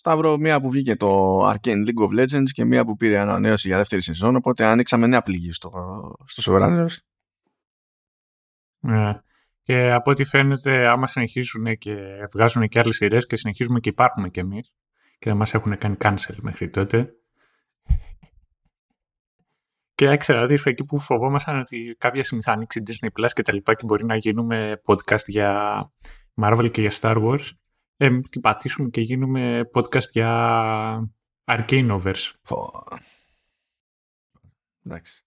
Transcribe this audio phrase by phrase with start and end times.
[0.00, 3.76] Σταύρο, μία που βγήκε το Arcane League of Legends και μία που πήρε ανανέωση για
[3.76, 5.70] δεύτερη σεζόν, οπότε ανοίξαμε νέα πληγή στο,
[6.24, 6.86] στο Sovereign.
[8.78, 9.20] Ναι.
[9.62, 11.96] Και από ό,τι φαίνεται, άμα συνεχίζουν και
[12.32, 14.72] βγάζουν και άλλες σειρές και συνεχίζουμε και υπάρχουμε κι εμείς
[15.18, 17.14] και δεν μας έχουν κάνει cancel μέχρι τότε.
[19.94, 23.52] Και έξερα ότι εκεί που φοβόμασταν ότι κάποια στιγμή θα ανοίξει Disney Plus και τα
[23.52, 25.92] λοιπά και μπορεί να γίνουμε podcast για
[26.42, 27.48] Marvel και για Star Wars.
[28.02, 31.10] Ε, την πατήσουμε και γίνουμε podcast για
[31.44, 32.30] Arcane Overs.
[34.84, 35.24] Εντάξει.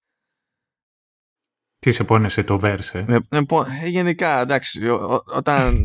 [1.80, 3.40] Τι σε πόνεσε το verse, ε; Ε, ε,
[3.84, 4.90] ε γενικά, εντάξει,
[5.36, 5.84] όταν...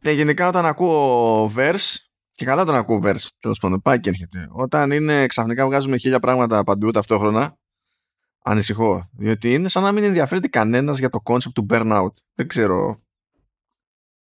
[0.00, 1.96] ε, γενικά όταν ακούω verse,
[2.32, 4.48] και καλά τον ακούω verse, τέλος πάντων, πάει και έρχεται.
[4.50, 7.58] Όταν είναι ξαφνικά βγάζουμε χίλια πράγματα παντού ταυτόχρονα,
[8.44, 9.10] ανησυχώ.
[9.12, 12.12] Διότι είναι σαν να μην ενδιαφέρεται κανένας για το concept του burnout.
[12.34, 13.02] Δεν ξέρω.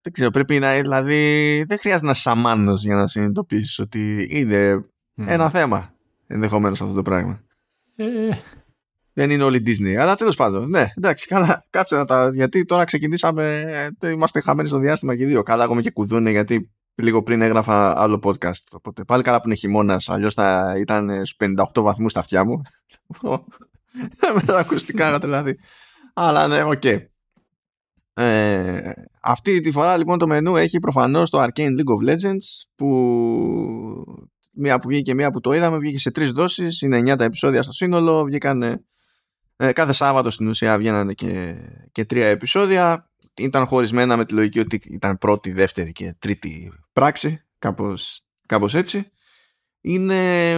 [0.03, 0.81] Δεν ξέρω, πρέπει να.
[0.81, 4.85] Δηλαδή, δεν χρειάζεται να σαμάνος για να συνειδητοποιήσεις ότι είναι
[5.15, 5.95] ένα θέμα
[6.27, 7.43] ενδεχομένως αυτό το πράγμα.
[7.97, 8.07] Ε,
[9.13, 9.95] δεν είναι όλη Disney.
[9.95, 12.31] Αλλά τέλος πάντων, ναι, εντάξει, καλά, κάτσε να τα.
[12.35, 13.65] Γιατί τώρα ξεκινήσαμε.
[14.03, 15.43] Είμαστε χαμένοι στο διάστημα και δύο.
[15.43, 18.63] Καλά, εγώ και κουδούνε γιατί λίγο πριν έγραφα άλλο podcast.
[18.73, 21.37] Οπότε πάλι καλά που είναι χειμώνας, αλλιώς θα ήταν στους
[21.75, 22.63] 58 βαθμούς στα αυτιά μου.
[24.35, 25.59] Με τα ακουστικά, δηλαδή.
[26.15, 26.81] Αλλά ναι, okay.
[26.83, 26.99] Okay.
[28.21, 32.87] Ε, αυτή τη φορά λοιπόν το μενού έχει προφανώς το Arcane League of Legends που
[34.51, 37.25] μία που βγήκε και μία που το είδαμε βγήκε σε τρεις δόσεις είναι 9 τα
[37.25, 38.83] επεισόδια στο σύνολο βγήκαν
[39.61, 41.55] ε, κάθε Σάββατο στην ουσία βγαίνανε και,
[41.93, 43.11] και τρία επεισόδια.
[43.37, 47.45] Ήταν χωρισμένα με τη λογική ότι ήταν πρώτη, δεύτερη και τρίτη πράξη.
[47.59, 49.11] Κάπως, κάπως έτσι.
[49.89, 50.51] Είναι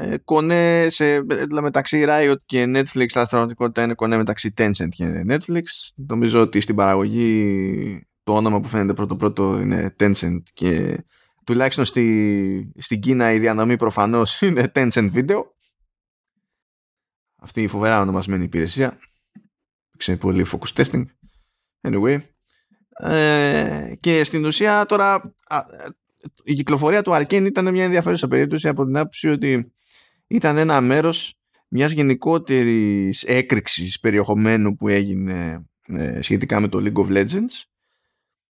[0.00, 1.24] ε, κονέ σε,
[1.62, 2.84] μεταξύ Riot και Netflix.
[2.94, 5.62] Αλλά στην πραγματικότητα είναι κονέ μεταξύ Tencent και Netflix.
[5.94, 11.04] Νομίζω ότι στην παραγωγή το όνομα που φαίνεται πρώτο πρώτο είναι Tencent και
[11.44, 15.42] τουλάχιστον στη, στην Κίνα η διανομή προφανώς είναι Tencent Video
[17.44, 18.98] αυτή η φοβερά ονομασμένη υπηρεσία.
[19.96, 21.04] Ξέρει πολύ focus testing.
[21.80, 22.18] Anyway.
[22.96, 25.34] Ε, και στην ουσία τώρα
[26.42, 29.72] η κυκλοφορία του Arcane ήταν μια ενδιαφέρουσα περίπτωση από την άποψη ότι
[30.26, 31.34] ήταν ένα μέρος
[31.68, 37.62] μιας γενικότερης έκρηξης περιεχομένου που έγινε ε, σχετικά με το League of Legends.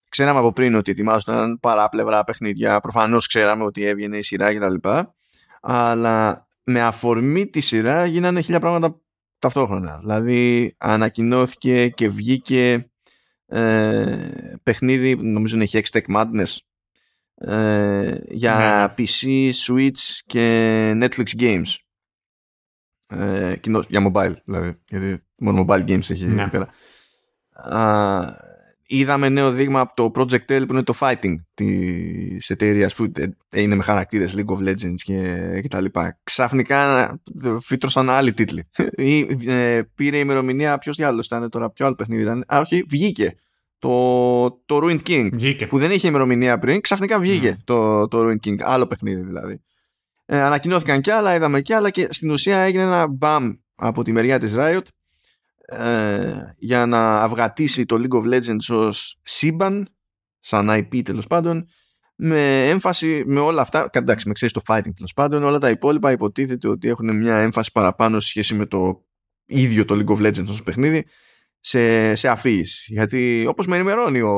[0.08, 4.88] Ξέραμε από πριν ότι ετοιμάζονταν παράπλευρα παιχνίδια, προφανώς ξέραμε ότι έβγαινε η σειρά κτλ.
[5.60, 9.00] Αλλά με αφορμή τη σειρά γίνανε χίλια πράγματα
[9.38, 9.98] ταυτόχρονα.
[9.98, 12.90] Δηλαδή ανακοινώθηκε και βγήκε
[13.46, 14.30] ε,
[14.62, 16.56] παιχνίδι, νομίζω είναι Hextech Madness,
[17.34, 19.50] ε, για PC, ναι.
[19.66, 21.74] Switch και Netflix Games.
[23.06, 23.54] Ε,
[23.88, 26.48] για mobile δηλαδή, γιατί μόνο mobile games έχει ναι.
[26.48, 26.68] πέρα
[28.86, 33.12] είδαμε νέο δείγμα από το Project L που είναι το fighting της εταιρείας που
[33.54, 36.18] είναι με χαρακτήρες League of Legends και, και τα λοιπά.
[36.22, 37.12] Ξαφνικά
[37.60, 38.68] φύτρωσαν άλλοι τίτλοι.
[38.96, 42.44] Ή ε, πήρε ημερομηνία, ποιος διάλογος ήταν τώρα, ποιο άλλο παιχνίδι ήταν.
[42.54, 43.34] Α, όχι, βγήκε.
[43.84, 45.66] Το, το Ruined King βγήκε.
[45.66, 48.56] που δεν είχε ημερομηνία πριν, ξαφνικά βγήκε το, το Ruined King.
[48.60, 49.62] Άλλο παιχνίδι δηλαδή.
[50.26, 54.12] Ε, ανακοινώθηκαν κι άλλα, είδαμε κι άλλα και στην ουσία έγινε ένα μπαμ από τη
[54.12, 54.80] μεριά της Riot
[55.64, 59.88] ε, για να αυγατήσει το League of Legends ως σύμπαν
[60.40, 61.66] σαν IP τέλος πάντων
[62.14, 66.12] με έμφαση με όλα αυτά εντάξει με ξέρεις το fighting τέλος πάντων όλα τα υπόλοιπα
[66.12, 69.04] υποτίθεται ότι έχουν μια έμφαση παραπάνω σε σχέση με το
[69.44, 71.04] ίδιο το League of Legends ως παιχνίδι
[71.66, 74.34] σε, σε αφήγηση γιατί όπως με ενημερώνει ο,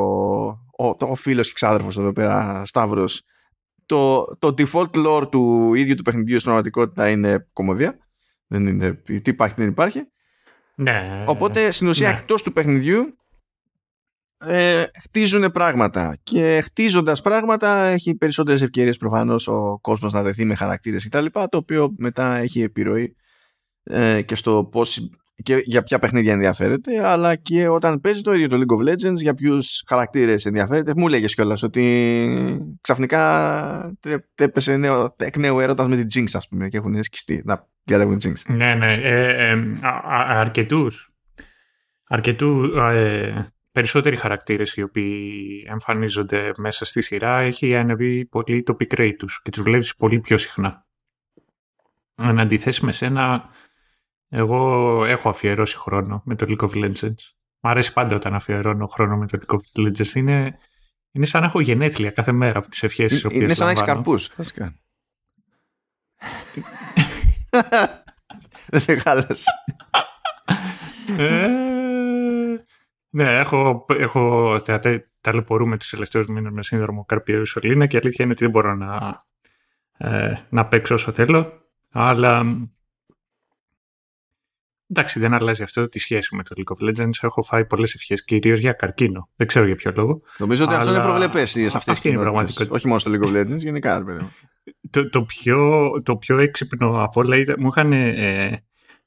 [0.78, 3.22] ο, ο φίλος και ξάδερφος εδώ πέρα Σταύρος
[3.86, 7.98] το, το default lore του ίδιου του παιχνιδιού στην πραγματικότητα είναι κομμωδία
[8.46, 10.02] δεν είναι, τι υπάρχει δεν υπάρχει
[10.74, 11.24] ναι.
[11.26, 12.18] Οπότε στην ουσία ναι.
[12.18, 13.16] εκτός του παιχνιδιού
[14.38, 20.54] ε, χτίζουν πράγματα και χτίζοντας πράγματα έχει περισσότερες ευκαιρίες προφανώς ο κόσμος να δεθεί με
[20.54, 23.16] χαρακτήρες κτλ το οποίο μετά έχει επιρροή
[23.82, 25.10] ε, και στο πώς
[25.42, 29.16] και για ποια παιχνίδια ενδιαφέρεται αλλά και όταν παίζει το ίδιο το League of Legends
[29.16, 30.92] για ποιους χαρακτήρες ενδιαφέρεται.
[30.96, 33.92] Μου λέγες κιόλας ότι ξαφνικά
[34.34, 38.18] έπεσε νέο, εκ νέου έρωτας με την Jinx ας πούμε και έχουν σκιστεί να διαλέγουν
[38.22, 38.34] Jinx.
[38.46, 39.56] Ναι ναι ε, ε,
[40.28, 41.10] αρκετούς.
[42.08, 45.32] Αρκετού ε, περισσότεροι χαρακτήρες οι οποίοι
[45.70, 50.20] εμφανίζονται μέσα στη σειρά έχει ανεβεί πολύ το pick rate τους και τους βλέπεις πολύ
[50.20, 50.86] πιο συχνά.
[52.22, 53.48] Εν αντιθέσει με σένα
[54.28, 57.34] εγώ έχω αφιερώσει χρόνο με το League of Legends.
[57.60, 60.14] Μ' αρέσει πάντα όταν αφιερώνω χρόνο με το League of Legends.
[60.14, 60.58] Είναι,
[61.12, 63.40] είναι σαν να έχω γενέθλια κάθε μέρα από τις ευχές τις οποίες.
[63.40, 64.30] Είναι σαν να έχεις καρπούς.
[68.68, 69.50] Δεν σε χάλασε.
[71.18, 71.48] Ε,
[73.10, 74.60] Ναι, έχω, έχω
[75.20, 78.74] ταλαιπωρούμε τους τελευταίους μήνες με σύνδρομο καρπιαίου σωλήνα και η αλήθεια είναι ότι δεν μπορώ
[78.74, 79.24] να,
[79.96, 81.52] ε, να παίξω όσο θέλω.
[81.90, 82.44] Αλλά
[84.88, 87.10] εντάξει, δεν αλλάζει αυτό τη σχέση με το League of Legends.
[87.20, 89.28] Έχω φάει πολλές ευχές, κυρίως για καρκίνο.
[89.36, 90.20] Δεν ξέρω για ποιο λόγο.
[90.38, 92.68] Νομίζω ότι αυτό είναι προβλεπές σε αυτές τις πραγματικότητες.
[92.70, 94.04] Όχι μόνο στο League of Legends, γενικά.
[94.90, 98.64] το, το, πιο, το πιο έξυπνο από όλα ήταν, μου είχαν ε,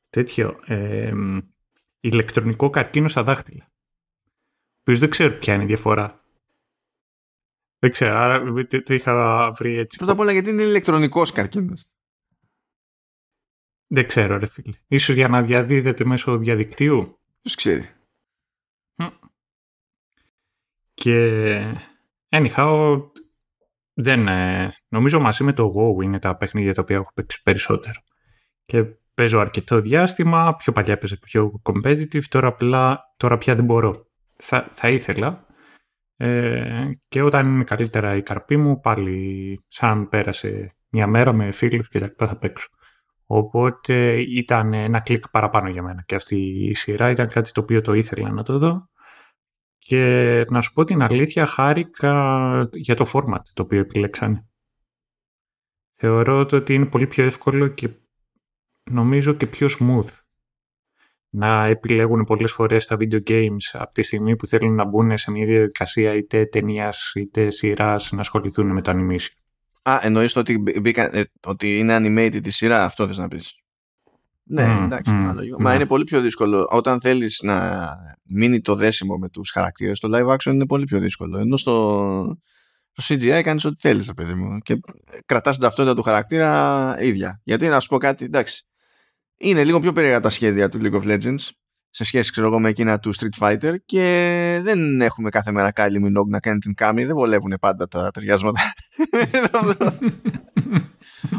[0.09, 1.11] τέτοιο ε,
[1.99, 3.71] ηλεκτρονικό καρκίνο στα δάχτυλα.
[4.83, 6.23] Που δεν ξέρω ποια είναι η διαφορά.
[7.79, 8.43] Δεν ξέρω, άρα
[8.83, 9.97] το, είχα βρει έτσι.
[9.97, 11.85] Πρώτα απ' όλα γιατί είναι ηλεκτρονικός καρκίνος;
[13.91, 14.77] Δεν ξέρω, ρε φίλε.
[14.87, 17.19] Ίσως για να διαδίδεται μέσω διαδικτύου.
[17.41, 17.89] Ποιος ξέρει.
[20.93, 21.75] Και
[22.29, 23.01] anyhow,
[23.93, 28.01] δεν, ε, νομίζω μαζί με το WoW είναι τα παιχνίδια τα οποία έχω παίξει περισσότερο.
[28.65, 28.83] Και
[29.13, 34.07] παίζω αρκετό διάστημα, πιο παλιά έπαιζα πιο competitive, τώρα, απλά, τώρα πια δεν μπορώ.
[34.35, 35.45] Θα, θα ήθελα.
[36.15, 41.89] Ε, και όταν είναι καλύτερα η καρπή μου, πάλι σαν πέρασε μια μέρα με φίλους
[41.89, 42.67] και τα θα παίξω.
[43.31, 46.35] Οπότε ήταν ένα κλικ παραπάνω για μένα και αυτή
[46.69, 48.89] η σειρά ήταν κάτι το οποίο το ήθελα να το δω.
[49.77, 54.47] Και να σου πω την αλήθεια, χάρηκα για το format το οποίο επιλέξανε.
[55.95, 57.89] Θεωρώ ότι είναι πολύ πιο εύκολο και
[58.91, 60.17] νομίζω και πιο smooth
[61.29, 65.31] να επιλέγουν πολλές φορές τα video games από τη στιγμή που θέλουν να μπουν σε
[65.31, 69.38] μια διαδικασία είτε ταινίας είτε σειράς να ασχοληθούν με το animation.
[69.89, 70.63] Α, εννοείς το ότι,
[70.95, 73.53] ε, ότι είναι animated τη σειρά, αυτό θες να πεις.
[74.43, 76.67] Ναι, mm, εντάξει, mm, Μα είναι πολύ πιο δύσκολο.
[76.69, 77.87] Όταν θέλεις να
[78.23, 81.37] μείνει το δέσιμο με τους χαρακτήρες, το live action είναι πολύ πιο δύσκολο.
[81.37, 82.37] Ενώ στο,
[82.91, 84.57] στο CGI κάνεις ό,τι θέλεις, παιδί μου.
[84.57, 84.79] Και
[85.25, 87.41] κρατάς την ταυτότητα του χαρακτήρα ίδια.
[87.43, 88.63] Γιατί να σου πω κάτι, εντάξει.
[89.37, 91.49] Είναι λίγο πιο περίεργα τα σχέδια του League of Legends
[91.89, 96.05] σε σχέση ξέρω εγώ με εκείνα του Street Fighter και δεν έχουμε κάθε μέρα Kylie
[96.05, 98.59] Minogue να κάνει την κάμη, δεν βολεύουν πάντα τα ταιριάσματα.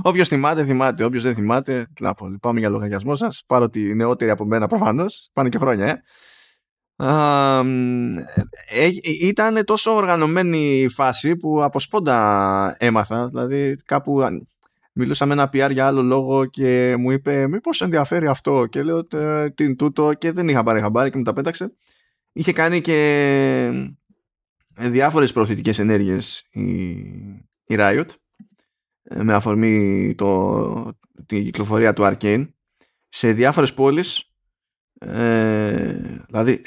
[0.02, 1.04] Όποιος θυμάται, θυμάται.
[1.04, 2.28] Όποιος δεν θυμάται, τι πω.
[2.28, 3.42] Λυπάμαι για λογαριασμό σας.
[3.46, 5.28] Παρότι νεότεροι από μένα προφανώς.
[5.32, 6.02] Πάνε και χρόνια, ε.
[8.68, 8.90] ε, ε
[9.20, 13.28] ήταν τόσο οργανωμένη η φάση που από σπόντα έμαθα.
[13.28, 14.20] Δηλαδή, κάπου
[14.92, 19.06] μιλούσα με ένα PR για άλλο λόγο και μου είπε μήπως ενδιαφέρει αυτό; Και λέω
[19.54, 21.72] τι είναι τούτο και δεν είχα πάρει χαμπάρι και μου τα πέταξε.
[22.32, 22.96] Είχε κάνει και
[24.76, 27.04] ε, διάφορες προωθητικές ενέργειες η,
[27.70, 28.06] η Riot
[29.02, 30.92] ε, με αφορμή το,
[31.26, 32.48] την κυκλοφορία του Arcane.
[33.08, 34.24] Σε διάφορες πόλεις
[34.98, 35.92] ε,
[36.26, 36.62] δηλαδή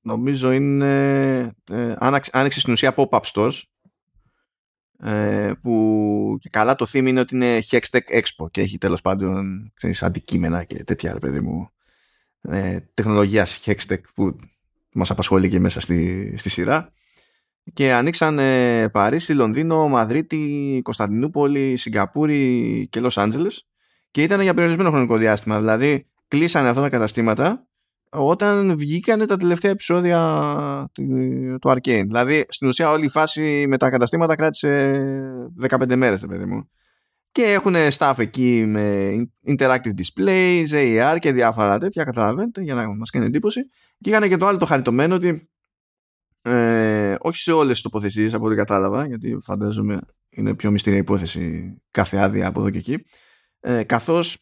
[0.00, 1.94] νομίζω είναι ε,
[2.30, 3.62] άνοιξε στην ουσία pop-up stores
[4.98, 9.72] ε, που και καλά το theme είναι ότι είναι Hextech Expo και έχει τέλος πάντων
[9.74, 11.68] ξέρεις, αντικείμενα και τέτοια παιδί μου.
[12.40, 14.36] Ε, τεχνολογίας Hextech που
[14.92, 16.92] μας απασχολεί και μέσα στη, στη σειρά
[17.72, 23.66] και ανοίξαν ε, Παρίσι, Λονδίνο, Μαδρίτη, Κωνσταντινούπολη, Σιγκαπούρη και Λος Άντζελες
[24.10, 27.66] και ήταν για περιορισμένο χρονικό διάστημα δηλαδή κλείσανε αυτά τα καταστήματα
[28.14, 30.20] όταν βγήκανε τα τελευταία επεισόδια
[30.92, 31.04] του,
[31.60, 32.04] του Arcane.
[32.06, 34.98] Δηλαδή, στην ουσία όλη η φάση με τα καταστήματα κράτησε
[35.68, 36.68] 15 μέρες, παιδί μου.
[37.32, 39.12] Και έχουν staff εκεί με
[39.46, 43.60] interactive displays, AR και διάφορα τέτοια, καταλαβαίνετε, για να μας κάνει εντύπωση.
[44.00, 45.50] Και είχαν και το άλλο το χαριτωμένο ότι
[46.44, 50.00] ε, όχι σε όλες τις τοποθεσίες από ό,τι κατάλαβα, γιατί φαντάζομαι
[50.30, 53.04] είναι πιο μυστήρια υπόθεση κάθε άδεια από εδώ και εκεί,
[53.60, 54.38] ε, καθώς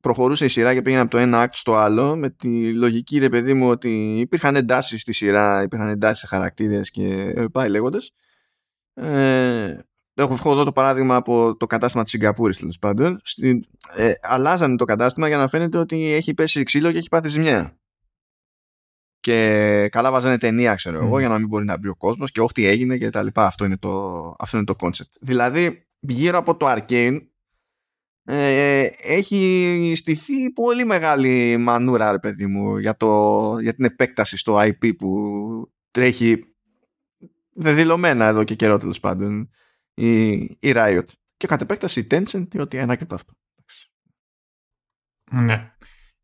[0.00, 3.28] προχωρούσε η σειρά και πήγαινε από το ένα act στο άλλο με τη λογική ρε
[3.28, 8.10] παιδί μου ότι υπήρχαν εντάσεις στη σειρά, υπήρχαν εντάσεις σε χαρακτήρες και πάει λέγοντας.
[8.94, 9.78] Ε,
[10.14, 13.20] έχω εδώ το παράδειγμα από το κατάστημα της Σιγκαπούρης τέλος πάντων.
[13.96, 17.78] ε, αλλάζανε το κατάστημα για να φαίνεται ότι έχει πέσει ξύλο και έχει πάθει ζημιά.
[19.24, 22.40] Και καλά βάζανε ταινία, ξέρω εγώ, για να μην μπορεί να μπει ο κόσμος και
[22.40, 23.46] όχι τι έγινε και τα λοιπά.
[23.46, 25.10] Αυτό είναι το, αυτό είναι το concept.
[25.20, 27.18] Δηλαδή, γύρω από το Arcane
[28.24, 34.58] ε, έχει στηθεί πολύ μεγάλη μανούρα ρε παιδί μου για, το, για την επέκταση στο
[34.60, 36.54] IP που τρέχει
[37.52, 39.50] δεδηλωμένα εδώ και καιρό τέλος πάντων
[39.94, 43.32] η, η Riot και κατ' επέκταση η Tencent ότι ένα και το αυτό
[45.30, 45.73] ναι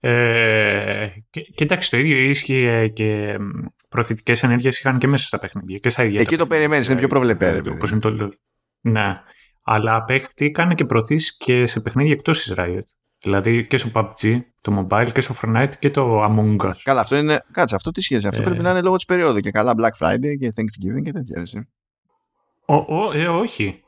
[0.00, 1.08] ε,
[1.54, 3.36] και, το ίδιο ίσχυε και
[3.88, 5.78] προθετικές ενέργειες είχαν και μέσα στα παιχνίδια.
[5.78, 7.62] Και στα ίδια Εκεί το περιμένεις, είναι πιο προβλεπέ.
[8.80, 9.20] Ναι
[9.72, 12.80] αλλά παίχτηκαν και προωθήσεις και σε παιχνίδια εκτός της Riot.
[13.22, 16.72] Δηλαδή και στο PUBG, το mobile και στο Fortnite και το Among Us.
[16.82, 17.44] Καλά, αυτό είναι.
[17.50, 18.26] Κάτσε, αυτό τι σχέση.
[18.26, 18.44] Αυτό ε...
[18.44, 19.40] πρέπει να είναι λόγω της περίοδου.
[19.40, 21.40] Και καλά Black Friday και Thanksgiving και τέτοια.
[21.40, 21.68] Έτσι.
[22.66, 23.82] Ο, ο, ε, όχι.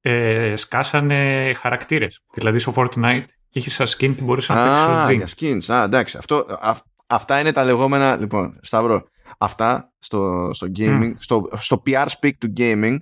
[0.00, 2.22] Ε, σκάσανε χαρακτήρες.
[2.34, 4.86] Δηλαδή στο Fortnite είχες σαν skin που μπορούσε να παίξεις.
[4.86, 5.28] Α, για
[5.58, 5.74] skins.
[5.74, 6.16] Α, εντάξει.
[6.16, 6.76] Αυτό, α,
[7.06, 8.16] αυτά είναι τα λεγόμενα.
[8.16, 9.08] Λοιπόν, Σταυρό.
[9.38, 12.96] αυτά στο, στο gaming, στο, στο PR speak του gaming,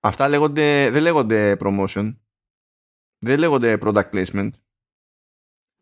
[0.00, 2.16] αυτά λέγονται, δεν λέγονται promotion,
[3.18, 4.50] δεν λέγονται product placement,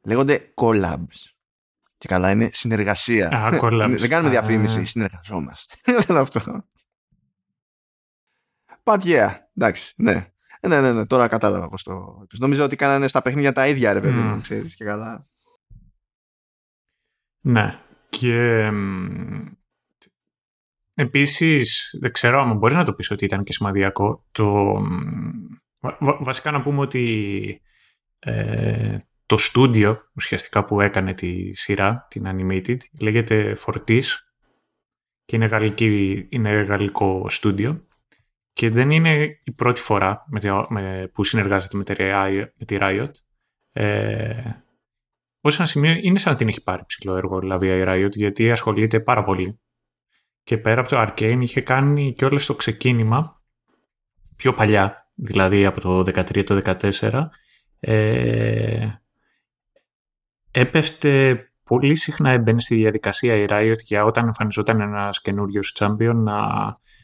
[0.05, 1.35] λέγονται collabs.
[1.99, 3.29] Και καλά είναι συνεργασία.
[3.29, 3.97] Α, collabs.
[3.99, 5.75] δεν κάνουμε διαφήμιση, συνεργαζόμαστε.
[6.07, 6.65] Δεν αυτό.
[8.85, 10.33] But yeah, εντάξει, ναι.
[10.69, 12.25] Ναι, ναι, ναι, τώρα κατάλαβα πως το...
[12.29, 14.43] Τους νόμιζα ότι κάνανε στα παιχνίδια τα ίδια, ρε παιδί μου, Mm.
[14.43, 15.27] ξέρεις και καλά.
[17.41, 17.79] Ναι.
[18.09, 18.71] Και
[20.95, 24.25] επίσης, δεν ξέρω αν μπορείς να το πεις ότι ήταν και σημαδιακό.
[24.33, 24.75] Το,
[25.81, 27.63] βα- βα- βασικά να πούμε ότι
[28.19, 34.03] ε, το στούντιο ουσιαστικά που έκανε τη σειρά, την Animated, λέγεται Fortis
[35.25, 37.87] και είναι, γαλλική, είναι γαλλικό στούντιο
[38.61, 42.47] και δεν είναι η πρώτη φορά με, τη- με- που συνεργάζεται με τη Riot.
[42.57, 43.11] Με τη Riot.
[43.73, 44.43] Ε,
[45.41, 48.51] ως ένα σημείο είναι σαν να την έχει πάρει ψηλό έργο δηλαδή η Riot γιατί
[48.51, 49.61] ασχολείται πάρα πολύ.
[50.43, 53.43] Και πέρα από το Arcane είχε κάνει και όλο το ξεκίνημα
[54.37, 57.29] πιο παλιά, δηλαδή από το 13 το 14
[57.81, 58.89] ε,
[60.51, 66.39] έπεφτε πολύ συχνά έμπαινε στη διαδικασία η Riot για όταν εμφανιζόταν ένας καινούριος champion να,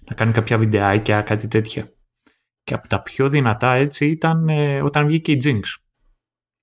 [0.08, 1.92] να κάνει κάποια βιντεάκια, κάτι τέτοια.
[2.62, 5.60] Και από τα πιο δυνατά έτσι ήταν ε, όταν βγήκε η Jinx.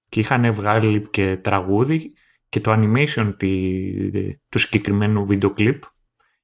[0.09, 2.13] Και είχαν βγάλει και τραγούδι
[2.49, 5.83] και το animation τη, του συγκεκριμένου βίντεο κλιπ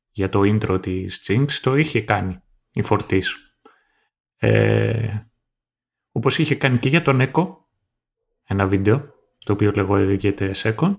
[0.10, 2.40] για το intro της Jinx το είχε κάνει
[2.72, 3.24] η Fortis.
[4.38, 5.20] Ε,
[6.12, 7.48] όπως είχε κάνει και για τον Echo
[8.44, 10.96] ένα βίντεο το οποίο λέγεται Seconds.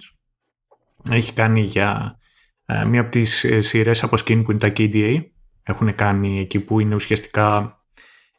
[1.11, 2.19] Έχει κάνει για
[2.67, 5.25] ε, μία από τις ε, σειρές από skin που είναι τα KDA.
[5.71, 7.79] Έχουν κάνει εκεί που είναι ουσιαστικά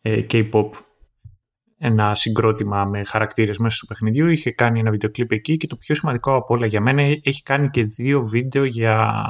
[0.01, 0.69] ε, K-pop
[1.77, 4.27] ένα συγκρότημα με χαρακτήρες μέσα στο παιχνιδιού.
[4.27, 7.43] Είχε κάνει ένα βίντεο κλιπ εκεί και το πιο σημαντικό από όλα για μένα έχει
[7.43, 9.25] κάνει και δύο βίντεο για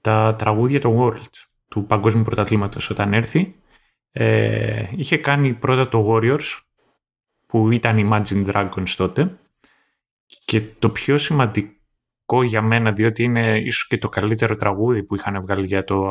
[0.00, 3.54] τα τραγούδια των Worlds του Παγκόσμιου Πρωταθλήματος όταν έρθει.
[4.12, 6.60] Ε, είχε κάνει πρώτα το Warriors
[7.46, 9.38] που ήταν Imagine Dragons τότε
[10.44, 15.40] και το πιο σημαντικό για μένα διότι είναι ίσως και το καλύτερο τραγούδι που είχαν
[15.40, 16.06] βγάλει για το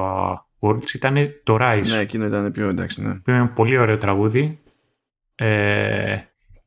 [0.59, 1.87] Worlds ήταν το Rise.
[1.87, 3.13] Ναι, εκείνο ήταν πιο εντάξει, ναι.
[3.15, 4.59] Που είναι ένα πολύ ωραίο τραγούδι
[5.35, 6.17] ε,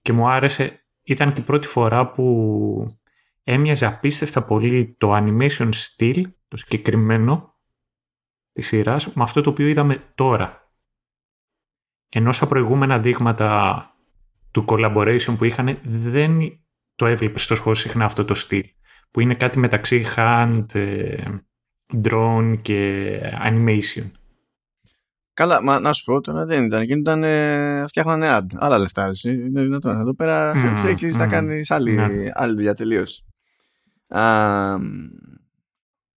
[0.03, 0.83] και μου άρεσε.
[1.03, 2.99] Ήταν και η πρώτη φορά που
[3.45, 7.55] έμοιαζε απίστευτα πολύ το animation style, το συγκεκριμένο
[8.53, 10.73] της σειράς, με αυτό το οποίο είδαμε τώρα.
[12.09, 13.83] Ενώ στα προηγούμενα δείγματα
[14.51, 16.61] του collaboration που είχαν δεν
[16.95, 18.65] το έβλεπες τόσο συχνά αυτό το στυλ
[19.11, 21.25] που είναι κάτι μεταξύ hand, ε,
[21.95, 23.11] drone και
[23.45, 24.11] animation.
[25.33, 26.81] Καλά, μα να σου πω τώρα δεν ήταν.
[26.81, 27.25] Εκείνο ήταν.
[27.25, 28.47] Ε, φτιάχνανε ad.
[28.55, 29.05] Άλλα λεφτά.
[29.05, 29.31] Εσύ.
[29.31, 30.01] Είναι δυνατόν.
[30.01, 31.29] Εδώ πέρα Mm, έχεις να mm.
[31.29, 32.31] κάνεις άλλη, Ναι.
[32.33, 33.25] άλλη δουλειά τελείως.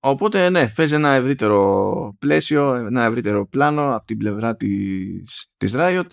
[0.04, 6.06] Οπότε ναι, παίζει ένα ευρύτερο πλαίσιο, ένα ευρύτερο πλάνο από την πλευρά της, της Riot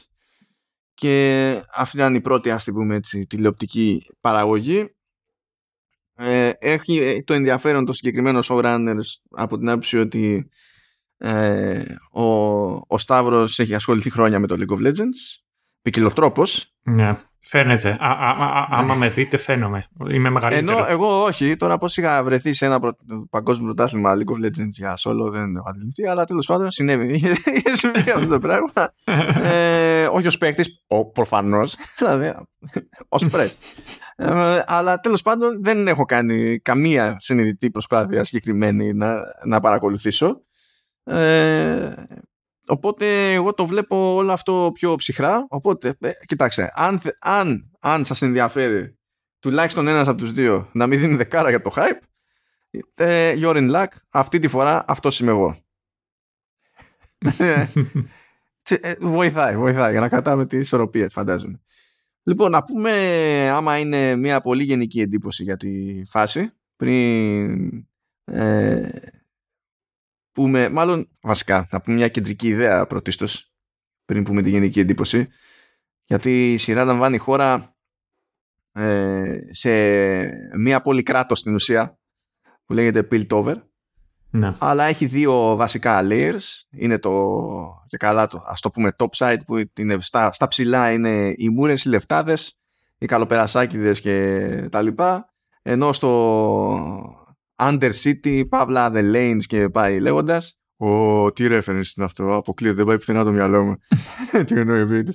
[0.95, 4.97] και αυτή ήταν η πρώτη ας την πούμε έτσι τηλεοπτική παραγωγή
[6.19, 10.49] ε, έχει το ενδιαφέρον το συγκεκριμένο showrunners από την άποψη ότι
[11.17, 11.83] ε,
[12.13, 12.23] ο,
[12.87, 15.43] ο Σταύρος έχει ασχοληθεί χρόνια με το League of Legends
[15.83, 17.89] ποικιλοτρόπος Ναι, φαίνεται.
[18.01, 19.89] Α, α, α, α, άμα με δείτε φαίνομαι.
[20.11, 20.71] Είμαι μεγαλύτερος.
[20.71, 22.97] ενώ εγώ όχι, τώρα πως είχα βρεθεί σε ένα προ...
[23.31, 27.15] παγκόσμιο πρωτάθλημα League of Legends για solo δεν έχω αντιληφθεί, αλλά τέλος πάντων συνέβη.
[27.57, 28.93] Είχε συμβεί αυτό το πράγμα.
[29.53, 32.35] ε, όχι ως παίκτης, ο, προφανώς, δηλαδή
[33.09, 33.57] ως πρέσβη.
[34.21, 40.43] Ε, αλλά τέλος πάντων δεν έχω κάνει καμία συνειδητή προσπάθεια συγκεκριμένη να, να παρακολουθήσω.
[41.05, 41.93] Ε,
[42.67, 45.47] οπότε εγώ το βλέπω όλο αυτό πιο ψυχρά.
[45.49, 48.99] Οπότε, ε, κοιτάξτε, αν, θε- αν, αν σας ενδιαφέρει
[49.39, 52.01] τουλάχιστον ένας από τους δύο να μην δίνει δεκάρα για το hype,
[52.95, 53.87] ε, you're in luck.
[54.11, 55.63] Αυτή τη φορά αυτός είμαι εγώ.
[57.39, 57.67] Ε,
[58.63, 61.61] τσι- ε, βοηθάει, βοηθάει για να κρατάμε τις ισορροπίες φαντάζομαι.
[62.29, 62.91] Λοιπόν, να πούμε
[63.51, 67.87] άμα είναι μια πολύ γενική εντύπωση για τη φάση πριν
[68.25, 68.89] ε,
[70.33, 73.53] πούμε, μάλλον βασικά να πούμε μια κεντρική ιδέα πρωτίστως
[74.05, 75.29] πριν πούμε τη γενική εντύπωση
[76.05, 77.77] γιατί η σειρά λαμβάνει η χώρα
[78.73, 79.71] ε, σε
[80.59, 81.99] μια πόλη κράτος στην ουσία
[82.65, 83.63] που λέγεται Piltover
[84.31, 84.53] ναι.
[84.59, 86.63] αλλά έχει δύο βασικά layers.
[86.71, 87.13] Είναι το,
[87.87, 91.49] και καλά το, ας το πούμε top side που είναι στα, στα ψηλά είναι οι
[91.49, 92.61] μούρες, οι λεφτάδες,
[92.99, 95.33] οι καλοπερασάκιδες και τα λοιπά.
[95.63, 102.35] Ενώ στο under city, παύλα the lanes και πάει λέγοντας, Ω, τι reference είναι αυτό,
[102.37, 103.77] αποκλείεται, δεν πάει πουθενά το μυαλό μου.
[104.47, 105.13] τι εννοεί ο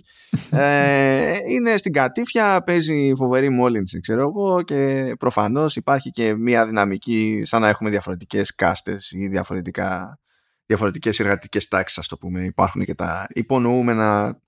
[0.58, 7.42] ε, Είναι στην κατήφια, παίζει φοβερή μόλυνση, ξέρω εγώ, και προφανώς υπάρχει και μια δυναμική,
[7.44, 10.20] σαν να έχουμε διαφορετικές κάστες ή διαφορετικά,
[10.66, 12.44] διαφορετικές εργατικές τάξεις, ας το πούμε.
[12.44, 14.40] Υπάρχουν και τα υπονοούμενα,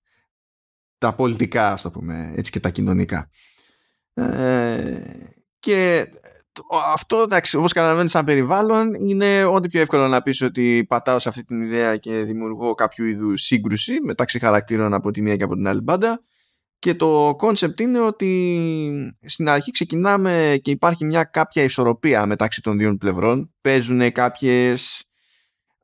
[0.98, 3.29] τα πολιτικά, ας το πούμε, έτσι και τα κοινωνικά.
[4.13, 5.01] Ε,
[5.60, 6.10] και
[6.93, 11.29] αυτό εντάξει, όπως καταλαβαίνεις σαν περιβάλλον είναι ό,τι πιο εύκολο να πεις ότι πατάω σε
[11.29, 15.55] αυτή την ιδέα και δημιουργώ κάποιο είδου σύγκρουση μεταξύ χαρακτήρων από τη μία και από
[15.55, 16.24] την άλλη μπάντα.
[16.79, 22.77] Και το concept είναι ότι στην αρχή ξεκινάμε και υπάρχει μια κάποια ισορροπία μεταξύ των
[22.77, 23.53] δύο πλευρών.
[23.62, 25.05] Παίζουν κάποιες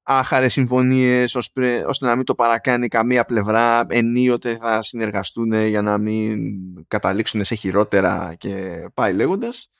[0.03, 3.85] άχαρες συμφωνίες ώστε να μην το παρακάνει καμία πλευρά.
[3.89, 6.39] Ενίοτε θα συνεργαστούν για να μην
[6.87, 9.71] καταλήξουν σε χειρότερα και πάει λέγοντας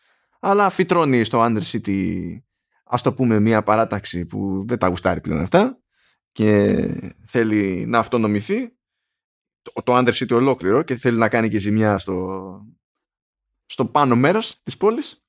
[0.44, 2.22] αλλά φυτρώνει στο Under City
[2.84, 5.80] ας το πούμε μια παράταξη που δεν τα γουστάρει πλέον αυτά
[6.32, 6.78] και
[7.26, 8.76] θέλει να αυτονομηθεί
[9.62, 12.66] το, το Under City ολόκληρο και θέλει να κάνει και ζημιά στο,
[13.66, 15.26] στο πάνω μέρος της πόλης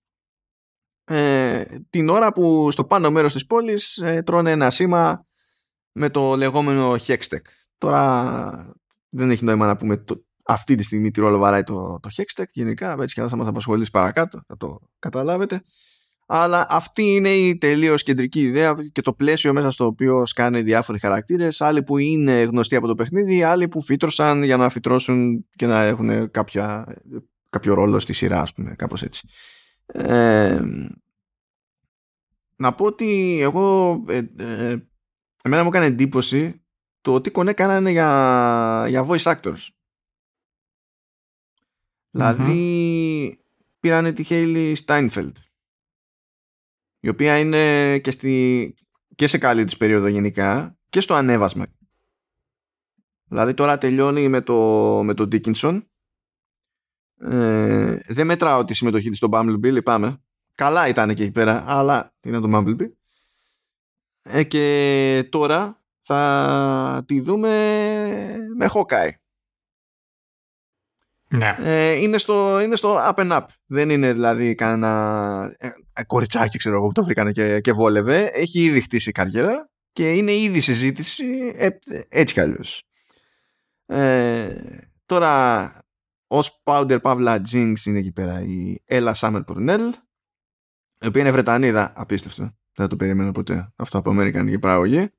[1.04, 5.26] ε, την ώρα που στο πάνω μέρος της πόλης ε, τρώνε ένα σήμα
[5.92, 7.44] με το λεγόμενο Hextech.
[7.78, 8.76] Τώρα
[9.08, 12.48] δεν έχει νόημα να πούμε το, αυτή τη στιγμή τι ρόλο βαράει το, το Hextech
[12.52, 15.62] γενικά, έτσι και θα μας απασχολήσει παρακάτω, θα το καταλάβετε.
[16.26, 20.98] Αλλά αυτή είναι η τελείως κεντρική ιδέα και το πλαίσιο μέσα στο οποίο σκάνε διάφοροι
[20.98, 21.60] χαρακτήρες.
[21.60, 25.82] Άλλοι που είναι γνωστοί από το παιχνίδι, άλλοι που φύτρωσαν για να φυτρώσουν και να
[25.82, 26.96] έχουν κάποια,
[27.50, 29.28] κάποιο ρόλο στη σειρά, ας πούμε, κάπως έτσι.
[29.86, 30.60] Ε,
[32.56, 34.76] να πω ότι εγώ ε, ε,
[35.42, 36.62] εμένα μου έκανε εντύπωση
[37.00, 39.68] το ότι κονέ κάνανε για, για voice actors.
[42.12, 43.38] Δηλαδή
[43.80, 45.36] πήρανε τη Χέιλι Στάινφελντ
[47.00, 48.74] η οποία είναι και, στη,
[49.14, 51.66] και σε καλή της περίοδο γενικά και στο ανέβασμα.
[53.24, 55.82] Δηλαδή τώρα τελειώνει με το, με το Dickinson.
[57.16, 60.22] Ε, δεν μετράω τη συμμετοχή της στο Bumblebee λυπάμαι.
[60.54, 62.92] Καλά ήταν και εκεί πέρα αλλά είναι το Bumblebee.
[64.22, 67.48] Ε, και τώρα θα τη δούμε
[68.56, 69.21] με Hawkeye
[71.32, 71.54] ναι.
[71.58, 73.44] Ε, είναι, στο, είναι στο up and up.
[73.66, 78.30] Δεν είναι δηλαδή κανένα ε, ε, κοριτσάκι, ξέρω εγώ, που το βρήκανε και, και βόλευε.
[78.32, 81.68] Έχει ήδη χτίσει καριέρα και είναι ήδη συζήτηση ε,
[82.08, 82.82] έτσι κι αλλιώς.
[83.86, 84.48] Ε,
[85.06, 85.72] τώρα,
[86.26, 89.90] ως Powder Pavla Jinx είναι εκεί πέρα η Ella Summer Purnell,
[91.00, 92.56] η οποία είναι Βρετανίδα, απίστευτο.
[92.74, 93.72] Δεν το περίμενα ποτέ.
[93.76, 95.10] Αυτό από Αμερικανική παραγωγή.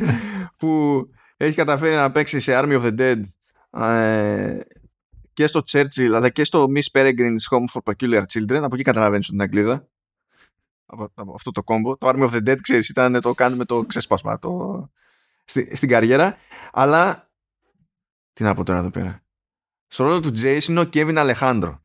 [0.58, 1.00] που
[1.36, 3.20] έχει καταφέρει να παίξει σε Army of the Dead
[3.70, 4.60] ε,
[5.38, 9.26] και στο Churchill αλλά και στο Miss Peregrine's Home for Peculiar Children από εκεί καταλαβαίνεις
[9.26, 9.88] την Αγγλίδα.
[10.86, 11.96] Από, από, αυτό το κόμπο.
[11.96, 14.90] Το Army of the Dead ξέρεις ήταν το κάνουμε το ξέσπασμα το,
[15.44, 16.36] στη, στην καριέρα.
[16.72, 17.30] Αλλά
[18.32, 19.22] τι να πω τώρα εδώ πέρα.
[19.86, 21.78] Στο ρόλο του Jace είναι ο Kevin Alejandro.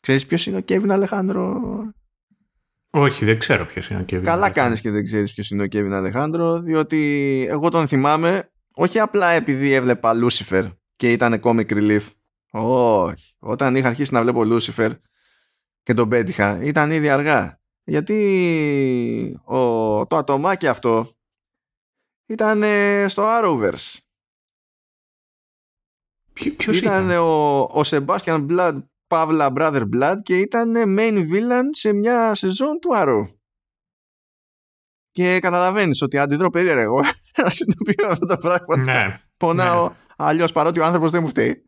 [0.00, 1.54] Ξέρεις ποιος είναι ο Kevin Alejandro;
[2.90, 4.22] Όχι, δεν ξέρω ποιος είναι ο Kevin.
[4.22, 8.98] Καλά κάνεις και δεν ξέρεις ποιος είναι ο Kevin Alejandro, διότι εγώ τον θυμάμαι όχι
[8.98, 12.00] απλά επειδή έβλεπα Lucifer και ήταν comic relief
[12.50, 13.34] όχι.
[13.38, 14.90] Όταν είχα αρχίσει να βλέπω Lucifer
[15.82, 17.60] και τον πέτυχα, ήταν ήδη αργά.
[17.84, 19.56] Γιατί ο,
[20.06, 21.16] το ατομάκι αυτό
[22.26, 22.62] ήταν
[23.08, 23.96] στο Arrowverse.
[26.32, 31.92] Ποιος ήταν, ήταν; ο, ο Sebastian Blood, Pavla Brother Blood και ήταν main villain σε
[31.92, 33.28] μια σεζόν του Arrow.
[35.10, 37.00] Και καταλαβαίνεις ότι αντιδρώ περίεργα εγώ
[37.42, 39.06] να συνειδητοποιώ αυτά τα πράγματα.
[39.06, 39.94] Ναι, Πονάω ναι.
[40.16, 41.67] αλλιώς παρότι ο άνθρωπος δεν μου φταίει.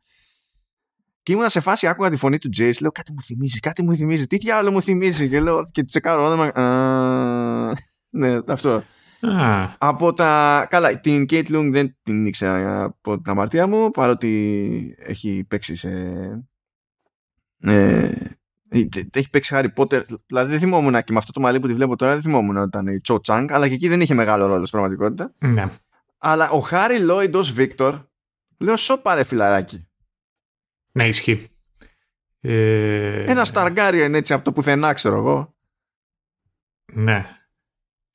[1.30, 3.94] Και ήμουνα σε φάση, άκουγα τη φωνή του Jace, λέω κάτι μου θυμίζει, κάτι μου
[3.94, 4.26] θυμίζει.
[4.26, 5.28] Τι διάλογο μου θυμίζει.
[5.28, 6.44] Και λέω και τσεκάρω όνομα.
[6.44, 7.74] Α,
[8.10, 8.82] ναι, αυτό.
[9.20, 10.66] Α, Από τα.
[10.70, 15.90] Καλά, την Kate Lung δεν την ήξερα από την αμαρτία μου, παρότι έχει παίξει σε.
[17.60, 18.12] Ε,
[19.12, 20.02] έχει παίξει Harry Potter.
[20.26, 22.66] Δηλαδή δεν θυμόμουν και με αυτό το μαλλί που τη βλέπω τώρα δεν θυμόμουν ότι
[22.66, 25.34] ήταν η Cho Chang, αλλά και εκεί δεν είχε μεγάλο ρόλο στην πραγματικότητα.
[25.38, 25.66] ναι.
[26.18, 28.04] Αλλά ο Harry Lloyd ως Victor,
[28.58, 29.84] λέω σώπα ρε φιλαράκι.
[30.92, 31.48] Ναι, ισχύει.
[32.40, 35.54] Ε, Ένα Stargarian έτσι από το πουθενά, ξέρω εγώ.
[36.92, 37.26] Ναι.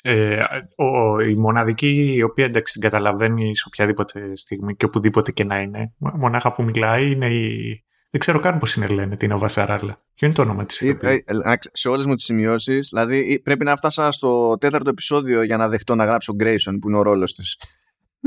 [0.02, 0.44] Ε,
[0.76, 5.60] ο, η μοναδική η οποία εντάξει την καταλαβαίνεις σε οποιαδήποτε στιγμή και οπουδήποτε και να
[5.60, 7.84] είναι, μονάχα που μιλάει είναι η...
[8.12, 10.04] Δεν ξέρω καν πώς είναι λένε την Οβασαράλα.
[10.14, 10.82] Ποιο είναι το όνομα της.
[10.82, 11.24] Ε, ε,
[11.72, 15.96] σε όλες μου τις σημειώσεις, δηλαδή πρέπει να φτάσα στο τέταρτο επεισόδιο για να δεχτώ
[15.96, 17.60] να γράψω Grayson που είναι ο ρόλος της.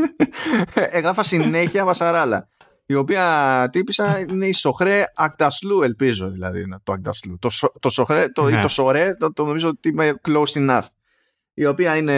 [0.91, 2.49] Έγραφα συνέχεια Βασαράλα.
[2.91, 7.39] Η οποία τύπησα είναι η Σοχρέ Ακτασλού, ελπίζω δηλαδή είναι το Ακτασλού.
[7.39, 8.61] Το, σο- το Σοχρέ, το, ή Ναι.
[8.61, 10.83] το Σορέ, το, το νομίζω ότι είμαι close enough.
[11.55, 12.15] η οποία είναι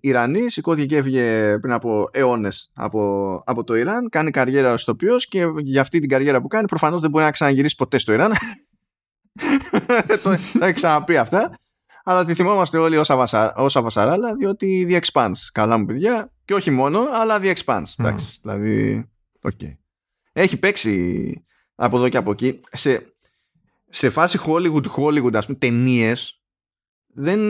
[0.00, 5.16] Ιρανή, σηκώθηκε και έφυγε πριν από αιώνες από, από το Ιράν, κάνει καριέρα στο οποίο
[5.28, 8.32] και για αυτή την καριέρα που κάνει προφανώς δεν μπορεί να ξαναγυρίσει ποτέ στο Ιράν.
[10.22, 11.56] το έχει ξαναπεί αυτά.
[12.04, 15.32] Αλλά τη θυμόμαστε όλοι όσα, βασα, βασαράλα, διότι The Expanse.
[15.52, 16.32] Καλά μου παιδιά.
[16.44, 17.82] Και όχι μόνο, αλλά The Expanse.
[17.82, 17.94] Mm.
[17.98, 19.04] Εντάξει, δηλαδή,
[19.42, 19.72] okay.
[20.32, 22.60] Έχει παίξει από εδώ και από εκεί.
[22.72, 23.14] Σε,
[23.88, 26.42] σε φάση Hollywood, Hollywood, ας πούμε, ταινίες
[27.14, 27.40] δεν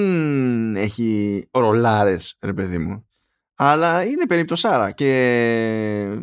[0.76, 3.06] έχει ρολάρες ρε παιδί μου.
[3.54, 6.18] Αλλά είναι περιπτωσάρα και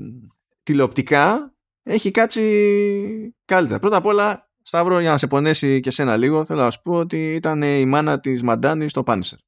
[0.64, 3.80] τηλεοπτικά έχει κάτσει καλύτερα.
[3.80, 6.94] Πρώτα απ' όλα Σταύρο για να σε πονέσει και σένα λίγο θέλω να σου πω
[6.94, 9.40] ότι ήταν η μάνα της Μαντάνης στο Πάνισερ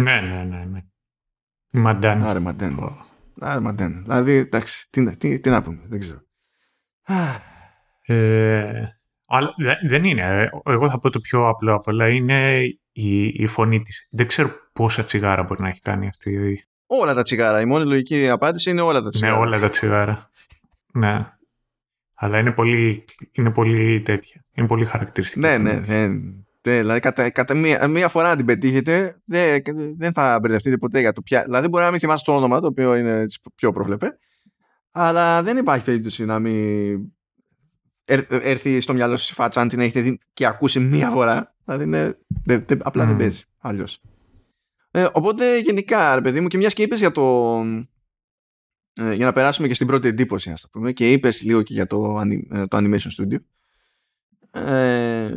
[0.00, 0.80] ναι ναι ναι, ναι.
[1.70, 2.24] η Μαντάνη.
[2.24, 2.76] Άρε Μαντάνη.
[2.80, 2.94] Άρε
[3.40, 6.22] Μαντάνη δηλαδή εντάξει τι, τι, τι να πούμε δεν ξέρω
[8.06, 9.54] ε, αλλά
[9.88, 10.50] δεν είναι.
[10.64, 12.08] Εγώ θα πω το πιο απλό από όλα.
[12.08, 14.08] Είναι η, η φωνή της.
[14.10, 16.64] Δεν ξέρω πόσα τσιγάρα μπορεί να έχει κάνει αυτή.
[16.86, 17.60] Όλα τα τσιγάρα.
[17.60, 19.34] Η μόνη λογική απάντηση είναι όλα τα τσιγάρα.
[19.34, 20.30] Ναι, όλα τα τσιγάρα.
[20.92, 21.28] ναι.
[22.14, 24.44] Αλλά είναι πολύ, είναι πολύ τέτοια.
[24.54, 25.40] Είναι πολύ χαρακτηριστική.
[25.40, 25.80] Ναι, ναι.
[25.80, 29.62] Δεν, δηλαδή, κατά, κατά μία, μία, φορά να την πετύχετε, δεν,
[29.96, 31.42] δεν θα μπερδευτείτε ποτέ για το πια.
[31.42, 33.24] Δηλαδή, μπορεί να μην θυμάστε το όνομα, το οποίο είναι
[33.54, 34.18] πιο προβλεπέ.
[34.90, 37.14] Αλλά δεν υπάρχει περίπτωση να μην
[38.04, 41.84] έρθει στο μυαλό σας η φάτσα αν την έχετε δει και ακούσει μία φορά δηλαδή
[41.84, 43.06] είναι, δε, δε, απλά mm.
[43.06, 44.00] δεν παίζει αλλιώς
[44.90, 47.56] ε, οπότε γενικά ρε παιδί μου και μιας και είπες για το
[48.92, 51.72] ε, για να περάσουμε και στην πρώτη εντύπωση ας το πούμε και είπες λίγο και
[51.72, 53.38] για το, ε, το Animation Studio
[54.50, 55.32] ε,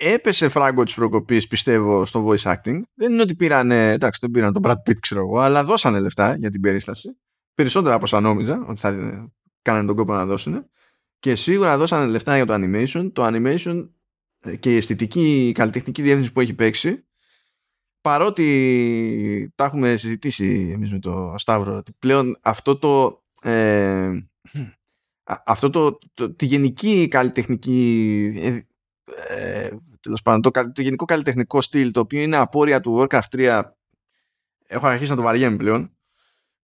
[0.00, 2.80] έπεσε φράγκο της προκοπής, πιστεύω, στο voice acting.
[2.94, 6.36] Δεν είναι ότι πήραν, εντάξει, δεν πήραν τον Brad Pitt, ξέρω εγώ, αλλά δώσανε λεφτά
[6.36, 7.16] για την περίσταση.
[7.54, 8.90] Περισσότερα από όσα νόμιζα ότι θα
[9.62, 10.70] κάνανε τον κόπο να δώσουν
[11.18, 13.88] και σίγουρα δώσανε λεφτά για το animation το animation
[14.40, 17.04] ε, και η αισθητική η καλλιτεχνική διεύθυνση που έχει παίξει
[18.00, 24.10] παρότι τα έχουμε συζητήσει εμείς με το Σταύρο ότι πλέον αυτό το ε,
[25.44, 28.60] αυτό το, το, τη γενική καλλιτεχνική ε,
[29.28, 29.76] ε
[30.24, 33.62] πάντων, το, το γενικό καλλιτεχνικό στυλ το οποίο είναι απόρρια του Warcraft 3
[34.66, 35.96] έχω αρχίσει να το βαριέμαι πλέον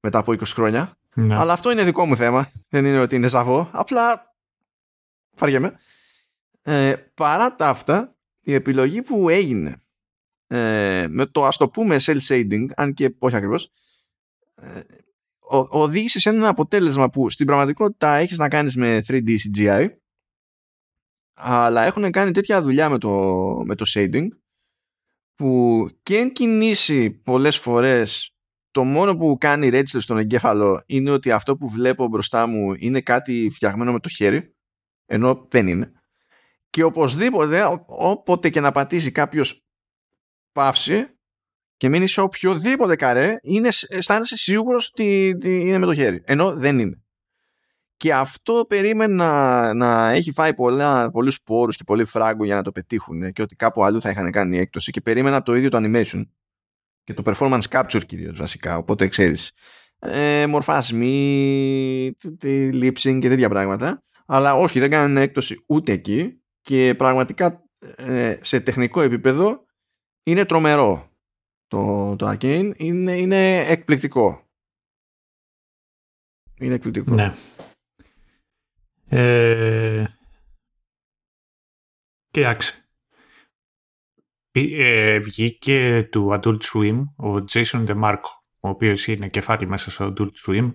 [0.00, 1.38] μετά από 20 χρόνια ναι.
[1.38, 2.50] Αλλά αυτό είναι δικό μου θέμα.
[2.68, 3.68] Δεν είναι ότι είναι ζαβό.
[3.72, 4.34] Απλά
[5.34, 5.78] φαριέμαι.
[6.62, 9.82] Ε, παρά τα αυτά, η επιλογή που έγινε
[10.46, 13.72] ε, με το ας το πούμε cell shading, αν και όχι ακριβώς,
[14.54, 14.80] ε,
[15.70, 19.88] οδήγησε σε ένα αποτέλεσμα που στην πραγματικότητα έχεις να κάνεις με 3D CGI
[21.36, 23.10] αλλά έχουν κάνει τέτοια δουλειά με το,
[23.64, 24.26] με το shading
[25.34, 28.30] που και εν κινήσει πολλές φορές
[28.70, 33.00] το μόνο που κάνει register στον εγκέφαλο είναι ότι αυτό που βλέπω μπροστά μου είναι
[33.00, 34.54] κάτι φτιαγμένο με το χέρι
[35.06, 35.92] ενώ δεν είναι.
[36.70, 39.64] Και οπωσδήποτε όποτε και να πατήσει κάποιος
[40.52, 41.06] παύση
[41.76, 46.78] και μείνει σε οποιοδήποτε καρέ είναι, αισθάνεσαι σίγουρος ότι είναι με το χέρι ενώ δεν
[46.78, 47.05] είναι
[47.96, 52.72] και αυτό περίμενα να έχει φάει πολλά, πολλούς πόρους και πολύ φράγκο για να το
[52.72, 54.90] πετύχουν και ότι κάπου αλλού θα είχαν κάνει έκπτωση.
[54.90, 56.22] Και περίμενα το ίδιο το animation
[57.04, 58.76] και το performance capture κυρίως βασικά.
[58.76, 59.52] Οπότε ξέρεις
[59.98, 62.16] ε, μορφάσμοι
[62.72, 64.02] lip sync και τέτοια πράγματα.
[64.26, 66.40] Αλλά όχι δεν κάνουν έκπτωση ούτε εκεί.
[66.60, 67.64] Και πραγματικά
[67.96, 69.64] ε, σε τεχνικό επίπεδο
[70.22, 71.10] είναι τρομερό
[71.66, 72.72] το, το Arcane.
[72.76, 74.40] Είναι, είναι εκπληκτικό.
[76.58, 77.14] Είναι εκπληκτικό.
[77.14, 77.32] Ναι
[79.08, 80.04] ε...
[82.30, 82.86] Κοιτάξτε
[84.60, 90.30] ε, βγήκε του Adult Swim ο Jason DeMarco, ο οποίος είναι κεφάλι μέσα στο Adult
[90.46, 90.74] Swim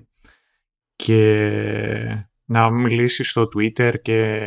[0.95, 4.39] και να μιλήσει στο Twitter και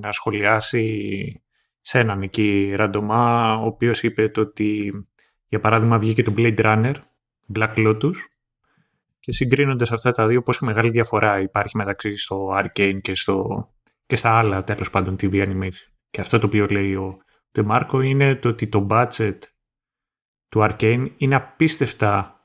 [0.00, 1.42] να σχολιάσει
[1.80, 4.92] σε έναν εκεί ραντομά, ο οποίος είπε το ότι
[5.46, 6.94] για παράδειγμα βγήκε το Blade Runner,
[7.54, 8.14] Black Lotus
[9.22, 13.68] και συγκρίνοντας αυτά τα δύο πόσο μεγάλη διαφορά υπάρχει μεταξύ στο Arcane και, στο,
[14.06, 15.92] και στα άλλα τέλος πάντων TV animation.
[16.10, 17.18] Και αυτό το οποίο λέει ο
[17.50, 19.38] το Μάρκο είναι το ότι το budget
[20.48, 22.40] του Arcane είναι απίστευτα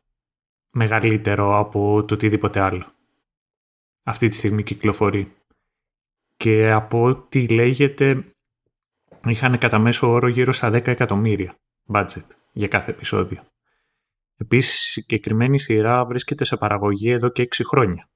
[0.70, 2.94] μεγαλύτερο από το οτιδήποτε άλλο.
[4.04, 5.36] Αυτή τη στιγμή κυκλοφορεί.
[6.36, 8.26] Και από ό,τι λέγεται
[9.26, 11.56] είχαν κατά μέσο όρο γύρω στα 10 εκατομμύρια
[11.94, 13.44] budget για κάθε επεισόδιο.
[14.38, 18.10] Επίσης, η συγκεκριμένη σειρά βρίσκεται σε παραγωγή εδώ και 6 χρόνια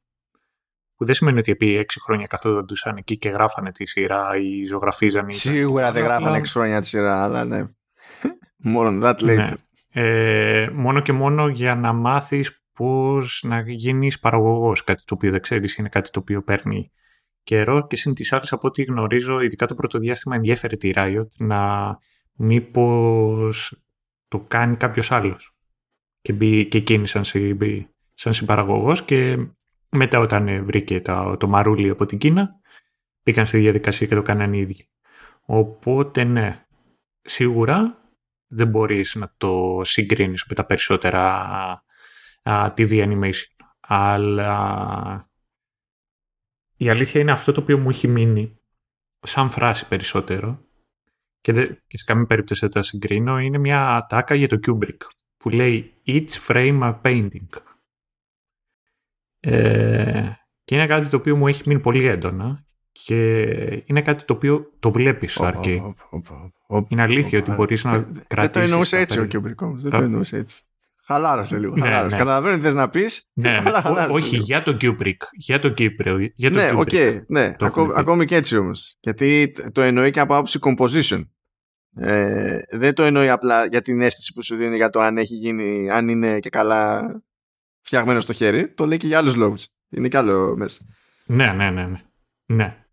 [1.01, 5.25] που δεν σημαίνει ότι επί έξι χρόνια καθόντουσαν εκεί και γράφανε τη σειρά ή ζωγραφίζαν.
[5.31, 7.63] Σίγουρα δεν γράφανε έξι χρόνια τη σειρά, αλλά ναι.
[8.73, 9.35] Μόνο that later.
[9.35, 9.51] Ναι.
[9.93, 14.83] Ε, μόνο και μόνο για να μάθεις πώς να γίνεις παραγωγός.
[14.83, 16.91] Κάτι το οποίο δεν ξέρεις είναι κάτι το οποίο παίρνει
[17.43, 21.27] καιρό και συν τις άλλες από ό,τι γνωρίζω, ειδικά το πρώτο διάστημα ενδιαφέρεται η Riot
[21.37, 21.97] να
[22.33, 23.81] μήπως
[24.27, 25.55] το κάνει κάποιος άλλος
[26.21, 27.23] και, μπει, και εκείνη σαν,
[28.13, 29.47] σαν συμπαραγωγός και
[29.89, 32.59] μετά όταν βρήκε το, το μαρούλι από την Κίνα
[33.23, 34.89] πήγαν στη διαδικασία και το κάνανε οι ίδιοι.
[35.45, 36.65] Οπότε ναι,
[37.21, 38.01] σίγουρα
[38.47, 41.83] δεν μπορείς να το συγκρίνεις με τα περισσότερα
[42.43, 43.65] TV animation.
[43.79, 45.29] Αλλά
[46.77, 48.59] η αλήθεια είναι αυτό το οποίο μου έχει μείνει
[49.19, 50.65] σαν φράση περισσότερο
[51.41, 51.53] και,
[51.87, 54.97] και σε καμία περίπτωση δεν τα συγκρίνω, είναι μια ατάκα για το Kubrick
[55.41, 57.47] που λέει Each frame a painting.
[59.39, 60.31] Ε,
[60.63, 63.41] και είναι κάτι το οποίο μου έχει μείνει πολύ έντονα και
[63.85, 65.93] είναι κάτι το οποίο το βλέπεις στο arcade.
[66.87, 68.27] Είναι αλήθεια ότι μπορείς να κρατήσεις...
[68.27, 70.63] Δεν το εννοούσε έτσι ο Kubrick Δεν το εννοούσε έτσι.
[71.05, 71.75] Χαλάρωσε λίγο.
[71.75, 72.15] Ναι, χαλάρωσε.
[72.15, 72.21] Ναι.
[72.21, 73.29] Καταλαβαίνω τι θες να πεις.
[73.33, 73.57] Ναι,
[74.09, 75.17] όχι για τον Kubrick.
[75.31, 76.27] Για τον Kubrick.
[76.35, 76.89] Για τον ναι, ok.
[76.91, 77.55] Okay, ναι.
[77.95, 78.97] ακόμη και έτσι όμως.
[78.99, 81.21] Γιατί το εννοεί και από άποψη composition.
[81.95, 85.35] Ε, δεν το εννοεί απλά για την αίσθηση που σου δίνει για το αν έχει
[85.35, 87.11] γίνει, αν είναι και καλά
[87.81, 88.73] φτιαγμένο στο χέρι.
[88.73, 89.67] Το λέει και για άλλους λόγους.
[89.89, 90.85] Είναι κι άλλο μέσα.
[91.25, 91.85] Ναι, ναι, ναι.
[91.85, 92.03] ναι.
[92.45, 92.85] ναι.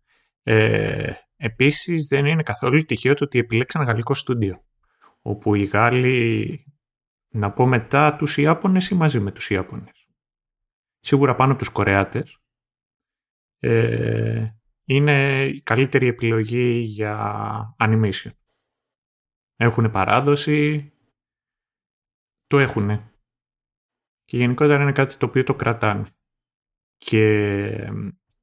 [0.43, 4.63] Ε, επίσης δεν είναι καθόλου τυχαίο το ότι επιλέξαν γαλλικό στούντιο.
[5.21, 6.65] Όπου οι Γάλλοι,
[7.29, 10.07] να πω μετά τους Ιάπωνες ή μαζί με τους Ιάπωνες.
[10.99, 12.37] Σίγουρα πάνω από τους Κορεάτες.
[13.59, 14.47] Ε,
[14.83, 18.31] είναι η καλύτερη επιλογή για animation.
[19.61, 20.91] Έχουν παράδοση,
[22.47, 23.11] το έχουν.
[24.25, 26.15] Και γενικότερα είναι κάτι το οποίο το κρατάνε.
[26.97, 27.93] Και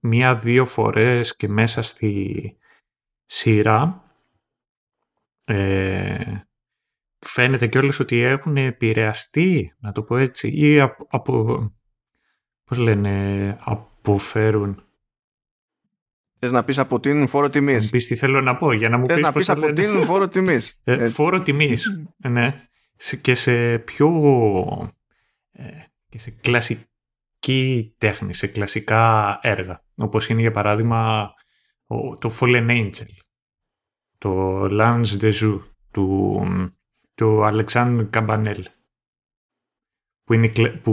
[0.00, 2.57] μία-δύο φορές και μέσα στη
[3.24, 4.05] σειρά
[5.46, 6.40] ε,
[7.18, 11.57] φαίνεται κιόλας ότι έχουν επηρεαστεί, να το πω έτσι, ή από, από
[12.64, 14.86] πώς λένε, αποφέρουν
[16.38, 17.90] Θες να πεις αποτείνουν φόρο τιμής.
[17.90, 19.14] Πεις τι θέλω να πω, για να μου πεις.
[19.14, 20.81] Θε να πεις αποτείνουν φόρο τιμής.
[20.85, 22.07] Ε, φόρο τιμής.
[22.16, 22.55] ναι.
[23.20, 24.11] Και σε πιο.
[25.53, 25.64] Ε,
[26.09, 29.85] και σε κλασική τέχνη, σε κλασικά έργα.
[29.94, 31.33] Όπως είναι για παράδειγμα
[32.18, 33.11] το Fallen Angel.
[34.18, 36.42] Το Lance de Zou του,
[37.14, 38.62] του Alexandre Cabanel.
[40.25, 40.92] Που είναι, που,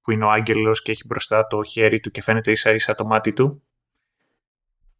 [0.00, 3.04] που είναι ο άγγελος και έχει μπροστά το χέρι του και φαίνεται ίσα ίσα το
[3.04, 3.62] μάτι του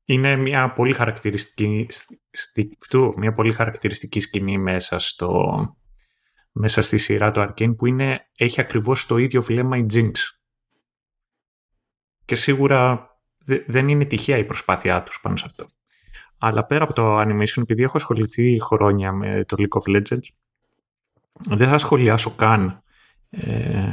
[0.05, 1.87] είναι μια πολύ χαρακτηριστική,
[3.17, 5.77] μια πολύ χαρακτηριστική σκηνή μέσα, στο,
[6.53, 10.13] μέσα στη σειρά του Arcane που είναι, έχει ακριβώς το ίδιο βλέμμα η Jinx.
[12.25, 13.11] Και σίγουρα
[13.67, 15.67] δεν είναι τυχαία η προσπάθειά τους πάνω σε αυτό.
[16.39, 20.27] Αλλά πέρα από το animation, επειδή έχω ασχοληθεί χρόνια με το League of Legends,
[21.33, 22.83] δεν θα σχολιάσω καν
[23.31, 23.93] ε,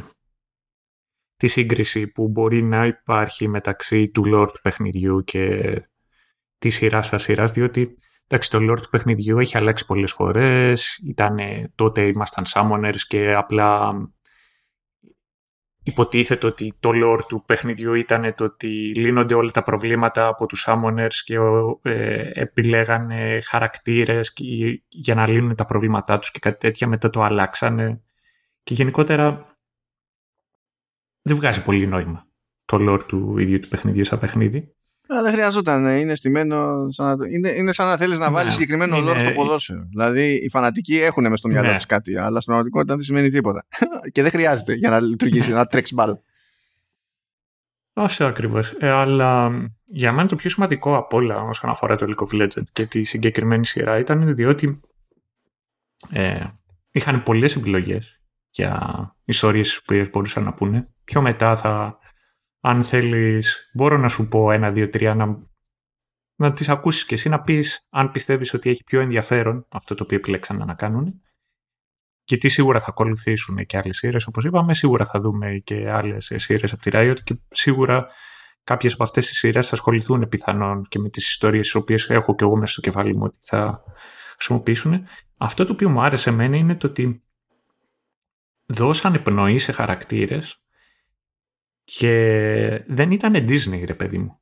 [1.35, 5.73] τη σύγκριση που μπορεί να υπάρχει μεταξύ του lore του παιχνιδιού και
[6.59, 10.99] τη σειρά σας σειράς, διότι εντάξει, το lore του παιχνιδιού έχει αλλάξει πολλές φορές.
[11.75, 13.93] τότε ήμασταν summoners και απλά
[15.83, 20.65] υποτίθεται ότι το lore του παιχνιδιού ήταν το ότι λύνονται όλα τα προβλήματα από τους
[20.67, 21.35] summoners και
[21.81, 24.33] ε, επιλέγανε χαρακτήρες
[24.87, 28.01] για να λύνουν τα προβλήματά τους και κάτι τέτοια μετά το αλλάξανε
[28.63, 29.57] και γενικότερα
[31.21, 32.27] δεν βγάζει πολύ νόημα
[32.65, 34.73] το lore του ίδιου του παιχνιδιού σαν παιχνίδι.
[35.11, 35.85] Αλλά δεν χρειαζόταν.
[35.85, 36.91] Είναι στημένο.
[36.91, 37.27] Σαν να...
[37.29, 38.51] είναι, είναι σαν να θέλεις να βάλεις ναι.
[38.53, 39.05] συγκεκριμένο είναι...
[39.05, 39.87] λόγο στο ποδόσφαιρο.
[39.89, 41.75] Δηλαδή, οι φανατικοί έχουν μες στο μυαλό ναι.
[41.75, 43.65] τους κάτι, αλλά στην πραγματικότητα δεν σημαίνει τίποτα.
[44.13, 46.15] και δεν χρειάζεται για να λειτουργήσει, να τρέξει μπάλ.
[47.93, 48.75] Αυτό ακριβώς.
[48.79, 49.51] Ε, αλλά
[49.85, 53.03] για μένα το πιο σημαντικό από όλα όσον αφορά το League of Legends και τη
[53.03, 54.81] συγκεκριμένη σειρά ήταν διότι
[56.09, 56.43] ε,
[56.91, 60.89] είχαν πολλές επιλογές για ιστορίες που μπορούσαν να πούνε.
[61.03, 61.98] Πιο μετά θα
[62.59, 65.47] αν θέλεις, μπορώ να σου πω ένα, δύο, τρία, να,
[66.35, 70.03] να τις ακούσεις και εσύ να πεις αν πιστεύεις ότι έχει πιο ενδιαφέρον αυτό το
[70.03, 71.21] οποίο επιλέξαν να κάνουν.
[72.23, 76.73] Γιατί σίγουρα θα ακολουθήσουν και άλλες σειρές, όπως είπαμε, σίγουρα θα δούμε και άλλες σειρές
[76.73, 78.07] από τη Riot και σίγουρα
[78.63, 82.35] κάποιες από αυτές τις σειρές θα ασχοληθούν πιθανόν και με τις ιστορίες τις οποίες έχω
[82.35, 83.83] και εγώ μέσα στο κεφάλι μου ότι θα
[84.33, 85.07] χρησιμοποιήσουν.
[85.39, 87.23] Αυτό το οποίο μου άρεσε εμένα είναι το ότι
[88.65, 90.63] δώσαν πνοή σε χαρακτήρες
[91.97, 94.39] και δεν ήταν Disney, ρε παιδί μου.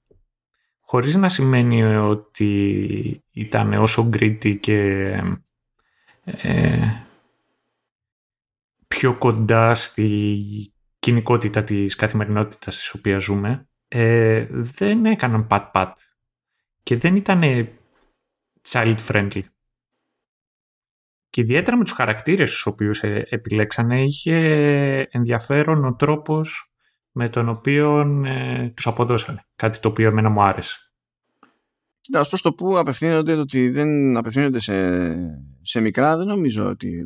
[0.80, 4.80] Χωρίς να σημαίνει ότι ήταν όσο gritty και
[6.24, 7.06] ε,
[8.88, 15.92] πιο κοντά στη κοινικότητα της καθημερινότητας της οποία ζούμε, ε, δεν έκαναν pat-pat
[16.84, 17.42] και δεν ήταν
[18.70, 19.42] child-friendly.
[21.30, 24.38] Και ιδιαίτερα με τους χαρακτήρες τους οποίους ε, επιλέξανε είχε
[25.12, 26.72] ενδιαφέρον ο τρόπος
[27.18, 29.46] με τον οποίο ε, τους αποδώσανε.
[29.56, 30.78] Κάτι το οποίο εμένα μου άρεσε.
[32.02, 35.06] Κοίτα, προς το που απευθύνονται, το ότι δεν απευθύνονται σε,
[35.62, 37.06] σε μικρά, δεν νομίζω ότι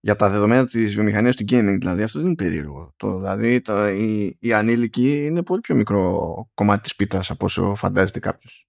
[0.00, 2.94] για τα δεδομένα της βιομηχανίας του gaming, δηλαδή αυτό δεν είναι περίεργο.
[2.96, 7.74] Το, δηλαδή το, η, η ανήλικη είναι πολύ πιο μικρό κομμάτι της πίτας από όσο
[7.74, 8.66] φαντάζεται κάποιος.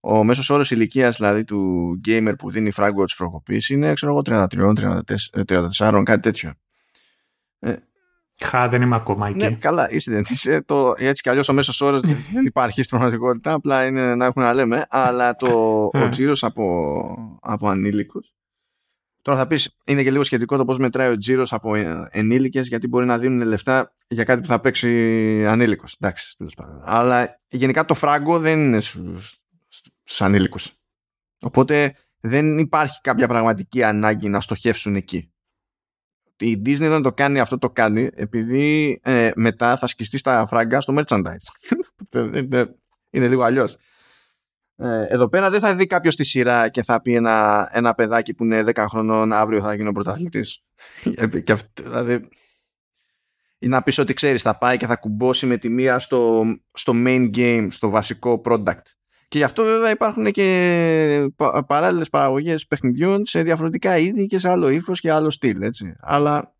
[0.00, 4.22] Ο μέσος όρος ηλικίας δηλαδή του gamer που δίνει φράγκο της φρογωπής είναι ξέρω εγώ
[4.24, 6.52] 33, 34, 34 κάτι τέτοιο.
[7.58, 7.76] Ε,
[8.44, 9.38] Χα, δεν είμαι ακόμα εκεί.
[9.38, 10.60] Ναι, καλά, είσαι δεν είσαι.
[10.60, 12.00] Το, έτσι κι αλλιώς ο μέσος όρος
[12.32, 13.52] δεν υπάρχει στην πραγματικότητα.
[13.52, 14.86] Απλά είναι να έχουμε να λέμε.
[14.88, 15.48] Αλλά το,
[15.92, 16.08] ο ε.
[16.08, 18.30] τζίρος από, από ανήλικους.
[19.22, 21.74] Τώρα θα πεις, είναι και λίγο σχετικό το πώς μετράει ο τζίρος από
[22.10, 25.96] ενήλικες, γιατί μπορεί να δίνουν λεφτά για κάτι που θα παίξει ανήλικος.
[26.00, 26.82] Εντάξει, τέλος πάντων.
[26.84, 30.72] Αλλά γενικά το φράγκο δεν είναι στους ανήλικους.
[31.40, 35.30] Οπότε δεν υπάρχει κάποια πραγματική ανάγκη να στοχεύσουν εκεί
[36.38, 40.80] η Disney δεν το κάνει αυτό το κάνει επειδή ε, μετά θα σκιστεί στα φράγκα
[40.80, 41.74] στο merchandise.
[43.10, 43.76] είναι λίγο αλλιώς.
[44.76, 48.34] Ε, εδώ πέρα δεν θα δει κάποιος τη σειρά και θα πει ένα, ένα παιδάκι
[48.34, 50.42] που είναι 10 χρονών αύριο θα γίνει ο πρωταθλητή.
[51.82, 52.28] δηλαδή,
[53.58, 56.92] ή να πεις ότι ξέρεις, θα πάει και θα κουμπώσει με τη μία στο, στο
[56.96, 58.82] main game, στο βασικό product.
[59.28, 61.28] Και γι' αυτό βέβαια υπάρχουν και
[61.66, 65.62] παράλληλες παραγωγές παιχνιδιών σε διαφορετικά είδη και σε άλλο ύφος και άλλο στυλ.
[65.62, 65.96] Έτσι.
[66.00, 66.54] Αλλά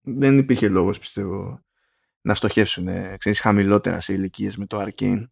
[0.00, 1.60] δεν υπήρχε λόγος πιστεύω
[2.20, 5.24] να στοχεύσουν ξέρεις, χαμηλότερα σε ηλικίες με το Arcane.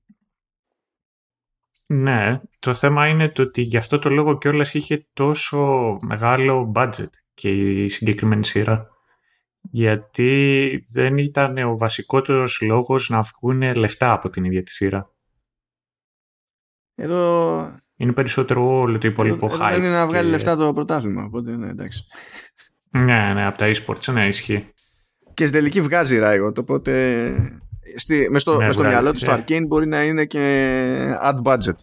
[1.87, 7.11] Ναι, το θέμα είναι το ότι γι' αυτό το λόγο κιόλας είχε τόσο μεγάλο budget
[7.35, 7.51] και
[7.83, 8.89] η συγκεκριμένη σειρά.
[9.61, 15.11] Γιατί δεν ήταν ο βασικότερος λόγος να βγουν λεφτά από την ίδια τη σειρά.
[17.03, 17.75] Εδώ...
[17.97, 19.69] Είναι περισσότερο όλο το υπόλοιπο hype.
[19.71, 22.05] Δεν είναι να βγάλει λεφτά το πρωτάθλημα, οπότε ναι, εντάξει.
[22.91, 24.67] Ναι, ναι, από τα e-sports, ναι, ισχύει.
[25.35, 27.35] Και στην τελική βγάζει Riot, οπότε
[27.97, 29.45] στη, μες στο, ναι, στο μυαλό του το ναι.
[29.47, 31.75] Arcane μπορεί να είναι και ad budget.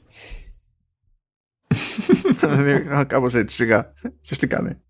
[3.08, 3.94] Κάπως έτσι, σιγά.
[4.40, 4.82] τι κάνε.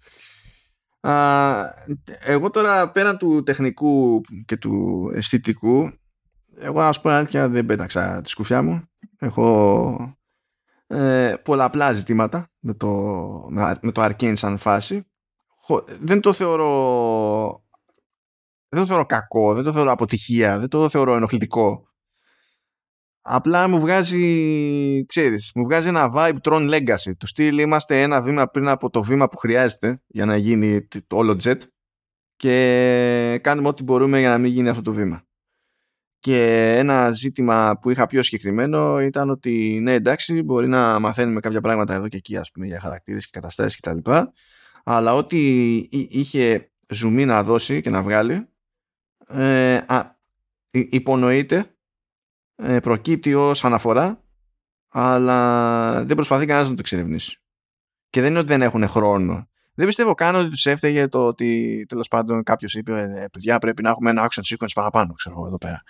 [2.19, 5.91] εγώ τώρα πέραν του τεχνικού και του αισθητικού
[6.59, 8.83] εγώ να σου πω αλήθεια δεν πέταξα τη σκουφιά μου
[9.19, 10.16] έχω
[10.88, 12.88] ε, πολλαπλά ζητήματα με το,
[13.82, 15.08] με το Arcane σαν φάση.
[16.00, 17.65] Δεν το θεωρώ
[18.69, 21.88] δεν το θεωρώ κακό, δεν το θεωρώ αποτυχία, δεν το θεωρώ ενοχλητικό.
[23.21, 27.12] Απλά μου βγάζει, ξέρεις, μου βγάζει ένα vibe Tron Legacy.
[27.17, 31.17] Του στυλ είμαστε ένα βήμα πριν από το βήμα που χρειάζεται για να γίνει το
[31.17, 31.58] όλο jet
[32.36, 35.26] και κάνουμε ό,τι μπορούμε για να μην γίνει αυτό το βήμα.
[36.19, 41.62] Και ένα ζήτημα που είχα πιο συγκεκριμένο ήταν ότι ναι εντάξει μπορεί να μαθαίνουμε κάποια
[41.62, 44.12] πράγματα εδώ και εκεί ας πούμε για χαρακτήρες και καταστάσεις κτλ.
[44.84, 48.47] Αλλά ό,τι είχε ζουμί να δώσει και να βγάλει
[49.27, 50.15] ε, α,
[50.69, 51.75] υπονοείται
[52.56, 54.21] ε, προκύπτει ως αναφορά
[54.89, 57.41] αλλά δεν προσπαθεί κανένας να το εξερευνήσει.
[58.10, 59.49] Και δεν είναι ότι δεν έχουν χρόνο.
[59.73, 63.82] Δεν πιστεύω καν ότι τους έφταιγε το ότι τέλος πάντων κάποιος είπε: «Ε, Παιδιά, πρέπει
[63.82, 65.84] να έχουμε ένα action sequence παραπάνω, ξέρω εγώ εδώ πέρα.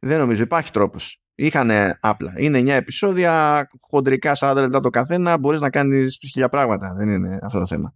[0.00, 1.20] Δεν νομίζω, υπάρχει τρόπος.
[1.34, 2.32] Είχαν απλά.
[2.36, 6.94] Είναι 9 επεισόδια, χοντρικά 40 λεπτά το καθένα, μπορείς να κάνεις χίλια πράγματα.
[6.94, 7.94] Δεν είναι αυτό το θέμα.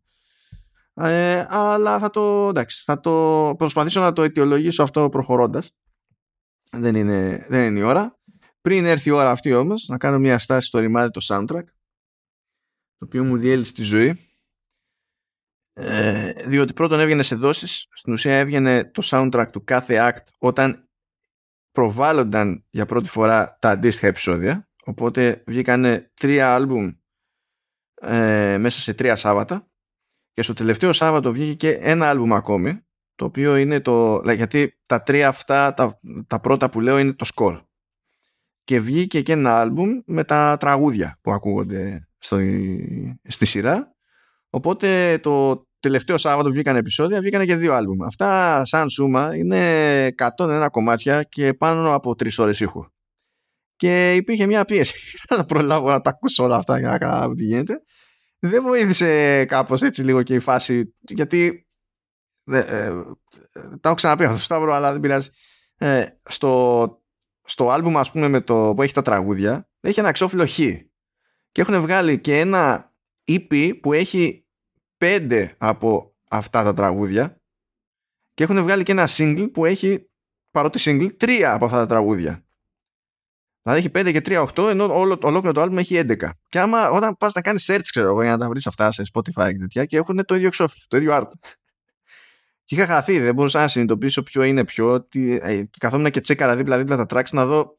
[0.94, 5.76] Ε, αλλά θα το, εντάξει, θα το προσπαθήσω να το αιτιολογήσω αυτό προχωρώντας.
[6.70, 8.18] Δεν είναι, δεν είναι η ώρα.
[8.60, 11.64] Πριν έρθει η ώρα αυτή όμως, να κάνω μια στάση στο ρημάδι το soundtrack,
[12.98, 14.24] το οποίο μου διέλυσε τη ζωή.
[15.72, 20.89] Ε, διότι πρώτον έβγαινε σε δόσεις, στην ουσία έβγαινε το soundtrack του κάθε act όταν
[21.72, 26.92] προβάλλονταν για πρώτη φορά τα αντίστοιχα επεισόδια οπότε βγήκαν τρία άλμπουμ
[28.00, 29.70] ε, μέσα σε τρία Σάββατα.
[30.32, 35.02] Και στο τελευταίο Σάββατο βγήκε και ένα άλμπουμ ακόμη το οποίο είναι το γιατί τα
[35.02, 37.62] τρία αυτά τα, τα πρώτα που λέω είναι το σκορ
[38.64, 42.38] και βγήκε και ένα άλμπουμ με τα τραγούδια που ακούγονται στο,
[43.28, 43.96] στη σειρά.
[44.50, 48.04] Οπότε το τελευταίο Σάββατο βγήκαν επεισόδια, βγήκαν και δύο άλμπουμ.
[48.04, 52.84] Αυτά σαν σούμα είναι 101 κομμάτια και πάνω από τρεις ώρες ήχου.
[53.76, 57.44] Και υπήρχε μια πίεση να προλάβω να τα ακούσω όλα αυτά για να κάνω τι
[57.44, 57.82] γίνεται.
[58.38, 61.66] Δεν βοήθησε κάπως έτσι λίγο και η φάση, γιατί.
[62.44, 62.90] Ε, ε,
[63.52, 65.28] τα έχω ξαναπεί αυτό στο Σταύρο, αλλά δεν πειράζει.
[65.76, 67.02] Ε, στο,
[67.42, 70.56] στο άλμπουμ, ας πούμε, με το, που έχει τα τραγούδια, έχει ένα εξώφυλλο χ.
[71.52, 72.92] Και έχουν βγάλει και ένα
[73.30, 74.39] EP που έχει
[75.00, 77.40] πέντε από αυτά τα τραγούδια
[78.34, 80.10] και έχουν βγάλει και ένα single που έχει
[80.50, 82.44] παρότι single τρία από αυτά τα τραγούδια.
[83.62, 86.30] Δηλαδή έχει 5 και 3, 8, ενώ όλο, ολόκληρο το album έχει 11.
[86.48, 89.02] Και άμα όταν πας να κάνεις search, ξέρω εγώ, για να τα βρεις αυτά σε
[89.12, 91.30] Spotify και τέτοια, και έχουν το ίδιο εξώφυλλο, το ίδιο art.
[92.64, 95.02] Και είχα χαθεί, δεν μπορούσα να συνειδητοποιήσω ποιο είναι ποιο.
[95.02, 97.78] Τι, ε, και καθόμουν και τσέκαρα δίπλα-δίπλα τα tracks να δω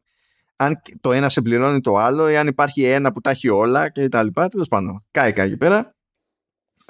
[0.55, 4.09] αν το ένα συμπληρώνει το άλλο ή αν υπάρχει ένα που τα έχει όλα και
[4.09, 4.47] τα λοιπά.
[4.47, 5.95] Τέλος πάντων, κάηκα εκεί πέρα.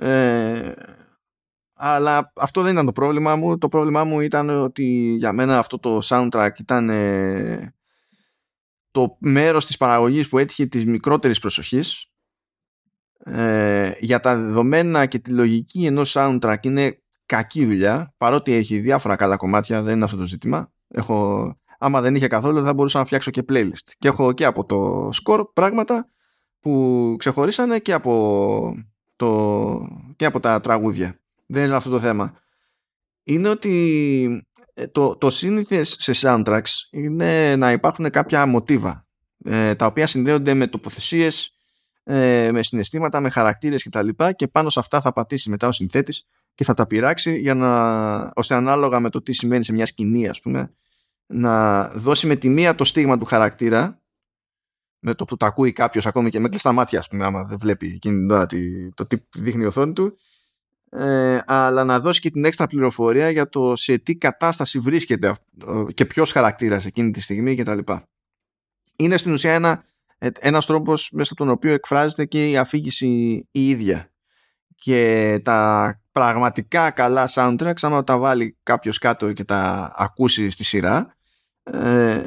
[0.02, 0.74] Ε,
[1.74, 3.58] αλλά αυτό δεν ήταν το πρόβλημά μου.
[3.58, 7.74] Το πρόβλημά μου ήταν ότι για μένα αυτό το soundtrack ήταν ε,
[8.92, 12.06] το μέρος της παραγωγής που έτυχε της μικρότερης προσοχής.
[13.24, 19.16] Ε, για τα δεδομένα και τη λογική ενός soundtrack είναι κακή δουλειά, παρότι έχει διάφορα
[19.16, 20.72] καλά κομμάτια, δεν είναι αυτό το ζήτημα.
[20.88, 21.50] Έχω,
[21.80, 23.92] άμα δεν είχε καθόλου δεν θα μπορούσα να φτιάξω και playlist.
[23.98, 26.10] Και έχω και από το score πράγματα
[26.60, 28.76] που ξεχωρίσανε και από,
[29.22, 31.20] το, και από τα τραγούδια.
[31.46, 32.34] Δεν είναι αυτό το θέμα.
[33.24, 39.06] Είναι ότι ε, το, το σύνηθες σε soundtracks είναι να υπάρχουν κάποια μοτίβα
[39.44, 41.58] ε, τα οποία συνδέονται με τοποθεσίες,
[42.04, 44.08] ε, με συναισθήματα, με χαρακτήρες κτλ.
[44.08, 47.54] Και, και πάνω σε αυτά θα πατήσει μετά ο συνθέτης και θα τα πειράξει για
[47.54, 50.74] να, ώστε ανάλογα με το τι σημαίνει σε μια σκηνή ας πούμε
[51.26, 54.01] να δώσει με τη μία το στίγμα του χαρακτήρα
[55.02, 57.58] με το που τα ακούει κάποιος ακόμη και με κλειστά μάτια ας πούμε άμα δεν
[57.58, 58.46] βλέπει εκείνη την ώρα
[58.94, 60.18] το τι δείχνει η οθόνη του
[60.94, 65.34] ε, αλλά να δώσει και την έξτρα πληροφορία για το σε τι κατάσταση βρίσκεται
[65.94, 67.80] και ποιος χαρακτήρας εκείνη τη στιγμή κτλ.
[68.96, 69.84] Είναι στην ουσία ένα,
[70.18, 73.08] ε, ένας τρόπος μέσα από τον οποίο εκφράζεται και η αφήγηση
[73.52, 74.12] η ίδια
[74.76, 81.16] και τα πραγματικά καλά soundtracks άμα τα βάλει κάποιος κάτω και τα ακούσει στη σειρά
[81.64, 82.22] ε,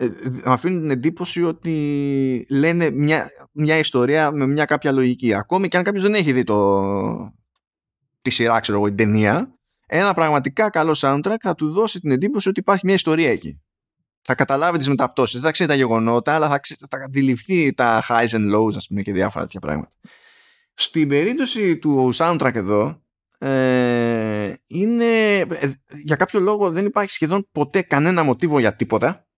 [0.00, 0.08] ε,
[0.44, 5.34] αφήνουν την εντύπωση ότι λένε μια, μια ιστορία με μια κάποια λογική.
[5.34, 7.34] Ακόμη και αν κάποιος δεν έχει δει το,
[8.22, 9.54] τη σειρά ξέρω εγώ την ταινία
[9.86, 13.60] ένα πραγματικά καλό soundtrack θα του δώσει την εντύπωση ότι υπάρχει μια ιστορία εκεί.
[14.22, 15.34] Θα καταλάβει τις μεταπτώσεις.
[15.34, 19.02] Δεν θα ξέρει τα γεγονότα αλλά θα, θα αντιληφθεί τα highs and lows ας πούμε
[19.02, 19.92] και διάφορα τέτοια πράγματα.
[20.74, 23.02] Στην περίπτωση του soundtrack εδώ
[23.38, 25.72] ε, είναι ε,
[26.04, 29.29] για κάποιο λόγο δεν υπάρχει σχεδόν ποτέ κανένα μοτίβο για τίποτα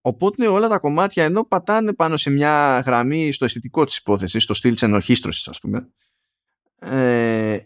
[0.00, 4.54] οπότε όλα τα κομμάτια ενώ πατάνε πάνω σε μια γραμμή στο αισθητικό της υπόθεσης στο
[4.54, 5.88] στυλ της ενορχίστρωσης ας πούμε
[6.78, 7.58] ε,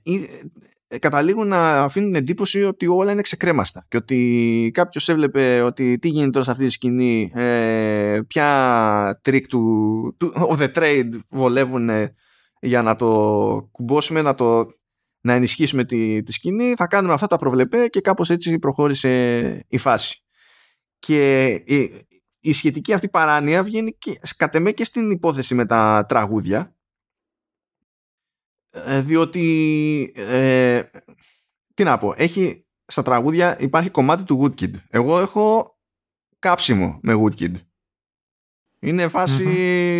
[0.89, 6.09] ε, καταλήγουν να αφήνουν εντύπωση ότι όλα είναι ξεκρέμαστα και ότι κάποιος έβλεπε ότι τι
[6.09, 11.91] γίνεται τώρα σε αυτή τη σκηνή ε, ποια tricks του, του of the trade βολεύουν
[12.61, 13.09] για να το
[13.71, 14.67] κουμπώσουμε, να, το,
[15.21, 19.79] να ενισχύσουμε τη, τη σκηνή, θα κάνουμε αυτά τα προβλεπέ και κάπως έτσι προχώρησε η
[19.79, 20.23] φάση.
[20.99, 22.07] Και η,
[22.45, 26.77] η σχετική αυτή παράνοια βγαίνει και, κατ' εμέ και στην υπόθεση με τα τραγούδια,
[28.71, 30.83] ε, διότι ε,
[31.75, 34.71] τι να πω, έχει στα τραγούδια υπάρχει κομμάτι του Woodkid.
[34.91, 35.77] Εγώ έχω
[36.39, 37.55] κάψιμο με Woodkid.
[38.79, 39.45] Είναι φάση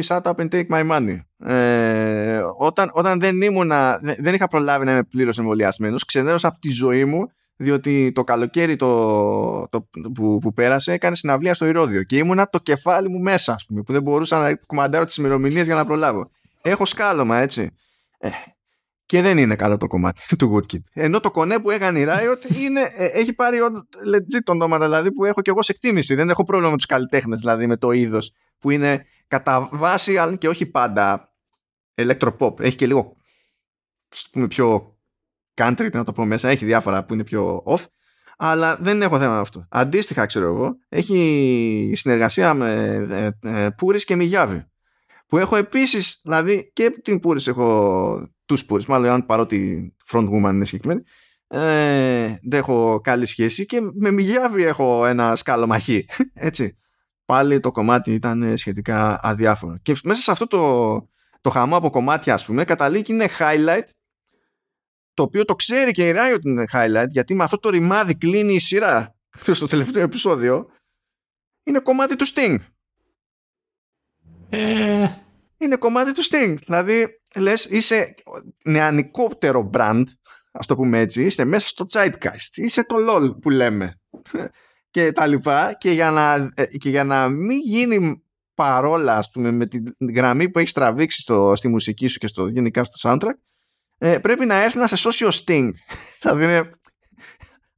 [0.05, 1.19] shut up and take my money.
[1.49, 6.71] Ε, όταν, όταν δεν ήμουνα, δεν είχα προλάβει να είμαι πλήρως εμβολιασμένος, ξενέρωσα από τη
[6.71, 12.17] ζωή μου διότι το καλοκαίρι το, το, που, που πέρασε έκανε συναυλία στο Ηρώδιο και
[12.17, 15.75] ήμουνα το κεφάλι μου μέσα, ας πούμε, που δεν μπορούσα να κουμαντάρω τις ημερομηνίες για
[15.75, 16.31] να προλάβω.
[16.63, 17.71] Έχω σκάλωμα, έτσι.
[18.19, 18.29] Ε,
[19.07, 20.81] και δεν είναι καλό το κομμάτι του Woodkid.
[20.93, 23.59] Ενώ το κονέ που έκανε η Riot είναι, ε, έχει πάρει
[24.15, 26.15] legit ονόματα δηλαδή που έχω και εγώ σε εκτίμηση.
[26.15, 30.37] Δεν έχω πρόβλημα με τους καλλιτέχνες, δηλαδή με το είδος που είναι κατά βάση, αλλά
[30.37, 31.35] και όχι πάντα
[31.95, 32.61] electropop.
[32.61, 33.17] Έχει και λίγο
[34.31, 34.94] πούμε, πιο
[35.55, 36.49] country, να το πω μέσα.
[36.49, 37.85] Έχει διάφορα που είναι πιο off.
[38.37, 39.67] Αλλά δεν έχω θέμα με αυτό.
[39.71, 42.73] Αντίστοιχα, ξέρω εγώ, έχει συνεργασία με
[43.11, 44.65] ε, ε, Πούρη και Μιγιάβη.
[45.27, 50.51] Που έχω επίσης, δηλαδή και την Πούρη έχω τους Πούρη, μάλλον αν παρότι front woman
[50.53, 51.03] είναι συγκεκριμένη.
[51.47, 56.07] Ε, δεν έχω καλή σχέση και με Μιγιάβη έχω ένα σκάλο μαχή.
[56.35, 56.79] Έτσι
[57.25, 59.79] πάλι το κομμάτι ήταν σχετικά αδιάφορο.
[59.83, 61.09] Και μέσα σε αυτό το,
[61.41, 63.85] το χαμό από κομμάτια, ας πούμε, καταλήγει είναι highlight,
[65.15, 68.55] το οποίο το ξέρει και η Riot είναι highlight, γιατί με αυτό το ρημάδι κλείνει
[68.55, 69.15] η σειρά
[69.53, 70.71] στο τελευταίο επεισόδιο,
[71.65, 72.59] είναι κομμάτι του Sting.
[74.51, 75.09] Ε...
[75.57, 76.55] Είναι κομμάτι του Sting.
[76.65, 78.15] Δηλαδή, λες, είσαι
[78.65, 80.05] νεανικότερο brand,
[80.53, 84.01] ας το πούμε έτσι, είστε μέσα στο Zeitgeist, είσαι το LOL που λέμε
[84.91, 88.23] και τα λοιπά και για να, ε, και για να μην γίνει
[88.55, 92.47] παρόλα ας πούμε με την γραμμή που έχει τραβήξει στο, στη μουσική σου και στο,
[92.47, 93.35] γενικά στο soundtrack
[94.05, 95.71] ε, πρέπει να έρθει να σε σώσει ο Sting.
[96.21, 96.71] Δηλαδή είναι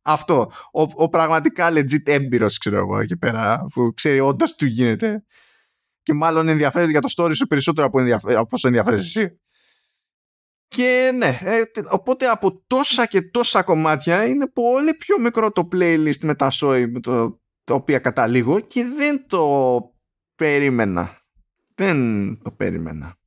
[0.03, 0.53] αυτό.
[0.72, 5.24] Ο, ο πραγματικά legit έμπειρος ξέρω εγώ εκεί πέρα που ξέρει όντως τι γίνεται.
[6.03, 9.41] Και μάλλον ενδιαφέρεται για το story σου περισσότερο από, ενδιαφέ, από όσο ενδιαφέρεσαι εσύ.
[10.68, 16.18] Και ναι, ε, οπότε από τόσα και τόσα κομμάτια είναι πολύ πιο μικρό το playlist
[16.22, 19.81] με τα σόι με το, το οποίο καταλήγω και δεν το
[20.35, 21.20] περίμενα.
[21.74, 21.99] Δεν
[22.43, 23.18] το περίμενα.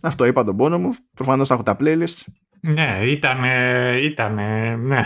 [0.00, 0.94] Αυτό είπα τον πόνο μου.
[1.14, 2.24] Προφανώς θα έχω τα playlist.
[2.60, 3.44] Ναι, ήταν,
[4.02, 4.34] ήταν,
[4.86, 5.04] ναι.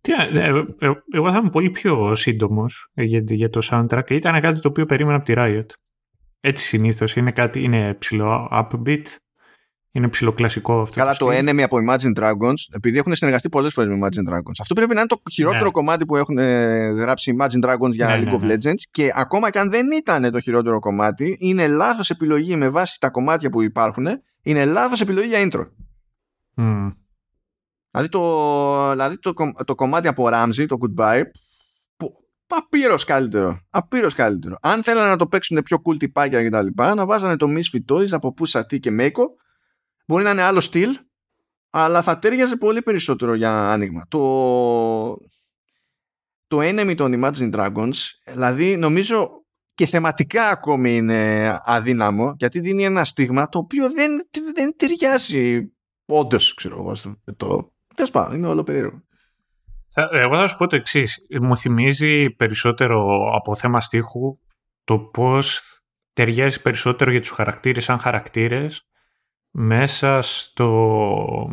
[0.00, 4.10] Τι, ε, ε, ε, εγώ θα είμαι πολύ πιο σύντομος για, για το soundtrack.
[4.10, 5.66] Ήταν κάτι το οποίο περίμενα από τη Riot.
[6.40, 9.02] Έτσι συνήθως είναι κάτι, είναι ψηλό upbeat,
[9.96, 10.96] είναι ψηλοκλασικό αυτό.
[10.96, 14.58] Καλά, το Enemy από Imagine Dragons, επειδή έχουν συνεργαστεί πολλές φορές με Imagine Dragons.
[14.60, 15.70] Αυτό πρέπει να είναι το χειρότερο ναι.
[15.70, 16.36] κομμάτι που έχουν
[16.96, 18.80] γράψει Imagine Dragons για ναι, League ναι, of Legends.
[18.90, 23.10] Και ακόμα και αν δεν ήταν το χειρότερο κομμάτι, είναι λάθος επιλογή με βάση τα
[23.10, 24.06] κομμάτια που υπάρχουν.
[24.42, 25.66] Είναι λάθος επιλογή για intro.
[26.56, 26.94] Mm.
[27.90, 29.34] Δηλαδή το, δηλαδή το,
[29.64, 31.22] το κομμάτι από Ramsey, το Goodbye,
[32.46, 33.60] απείρως καλύτερο.
[33.70, 34.56] Απείρως καλύτερο.
[34.60, 37.94] Αν θέλανε να το παίξουν πιο cool τυπάκια και τα λοιπά, να βάζανε το Misfit
[37.94, 39.24] Toys από Pusha T και Meiko.
[40.06, 40.98] Μπορεί να είναι άλλο στυλ,
[41.70, 44.06] αλλά θα τέριαζε πολύ περισσότερο για άνοιγμα.
[44.08, 45.16] Το,
[46.46, 47.94] το enemy των Imagine Dragons,
[48.24, 49.30] δηλαδή νομίζω
[49.74, 54.16] και θεματικά ακόμη είναι αδύναμο, γιατί δίνει ένα στίγμα το οποίο δεν,
[54.54, 55.72] δεν ταιριάζει
[56.06, 59.02] όντως, ξέρω εγώ, το, Τέλος πάντων, είναι όλο περίεργο.
[60.10, 61.26] Εγώ θα σου πω το εξής.
[61.40, 64.38] Μου θυμίζει περισσότερο από θέμα στίχου
[64.84, 65.62] το πώς
[66.12, 68.86] ταιριάζει περισσότερο για τους χαρακτήρες σαν χαρακτήρες
[69.58, 71.50] μέσα στο...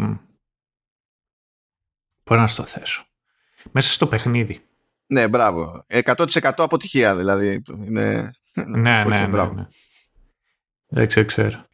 [2.24, 3.04] Πώς να στο θέσω.
[3.72, 4.62] Μέσα στο παιχνίδι.
[5.06, 5.86] Ναι, μπράβο.
[5.88, 6.26] 100%
[6.58, 7.62] αποτυχία δηλαδή.
[7.86, 8.32] Είναι...
[8.54, 9.68] Ναι, ναι, ναι, ναι.
[10.88, 11.66] Δεν ξέρω.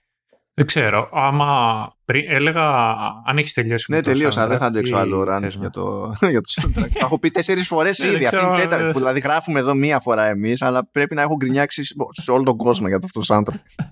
[0.53, 1.09] Δεν ξέρω.
[1.13, 3.91] Άμα πριν έλεγα, αν έχεις τελειώσει.
[3.91, 4.47] Ναι, τελείωσα.
[4.47, 6.89] Δεν θα αντέξω άλλο ραντ για το, για το soundtrack.
[6.93, 8.25] το έχω πει τέσσερις φορές ναι, ήδη.
[8.25, 8.91] Αυτή είναι τέταρτη.
[8.91, 12.57] Που δηλαδή γράφουμε εδώ μία φορά εμείς, αλλά πρέπει να έχω γκρινιάξει σε όλο τον
[12.57, 13.83] κόσμο για αυτό το soundtrack.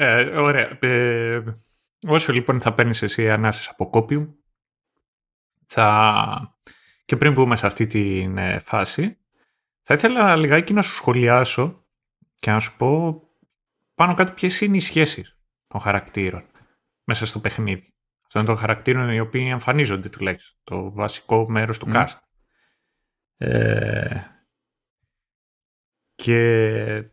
[0.00, 0.78] Ε, ωραία.
[0.80, 1.42] Ε,
[2.06, 4.44] όσο λοιπόν θα παίρνεις εσύ ανάσες από κόπιου,
[5.66, 6.58] θα...
[7.04, 9.18] και πριν μπούμε σε αυτή τη ε, φάση,
[9.82, 11.84] θα ήθελα λιγάκι να σου σχολιάσω
[12.34, 13.22] και να σου πω
[13.94, 16.44] πάνω κάτω ποιες είναι οι σχέσεις των χαρακτήρων
[17.04, 17.92] μέσα στο παιχνίδι.
[18.26, 20.58] Αυτών των χαρακτήρων οι οποίοι εμφανίζονται τουλάχιστον.
[20.64, 22.18] Το βασικό μέρος του cast.
[23.36, 24.22] Ε,
[26.14, 27.10] και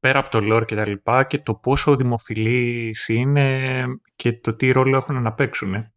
[0.00, 3.84] πέρα από το lore και τα λοιπά και το πόσο δημοφιλής είναι
[4.16, 5.92] και το τι ρόλο έχουν να παίξουν.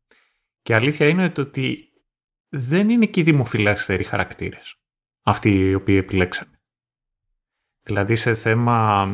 [0.62, 1.92] Και αλήθεια είναι το ότι
[2.50, 4.76] δεν είναι και οι δημοφιλέστεροι χαρακτήρες
[5.22, 6.62] αυτοί οι οποίοι επιλέξανε.
[7.82, 9.08] Δηλαδή σε θέμα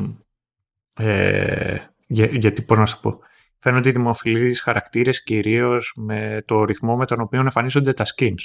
[0.95, 1.77] ε,
[2.07, 3.19] για, γιατί πώς να σου πω.
[3.59, 8.41] Φαίνονται δημοφιλείς χαρακτήρες κυρίως με το ρυθμό με τον οποίο εμφανίζονται τα skins.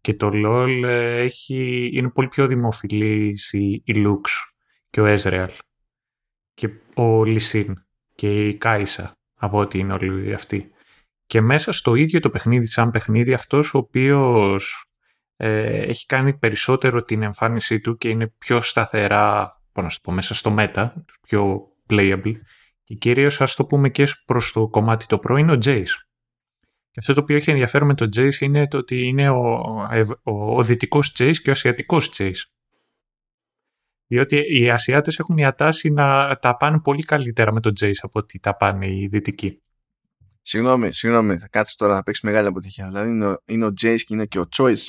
[0.00, 4.20] Και το LoL ε, έχει, είναι πολύ πιο δημοφιλής η, η Lux
[4.96, 5.48] και ο Ezreal
[6.54, 7.84] και ο Λισίν
[8.14, 10.70] και η Κάισα από ό,τι είναι όλοι αυτοί.
[11.26, 14.86] Και μέσα στο ίδιο το παιχνίδι σαν παιχνίδι αυτός ο οποίος
[15.36, 20.34] ε, έχει κάνει περισσότερο την εμφάνισή του και είναι πιο σταθερά πώς να πω, μέσα
[20.34, 20.92] στο meta,
[21.22, 22.34] πιο playable.
[22.84, 25.96] Και κυρίως ας το πούμε και προς το κομμάτι το προ είναι ο Jace.
[26.90, 29.60] Και αυτό το οποίο έχει ενδιαφέρον με τον Jace είναι το ότι είναι ο,
[30.22, 32.55] ο, ο δυτικός Jace και ο ασιατικός Jace.
[34.06, 38.18] Διότι οι Ασιάτες έχουν μια τάση να τα πάνε πολύ καλύτερα με τον Jace από
[38.18, 39.60] ότι τα πάνε οι Δυτικοί.
[40.42, 42.86] Συγγνώμη, συγγνώμη, θα κάτσει τώρα να παίξεις μεγάλη αποτυχία.
[42.86, 44.86] Δηλαδή είναι ο, είναι ο Jace και είναι και ο Choice.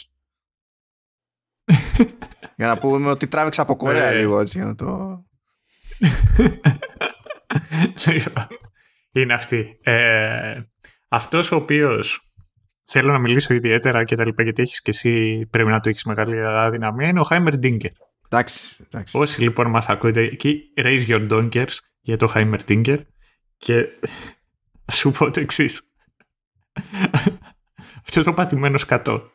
[2.57, 5.19] για να πούμε ότι τράβηξα από Κορέα λίγο έτσι για να το.
[9.11, 9.79] είναι αυτή.
[9.83, 10.61] Ε,
[11.07, 12.31] αυτός ο οποίος
[12.83, 16.03] θέλω να μιλήσω ιδιαίτερα και τα λοιπά γιατί έχεις και εσύ πρέπει να το έχεις
[16.03, 17.91] μεγάλη αδυναμία είναι ο Χάιμερ Ντίνκερ.
[18.29, 19.17] Εντάξει, εντάξει.
[19.17, 22.99] Όσοι λοιπόν μας ακούτε εκεί raise your donkers για το Χάιμερ Ντίνκερ
[23.57, 23.85] και
[24.97, 25.81] σου πω το εξής.
[28.07, 29.31] Αυτό το πατημένο σκατό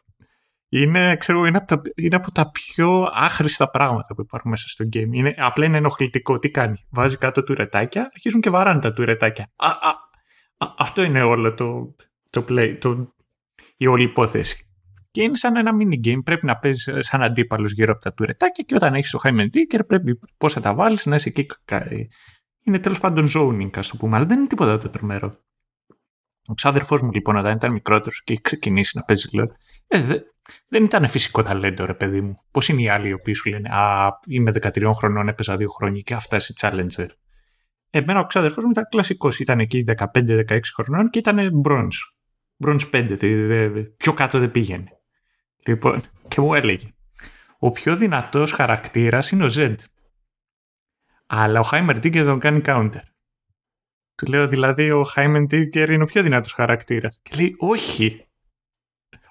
[0.75, 4.85] είναι, ξέρω, είναι, από τα, είναι από τα πιο άχρηστα πράγματα που υπάρχουν μέσα στο
[4.93, 5.09] game.
[5.11, 6.39] Είναι, απλά είναι ενοχλητικό.
[6.39, 6.87] Τι κάνει.
[6.91, 9.53] Βάζει κάτω του ρετάκια, αρχίζουν και βαράνε τα του ρετάκια.
[9.57, 9.89] Α, α,
[10.57, 11.95] α, αυτό είναι όλο το,
[12.31, 13.15] το play, το,
[13.77, 14.67] η όλη υπόθεση.
[15.13, 16.23] Και είναι σαν ένα mini game.
[16.25, 19.41] Πρέπει να παίζεις σαν αντίπαλος γύρω από τα του ρετάκια και όταν έχεις το high
[19.41, 21.47] ticker πρέπει πώς θα τα βάλεις να είσαι εκεί.
[22.65, 25.39] Είναι τέλος πάντων zoning, ας το πούμε, αλλά δεν είναι τίποτα το τρομερό.
[26.47, 29.47] Ο ξάδερφός μου λοιπόν όταν ήταν μικρότερος και είχε ξεκινήσει να παίζει λέω,
[29.87, 30.19] ε, δε,
[30.69, 32.43] δεν ήταν φυσικό ταλέντο, ρε παιδί μου.
[32.51, 36.01] Πώς είναι οι άλλοι οι οποίοι σου λένε Α, είμαι 13 χρονών, έπαιζα δύο χρόνια
[36.01, 37.07] και αυτά είσαι challenger.
[37.91, 39.39] Εμένα ο ξάδερφός μου ήταν κλασικός.
[39.39, 39.85] Ήταν εκεί
[40.15, 41.89] 15-16 χρονών και ήταν bronze.
[42.65, 45.02] Bronze 5, δε, δε, πιο κάτω δεν πήγαινε.
[45.67, 46.89] Λοιπόν, και μου έλεγε
[47.59, 49.77] Ο πιο δυνατός χαρακτήρας είναι ο Zed.
[51.27, 53.03] Αλλά ο Heimer Digger τον κάνει counter.
[54.15, 57.19] Του λέω δηλαδή ο Heimer Digger είναι ο πιο δυνατός χαρακτήρας.
[57.23, 58.27] Και λέει όχι.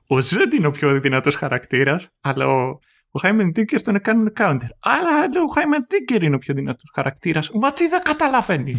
[0.08, 2.80] Ο Ζέντ είναι ο πιο δυνατός χαρακτήρας, αλλά ο,
[3.12, 4.70] ο Χάιμεν Τίκερ τον έκανε counter.
[4.80, 7.50] Αλλά ο Χάιμεν Τίκερ είναι ο πιο δυνατός χαρακτήρας.
[7.52, 8.76] Μα τι δεν καταλαβαίνει.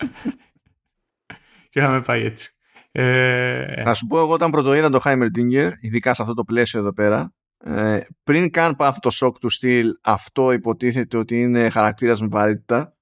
[1.70, 2.54] και θα με πάει έτσι.
[2.92, 3.82] Ε...
[3.84, 7.34] Να σου πω εγώ όταν πρωτοείδα το Heimerdinger, ειδικά σε αυτό το πλαίσιο εδώ πέρα,
[7.64, 12.94] ε, πριν καν πάθω το σοκ του στυλ αυτό υποτίθεται ότι είναι χαρακτήρας με βαρύτητα,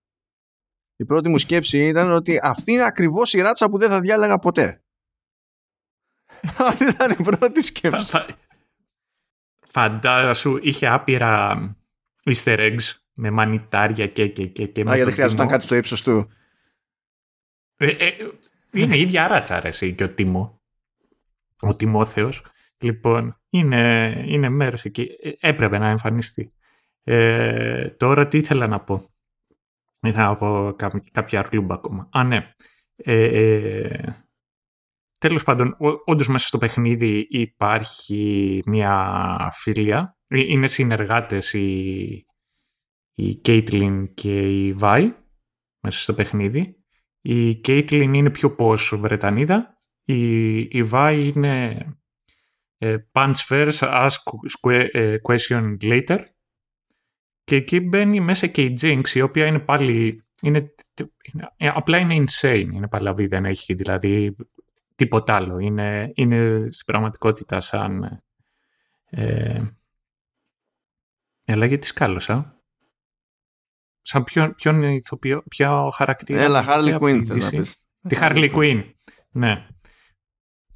[0.97, 4.39] η πρώτη μου σκέψη ήταν ότι αυτή είναι ακριβώς η ράτσα που δεν θα διάλεγα
[4.39, 4.82] ποτέ.
[6.59, 8.18] Αυτή ήταν η πρώτη σκέψη.
[9.66, 11.76] Φαντάσου, είχε άπειρα
[12.24, 14.66] easter eggs με μανιτάρια και και και.
[14.66, 16.30] και Α, γιατί χρειαζόταν κάτι στο ύψος του.
[17.76, 18.16] Ε, ε,
[18.72, 20.60] είναι η ίδια ράτσα, αρέσει και ο Τιμό.
[21.60, 22.44] Ο Τιμόθεος.
[22.80, 25.08] Λοιπόν, είναι, είναι μέρος εκεί.
[25.22, 26.52] Ε, έπρεπε να εμφανιστεί.
[27.02, 29.08] Ε, τώρα τι ήθελα να πω.
[30.00, 30.76] Ήθελα να πω
[31.10, 32.08] κάποια αρλούμπα ακόμα.
[32.12, 32.54] Α, ναι.
[32.96, 34.26] Ε, ε,
[35.18, 40.16] τέλος πάντων, όντως μέσα στο παιχνίδι υπάρχει μια φίλια.
[40.26, 42.26] Ε, είναι συνεργάτες οι,
[43.14, 45.14] η Κέιτλιν και η Βάι
[45.80, 46.77] μέσα στο παιχνίδι.
[47.20, 49.82] Η Κέιτλιν είναι πιο πώς Βρετανίδα.
[50.04, 51.86] Η, η Βάι είναι
[52.78, 56.18] ε, punch first, ask ε, question later.
[57.44, 60.22] Και εκεί μπαίνει μέσα και η Jinx, η οποία είναι πάλι...
[60.42, 60.74] Είναι,
[61.32, 64.36] είναι, απλά είναι insane, είναι παλαβή, δεν έχει δηλαδή
[64.94, 65.58] τίποτα άλλο.
[65.58, 68.22] Είναι, είναι στην πραγματικότητα σαν...
[69.10, 69.62] Ε,
[71.44, 72.57] έλα γιατί σκάλωσα
[74.09, 76.40] σαν ποιον, ποιον ηθοποιό, ποιο χαρακτήρα.
[76.40, 77.22] Έλα, Harley Quinn.
[78.09, 78.82] Τη Harley Quinn,
[79.30, 79.66] ναι.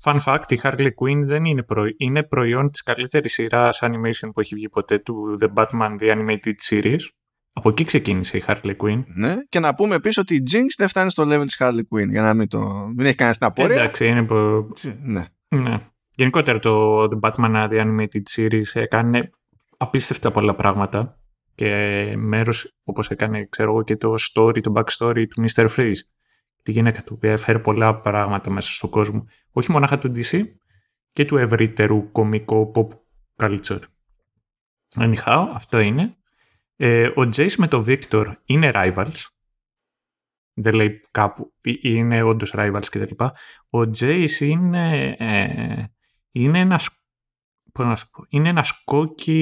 [0.04, 1.84] Fun fact, η Harley Quinn δεν είναι, προ...
[1.96, 6.54] είναι προϊόν της καλύτερης σειράς animation που έχει βγει ποτέ του The Batman The Animated
[6.68, 7.00] Series.
[7.52, 9.04] Από εκεί ξεκίνησε η Harley Quinn.
[9.06, 12.08] Ναι, και να πούμε επίσης ότι η Jinx δεν φτάνει στο level της Harley Quinn,
[12.08, 12.60] για να μην το...
[12.96, 13.76] μην έχει κανένα στην απορία.
[13.76, 14.68] Εντάξει, είναι που...
[15.02, 15.24] Ναι.
[15.48, 15.78] ναι.
[16.14, 19.30] Γενικότερα το The Batman The Animated Series έκανε
[19.76, 21.16] απίστευτα πολλά πράγματα
[21.54, 25.68] και μέρος όπως έκανε ξέρω εγώ και το story, το backstory του Mr.
[25.76, 26.00] Freeze
[26.62, 30.42] τη γυναίκα του, που έφερε πολλά πράγματα μέσα στον κόσμο, όχι μόνο του DC
[31.12, 32.88] και του ευρύτερου κομικό pop
[33.36, 33.80] culture.
[34.94, 36.16] Anyhow, αυτό είναι.
[36.76, 39.26] Ε, ο Jace με το Victor είναι rivals.
[40.54, 43.24] Δεν λέει κάπου, είναι όντως rivals κτλ.
[43.70, 45.84] Ο Jace είναι, ε,
[46.30, 46.88] είναι ένας,
[47.72, 49.32] πώς να πω, είναι ένας κόκκι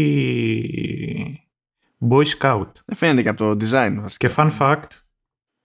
[2.09, 2.73] Boy Scout.
[2.85, 3.97] Δεν φαίνεται και από το design.
[4.01, 4.29] Βασικά.
[4.29, 4.89] Και fun fact,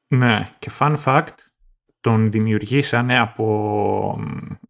[0.07, 1.35] ναι, και fun fact,
[2.01, 4.19] τον δημιουργήσανε από,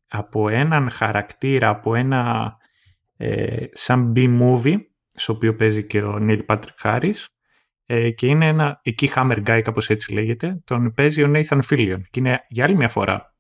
[0.07, 2.53] από έναν χαρακτήρα, από ένα
[3.17, 4.77] ε, σαν B-movie,
[5.13, 7.25] στο οποίο παίζει και ο Neil Patrick Harris,
[7.85, 12.01] ε, και είναι ένα, εκεί Hammer Guy κάπως έτσι λέγεται, τον παίζει ο Nathan Fillion.
[12.09, 13.35] Και είναι για άλλη μια φορά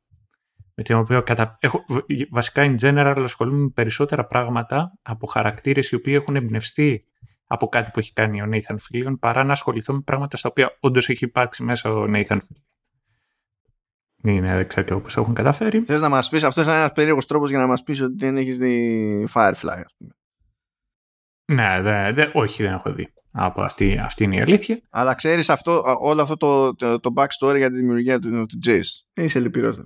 [0.75, 1.57] με την οποία κατα...
[1.59, 1.85] έχω,
[2.31, 7.05] βασικά in general ασχολούμαι με περισσότερα πράγματα από χαρακτήρες οι οποίοι έχουν εμπνευστεί
[7.47, 10.77] από κάτι που έχει κάνει ο Nathan Fillion παρά να ασχοληθώ με πράγματα στα οποία
[10.79, 12.63] όντως έχει υπάρξει μέσα ο Nathan Fillion.
[14.23, 15.81] Είναι, δεν ξέρω πώς το έχουν καταφέρει.
[15.81, 18.37] Θες να μας πεις, αυτό είναι ένας περίεργος τρόπος για να μας πεις ότι δεν
[18.37, 20.15] έχεις δει Firefly, ας πούμε.
[21.51, 23.13] Ναι, δε, δε, όχι, δεν έχω δει.
[23.31, 24.79] Από αυτή, αυτή είναι η αλήθεια.
[24.89, 25.51] Αλλά ξέρεις
[25.99, 28.81] όλο αυτό το, το, το, backstory για τη δημιουργία του, του Jace.
[29.13, 29.81] Είσαι λυπηρός,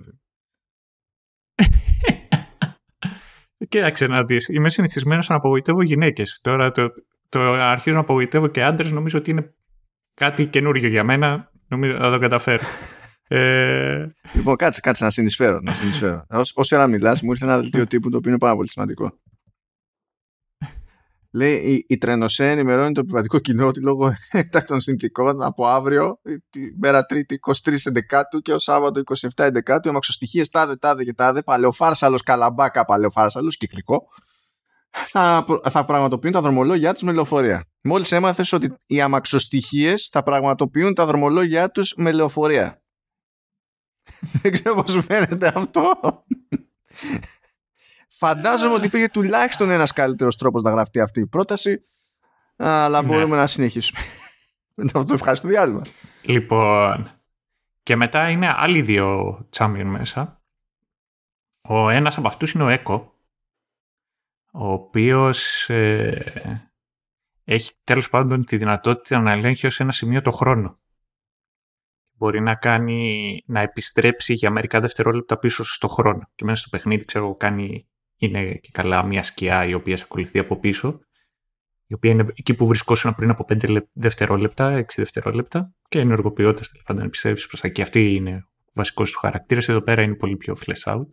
[3.68, 4.48] Κοίταξε να δεις.
[4.48, 6.38] Είμαι συνηθισμένος να απογοητεύω γυναίκες.
[6.42, 6.88] Τώρα το,
[7.30, 9.54] το αρχίζω να απογοητεύω και άντρες, νομίζω ότι είναι
[10.14, 11.52] κάτι καινούργιο για μένα.
[11.68, 12.62] Νομίζω θα το καταφέρω.
[13.28, 14.06] ε...
[14.34, 15.60] Λοιπόν, κάτσε, κάτσε να συνεισφέρω.
[15.60, 16.26] Να συνεισφέρω.
[16.54, 19.18] Όση ώρα μιλάς, μου ήρθε ένα δελτίο τύπου το οποίο είναι πάρα πολύ σημαντικό.
[21.32, 26.20] Λέει η, η Τρενοσέ ενημερώνει το επιβατικό κοινό ότι λόγω έκτακτων συνθηκών από αύριο,
[26.50, 31.12] τη μέρα Τρίτη 23 Εντεκάτου και ο Σάββατο 27 Εντεκάτου, οι αμαξοστοιχίε τάδε, τάδε και
[31.12, 34.08] τάδε, παλαιοφάρσαλος, καλαμπάκα, παλαιοφάρσαλος, κυκλικό,
[34.90, 37.64] θα, θα πραγματοποιούν τα δρομολόγια τους με λεωφορεία.
[37.82, 42.82] Μόλις έμαθες ότι οι αμαξοστοιχίες θα πραγματοποιούν τα δρομολόγια τους με λεωφορεία.
[44.42, 46.00] Δεν ξέρω πώς σου φαίνεται αυτό.
[48.08, 51.86] Φαντάζομαι ότι υπήρχε τουλάχιστον ένας καλύτερος τρόπος να γραφτεί αυτή η πρόταση,
[52.56, 53.08] αλλά ναι.
[53.08, 54.00] μπορούμε να συνεχίσουμε.
[54.74, 55.86] Μετά αυτό ευχαριστώ διάλειμμα.
[56.22, 57.10] Λοιπόν,
[57.82, 60.42] και μετά είναι άλλοι δύο τσάμιον μέσα.
[61.62, 63.14] Ο ένας από αυτούς είναι ο Έκο,
[64.52, 66.70] ο οποίος ε,
[67.44, 70.78] έχει τέλος πάντων τη δυνατότητα να ελέγχει ως ένα σημείο το χρόνο.
[72.12, 76.30] Μπορεί να κάνει, να επιστρέψει για μερικά δευτερόλεπτα πίσω στο χρόνο.
[76.34, 80.38] Και μέσα στο παιχνίδι, ξέρω, κάνει, είναι και καλά μια σκιά η οποία σε ακολουθεί
[80.38, 81.00] από πίσω,
[81.86, 86.84] η οποία είναι εκεί που βρισκόσουν πριν από 5 δευτερόλεπτα, 6 δευτερόλεπτα και ενεργοποιώντας τέλος
[86.86, 87.82] πάντων επιστρέψει προς τα εκεί.
[87.82, 89.68] Αυτή είναι ο βασικός του χαρακτήρας.
[89.68, 91.06] Εδώ πέρα είναι πολύ πιο flash out.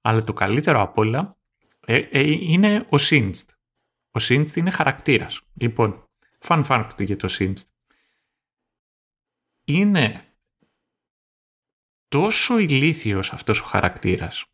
[0.00, 1.36] Αλλά το καλύτερο απ' όλα
[1.84, 3.44] ε, ε, είναι ο Singed.
[4.10, 5.40] Ο Singed είναι χαρακτήρας.
[5.54, 6.08] Λοιπόν,
[6.38, 7.62] fun fact για το Singed.
[9.64, 10.24] Είναι
[12.08, 14.44] τόσο ηλίθιος αυτός ο χαρακτήρας.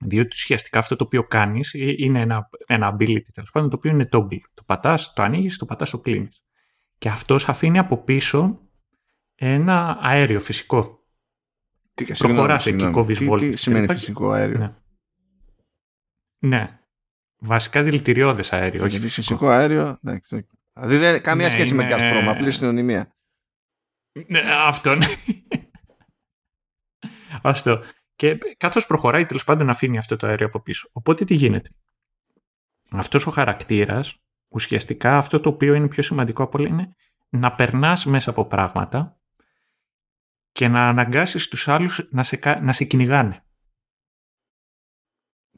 [0.00, 3.90] Διότι ουσιαστικά αυτό το οποίο κάνεις ε, είναι ένα, ένα ability τέλος πάντων το οποίο
[3.90, 4.40] είναι toggle.
[4.54, 6.42] Το πατάς, το ανοίγεις, το πατάς, το κλείνεις.
[6.98, 8.60] Και αυτός αφήνει από πίσω
[9.34, 11.04] ένα αέριο φυσικό.
[11.94, 13.94] Τι, Προχωράς εκεί, κόβεις τι, βόλτες τι και σημαίνει λοιπά.
[13.94, 14.74] φυσικό αέριο; Ναι.
[16.42, 16.78] Ναι.
[17.38, 19.22] Βασικά δηλητηριώδες αέριο, όχι φυσικό.
[19.22, 19.48] φυσικό.
[19.48, 19.98] αέριο.
[20.04, 20.44] εντάξει, οκ.
[20.72, 23.14] Δηλαδή δεν καμία Ναι, σχέση με είναι- Gazprom, απλή συνωνυμία.
[24.26, 25.06] Ναι, αυτό ναι.
[27.42, 27.82] Αυτό.
[28.16, 30.88] Και καθώς προχωράει τέλος πάντων αφήνει αυτό το αέριο από πίσω.
[30.92, 31.70] Οπότε τι γίνεται;
[32.90, 34.16] Αυτός ο χαρακτήρας,
[34.48, 36.94] ουσιαστικά αυτό το οποίο είναι πιο σημαντικό από όλα είναι
[37.28, 39.18] να περνάς μέσα από πράγματα
[40.52, 43.44] και να αναγκάσεις τους άλλους να σε, κα- να σε κυνηγάνε.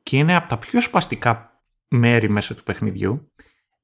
[0.02, 3.32] Και είναι από τα πιο σπαστικά μέρη μέσα του παιχνιδιού.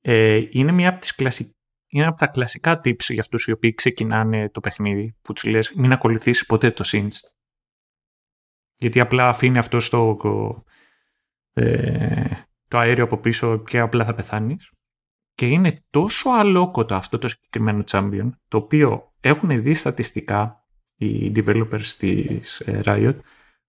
[0.01, 1.57] Ε, είναι μια από τις κλασι-
[1.89, 5.73] είναι από τα κλασικά tips για αυτούς οι οποίοι ξεκινάνε το παιχνίδι που τους λες
[5.75, 7.21] μην ακολουθήσεις ποτέ το Singed.
[8.75, 10.17] Γιατί απλά αφήνει αυτό στο,
[11.53, 14.73] ε, το αέριο από πίσω και απλά θα πεθάνεις.
[15.35, 20.67] Και είναι τόσο αλόκοτο αυτό το συγκεκριμένο champion, το οποίο έχουν δει στατιστικά
[20.97, 23.19] οι developers της ε, Riot,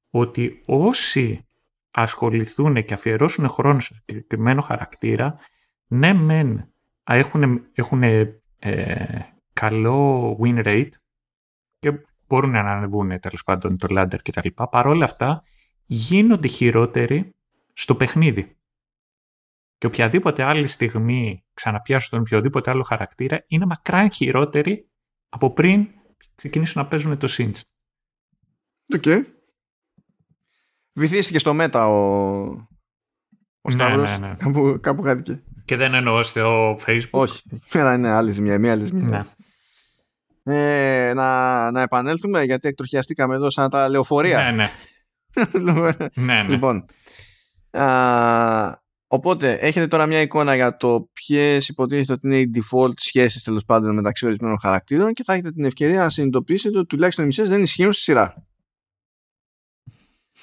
[0.09, 1.48] ότι όσοι
[1.91, 5.39] ασχοληθούν και αφιερώσουν χρόνο στο συγκεκριμένο χαρακτήρα,
[5.87, 6.73] ναι μεν
[7.03, 9.19] έχουν, έχουν ε,
[9.53, 10.89] καλό win rate
[11.79, 11.91] και
[12.27, 14.47] μπορούν να ανεβούν τέλος πάντων το ladder κτλ.
[14.71, 15.43] Παρ' όλα αυτά
[15.85, 17.35] γίνονται χειρότεροι
[17.73, 18.57] στο παιχνίδι.
[19.77, 24.89] Και οποιαδήποτε άλλη στιγμή ξαναπιάσουν τον οποιοδήποτε άλλο χαρακτήρα είναι μακράν χειρότεροι
[25.29, 25.87] από πριν
[26.35, 27.61] ξεκινήσουν να παίζουν το Singed.
[28.95, 29.03] Οκ.
[30.99, 31.95] Βυθίστηκε στο meta ο,
[32.41, 32.57] ο
[33.61, 34.19] Ναι, Σταύρος.
[34.19, 34.33] ναι, ναι.
[34.37, 35.43] Κάπου, κάπου χάθηκε.
[35.65, 37.41] Και δεν εννοώ στο Facebook; Όχι.
[37.71, 39.25] Πέρα είναι άλλη ζημιά, μία άλλη ζημιά.
[40.43, 40.55] Ναι,
[41.09, 44.51] Ε, να, να επανέλθουμε γιατί εκτροχιαστήκαμε εδώ σαν τα λεωφορεία.
[44.51, 44.71] ναι, ναι.
[46.13, 46.43] ναι, ναι.
[46.49, 46.85] λοιπόν.
[47.71, 48.73] Α,
[49.07, 53.65] οπότε έχετε τώρα μια εικόνα για το ποιες υποτίθεται ότι είναι οι default σχέσεις τέλος
[53.65, 57.49] πάντων μεταξύ ορισμένων χαρακτήρων και θα έχετε την ευκαιρία να συνειδητοποιήσετε ότι τουλάχιστον οι μισές
[57.49, 58.47] δεν ισχύουν στη σειρά.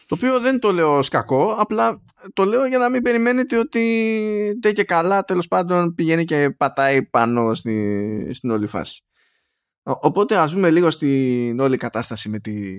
[0.09, 2.02] Το οποίο δεν το λέω ως κακό, απλά
[2.32, 7.02] το λέω για να μην περιμένετε ότι δεν και καλά τέλος πάντων πηγαίνει και πατάει
[7.02, 9.02] πάνω στη, στην όλη φάση.
[9.82, 12.74] Ο- Οπότε ας δούμε λίγο στην όλη κατάσταση με τη,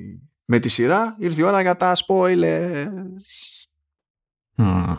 [0.45, 1.15] με τη σειρά.
[1.19, 2.85] Ήρθε η ώρα για τα spoilers.
[4.55, 4.93] Μμ.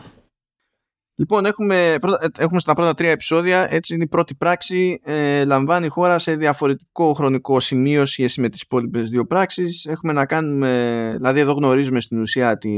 [1.19, 3.67] Λοιπόν, έχουμε, πρώτα- ε, έχουμε στα πρώτα τρία επεισόδια.
[3.73, 4.99] Έτσι είναι η πρώτη πράξη.
[5.03, 9.85] Ε, λαμβάνει η χώρα σε διαφορετικό χρονικό σημείο σχέση με τις υπόλοιπες δύο πράξεις.
[9.85, 12.69] Έχουμε να κάνουμε, δηλαδή εδώ γνωρίζουμε στην ουσία τη,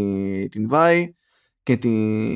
[0.50, 1.04] την Vi
[1.64, 1.90] και, τη,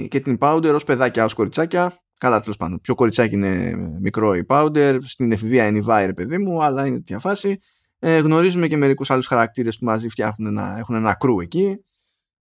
[0.10, 1.99] και την Powder ως παιδάκια, ως κοριτσάκια.
[2.18, 2.80] Καλά, τέλος πάντων.
[2.82, 4.97] Πιο κοριτσάκι είναι μικρό η Powder.
[5.01, 7.60] Στην εφηβεία είναι η Vi, ρε παιδί μου, αλλά είναι τέτοια φάση.
[7.99, 11.78] Ε, γνωρίζουμε και μερικούς άλλους χαρακτήρες που μαζί φτιάχνουν ένα, έχουν ένα κρού εκεί.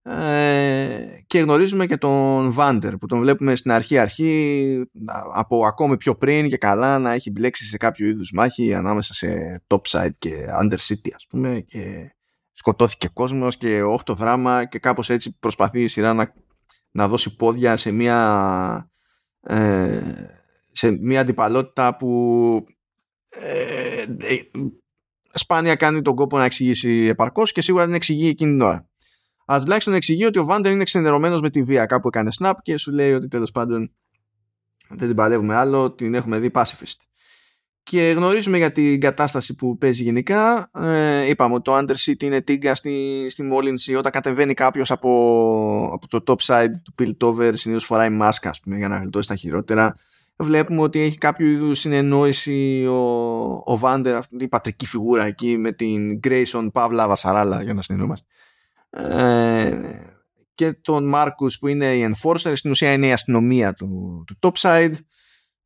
[0.07, 4.83] Ε, και γνωρίζουμε και τον Βάντερ που τον βλέπουμε στην αρχή αρχή
[5.33, 9.63] από ακόμη πιο πριν και καλά να έχει μπλέξει σε κάποιο είδους μάχη ανάμεσα σε
[9.67, 12.15] Topside και Undercity ας πούμε και
[12.53, 16.35] σκοτώθηκε κόσμος και όχι το δράμα και κάπως έτσι προσπαθεί η σειρά να,
[16.91, 18.91] να δώσει πόδια σε μια
[19.41, 20.01] ε,
[20.71, 22.67] σε μια αντιπαλότητα που
[23.29, 24.43] ε, ε,
[25.33, 28.89] σπάνια κάνει τον κόπο να εξηγήσει επαρκώς και σίγουρα δεν εξηγεί εκείνη την ώρα
[29.45, 31.87] αλλά τουλάχιστον εξηγεί ότι ο Βάντερ είναι ξενερωμένος με τη βία.
[31.87, 33.93] Κάπου έκανε snap και σου λέει ότι τέλος πάντων
[34.89, 36.97] δεν την παλεύουμε άλλο, την έχουμε δει pacifist.
[37.83, 40.71] Και γνωρίζουμε για την κατάσταση που παίζει γενικά.
[40.75, 45.11] Ε, είπαμε ότι το Underseat είναι τίγκα στη, στη μόλυνση όταν κατεβαίνει κάποιος από,
[45.93, 47.51] από το top side του Piltover.
[47.55, 49.97] Συνήθως φοράει μάσκα ας πούμε, για να γλιτώσει τα χειρότερα.
[50.37, 52.95] Βλέπουμε ότι έχει κάποιο είδους συνεννόηση ο,
[53.65, 58.27] ο Βάντερ, αυτή η πατρική φιγούρα εκεί με την Grayson Παύλα Βασαράλα για να συνεννόμαστε
[58.97, 59.81] ε,
[60.55, 64.95] και τον Μάρκους που είναι η Enforcer στην ουσία είναι η αστυνομία του, του Topside.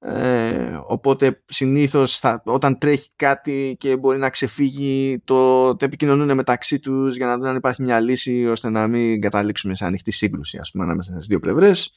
[0.00, 6.78] Ε, οπότε συνήθως θα, όταν τρέχει κάτι και μπορεί να ξεφύγει το, το επικοινωνούν μεταξύ
[6.78, 10.58] τους για να δουν αν υπάρχει μια λύση ώστε να μην καταλήξουμε σε ανοιχτή σύγκρουση
[10.58, 11.92] ας πούμε ανάμεσα στις δύο πλευρές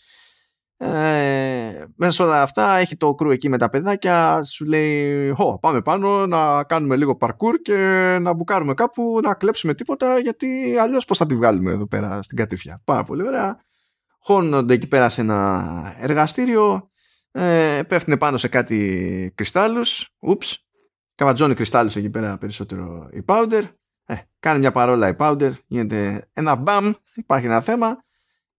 [0.84, 5.60] ε, μέσα σε όλα αυτά έχει το κρού εκεί με τα παιδάκια σου λέει Χω,
[5.60, 7.76] πάμε πάνω να κάνουμε λίγο parkour και
[8.22, 12.38] να μπουκάρουμε κάπου να κλέψουμε τίποτα γιατί αλλιώς πως θα τη βγάλουμε εδώ πέρα στην
[12.38, 13.60] κατήφια πάρα πολύ ωραία.
[14.20, 16.90] Χώνονται εκεί πέρα σε ένα εργαστήριο
[17.32, 20.66] ε, πέφτουν πάνω σε κάτι κρυστάλλους ούψ
[21.16, 23.64] καβατζώνει κρυστάλλους εκεί πέρα περισσότερο η powder.
[24.06, 28.04] Ε, κάνει μια παρόλα η powder γίνεται ένα μπαμ υπάρχει ένα θέμα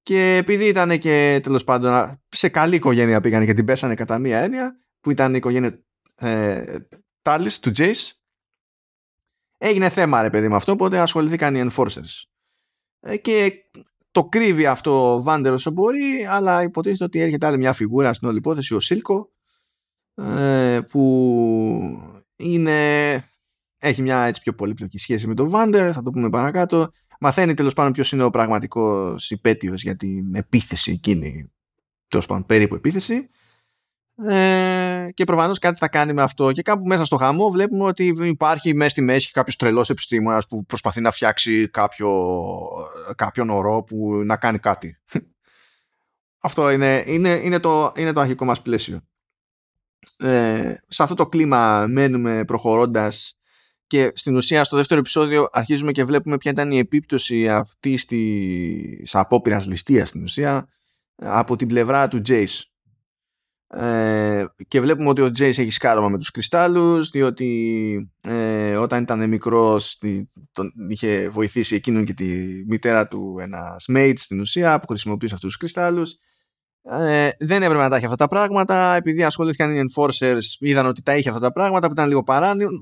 [0.03, 4.39] και επειδή ήταν και τέλος πάντων σε καλή οικογένεια πήγανε και την πέσανε κατά μία
[4.39, 5.85] έννοια, που ήταν η οικογένεια
[6.15, 6.77] ε,
[7.23, 8.25] Τάλις του Τζέις,
[9.59, 12.23] έγινε θέμα ρε παιδί με αυτό, οπότε ασχοληθήκαν οι enforcers.
[13.01, 13.53] Ε, και
[14.11, 18.29] το κρύβει αυτό ο Βάντερ όσο μπορεί, αλλά υποτίθεται ότι έρχεται άλλη μια φιγούρα στην
[18.29, 19.33] όλη υπόθεση, ο Σίλκο,
[20.15, 21.03] ε, που
[22.37, 23.15] είναι,
[23.79, 26.93] έχει μια έτσι πιο πολύπλοκη σχέση με τον Βάντερ, θα το πούμε παρακάτω.
[27.25, 31.53] Μαθαίνει τέλος πάντων ποιος είναι ο πραγματικός υπέτειος για την επίθεση εκείνη,
[32.09, 33.29] τέλος πάντων περίπου επίθεση.
[34.29, 36.53] Ε, και προφανώς κάτι θα κάνει με αυτό.
[36.53, 40.65] Και κάπου μέσα στο χαμό βλέπουμε ότι υπάρχει μέσα στη μέση κάποιος τρελός επιστήμονας που
[40.65, 42.41] προσπαθεί να φτιάξει κάποιο,
[43.15, 44.99] κάποιον ορό που να κάνει κάτι.
[46.47, 49.01] αυτό είναι, είναι, είναι, το, είναι το αρχικό μας πλαίσιο.
[50.17, 53.37] Ε, σε αυτό το κλίμα μένουμε προχωρώντας
[53.93, 59.15] και στην ουσία στο δεύτερο επεισόδιο αρχίζουμε και βλέπουμε ποια ήταν η επίπτωση αυτή της
[59.15, 60.69] απόπειρας ληστείας στην ουσία
[61.17, 62.61] από την πλευρά του Jace
[63.67, 69.29] ε, και βλέπουμε ότι ο Τζέις έχει σκάρωμα με τους κρυστάλλους διότι ε, όταν ήταν
[69.29, 69.99] μικρός
[70.53, 72.25] τον είχε βοηθήσει εκείνον και τη
[72.67, 76.17] μητέρα του ένας mate στην ουσία που χρησιμοποιούσε αυτούς τους κρυστάλλους
[76.85, 78.95] ε, δεν έπρεπε να τα έχει αυτά τα πράγματα.
[78.95, 82.25] Επειδή ασχολήθηκαν οι enforcers είδαν ότι τα είχε αυτά τα πράγματα που ήταν λίγο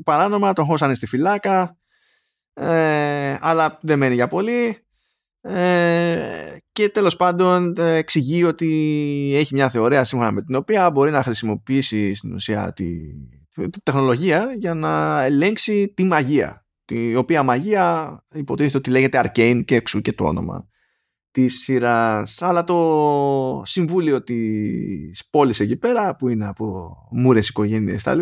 [0.04, 1.76] παράνομα τον χώσανε στη φυλάκα.
[2.54, 4.76] Ε, αλλά δεν μένει για πολύ.
[5.42, 8.68] Ε, και τέλος πάντων ε, εξηγεί ότι
[9.36, 12.86] έχει μια θεωρία σύμφωνα με την οποία μπορεί να χρησιμοποιήσει στην ουσία τη,
[13.54, 16.64] τη τεχνολογία για να ελέγξει τη μαγεία.
[16.92, 20.69] Η οποία μαγεία υποτίθεται ότι λέγεται Arcane και εξού και το όνομα
[21.30, 22.42] της σειράς.
[22.42, 28.18] Αλλά το συμβούλιο της πόλης εκεί πέρα, που είναι από μούρες οικογένειες κτλ.,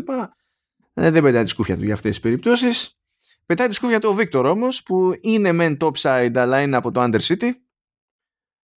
[0.94, 2.98] ε, δεν πετάει τη σκούφια του για αυτές τις περιπτώσεις.
[3.46, 7.02] Πετάει τη σκούφια του ο Βίκτορ όμως, που είναι μεν topside, αλλά είναι από το
[7.02, 7.50] Undercity.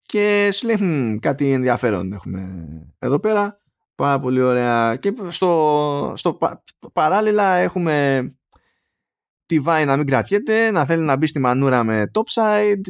[0.02, 2.62] Και σου λέει, κάτι ενδιαφέρον έχουμε
[3.00, 3.62] εδώ πέρα.
[3.96, 4.96] Πάρα πολύ ωραία.
[4.96, 6.38] Και στο, στο
[6.94, 8.24] παράλληλα έχουμε
[9.50, 12.82] τη Βάη να μην κρατιέται, να θέλει να μπει στη μανούρα με topside,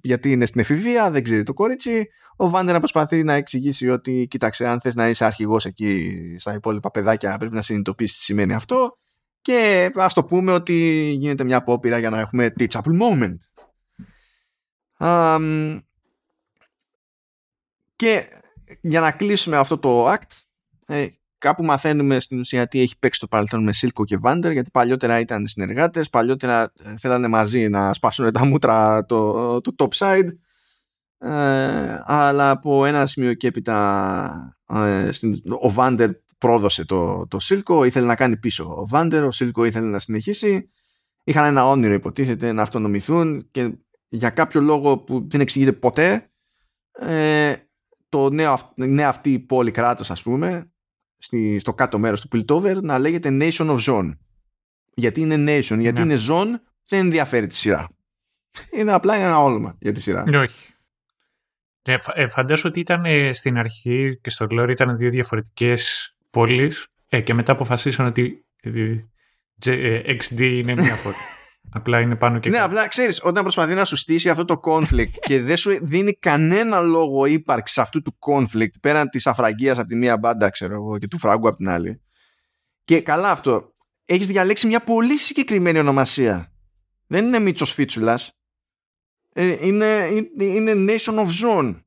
[0.00, 2.06] γιατί είναι στην εφηβεία, δεν ξέρει το κορίτσι.
[2.36, 6.54] Ο Βάντερ να προσπαθεί να εξηγήσει ότι, κοίταξε, αν θες να είσαι αρχηγός εκεί στα
[6.54, 8.98] υπόλοιπα παιδάκια, πρέπει να συνειδητοποιήσεις τι σημαίνει αυτό.
[9.40, 10.74] Και ας το πούμε ότι
[11.18, 13.36] γίνεται μια απόπειρα για να έχουμε teachable moment.
[14.98, 15.80] Um,
[17.96, 18.28] και
[18.80, 20.42] για να κλείσουμε αυτό το act,
[20.86, 21.06] ε,
[21.38, 25.20] κάπου μαθαίνουμε στην ουσία τι έχει παίξει το παρελθόν με Σίλκο και Βάντερ, γιατί παλιότερα
[25.20, 30.28] ήταν συνεργάτες, παλιότερα ε, θέλανε μαζί να σπάσουν τα μούτρα το, το top side.
[31.18, 35.10] Ε, αλλά από ένα σημείο και έπειτα ε,
[35.60, 39.86] ο Βάντερ πρόδωσε το, το Σίλκο, ήθελε να κάνει πίσω ο Βάντερ, ο Σίλκο ήθελε
[39.86, 40.70] να συνεχίσει.
[41.24, 43.72] Είχαν ένα όνειρο υποτίθεται να αυτονομηθούν και
[44.08, 46.30] για κάποιο λόγο που δεν εξηγείται ποτέ
[46.92, 47.54] ε,
[48.08, 50.72] το νέο, νέο αυτή η πόλη κράτος ας πούμε
[51.18, 54.16] στη, στο κάτω μέρος του Piltover να λέγεται Nation of Zone.
[54.94, 56.12] Γιατί είναι Nation, γιατί ναι.
[56.12, 57.88] είναι Zone, δεν ενδιαφέρει τη σειρά.
[58.70, 60.24] Είναι απλά ένα όλμα για τη σειρά.
[60.28, 60.74] Ναι, όχι.
[61.82, 66.86] Ε, ε, φαντάζομαι ότι ήταν ε, στην αρχή και στο Glory ήταν δύο διαφορετικές πόλεις
[67.08, 68.44] ε, και μετά αποφασίσαν ότι
[70.20, 71.14] XD είναι μία πόλη.
[71.70, 75.10] Απλά είναι πάνω και Ναι, απλά ξέρεις, όταν προσπαθεί να σου στήσει αυτό το conflict
[75.26, 79.96] και δεν σου δίνει κανένα λόγο ύπαρξης αυτού του conflict πέραν της αφραγίας από τη
[79.96, 82.02] μία μπάντα, ξέρω εγώ, και του φράγκου από την άλλη.
[82.84, 83.72] Και καλά αυτό.
[84.04, 86.52] Έχεις διαλέξει μια πολύ συγκεκριμένη ονομασία.
[87.06, 88.20] Δεν είναι Μίτσο Φίτσουλα.
[89.32, 91.82] Ε, είναι, είναι Nation of Zone.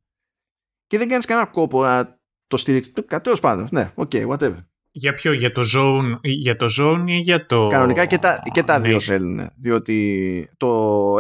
[0.87, 2.93] Και δεν κάνεις κανένα κόπο να το στηρίξεις.
[3.21, 3.67] Τέλος πάντων.
[3.71, 4.57] Ναι, ok, okay, whatever.
[4.93, 7.67] Για ποιο, για το Zaun, για το Zaun ή για το...
[7.67, 9.49] Κανονικά και τα, και τα δύο θέλουν.
[9.57, 10.67] Διότι το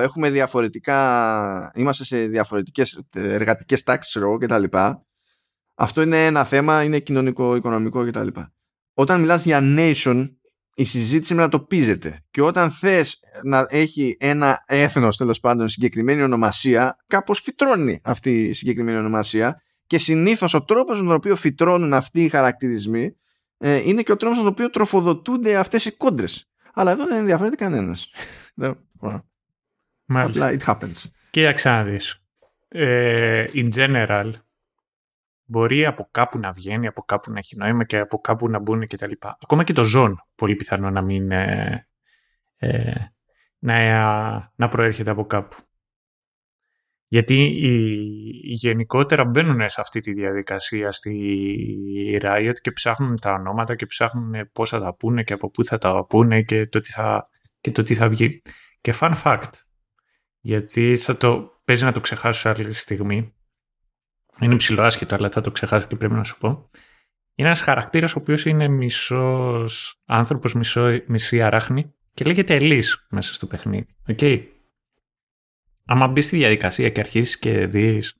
[0.01, 5.05] έχουμε διαφορετικά, είμαστε σε διαφορετικές εργατικές τάξεις εγώ και τα λοιπά.
[5.75, 8.53] Αυτό είναι ένα θέμα, είναι κοινωνικό, οικονομικό και τα λοιπά.
[8.93, 10.29] Όταν μιλάς για nation,
[10.75, 12.19] η συζήτηση με να το πίζεται.
[12.31, 18.53] Και όταν θες να έχει ένα έθνος τέλος πάντων συγκεκριμένη ονομασία, κάπως φυτρώνει αυτή η
[18.53, 23.15] συγκεκριμένη ονομασία και συνήθως ο τρόπος με τον οποίο φυτρώνουν αυτοί οι χαρακτηρισμοί
[23.63, 26.51] ε, είναι και ο τρόπος με τον οποίο τροφοδοτούνται αυτές οι κόντρες.
[26.73, 28.09] Αλλά εδώ δεν ενδιαφέρεται κανένας.
[30.05, 31.09] Απλά it happens.
[31.29, 32.23] Κοίταξε να δεις.
[32.67, 34.31] Ε, in general,
[35.43, 38.87] μπορεί από κάπου να βγαίνει, από κάπου να έχει νόημα και από κάπου να μπουν
[38.87, 39.37] και τα λοιπά.
[39.41, 41.87] Ακόμα και το ζών πολύ πιθανό να μην ε,
[42.57, 42.93] ε
[43.59, 45.55] να, να προέρχεται από κάπου.
[47.13, 47.73] Γιατί οι,
[48.43, 54.69] γενικότερα μπαίνουν σε αυτή τη διαδικασία στη Riot και ψάχνουν τα ονόματα και ψάχνουν πώς
[54.69, 57.29] θα τα πούνε και από πού θα τα πούνε και το τι θα,
[57.61, 58.41] και το τι θα βγει.
[58.81, 59.51] Και fun fact,
[60.39, 63.33] γιατί θα το, παίζει να το ξεχάσω άλλη στιγμή,
[64.39, 66.69] είναι ψηλό άσχετο αλλά θα το ξεχάσω και πρέπει να σου πω,
[67.35, 73.33] είναι ένας χαρακτήρας ο οποίος είναι μισός άνθρωπος, μισό, μισή αράχνη Και λέγεται Ελής μέσα
[73.33, 73.87] στο παιχνίδι.
[74.07, 74.43] Okay.
[75.85, 78.15] Άμα μπεις στη διαδικασία και αρχίσεις και δεις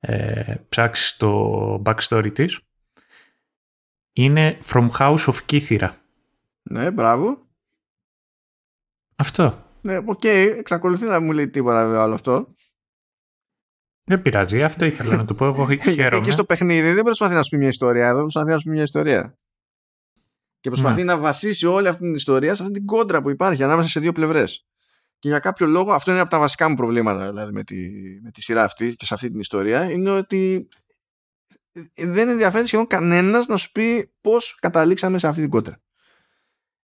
[0.00, 2.60] ε, ψάξεις το backstory της
[4.12, 5.90] είναι From House of Kithira.
[6.62, 7.46] Ναι, μπράβο.
[9.16, 9.64] Αυτό.
[9.80, 12.54] Ναι, ok, okay, εξακολουθεί να μου λέει τίποτα βέβαια όλο αυτό.
[14.04, 15.44] Δεν πειράζει, αυτό ήθελα να το πω.
[15.44, 16.24] Εγώ χαίρομαι.
[16.24, 18.70] Και στο παιχνίδι δεν προσπαθεί να σου πει μια ιστορία, δεν προσπαθεί να σου πει
[18.70, 19.38] μια ιστορία.
[20.60, 23.62] Και προσπαθεί να, να βασίσει όλη αυτή την ιστορία σε αυτή την κόντρα που υπάρχει
[23.62, 24.66] ανάμεσα σε δύο πλευρές.
[25.22, 27.90] Και για κάποιο λόγο, αυτό είναι από τα βασικά μου προβλήματα δηλαδή, με, τη,
[28.22, 30.68] με τη σειρά αυτή και σε αυτή την ιστορία, είναι ότι
[31.96, 35.80] δεν ενδιαφέρει σχεδόν κανένας να σου πει πώς καταλήξαμε σε αυτή την κόντρα.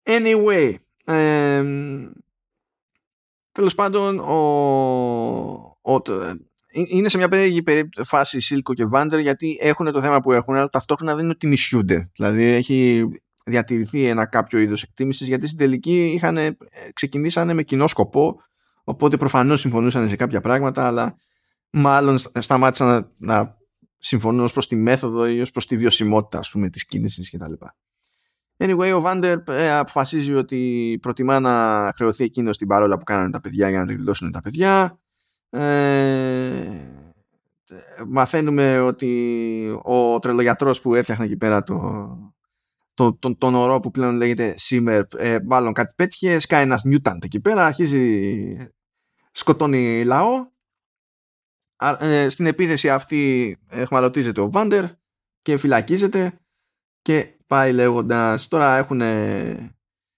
[0.02, 0.74] Anyway,
[1.04, 1.64] ε,
[3.52, 4.36] τέλος πάντων, ο,
[5.80, 6.02] ο,
[6.72, 7.62] είναι σε μια περίεργη
[8.04, 11.46] φάση Σίλκο και Βάντερ γιατί έχουν το θέμα που έχουν, αλλά ταυτόχρονα δεν είναι ότι
[11.46, 12.10] νησιούνται.
[12.14, 13.04] Δηλαδή έχει
[13.44, 16.56] διατηρηθεί ένα κάποιο είδος εκτίμησης γιατί στην τελική είχαν, ε,
[16.92, 18.40] ξεκινήσανε με κοινό σκοπό
[18.84, 21.16] οπότε προφανώς συμφωνούσαν σε κάποια πράγματα αλλά
[21.70, 23.56] μάλλον σταμάτησαν να, να
[23.98, 27.52] συμφωνούν ως προς τη μέθοδο ή ως προς τη βιωσιμότητα ας πούμε της κίνησης κτλ.
[28.56, 33.40] Anyway, ο Βάντερ ε, αποφασίζει ότι προτιμά να χρεωθεί εκείνο την παρόλα που κάνανε τα
[33.40, 34.98] παιδιά για να τελειώσουν τα παιδιά.
[35.50, 36.88] Ε,
[38.08, 42.08] μαθαίνουμε ότι ο τρελογιατρός που έφτιαχνε εκεί πέρα το,
[42.94, 47.24] το, τον, τον ορό που πλέον λέγεται Σίμερ ε, μάλλον κάτι πέτυχε, σκάει ένας Νιούταντ
[47.24, 48.72] εκεί πέρα, αρχίζει
[49.30, 50.52] σκοτώνει λαό.
[51.98, 54.84] Ε, στην επίθεση αυτή εχμαλωτίζεται ο Βάντερ
[55.42, 56.38] και φυλακίζεται
[57.02, 59.00] και πάει λέγοντας τώρα έχουν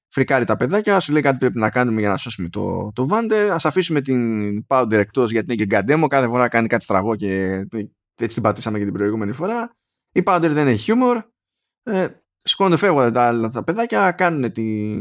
[0.09, 3.51] φρικάρει τα παιδάκια σου λέει κάτι πρέπει να κάνουμε για να σώσουμε το, το Βάντερ
[3.51, 7.66] ας αφήσουμε την Powder εκτός γιατί είναι και γκαντέμο κάθε φορά κάνει κάτι στραβό και
[8.14, 9.77] έτσι την πατήσαμε και την προηγούμενη φορά.
[10.12, 11.22] Η Powder δεν έχει χιούμορ
[11.83, 12.09] ε,
[12.47, 14.97] σκόνται φεύγονται τα άλλα τα παιδάκια, κάνουν τη,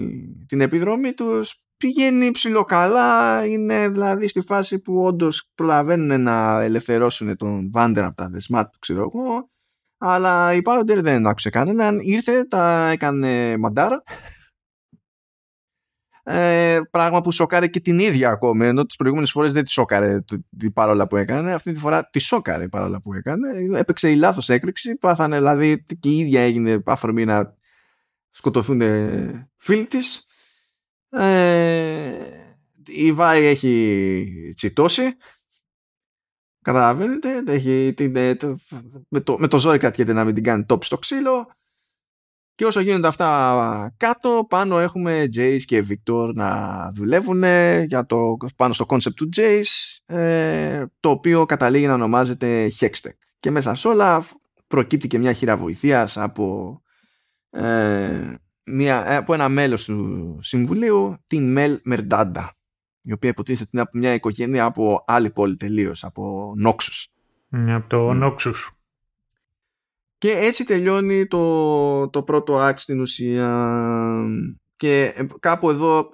[0.45, 7.69] την επιδρομή τους, πηγαίνει ψηλοκαλά, είναι δηλαδή στη φάση που όντως προλαβαίνουν να ελευθερώσουν τον
[7.71, 9.49] Βάντερ από τα δεσμά του, ξέρω εγώ,
[9.97, 14.03] αλλά η Πάουντερ δεν άκουσε κανέναν, ήρθε, τα έκανε μαντάρα,
[16.27, 20.21] ε, πράγμα που σοκάρε και την ίδια ακόμα ενώ τις προηγούμενες φορές δεν τη σοκάρε
[20.57, 23.79] την παρόλα που έκανε αυτή τη φορά τη σοκάρε παρόλα που έκανε.
[23.79, 27.55] Έπαιξε η λάθος έκρηξη πάθανε δηλαδή και η ίδια έγινε αφορμή να
[28.29, 28.81] σκοτωθούν
[29.57, 30.25] φίλοι της.
[31.09, 32.11] Ε,
[32.85, 35.03] η Βάη έχει τσιτώσει.
[36.61, 38.37] Καταλαβαίνετε έχει, την, ε,
[39.09, 41.54] με, το, με το ζόρι κρατιέται να μην την κάνει τόπι στο ξύλο
[42.55, 47.43] και όσο γίνονται αυτά κάτω, πάνω έχουμε Jace και Victor να δουλεύουν
[47.85, 53.17] για το, πάνω στο concept του Jace, ε, το οποίο καταλήγει να ονομάζεται Hextech.
[53.39, 54.23] Και μέσα σε όλα
[54.67, 56.77] προκύπτει και μια χείρα βοηθείας από,
[57.49, 58.33] ε,
[58.63, 62.55] μια, από ένα μέλος του Συμβουλίου, την Μελ Μερντάντα,
[63.01, 67.07] η οποία υποτίθεται είναι από μια οικογένεια από άλλη πόλη τελείως, από Νόξους.
[67.49, 68.71] Από το Νόξους.
[70.25, 73.77] Και έτσι τελειώνει το, το πρώτο act στην ουσία.
[74.75, 76.09] Και ε, κάπου εδώ,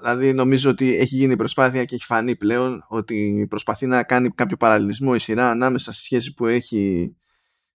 [0.00, 4.56] δηλαδή νομίζω ότι έχει γίνει προσπάθεια και έχει φανεί πλέον ότι προσπαθεί να κάνει κάποιο
[4.56, 7.16] παραλληλισμό η σειρά ανάμεσα στη σχέση που έχει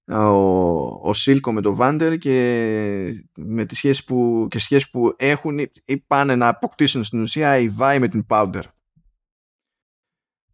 [0.08, 5.60] ο, ο Σίλκο με τον Βάντερ και με τις σχέσεις που, και σχέσεις που έχουν
[5.86, 8.64] ή πάνε να αποκτήσουν στην ουσία η Βάη με την Πάουντερ.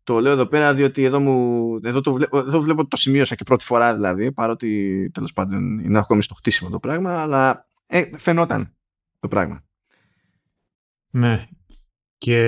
[0.08, 3.44] Το λέω εδώ πέρα διότι εδώ, μου, εδώ, το βλέπω, εδώ βλέπω το σημείωσα και
[3.44, 8.76] πρώτη φορά δηλαδή παρότι τέλος πάντων είναι ακόμη στο χτίσιμο το πράγμα αλλά ε, φαινόταν
[9.20, 9.64] το πράγμα.
[11.10, 11.46] Ναι.
[12.18, 12.40] Και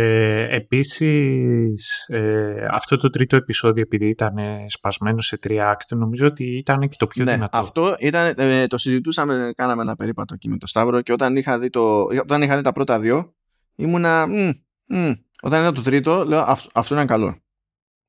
[0.51, 4.35] επίσης ε, αυτό το τρίτο επεισόδιο επειδή ήταν
[4.67, 7.57] σπασμένο σε τρία άκτη νομίζω ότι ήταν και το πιο ναι, δυνατό.
[7.57, 11.59] Αυτό ήταν, ε, το συζητούσαμε, κάναμε ένα περίπατο εκεί με το Σταύρο και όταν είχα
[11.59, 13.33] δει, το, όταν είχα δει τα πρώτα δύο
[13.75, 14.51] ήμουνα μ,
[14.85, 17.41] μ, όταν είδα το τρίτο λέω αυτό είναι καλό.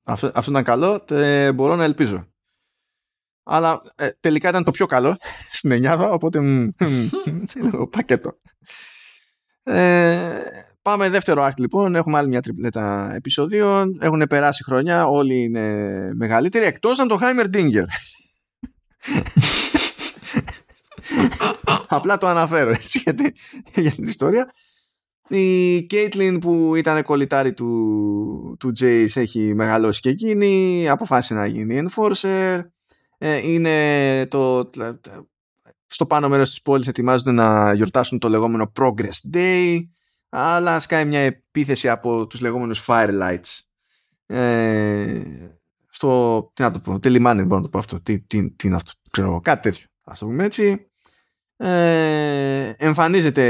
[0.05, 2.29] Αυτό, αυτό ήταν καλό, τε, μπορώ να ελπίζω.
[3.43, 5.17] Αλλά ε, τελικά ήταν το πιο καλό
[5.57, 6.41] στην εννιάδα, οπότε
[7.97, 8.41] πακέτο.
[9.63, 10.43] Ε,
[10.83, 16.65] πάμε δεύτερο act λοιπόν, έχουμε άλλη μια τριπλέτα επεισοδίων, έχουν περάσει χρόνια, όλοι είναι μεγαλύτεροι,
[16.65, 17.85] εκτός αν το Heimerdinger.
[21.89, 23.35] Απλά το αναφέρω έτσι γιατί,
[23.75, 24.53] για την ιστορία.
[25.31, 31.83] Η Κέιτλιν που ήταν κολλητάρη του, του Jace έχει μεγαλώσει και εκείνη, αποφάσισε να γίνει
[31.85, 32.61] enforcer.
[33.19, 34.71] Ε, είναι το,
[35.87, 39.79] στο πάνω μέρος της πόλης ετοιμάζονται να γιορτάσουν το λεγόμενο Progress Day
[40.29, 43.59] αλλά σκάει μια επίθεση από τους λεγόμενους Firelights
[44.27, 45.23] ε,
[45.89, 48.67] στο, τι να το πω, τι λιμάνι μπορώ να το πω αυτό, τι, τι, τι
[48.67, 50.91] είναι αυτό, ξέρω κάτι τέτοιο, ας το πούμε έτσι.
[51.57, 53.45] Ε, εμφανίζεται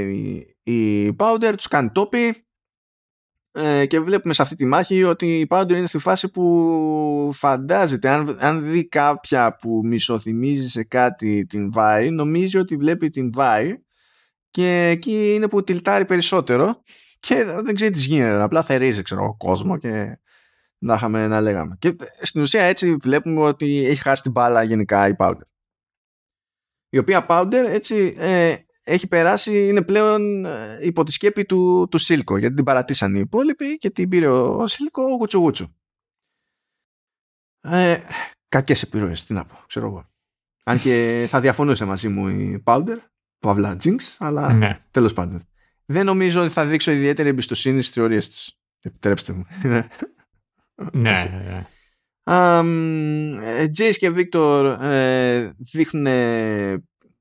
[0.00, 0.55] η
[1.18, 2.46] Powder, τους κάνει τόπι
[3.52, 8.08] ε, και βλέπουμε σε αυτή τη μάχη ότι η Powder είναι στη φάση που φαντάζεται
[8.08, 13.72] αν, αν δει κάποια που μισοθυμίζει σε κάτι την Vi νομίζει ότι βλέπει την Vi
[14.50, 16.82] και εκεί είναι που τυλτάρει περισσότερο
[17.20, 20.18] και δεν ξέρει τι γίνεται απλά θερίζει ξέρω ο κόσμο και
[20.78, 21.76] να είχαμε να λέγαμε.
[21.78, 25.46] Και στην ουσία έτσι βλέπουμε ότι έχει χάσει την μπάλα γενικά η Powder.
[26.88, 28.56] Η οποία Powder έτσι ε,
[28.88, 33.20] έχει περάσει, είναι πλέον ε, υπό τη σκέπη του, του Σίλκο γιατί την παρατήσαν οι
[33.20, 35.74] υπόλοιποι και την πήρε ο Σίλκο γουτσου γουτσου.
[37.60, 37.98] Ε,
[38.48, 40.08] κακές επιρροές, τι να πω, ξέρω εγώ.
[40.64, 42.96] Αν και θα διαφωνούσε μαζί μου η Powder,
[43.38, 44.80] Παύλα Jinx, αλλά ναι.
[44.90, 45.42] τέλος πάντων.
[45.84, 48.58] Δεν νομίζω ότι θα δείξω ιδιαίτερη εμπιστοσύνη στις θεωρίες της.
[48.80, 49.46] Επιτρέψτε μου.
[50.92, 51.66] ναι, ναι.
[52.62, 53.68] ναι.
[53.68, 56.06] Τζέις και Βίκτορ ε, δείχνουν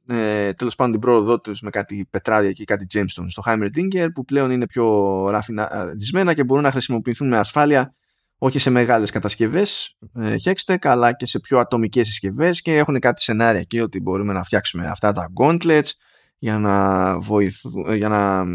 [0.08, 4.26] ε, τέλος πάντων την πρόοδό τους με κάτι πετράδια και κάτι gemstone στο Heimerdinger που
[4.26, 7.96] πλέον είναι πιο ραφιναδισμένα και μπορούν να χρησιμοποιηθούν με ασφάλεια
[8.38, 13.22] όχι σε μεγάλες κατασκευές ε, Hextech αλλά και σε πιο ατομικές συσκευές και έχουν κάτι
[13.22, 15.90] σενάρια εκεί ότι μπορούμε να φτιάξουμε αυτά τα gauntlets
[16.38, 18.46] για να, βοηθού, για να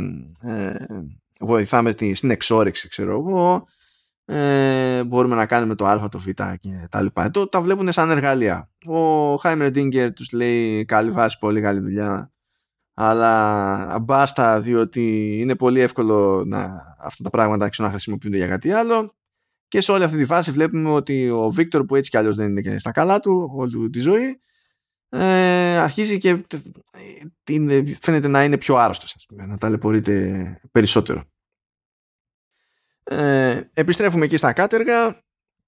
[0.50, 0.86] ε,
[1.40, 3.66] βοηθάμε στην εξόρεξη ξέρω εγώ
[4.30, 6.28] ε, μπορούμε να κάνουμε το α, το β
[6.60, 7.24] και τα λοιπά.
[7.24, 8.70] Εδώ τα βλέπουν σαν εργαλεία.
[8.86, 12.32] Ο Ντίνγκερ τους λέει καλή βάση, πολύ καλή δουλειά
[12.94, 19.14] αλλά μπάστα διότι είναι πολύ εύκολο να, αυτά τα πράγματα να χρησιμοποιούνται για κάτι άλλο
[19.68, 22.48] και σε όλη αυτή τη φάση βλέπουμε ότι ο Βίκτορ που έτσι κι αλλιώς δεν
[22.48, 24.40] είναι και στα καλά του όλη τη ζωή
[25.08, 26.46] ε, αρχίζει και
[28.00, 31.22] φαίνεται να είναι πιο άρρωστος να ταλαιπωρείται περισσότερο
[33.10, 35.22] ε, επιστρέφουμε εκεί στα κάτεργα.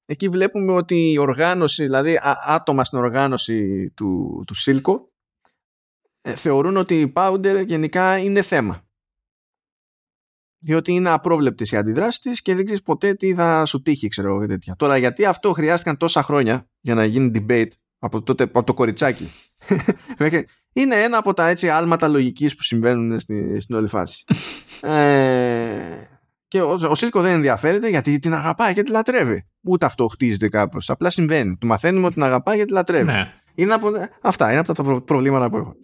[0.04, 5.12] Εκεί βλέπουμε ότι η οργάνωση, δηλαδή άτομα στην οργάνωση του, του Σίλκο,
[6.22, 8.86] ε, θεωρούν ότι η Powder γενικά είναι θέμα.
[10.58, 14.28] Διότι είναι απρόβλεπτες οι αντιδράσεις της και δεν ξέρεις ποτέ τι θα σου τύχει, ξέρω
[14.28, 14.76] εγώ τέτοια.
[14.76, 19.30] Τώρα, γιατί αυτό χρειάστηκαν τόσα χρόνια για να γίνει debate από, τότε, από το κοριτσάκι;
[20.72, 24.24] είναι ένα από τα έτσι άλματα λογικής που συμβαίνουν στη, στην όλη φάση.
[24.80, 26.11] ε,
[26.52, 29.46] και ο, ο Σίσκο δεν ενδιαφέρεται γιατί την αγαπάει και τη λατρεύει.
[29.60, 30.90] Ούτε αυτό χτίζεται κάπως.
[30.90, 31.56] Απλά συμβαίνει.
[31.56, 33.04] Του μαθαίνουμε ότι την αγαπάει και τη λατρεύει.
[33.04, 33.32] Ναι.
[33.54, 33.90] Είναι από,
[34.20, 35.74] αυτά είναι από τα προβλήματα που έχω.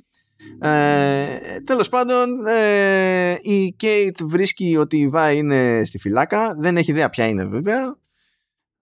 [0.60, 1.26] Ε,
[1.64, 6.54] Τέλος πάντων, ε, η Κέιτ βρίσκει ότι η Βάη είναι στη φυλάκα.
[6.58, 7.96] Δεν έχει ιδέα ποια είναι βέβαια.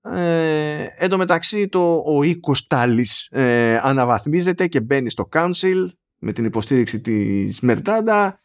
[0.02, 6.32] Ε, εν τω μεταξύ το, ο οίκος Τάλης ε, αναβαθμίζεται και μπαίνει στο Council με
[6.32, 8.40] την υποστήριξη της Μερτάντα.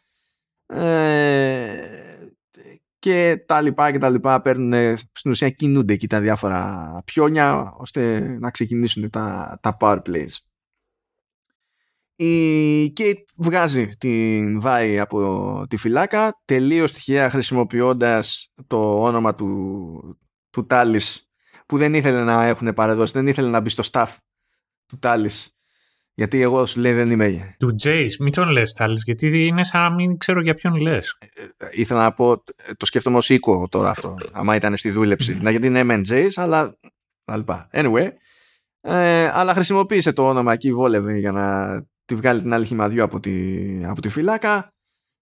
[0.66, 2.11] Ε,
[3.02, 8.20] και τα λοιπά και τα λοιπά παίρνουν στην ουσία κινούνται εκεί τα διάφορα πιόνια ώστε
[8.40, 10.36] να ξεκινήσουν τα, τα power plays.
[12.16, 20.18] Η Kate βγάζει την Βάη από τη φυλάκα τελείως τυχαία χρησιμοποιώντας το όνομα του,
[20.50, 21.32] του Τάλης
[21.66, 24.16] που δεν ήθελε να έχουν παρεδώσει, δεν ήθελε να μπει στο staff
[24.86, 25.56] του Τάλης
[26.14, 27.54] γιατί εγώ σου λέει δεν είμαι.
[27.58, 31.16] Του Jace, μην τον λες, Τάλη, γιατί είναι σαν να μην ξέρω για ποιον λες.
[31.18, 32.44] Ε, ε, ήθελα να πω,
[32.76, 35.38] το σκέφτομαι ως οίκο τώρα αυτό, άμα ήταν στη δούλεψη.
[35.42, 36.78] να γιατί είναι μεν Jace, αλλά.
[37.72, 38.08] Anyway.
[38.80, 43.20] Ε, αλλά χρησιμοποίησε το όνομα εκεί, βόλευε για να τη βγάλει την άλλη χυμαδιού από
[43.20, 43.32] τη,
[43.84, 44.68] από τη φυλάκα.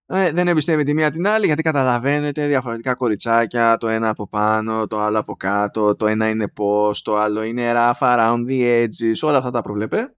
[0.07, 4.87] Ε, δεν εμπιστεύει τη μία την άλλη γιατί καταλαβαίνετε διαφορετικά κοριτσάκια το ένα από πάνω,
[4.87, 9.19] το άλλο από κάτω το ένα είναι πώς, το άλλο είναι rough around the edges
[9.23, 10.15] όλα αυτά τα προβλέπε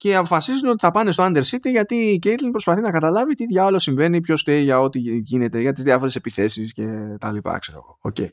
[0.00, 3.78] και αποφασίζουν ότι θα πάνε στο Undercity γιατί η Caitlyn προσπαθεί να καταλάβει τι διάολο
[3.78, 6.86] συμβαίνει, ποιος στέει για ό,τι γίνεται, για τις διάφορες επιθέσεις και
[7.20, 8.12] τα λοιπά, ξέρω εγώ.
[8.12, 8.28] Okay.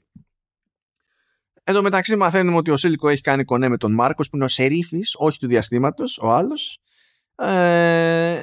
[1.64, 4.46] Εν τω μεταξύ μαθαίνουμε ότι ο Σίλικο έχει κάνει κονέ με τον Μάρκος που είναι
[4.46, 6.80] ο σερίφης, όχι του διαστήματος, ο άλλος.
[7.36, 8.40] Ε,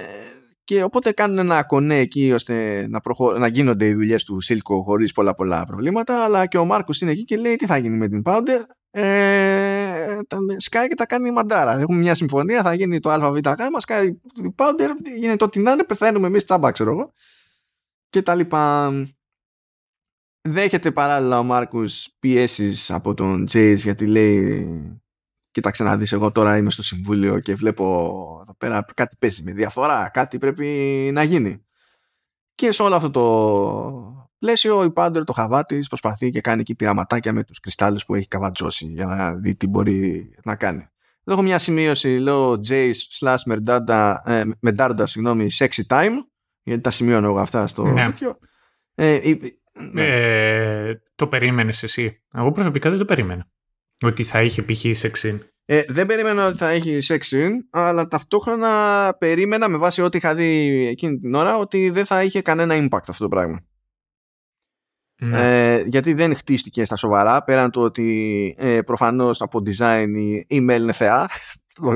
[0.64, 3.38] και οπότε κάνουν ένα κονέ εκεί ώστε να, προχω...
[3.38, 6.24] να γίνονται οι δουλειές του Σίλικο χωρίς πολλά πολλά προβλήματα.
[6.24, 8.60] Αλλά και ο Μάρκος είναι εκεί και λέει τι θα γίνει με την Powder.
[8.96, 10.18] Ε,
[10.56, 11.78] σκάει και τα κάνει η μαντάρα.
[11.78, 13.38] Έχουμε μια συμφωνία, θα γίνει το ΑΒΓ,
[13.78, 17.12] σκάει η Powder, γίνεται ό,τι να είναι, πεθαίνουμε εμείς τσάμπα, ξέρω εγώ.
[18.08, 18.92] Και τα λοιπά.
[20.48, 25.02] Δέχεται παράλληλα ο Μάρκους πιέσεις από τον Τζέις γιατί λέει
[25.50, 27.84] κοίταξε να δεις εγώ τώρα είμαι στο συμβούλιο και βλέπω
[28.42, 30.66] εδώ πέρα κάτι παίζει με διαφορά, κάτι πρέπει
[31.12, 31.64] να γίνει.
[32.54, 37.32] Και σε όλο αυτό το πλαίσιο η Πάντερ το χαβάτη προσπαθεί και κάνει εκεί πειραματάκια
[37.32, 40.88] με τους κρυστάλλους που έχει καβατζώσει για να δει τι μπορεί να κάνει.
[41.24, 46.12] Εδώ έχω μια σημείωση, λέω Jace slash Merdanda, ε, Mendarda, συγγνώμη, sexy time,
[46.62, 48.04] γιατί τα σημειώνω εγώ αυτά στο ναι.
[48.04, 48.38] τέτοιο.
[48.94, 49.20] Ε,
[49.92, 50.04] ναι.
[50.04, 52.22] ε, το περίμενες εσύ.
[52.34, 53.46] Εγώ προσωπικά δεν το περίμενα.
[54.02, 54.84] Ότι θα είχε π.χ.
[54.90, 55.40] σεξιν.
[55.64, 60.86] Ε, δεν περίμενα ότι θα έχει sex αλλά ταυτόχρονα περίμενα με βάση ό,τι είχα δει
[60.86, 63.64] εκείνη την ώρα ότι δεν θα είχε κανένα impact αυτό το πράγμα.
[65.18, 65.72] Ναι.
[65.74, 70.08] Ε, γιατί δεν χτίστηκε στα σοβαρά πέραν του ότι ε, προφανώς από design
[70.46, 71.28] η email είναι θεά.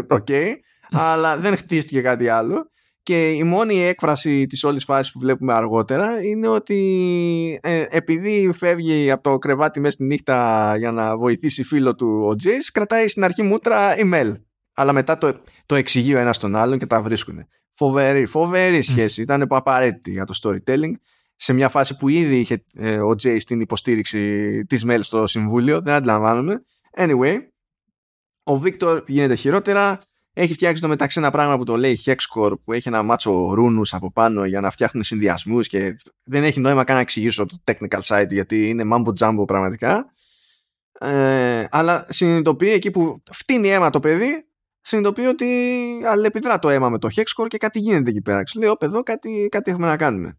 [0.09, 0.47] Okay,
[0.91, 2.71] αλλά δεν χτίστηκε κάτι άλλο.
[3.03, 9.11] Και η μόνη έκφραση της όλης φάσης που βλέπουμε αργότερα είναι ότι ε, επειδή φεύγει
[9.11, 13.25] από το κρεβάτι μέσα στη νύχτα για να βοηθήσει φίλο του ο Τζέις κρατάει στην
[13.25, 14.33] αρχή μούτρα email
[14.75, 17.47] αλλά μετά το, το εξηγεί ο ένας τον άλλον και τα βρίσκουν
[17.79, 19.23] φοβερή, φοβερή σχέση.
[19.23, 20.93] Ήταν απαραίτητη για το storytelling
[21.41, 25.81] σε μια φάση που ήδη είχε ε, ο Τζέις την υποστήριξη της mail στο συμβούλιο
[25.81, 26.63] δεν αντιλαμβάνομαι
[26.97, 27.39] anyway
[28.43, 30.01] ο Βίκτορ γίνεται χειρότερα
[30.41, 33.95] έχει φτιάξει το μεταξύ ένα πράγμα που το λέει Hexcore που έχει ένα μάτσο ρούνους
[33.95, 38.01] από πάνω για να φτιάχνουν συνδυασμούς και δεν έχει νόημα καν να εξηγήσω το technical
[38.03, 40.13] side γιατί είναι mambo jumbo πραγματικά.
[41.01, 44.47] Ε, αλλά συνειδητοποιεί εκεί που φτύνει αίμα το παιδί,
[44.81, 45.47] συνειδητοποιεί ότι
[46.07, 48.43] αλληλεπιδρά το αίμα με το Hexcore και κάτι γίνεται εκεί πέρα.
[48.57, 50.39] Λέει, όπ, εδώ κάτι, κάτι έχουμε να κάνουμε.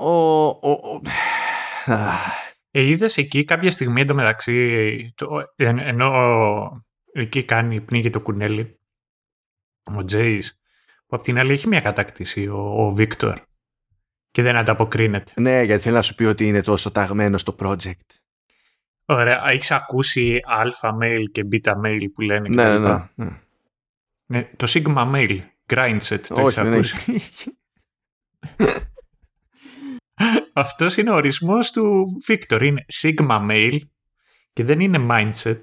[0.00, 1.00] Ο, ο, ο...
[2.70, 8.78] Ε, είδες εκεί κάποια στιγμή εντωμεταξύ, το, ενώ εκεί κάνει, πνίγει το κουνέλι
[9.96, 10.60] ο Τζέις
[11.06, 13.40] που απ' την άλλη έχει μια κατάκτηση ο, ο Βίκτορ
[14.30, 15.32] και δεν ανταποκρίνεται.
[15.36, 17.92] Ναι, γιατί θέλει να σου πει ότι είναι τόσο ταγμένο στο project.
[19.04, 21.52] Ωραία, έχεις ακούσει αλφα mail και β
[21.84, 23.40] mail που λένε και ναι, ναι, ναι,
[24.26, 24.50] ναι.
[24.56, 27.58] Το sigma mail, grindset, το Όχι, έχεις ακούσει;
[30.52, 32.62] Αυτός είναι ο ορισμός του Βίκτορ.
[32.62, 33.78] Είναι sigma mail
[34.52, 35.60] και δεν είναι mindset.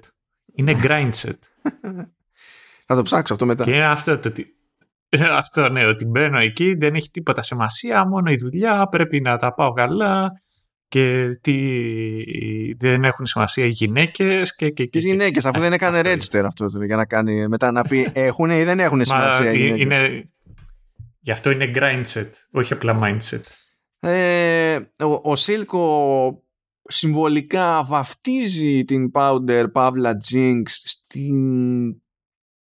[0.54, 1.38] Είναι grindset.
[2.86, 3.64] Θα το ψάξω αυτό μετά.
[3.64, 4.52] Και είναι αυτό το ότι.
[5.30, 9.54] Αυτό ναι, ότι μπαίνω εκεί, δεν έχει τίποτα σημασία, μόνο η δουλειά, πρέπει να τα
[9.54, 10.32] πάω καλά
[10.88, 11.56] και τι,
[12.78, 16.96] δεν έχουν σημασία οι γυναίκες και, και, και, γυναίκες, αφού δεν έκανε register αυτό για
[16.96, 19.84] να κάνει μετά να πει έχουν ή δεν έχουν σημασία οι γυναίκες.
[19.84, 20.30] Είναι,
[21.20, 23.42] γι' αυτό είναι grindset, όχι απλά mindset.
[24.00, 26.42] Ε, ο, ο Σίλκο
[26.82, 31.88] συμβολικά βαφτίζει την Powder Pavla Jinx στην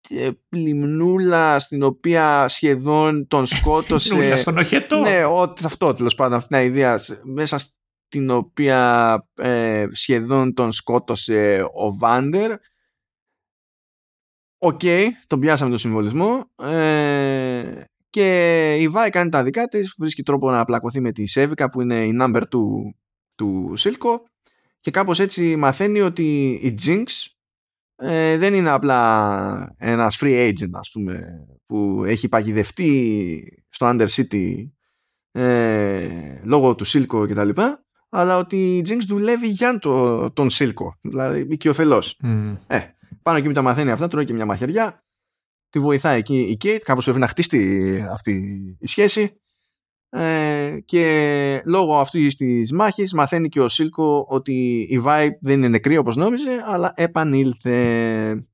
[0.10, 4.14] ε, λιμνούλα στην οποία σχεδόν τον σκότωσε.
[4.16, 5.00] Λιμνούλα στον οχετό.
[5.00, 7.00] Ναι, ό, αυτό τέλος πάντων, αυτή την ιδέα.
[7.24, 12.52] Μέσα στην οποία ε, σχεδόν τον σκότωσε ο Βάντερ.
[14.58, 16.52] Ok, okay, τον πιάσαμε το συμβολισμό.
[16.62, 17.84] Ε,
[18.16, 21.82] και η Vi κάνει τα δικά της, βρίσκει τρόπο να πλακωθεί με τη Σέβικα που
[21.82, 22.48] είναι η number 2
[23.36, 24.24] του Σίλκο
[24.80, 27.04] και κάπως έτσι μαθαίνει ότι η Jinx
[27.96, 31.24] ε, δεν είναι απλά ένας free agent ας πούμε
[31.66, 34.54] που έχει παγιδευτεί στο Undercity
[35.32, 40.50] ε, λόγω του Σίλκο και τα λοιπά αλλά ότι η Jinx δουλεύει για το, τον
[40.50, 42.58] Σίλκο δηλαδή οικειοθελώς mm.
[42.68, 42.80] ε,
[43.22, 45.05] πάνω εκεί που τα μαθαίνει αυτά τρώει και μια μαχαιριά
[45.76, 48.32] τη βοηθάει εκεί η Kate κάπως πρέπει να χτίσει αυτή
[48.80, 49.42] η σχέση
[50.10, 55.68] ε, και λόγω αυτή της μάχης μαθαίνει και ο Σίλκο ότι η Vibe δεν είναι
[55.68, 58.46] νεκρή όπως νόμιζε αλλά επανήλθε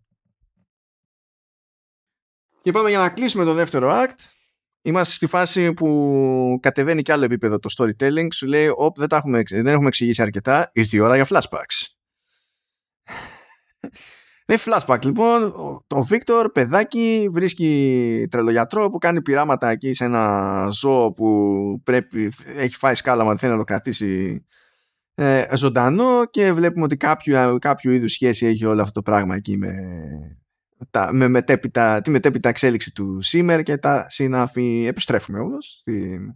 [2.61, 4.19] και πάμε για να κλείσουμε το δεύτερο act
[4.83, 8.27] Είμαστε στη φάση που κατεβαίνει κι άλλο επίπεδο το storytelling.
[8.33, 10.71] Σου λέει, Οπ, δεν, έχουμε, δεν έχουμε εξηγήσει αρκετά.
[10.73, 11.87] Ήρθε η ώρα για flashbacks.
[14.51, 15.53] Ναι, flashback λοιπόν.
[15.87, 22.75] Το Βίκτορ, παιδάκι, βρίσκει τρελογιατρό που κάνει πειράματα εκεί σε ένα ζώο που πρέπει, έχει
[22.75, 24.45] φάει σκάλαμα, θέλει να το κρατήσει
[25.15, 29.57] ε, ζωντανό και βλέπουμε ότι κάποιο, κάποιο είδους σχέση έχει όλο αυτό το πράγμα εκεί
[29.57, 29.73] με,
[30.89, 34.85] τα, με μετέπειτα, τη μετέπειτα εξέλιξη του Σίμερ και τα συνάφη.
[34.87, 36.35] Επιστρέφουμε όμως στην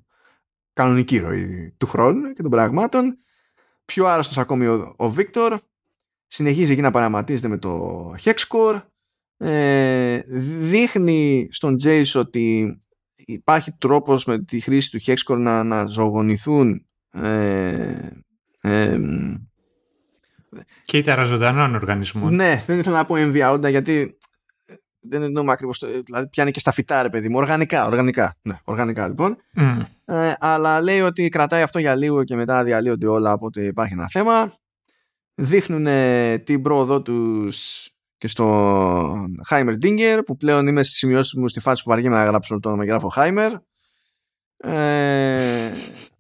[0.74, 3.18] κανονική ροή του χρόνου και των πραγμάτων.
[3.86, 5.60] Πιο άρρωστος ακόμη ο, ο Βίκτορ
[6.36, 8.82] συνεχίζει εκεί να παραματίζεται με το Hexcore
[9.38, 10.20] ε,
[10.60, 12.78] δείχνει στον Jace ότι
[13.16, 18.10] υπάρχει τρόπος με τη χρήση του Hexcore να, να ζωογονηθούν ε,
[18.62, 19.00] ε,
[20.86, 22.36] και ήταν ζωντανών οργανισμών.
[22.36, 24.18] Ναι, δεν ήθελα να πω εμβιαόντα γιατί
[25.00, 25.84] δεν εννοούμε ακριβώς.
[26.06, 27.38] Δηλαδή πιάνει και στα φυτά, ρε παιδί μου.
[27.38, 28.36] Οργανικά, οργανικά.
[28.42, 29.38] Ναι, οργανικά λοιπόν.
[29.56, 29.82] Mm.
[30.06, 33.34] Ε, αλλά λέει ότι κρατάει αυτό για λίγο και μετά διαλύονται όλα.
[33.34, 34.54] Οπότε υπάρχει ένα θέμα
[35.36, 35.88] δείχνουν
[36.44, 41.90] την πρόοδό τους και στο Heimerdinger που πλέον είμαι στις σημειώσεις μου στη φάση που
[41.90, 43.52] βαριέμαι να γράψω το όνομα και γράφω Heimer
[44.58, 45.72] ε,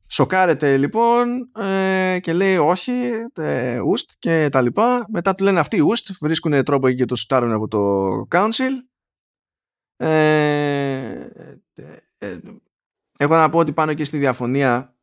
[0.08, 5.82] σοκάρεται λοιπόν ε, και λέει όχι ε, ουστ και τα λοιπά μετά του λένε αυτοί
[5.82, 8.72] ουστ βρίσκουν τρόπο εκεί και το σουτάρουν από το council
[9.98, 10.08] ε,
[12.18, 12.40] ε,
[13.18, 14.96] έχω να πω ότι πάνω και στη διαφωνία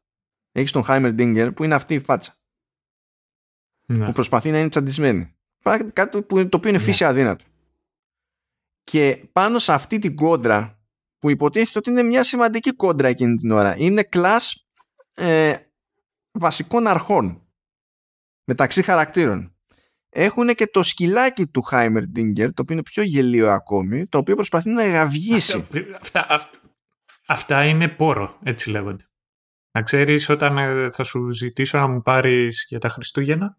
[0.52, 2.41] έχει τον Heimerdinger που είναι αυτή η φάτσα
[3.86, 4.06] ναι.
[4.06, 5.36] που προσπαθεί να είναι τσαντισμένη.
[5.92, 6.84] Κάτι που, το οποίο είναι ναι.
[6.84, 7.44] φύση αδύνατο.
[8.84, 10.80] Και πάνω σε αυτή την κόντρα
[11.18, 13.76] που υποτίθεται ότι είναι μια σημαντική κόντρα εκείνη την ώρα.
[13.78, 14.66] Είναι κλάς
[15.14, 15.56] ε,
[16.32, 17.46] βασικών αρχών
[18.44, 19.56] μεταξύ χαρακτήρων.
[20.08, 24.70] Έχουν και το σκυλάκι του Heimerdinger, το οποίο είναι πιο γελίο ακόμη, το οποίο προσπαθεί
[24.70, 25.66] να γαυγίσει.
[26.00, 26.50] Αυτά,
[27.26, 29.04] αυτά, είναι πόρο, έτσι λέγονται.
[29.72, 33.58] Να ξέρεις όταν ε, θα σου ζητήσω να μου πάρεις για τα Χριστούγεννα,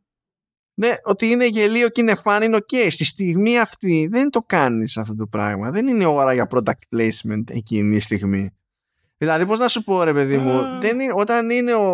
[0.74, 2.88] ναι, ότι είναι γελίο και είναι φαν, είναι ok.
[2.90, 5.72] Στη στιγμή αυτή δεν το κάνεις αυτό το πράγμα.
[5.72, 8.50] Δεν είναι ώρα για product placement εκείνη η στιγμή.
[9.18, 11.88] Δηλαδή, πώς να σου πω, ρε παιδί μου, δεν είναι, όταν είναι ο,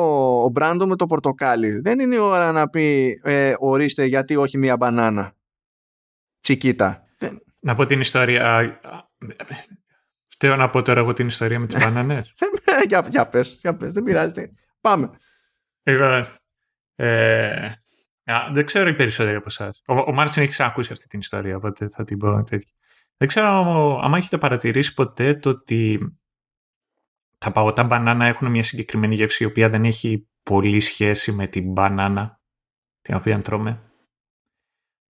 [0.44, 4.58] ο Μπράντο με το πορτοκάλι, δεν είναι η ώρα να πει ε, ορίστε γιατί όχι
[4.58, 5.34] μία μπανάνα.
[6.42, 7.04] Τσικίτα.
[7.60, 8.80] Να πω την ιστορία.
[10.28, 12.34] Φταίω να πω τώρα εγώ την ιστορία με τις μπανάνες.
[12.88, 14.54] για, για πες, για πες, δεν πειράζει.
[14.82, 15.10] Πάμε.
[16.96, 17.72] Ε,
[18.52, 19.82] δεν ξέρω οι περισσότεροι από εσάς.
[19.88, 22.74] Ο, ο Μάρτιν έχει ακούσει αυτή την ιστορία, οπότε θα την πω τέτοια.
[23.18, 26.00] Δεν ξέρω αν έχετε παρατηρήσει ποτέ το ότι
[27.38, 31.72] τα παγωτά μπανάνα έχουν μια συγκεκριμένη γεύση η οποία δεν έχει πολύ σχέση με την
[31.72, 32.42] μπανάνα
[33.02, 33.84] την οποία τρώμε.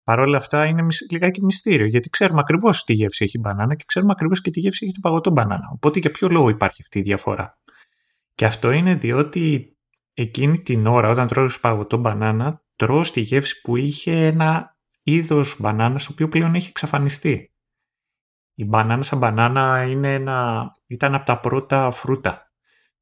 [0.02, 3.84] Παρ' όλα αυτά είναι λιγάκι μυστήριο, γιατί ξέρουμε ακριβώς τι γεύση έχει η μπανάνα και
[3.86, 5.70] ξέρουμε ακριβώς και τι γεύση έχει το παγωτό μπανάνα.
[5.72, 7.58] Οπότε για ποιο λόγο υπάρχει αυτή η διαφορά.
[8.34, 9.76] Και αυτό είναι διότι
[10.14, 16.04] εκείνη την ώρα, όταν τρώω παγωτό μπανάνα, τρώω στη γεύση που είχε ένα είδος μπανάνας
[16.04, 17.50] το οποίο πλέον έχει εξαφανιστεί.
[18.54, 22.46] Η μπανάνα σαν μπανάνα είναι ένα, ήταν από τα πρώτα φρούτα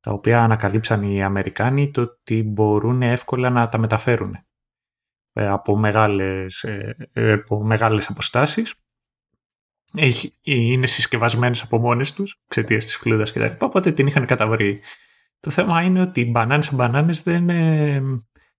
[0.01, 4.37] τα οποία ανακαλύψαν οι Αμερικάνοι το ότι μπορούν εύκολα να τα μεταφέρουν
[5.33, 8.75] ε, από μεγάλες, ε, ε, από μεγάλες αποστάσεις.
[10.43, 13.65] Είναι συσκευασμένες από μόνες τους, εξαιτίας της φλούδας κτλ.
[13.65, 14.81] Οπότε την είχαν καταβρει.
[15.41, 17.51] Το θέμα είναι ότι οι μπανάνες σαν μπανάνες δεν,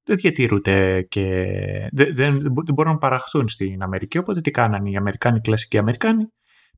[0.05, 1.45] δεν διατηρούνται και
[1.91, 4.17] δεν, δεν, δεν μπορούν να παραχθούν στην Αμερική.
[4.17, 6.25] Οπότε τι κάνανε οι Αμερικάνοι, οι κλασικοί Αμερικάνοι,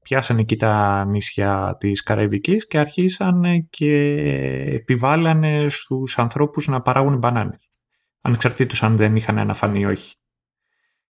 [0.01, 3.93] πιάσανε εκεί τα νησιά της Καραϊβικής και αρχίσαν και
[4.73, 7.69] επιβάλλανε στους ανθρώπους να παράγουν μπανάνες.
[8.21, 10.15] Ανεξαρτήτως αν δεν είχαν ένα φανεί ή όχι.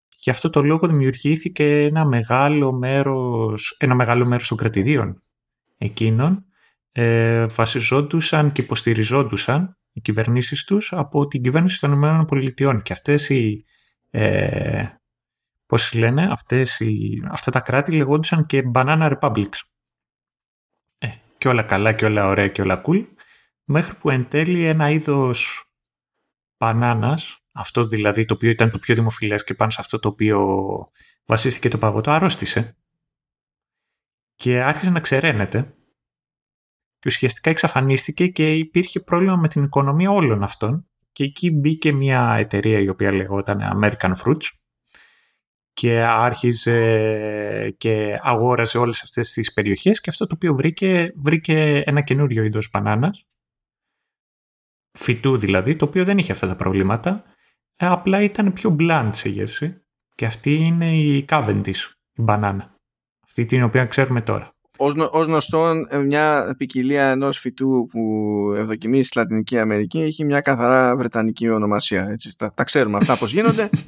[0.09, 5.23] Και γι' αυτό το λόγο δημιουργήθηκε ένα μεγάλο μέρος, ένα μεγάλο μέρος των κρατηδίων
[5.79, 6.45] εκείνων
[6.93, 12.81] ε, βασιζόντουσαν και υποστηριζόντουσαν οι κυβερνήσεις τους από την κυβέρνηση των ΗΠΑ.
[12.83, 13.65] Και αυτές οι,
[14.11, 14.87] ε,
[15.67, 19.61] πώς λένε, αυτές οι, αυτά τα κράτη λεγόντουσαν και Banana Republics.
[20.99, 21.09] Ε,
[21.39, 23.07] και όλα καλά και όλα ωραία και όλα cool,
[23.65, 25.65] μέχρι που εν τέλει ένα είδος
[26.59, 30.49] μπανάνας, αυτό δηλαδή το οποίο ήταν το πιο δημοφιλές και πάνω σε αυτό το οποίο
[31.25, 32.77] βασίστηκε το παγωτό, αρρώστησε
[34.35, 35.75] και άρχισε να ξεραίνεται
[37.03, 40.87] και ουσιαστικά εξαφανίστηκε και υπήρχε πρόβλημα με την οικονομία όλων αυτών.
[41.13, 44.49] Και εκεί μπήκε μια εταιρεία η οποία λεγόταν American Fruits
[45.73, 52.01] και άρχιζε και αγόρασε όλες αυτές τις περιοχές και αυτό το οποίο βρήκε, βρήκε ένα
[52.01, 53.27] καινούριο είδος μπανάνας.
[54.99, 57.25] Φυτού δηλαδή, το οποίο δεν είχε αυτά τα προβλήματα.
[57.77, 59.83] Ε, απλά ήταν πιο blunt σε γεύση.
[60.15, 62.75] Και αυτή είναι η Cavendish, η μπανάνα.
[63.25, 64.52] Αυτή την οποία ξέρουμε τώρα
[64.83, 68.03] ως, ως γνωστόν ε, μια ποικιλία ενός φυτού που
[68.57, 72.09] ευδοκιμεί στη Λατινική Αμερική έχει μια καθαρά βρετανική ονομασία.
[72.11, 72.37] Έτσι.
[72.39, 73.71] Τα, τα ξέρουμε αυτά πώς γίνονται.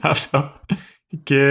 [0.00, 0.60] Αυτό.
[1.22, 1.42] Και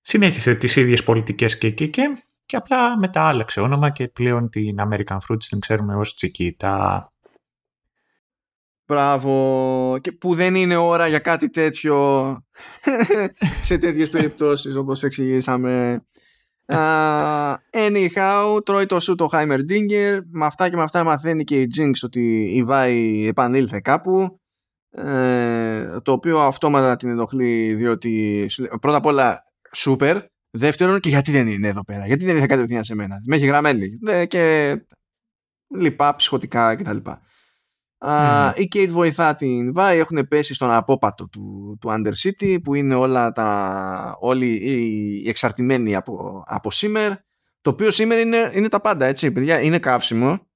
[0.00, 2.02] συνέχισε τις ίδιες πολιτικές και εκεί και,
[2.46, 7.06] και απλά μετά άλλαξε όνομα και πλέον την American Fruits την ξέρουμε ως τσικίτα.
[8.86, 9.98] Μπράβο.
[10.00, 12.36] Και που δεν είναι ώρα για κάτι τέτοιο
[13.62, 16.04] σε τέτοιες περιπτώσεις όπως εξηγήσαμε.
[16.68, 20.18] Uh, anyhow, τρώει το σου το Heimerdinger.
[20.30, 24.40] Με αυτά και με αυτά μαθαίνει και η Jinx ότι η Βάη επανήλθε κάπου.
[24.90, 28.46] Ε, το οποίο αυτόματα την ενοχλεί διότι
[28.80, 29.42] πρώτα απ' όλα
[29.76, 30.20] super.
[30.50, 33.46] Δεύτερον, και γιατί δεν είναι εδώ πέρα; Γιατί δεν ήρθε κατευθείαν σε μένα; Με έχει
[33.46, 33.88] γραμμένη.
[34.28, 34.74] και
[35.76, 36.96] λοιπά, ψυχοτικά κτλ.
[37.98, 38.52] Mm.
[38.56, 43.32] Η Kate βοηθά την Βάη, έχουν πέσει στον απόπατο του, του Undercity που είναι όλα
[43.32, 47.24] τα, όλοι οι εξαρτημένοι από, από σήμερα.
[47.60, 49.60] Το οποίο σήμερα είναι, είναι τα πάντα, έτσι, παιδιά.
[49.60, 50.46] Είναι καύσιμο.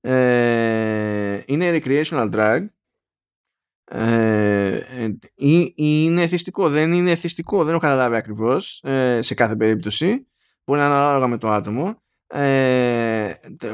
[0.00, 2.66] Ε, είναι recreational drug.
[3.84, 4.80] Ε,
[5.74, 10.26] είναι εθιστικό, δεν είναι εθιστικό, δεν έχω καταλάβει ακριβώς ε, σε κάθε περίπτωση.
[10.64, 12.03] Μπορεί να είναι ανάλογα με το άτομο
[12.36, 13.72] ε, ε,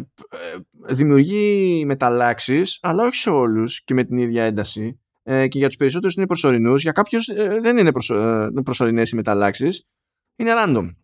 [0.89, 5.01] δημιουργεί μεταλλάξεις αλλά όχι σε όλους και με την ίδια ένταση.
[5.23, 9.11] Ε, και για τους περισσότερους είναι προσωρινούς για κάποιους ε, δεν είναι προσω, ε, προσωρινές
[9.11, 9.89] οι μεταλλάξεις.
[10.37, 10.95] Είναι random.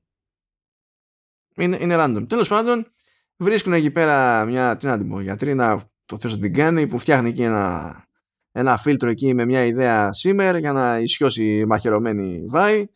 [1.57, 2.25] Είναι, είναι random.
[2.29, 2.93] Τέλος πάντων
[3.37, 6.87] βρίσκουν εκεί πέρα μια τι να την πω γιατρή να το θες να την κάνει
[6.87, 8.07] που φτιάχνει εκεί ένα
[8.53, 12.87] ένα φίλτρο εκεί με μια ιδέα σήμερα για να ισιώσει μαχαιρωμένη βάη.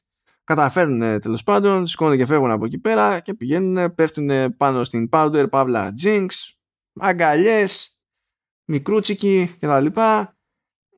[0.50, 5.46] Καταφέρνουν τέλος πάντων, σηκώνουν και φεύγουν από εκεί πέρα και πηγαίνουν, πέφτουν πάνω στην powder,
[5.50, 6.26] παύλα jinx,
[7.00, 7.98] αγκαλιές,
[8.64, 9.86] μικρούτσικοι κτλ.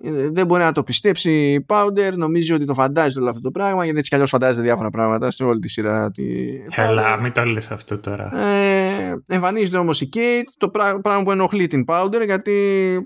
[0.05, 3.51] Ε, δεν μπορεί να το πιστέψει η Powder, νομίζει ότι το φαντάζεται όλο αυτό το
[3.51, 6.11] πράγμα, γιατί έτσι κι αλλιώς φαντάζεται διάφορα πράγματα σε όλη τη σειρά.
[6.11, 6.53] Τη...
[6.77, 8.39] Έλα, μην το λες αυτό τώρα.
[8.39, 12.97] Ε, εμφανίζεται όμως η Kate, το πράγμα που ενοχλεί την Powder, γιατί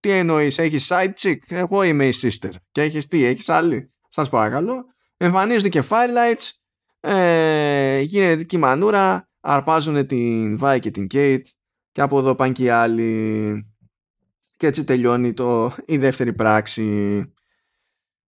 [0.00, 2.50] τι εννοείς, έχεις side chick, εγώ είμαι η sister.
[2.70, 4.93] Και έχεις τι, έχεις άλλη; Σας παρακαλώ.
[5.24, 6.50] Εμφανίζονται και firelights,
[7.00, 11.42] ε, γίνεται και μανούρα, αρπάζουν την Vi και την Kate,
[11.92, 13.74] και από εδώ πάνε και οι άλλοι
[14.56, 16.84] και έτσι τελειώνει το, η δεύτερη πράξη.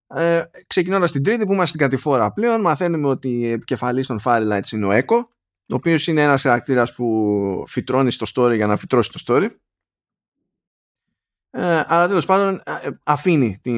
[0.07, 4.71] Ε, ξεκινώντας την τρίτη που είμαστε στην κατηφόρα πλέον μαθαίνουμε ότι η επικεφαλής των Firelights
[4.71, 5.25] είναι ο Echo
[5.69, 9.49] ο οποίος είναι ένας χαρακτήρας που φυτρώνει στο story για να φυτρώσει το story
[11.59, 13.71] ε, αλλά τέλος πάντων ε, αφήνει τη,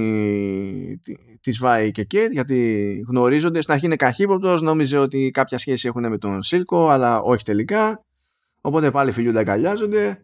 [0.97, 3.61] τη, τη Σβάη και Κέιτ γιατί γνωρίζονται.
[3.61, 8.05] Στην αρχή είναι καχύποπτος νόμιζε ότι κάποια σχέση έχουν με τον Σίλκο αλλά όχι τελικά.
[8.61, 10.23] Οπότε πάλι φιλιούνται αγκαλιάζονται.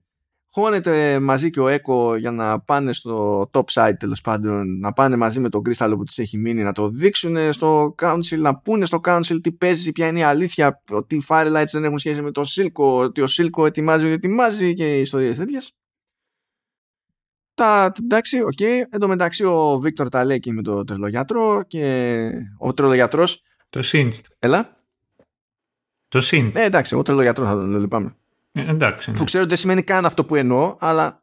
[0.52, 5.16] Χώνεται μαζί και ο Έκο για να πάνε στο top side τέλος πάντων, να πάνε
[5.16, 8.86] μαζί με τον κρίσταλο που της έχει μείνει, να το δείξουν στο council, να πούνε
[8.86, 12.32] στο council τι παίζει, ποια είναι η αλήθεια, ότι οι Firelights δεν έχουν σχέση με
[12.32, 15.76] το Silco, ότι ο Silco ετοιμάζει ότι ετοιμάζει και ιστορίες τέτοιες.
[17.56, 18.52] Τα, εντάξει, ok.
[18.60, 18.82] Okay.
[18.90, 23.42] Εν τω μεταξύ ο Βίκτορ τα λέει και με τον τρελογιατρό και ο τρελογιατρός...
[23.70, 24.26] Το Singed.
[24.40, 24.84] Έλα.
[26.08, 26.58] Το Singed.
[26.58, 28.16] Ε, εντάξει, εγώ τρελογιατρό θα τον λυπάμαι.
[28.52, 29.12] Ε, εντάξει.
[29.12, 29.18] Ναι.
[29.18, 31.20] Που ξέρω ότι δεν σημαίνει καν αυτό που εννοώ, αλλά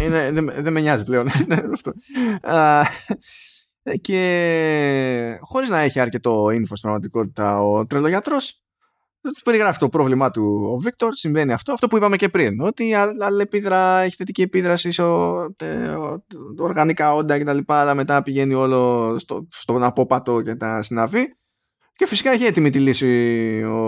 [0.00, 1.28] είναι, δεν, δεν με νοιάζει πλέον.
[1.74, 1.92] αυτό.
[4.00, 8.63] και χωρίς να έχει αρκετό info στην πραγματικότητα ο τρελογιατρός
[9.32, 12.94] του περιγράφει το πρόβλημά του ο Βίκτορ, συμβαίνει αυτό, αυτό που είπαμε και πριν, ότι
[12.94, 15.02] αλληλεπίδρα, έχει θετική επίδραση σε
[16.58, 17.58] οργανικά όντα κτλ.
[17.66, 21.24] Αλλά μετά πηγαίνει όλο στο, στον απόπατο και τα συναφή.
[21.96, 23.78] Και φυσικά έχει έτοιμη τη λύση ο,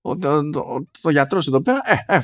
[0.00, 2.20] ο, ο, ο γιατρός εδώ πέρα ε, ε,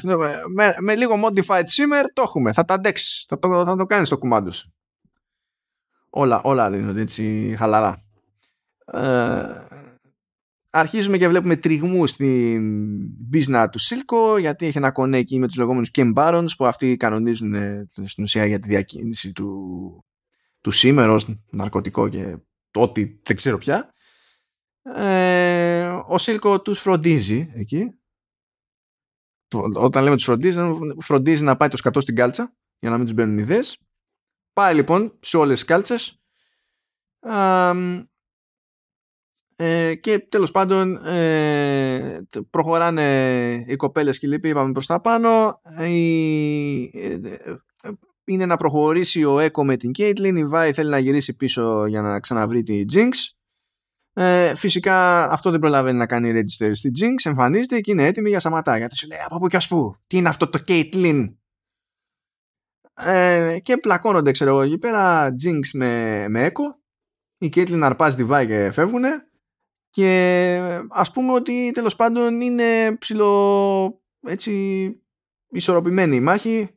[0.55, 4.07] με, με, λίγο modified simmer το έχουμε, θα τα αντέξεις θα το, θα το κάνεις
[4.07, 4.75] στο κουμάντο σου
[6.11, 8.03] όλα, όλα είναι έτσι χαλαρά
[8.93, 9.67] ε,
[10.71, 12.63] αρχίζουμε και βλέπουμε τριγμούς στην
[13.19, 16.97] μπίζνα του Σίλκο γιατί έχει ένα κονέ εκεί με τους λεγόμενους Ken Barons που αυτοί
[16.97, 20.05] κανονίζουν ε, στην ουσία για τη διακίνηση του,
[20.61, 21.17] του σήμερα
[21.51, 22.37] ναρκωτικό και
[22.73, 23.93] ό,τι δεν ξέρω πια
[24.95, 27.93] ε, ο Σίλκο τους φροντίζει εκεί.
[29.75, 30.59] Όταν λέμε τους φροντίζει,
[30.99, 33.79] φροντίζει να πάει το σκατό στην κάλτσα για να μην τους μπαίνουν ιδέες.
[34.53, 36.23] Πάει λοιπόν σε όλες τις κάλτσες
[39.61, 45.61] ε, και τέλος πάντων ε, προχωράνε οι κοπέλες και οι λοιποί, είπαμε προς τα πάνω.
[45.77, 45.89] Ε,
[48.25, 52.01] είναι να προχωρήσει ο Έκο με την Κέιτλιν, η Βάη θέλει να γυρίσει πίσω για
[52.01, 53.11] να ξαναβρει τη Jinx
[54.21, 58.41] ε, φυσικά αυτό δεν προλαβαίνει να κάνει register στη Jinx, εμφανίζεται και είναι έτοιμη για
[58.41, 58.77] σαματά.
[58.77, 61.35] Γιατί σου λέει από πού και ας πού, τι είναι αυτό το Caitlyn;
[62.95, 66.77] Ε, και πλακώνονται, ξέρω εγώ, εκεί πέρα Jinx με, με Echo.
[67.39, 69.05] Η Caitlyn αρπάζει τη βάει και φεύγουν.
[69.99, 74.53] Και ας πούμε ότι τέλος πάντων είναι ψηλό έτσι
[75.51, 76.69] ισορροπημένη η μάχη.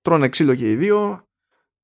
[0.00, 1.28] Τρώνε ξύλο και οι δύο.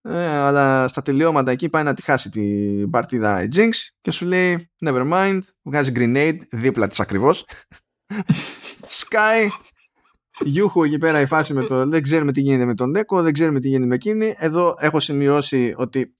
[0.02, 3.70] Ε, αλλά στα τελειώματα εκεί πάει να τη χάσει την παρτίδα η Jinx
[4.00, 7.46] και σου λέει never mind, βγάζει grenade δίπλα της ακριβώς
[9.00, 9.48] Sky
[10.40, 13.32] Γιούχου εκεί πέρα η φάση με το δεν ξέρουμε τι γίνεται με τον Ντέκο, δεν
[13.32, 14.34] ξέρουμε τι γίνεται με εκείνη.
[14.38, 16.14] Εδώ έχω σημειώσει ότι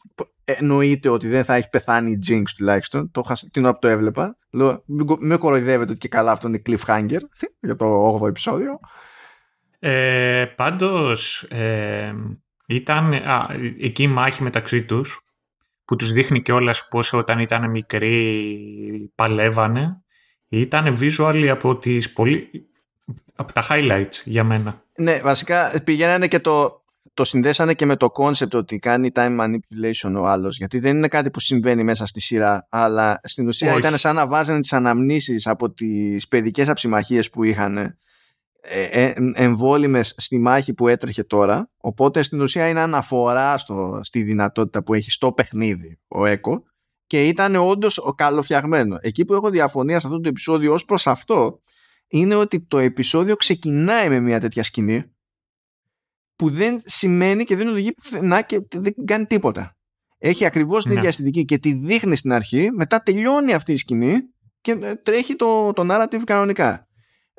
[0.45, 3.11] εννοείται ότι δεν θα έχει πεθάνει η Jinx τουλάχιστον.
[3.11, 4.37] Το, την ώρα που το έβλεπα.
[4.51, 4.85] Λέω,
[5.19, 7.21] με κοροϊδεύετε ότι και καλά αυτό είναι cliffhanger
[7.61, 8.79] για το 8ο επεισόδιο.
[9.79, 12.15] Ε, πάντως, ε,
[12.67, 13.47] ήταν α,
[13.81, 15.21] εκεί η μάχη μεταξύ τους
[15.85, 16.53] που τους δείχνει και
[16.91, 20.03] πώς όταν ήταν μικροί παλεύανε
[20.49, 22.51] ήταν visual από τις πολύ
[23.35, 24.83] από τα highlights για μένα.
[24.97, 26.83] Ναι, βασικά πηγαίνανε και το,
[27.15, 31.09] το συνδέσανε και με το concept ότι κάνει time manipulation ο άλλος γιατί δεν είναι
[31.09, 33.79] κάτι που συμβαίνει μέσα στη σειρά αλλά στην ουσία Όχι.
[33.79, 37.77] ήταν σαν να βάζανε τις αναμνήσεις από τις παιδικές αψημαχίες που είχαν
[38.61, 44.23] ε, ε, εμβόλυμες στη μάχη που έτρεχε τώρα οπότε στην ουσία είναι αναφορά στο, στη
[44.23, 46.65] δυνατότητα που έχει στο παιχνίδι ο Έκο
[47.07, 51.61] και ήταν όντως καλοφτιαγμένο εκεί που έχω διαφωνία σε αυτό το επεισόδιο ως προς αυτό
[52.09, 55.05] είναι ότι το επεισόδιο ξεκινάει με μια τέτοια σκηνή
[56.37, 59.77] που δεν σημαίνει και δεν οδηγεί πουθενά και δεν κάνει τίποτα
[60.19, 60.97] έχει ακριβώς την ναι.
[60.97, 64.19] ίδια αισθητική και τη δείχνει στην αρχή μετά τελειώνει αυτή η σκηνή
[64.61, 66.89] και τρέχει το, το narrative κανονικά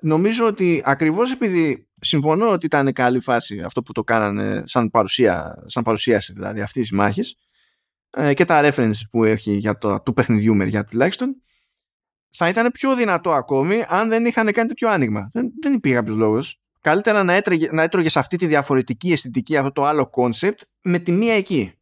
[0.01, 5.63] νομίζω ότι ακριβώς επειδή συμφωνώ ότι ήταν καλή φάση αυτό που το κάνανε σαν, παρουσία,
[5.65, 7.35] σαν παρουσίαση δηλαδή αυτής της μάχης
[8.09, 11.35] ε, και τα references που έχει για το, του παιχνιδιού μεριά τουλάχιστον
[12.30, 15.30] θα ήταν πιο δυνατό ακόμη αν δεν είχαν κάνει τέτοιο άνοιγμα.
[15.34, 16.60] Δεν, δεν υπήρχε κάποιος λόγος.
[16.81, 20.99] Καλύτερα να, έτρωγε, να έτρωγες σε αυτή τη διαφορετική αισθητική αυτό το άλλο κόνσεπτ με
[20.99, 21.73] τη μία εκεί.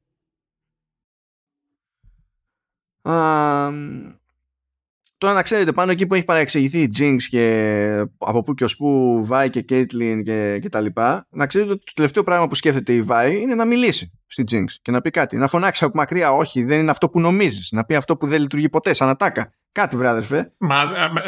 [5.17, 8.75] Τώρα να ξέρετε πάνω εκεί που έχει παραεξηγηθεί η Jinx και από πού και ως
[8.75, 12.55] πού Βάη και Caitlyn και, και τα λοιπά να ξέρετε ότι το τελευταίο πράγμα που
[12.55, 15.37] σκέφτεται η Βάη είναι να μιλήσει στη Jinx και να πει κάτι.
[15.37, 17.71] Να φωνάξει από μακριά όχι δεν είναι αυτό που νομίζεις.
[17.71, 19.53] Να πει αυτό που δεν λειτουργεί ποτέ σαν ατάκα.
[19.77, 20.53] Κάτι βράδερφε.
[20.57, 20.83] Μα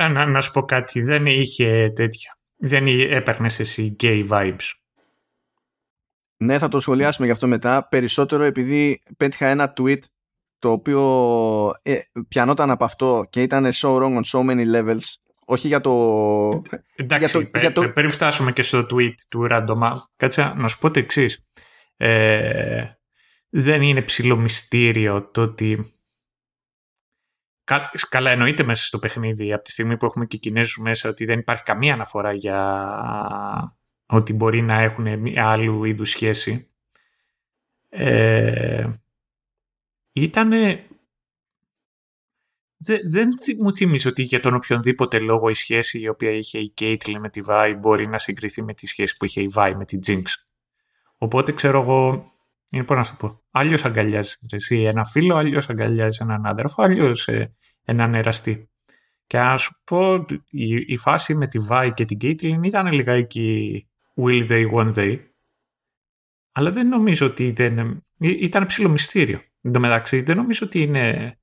[0.09, 1.01] να, να σου πω κάτι.
[1.01, 2.37] Δεν είχε τέτοια.
[2.57, 4.71] Δεν έπαιρνες εσύ gay vibes.
[6.37, 7.87] Ναι, θα το σχολιάσουμε γι' αυτό μετά.
[7.87, 9.99] Περισσότερο επειδή πέτυχα ένα tweet
[10.59, 11.01] το οποίο
[11.81, 11.95] ε,
[12.27, 15.03] πιανόταν από αυτό και ήταν so wrong on so many levels
[15.45, 15.91] όχι για το...
[16.95, 17.89] Εντάξει, για το, για το...
[17.89, 21.45] πριν φτάσουμε και στο tweet του Random κάτσε να σου πω το εξής.
[21.97, 22.83] Ε,
[23.49, 25.98] δεν είναι ψηλό μυστήριο το ότι
[28.09, 31.39] Καλά, εννοείται μέσα στο παιχνίδι από τη στιγμή που έχουμε και Κινέζους μέσα ότι δεν
[31.39, 36.69] υπάρχει καμία αναφορά για ότι μπορεί να έχουν μια άλλου είδους σχέση.
[37.89, 38.87] Ε,
[40.11, 40.83] ήτανε...
[43.11, 43.29] Δεν,
[43.59, 47.29] μου θυμίζει ότι για τον οποιονδήποτε λόγο η σχέση η οποία είχε η Κέιτλι με
[47.29, 50.23] τη Βάη μπορεί να συγκριθεί με τη σχέση που είχε η Βάη με τη Jinx.
[51.17, 52.31] Οπότε ξέρω εγώ,
[52.71, 57.13] είναι πώς να σου πω, Αλλιώ αγκαλιάζεις εσύ ένα φίλο, αλλιώ αγκαλιάζει έναν άδερφο, αλλιώ
[57.25, 57.45] ε,
[57.83, 58.69] έναν εραστή.
[59.27, 63.87] Και να σου πω, η, η φάση με τη Βάη και την Κέιτλιν ήταν λιγάκι
[64.15, 65.19] will they, won't they.
[66.51, 69.41] Αλλά δεν νομίζω ότι δεν, ήταν ψηλό μυστήριο.
[69.61, 71.33] Εν τω μεταξύ, δεν νομίζω ότι είναι...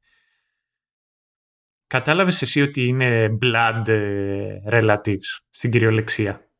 [1.87, 6.51] Κατάλαβες εσύ ότι είναι blood ε, relatives στην κυριολεξία;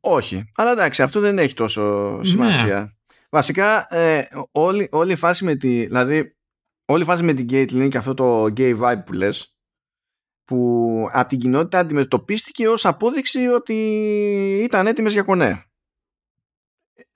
[0.00, 0.52] Όχι.
[0.54, 2.80] Αλλά εντάξει, αυτό δεν έχει τόσο σημασία.
[2.80, 2.86] Ναι.
[3.32, 5.86] Βασικά, ε, όλη, όλη η φάση με τη...
[5.86, 6.36] Δηλαδή,
[6.84, 9.56] όλη η φάση με την Caitlyn και αυτό το gay vibe που λες
[10.44, 13.74] που από την κοινότητα αντιμετωπίστηκε ως απόδειξη ότι
[14.62, 15.64] ήταν έτοιμες για κονέ.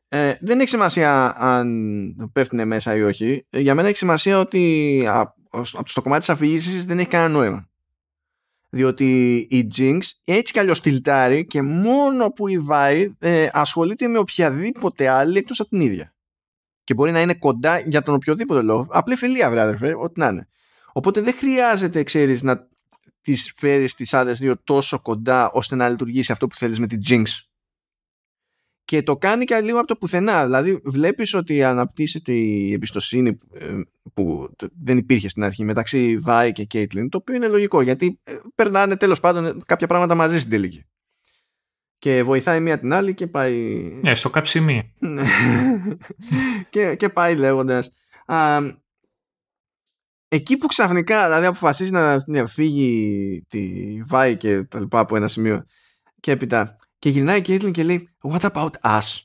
[0.08, 3.46] Ε, δεν έχει σημασία αν πέφτουν μέσα ή όχι.
[3.50, 5.04] Για μένα έχει σημασία ότι
[5.84, 7.70] στο κομμάτι της αφηγήσης δεν έχει κανένα νόημα.
[8.68, 14.18] Διότι η Jinx έτσι κι αλλιώς τυλτάρει και μόνο που η Vi ε, ασχολείται με
[14.18, 16.14] οποιαδήποτε άλλη εκτός από την ίδια.
[16.84, 18.86] Και μπορεί να είναι κοντά για τον οποιοδήποτε λόγο.
[18.90, 20.48] Απλή φιλία, βράδερφε, ό,τι να είναι.
[20.92, 22.68] Οπότε δεν χρειάζεται, ξέρεις, να
[23.20, 26.98] τις φέρεις τις άλλες δύο τόσο κοντά ώστε να λειτουργήσει αυτό που θέλεις με την
[27.08, 27.24] Jinx
[28.86, 30.44] και το κάνει και λίγο από το πουθενά.
[30.44, 33.80] Δηλαδή βλέπεις ότι αναπτύσσεται η εμπιστοσύνη ε,
[34.14, 34.50] που
[34.82, 38.96] δεν υπήρχε στην αρχή μεταξύ Βάη και Κέιτλιν, το οποίο είναι λογικό γιατί ε, περνάνε
[38.96, 40.84] τέλος πάντων κάποια πράγματα μαζί στην τελική.
[41.98, 43.54] Και βοηθάει μία την άλλη και πάει...
[44.02, 44.92] Ναι, στο καψιμί.
[46.70, 47.92] και, και πάει λέγοντας...
[48.26, 48.58] Α,
[50.28, 51.90] εκεί που ξαφνικά δηλαδή αποφασίζει
[52.26, 53.66] να φύγει τη
[54.06, 55.66] Βάη και τα λοιπά από ένα σημείο
[56.20, 59.20] και έπειτα και γυρνάει η Κέιτλιν και λέει What about us?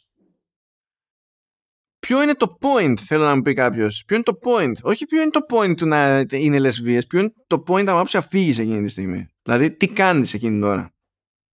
[1.99, 4.03] Ποιο είναι το point, θέλω να μου πει κάποιος.
[4.07, 7.01] Ποιο είναι το point; Όχι ποιο είναι το point του να είναι λεσβείε.
[7.01, 9.27] Ποιο είναι το point να άποψη φύγει εκείνη τη στιγμή.
[9.41, 10.93] Δηλαδή, τι κάνεις εκείνη την ώρα;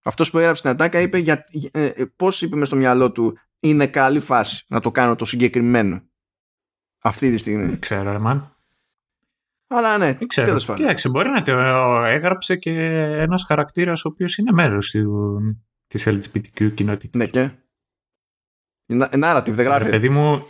[0.03, 3.37] Αυτός που έγραψε την ατάκα είπε για, ε, ε, πώς είπε μες στο μυαλό του
[3.59, 6.01] είναι καλή φάση να το κάνω το συγκεκριμένο.
[7.01, 7.65] Αυτή τη στιγμή.
[7.65, 8.57] Δεν ξέρω, Ερμαν.
[9.67, 10.81] Αλλά ναι, τέλος πάντων.
[10.81, 11.51] Κοίταξε, μπορεί να το
[12.05, 12.71] έγραψε και
[13.01, 15.39] ένας χαρακτήρας ο οποίος είναι μέρος του,
[15.87, 17.11] της LGBTQ κοινότητας.
[17.13, 17.51] Ναι και.
[18.85, 19.89] Είναι narrative, δεν γράφει.
[19.89, 20.45] παιδί μου,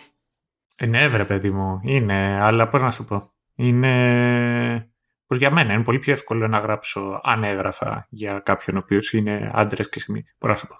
[0.87, 3.31] ναι βρε παιδί μου, είναι, αλλά πώς να σου πω.
[3.55, 4.91] Είναι,
[5.25, 9.13] πως για μένα είναι πολύ πιο εύκολο να γράψω αν έγραφα για κάποιον ο οποίος
[9.13, 10.23] είναι άντρε και σημεί.
[10.37, 10.75] Πώς να σου πω.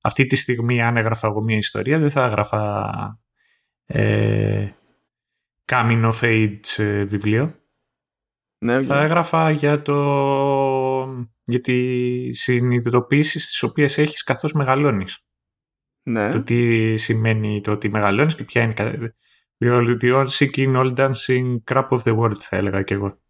[0.00, 3.20] Αυτή τη στιγμή αν έγραφα εγώ μια ιστορία δεν θα έγραφα
[3.86, 4.68] ε,
[5.66, 7.54] coming of age ε, βιβλίο.
[8.58, 9.94] Ναι, θα έγραφα για το
[11.42, 15.24] για τις συνειδητοποίησεις τις οποίες έχεις καθώς μεγαλώνεις.
[16.02, 16.32] Ναι.
[16.32, 19.14] Το τι σημαίνει το ότι μεγαλώνεις και ποια είναι
[19.58, 23.20] The all seeking, all dancing crap of the world θα έλεγα και εγώ.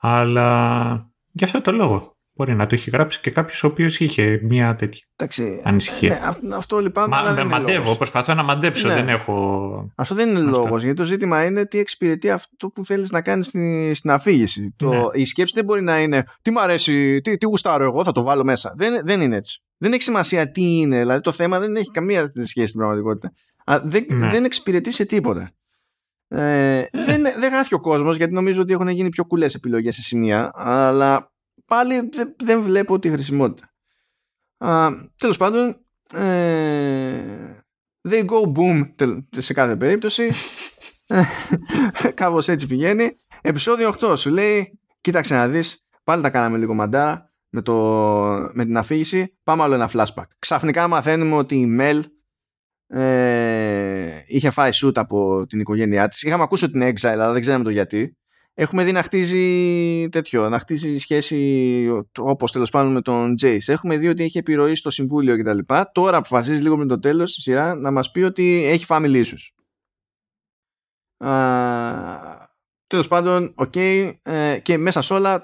[0.00, 2.18] Αλλά γι' αυτό το λόγο.
[2.40, 6.38] Μπορεί να το έχει γράψει και κάποιος ο οποίος είχε μια τέτοια Εντάξει, ανησυχία.
[6.40, 7.08] Ναι, αυτό λυπάμαι.
[7.08, 8.88] Μα, αλλά δεν μαντεύω, προσπαθώ να μαντέψω.
[8.88, 8.94] Ναι.
[8.94, 9.92] Δεν έχω...
[9.94, 10.82] Αυτό δεν είναι λόγος.
[10.82, 14.60] Γιατί το ζήτημα είναι τι εξυπηρετεί αυτό που θέλεις να κάνεις στην, στην αφήγηση.
[14.60, 14.68] Ναι.
[14.76, 18.12] Το, η σκέψη δεν μπορεί να είναι τι μου αρέσει, τι, τι γουστάρω εγώ, θα
[18.12, 18.74] το βάλω μέσα.
[18.76, 19.62] Δεν, δεν είναι έτσι.
[19.76, 20.98] Δεν έχει σημασία τι είναι.
[20.98, 23.32] Δηλαδή το θέμα δεν έχει καμία σχέση στην πραγματικότητα.
[23.64, 24.28] Α, δεν, ναι.
[24.28, 25.50] δεν εξυπηρετεί σε τίποτα.
[26.28, 26.88] Ε, ε.
[26.92, 30.50] δεν, δεν γράφει ο κόσμος γιατί νομίζω ότι έχουν γίνει πιο κουλές επιλογές σε σημεία,
[30.54, 31.29] αλλά
[31.70, 33.74] πάλι δεν βλέπω τη χρησιμότητα.
[35.16, 37.62] τέλος πάντων, ε,
[38.08, 38.94] they go boom
[39.30, 40.30] σε κάθε περίπτωση.
[42.14, 43.16] Κάπως έτσι πηγαίνει.
[43.40, 47.74] Επισόδιο 8 σου λέει, κοίταξε να δεις, πάλι τα κάναμε λίγο μαντάρα με, το,
[48.52, 50.26] με την αφήγηση, πάμε άλλο ένα flashback.
[50.38, 52.02] Ξαφνικά μαθαίνουμε ότι η Mel
[52.86, 56.22] ε, είχε φάει shoot από την οικογένειά της.
[56.22, 58.19] Είχαμε ακούσει την Exile, αλλά δεν ξέραμε το γιατί.
[58.54, 63.58] Έχουμε δει να χτίζει τέτοιο, να χτίζει σχέση όπως τέλος πάντων με τον Jace.
[63.66, 65.58] Έχουμε δει ότι έχει επιρροή στο συμβούλιο κτλ.
[65.92, 69.48] Τώρα αποφασίζει λίγο με το τέλος στη σειρά να μας πει ότι έχει family issues.
[72.86, 75.40] Τέλος πάντων, ok, okay, ε, και μέσα σε όλα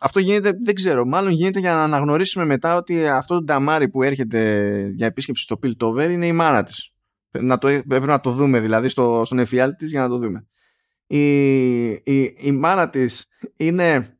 [0.00, 4.02] αυτό γίνεται, δεν ξέρω, μάλλον γίνεται για να αναγνωρίσουμε μετά ότι αυτό το νταμάρι που
[4.02, 6.90] έρχεται για επίσκεψη στο Piltover είναι η μάνα της.
[7.30, 10.46] Να το, πρέπει να το δούμε δηλαδή στο, στον εφιάλτη της για να το δούμε.
[11.16, 13.26] Η, η, η μάνα της
[13.56, 14.16] είναι...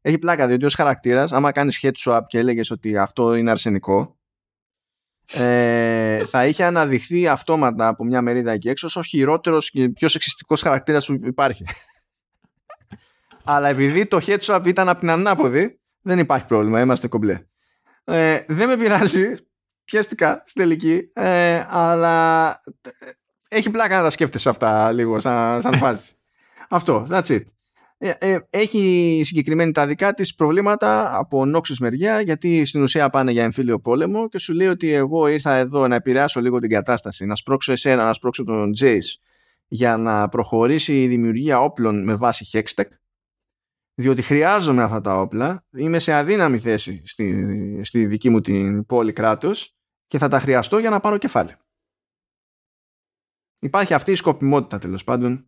[0.00, 4.18] Έχει πλάκα διότι ως χαρακτήρας άμα κάνεις head swap και έλεγες ότι αυτό είναι αρσενικό
[5.32, 10.08] ε, θα είχε αναδειχθεί αυτόματα από μια μερίδα εκεί έξω ως ο χειρότερος και πιο
[10.08, 11.64] σεξιστικός χαρακτήρας που υπάρχει.
[13.44, 17.46] Αλλά επειδή το headshot ήταν από την ανάποδη, δεν υπάρχει πρόβλημα, είμαστε κομπλέ.
[18.04, 19.34] Ε, δεν με πειράζει,
[19.84, 22.50] πιέστηκα στην τελική, ε, αλλά
[22.82, 22.90] ε,
[23.48, 26.12] έχει πλάκα να τα σκέφτεσαι αυτά λίγο σαν, σαν φάση.
[26.68, 27.42] Αυτό, that's it.
[28.00, 33.30] Ε, ε, έχει συγκεκριμένη τα δικά της προβλήματα από νόξους μεριά γιατί στην ουσία πάνε
[33.30, 37.26] για εμφύλιο πόλεμο και σου λέει ότι εγώ ήρθα εδώ να επηρεάσω λίγο την κατάσταση
[37.26, 39.18] να σπρώξω εσένα, να σπρώξω τον Jace
[39.68, 42.88] για να προχωρήσει η δημιουργία όπλων με βάση Hextech
[43.94, 49.12] διότι χρειάζομαι αυτά τα όπλα είμαι σε αδύναμη θέση στη, στη δική μου την πόλη
[49.12, 49.74] κράτους
[50.06, 51.50] και θα τα χρειαστώ για να πάρω κεφάλι
[53.58, 55.46] υπάρχει αυτή η σκοπιμότητα τέλος πάντων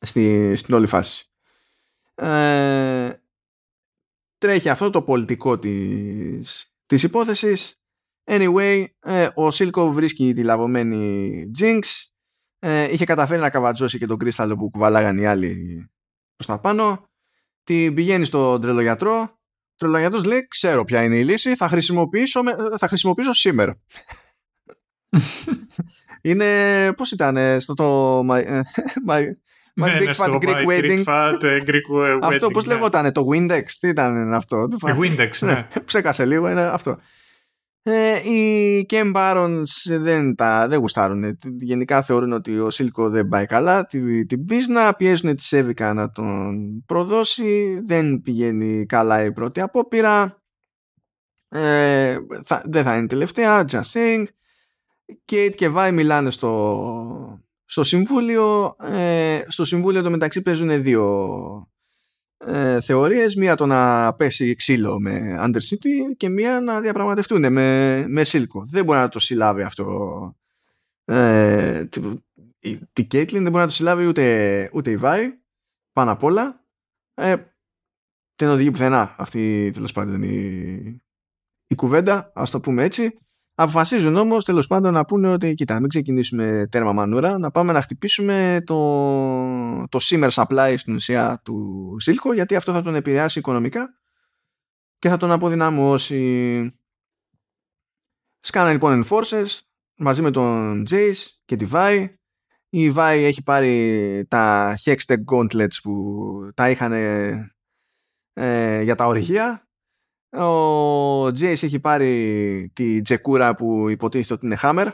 [0.00, 1.24] στη, στην όλη φάση.
[2.14, 3.12] Ε,
[4.38, 7.74] τρέχει αυτό το πολιτικό της, της υπόθεσης.
[8.24, 11.80] Anyway ε, ο Σίλκο βρίσκει τη λαβωμένη Jinx.
[12.58, 15.54] Ε, είχε καταφέρει να καβατζώσει και τον κρίσταλο που κουβαλάγαν οι άλλοι
[16.36, 17.08] προς τα πάνω.
[17.62, 19.20] Την πηγαίνει στον τρελογιατρό.
[19.20, 21.56] Ο τρελογιατρός λέει ξέρω ποια είναι η λύση.
[21.56, 22.40] Θα χρησιμοποιήσω,
[22.78, 23.80] θα χρησιμοποιήσω σήμερα
[26.22, 28.42] είναι πώς ήταν στο το my,
[29.08, 29.22] my,
[29.80, 31.04] My ναι, Big ναι, Fat στο Greek My Wedding.
[31.04, 32.18] Greek Fat ε, Greek Wedding.
[32.22, 32.74] Αυτό πώς ναι.
[32.74, 34.68] λεγότανε, το Windex, τι ήταν αυτό.
[34.68, 35.66] Το Windex, ναι.
[35.84, 36.98] Ψέκασε λίγο, είναι αυτό.
[37.82, 41.38] Ε, οι Ken Barons δεν, τα, δεν γουστάρουν.
[41.58, 43.86] Γενικά θεωρούν ότι ο Σίλκο δεν πάει καλά.
[43.86, 47.80] Την, την πίσνα πιέζουν τη Σέβικα να τον προδώσει.
[47.86, 50.42] Δεν πηγαίνει καλά η πρώτη απόπειρα.
[51.48, 53.64] Ε, θα, δεν θα είναι τελευταία.
[53.70, 54.24] Just saying.
[55.32, 58.74] Kate και Βάι μιλάνε στο, στο Συμβούλιο.
[58.78, 61.68] Ε, στο Συμβούλιο το μεταξύ παίζουν δύο
[62.36, 68.24] ε, θεωρίες, μία το να πέσει ξύλο με Undercity και μία να διαπραγματευτούν με, με
[68.24, 68.66] Σίλκο.
[68.70, 70.36] Δεν μπορεί να το συλλάβει αυτό
[71.04, 72.00] ε, τη,
[72.92, 75.38] τη Κέιτλιν, δεν μπορεί να το συλλάβει ούτε, ούτε η Βάη
[75.92, 76.64] πάνω απ' όλα.
[77.14, 77.36] Ε,
[78.36, 81.02] δεν οδηγεί πουθενά αυτή τέλος πάντων η,
[81.66, 83.18] η κουβέντα, ας το πούμε έτσι.
[83.62, 87.82] Αποφασίζουν όμως τέλος πάντων να πούνε ότι κοίτα, μην ξεκινήσουμε τέρμα μανούρα, να πάμε να
[87.82, 94.00] χτυπήσουμε το, το simmer supply στην ουσία του Σίλκο, γιατί αυτό θα τον επηρεάσει οικονομικά
[94.98, 96.74] και θα τον αποδυναμώσει.
[98.40, 99.58] Σκάνε λοιπόν enforcers
[99.96, 102.08] μαζί με τον Jace και τη Vi.
[102.68, 106.92] Η Vi έχει πάρει τα Hextech Gauntlets που τα είχαν
[108.32, 109.69] ε, για τα ορυχεία
[110.30, 114.88] ο Τζέις έχει πάρει τη τζεκούρα που υποτίθεται ότι είναι Hammer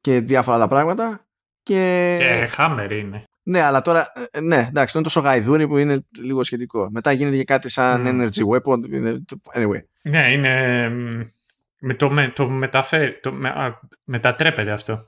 [0.00, 1.26] και διάφορα άλλα πράγματα.
[1.62, 3.26] Και, και Hammer είναι.
[3.42, 6.88] Ναι, αλλά τώρα, ε, ναι, εντάξει, είναι τόσο γαϊδούρι που είναι λίγο σχετικό.
[6.90, 8.08] Μετά γίνεται και κάτι σαν mm.
[8.08, 8.78] energy weapon.
[9.54, 9.80] Anyway.
[10.02, 10.88] Ναι, είναι.
[11.80, 13.20] Με το, με, το μεταφέρει.
[13.20, 15.06] Το, με, α, μετατρέπεται αυτό.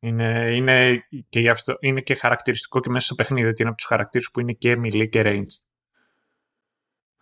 [0.00, 3.86] Είναι, είναι, και αυτό, είναι και χαρακτηριστικό και μέσα στο παιχνίδι ότι είναι από τους
[3.86, 5.62] χαρακτήρες που είναι και melee και ranged.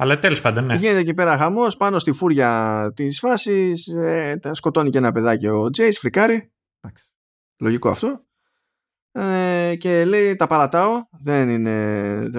[0.00, 0.74] Αλλά τέλος πάντων, ναι.
[0.74, 3.86] Γίνεται εκεί πέρα χαμός πάνω στη φούρια της φάσης.
[3.86, 6.52] Ε, σκοτώνει και ένα παιδάκι ο Τζέις, φρικάρει.
[7.58, 8.24] Λογικό αυτό.
[9.12, 11.02] Ε, και λέει τα παρατάω.
[11.22, 12.30] Δεν είναι.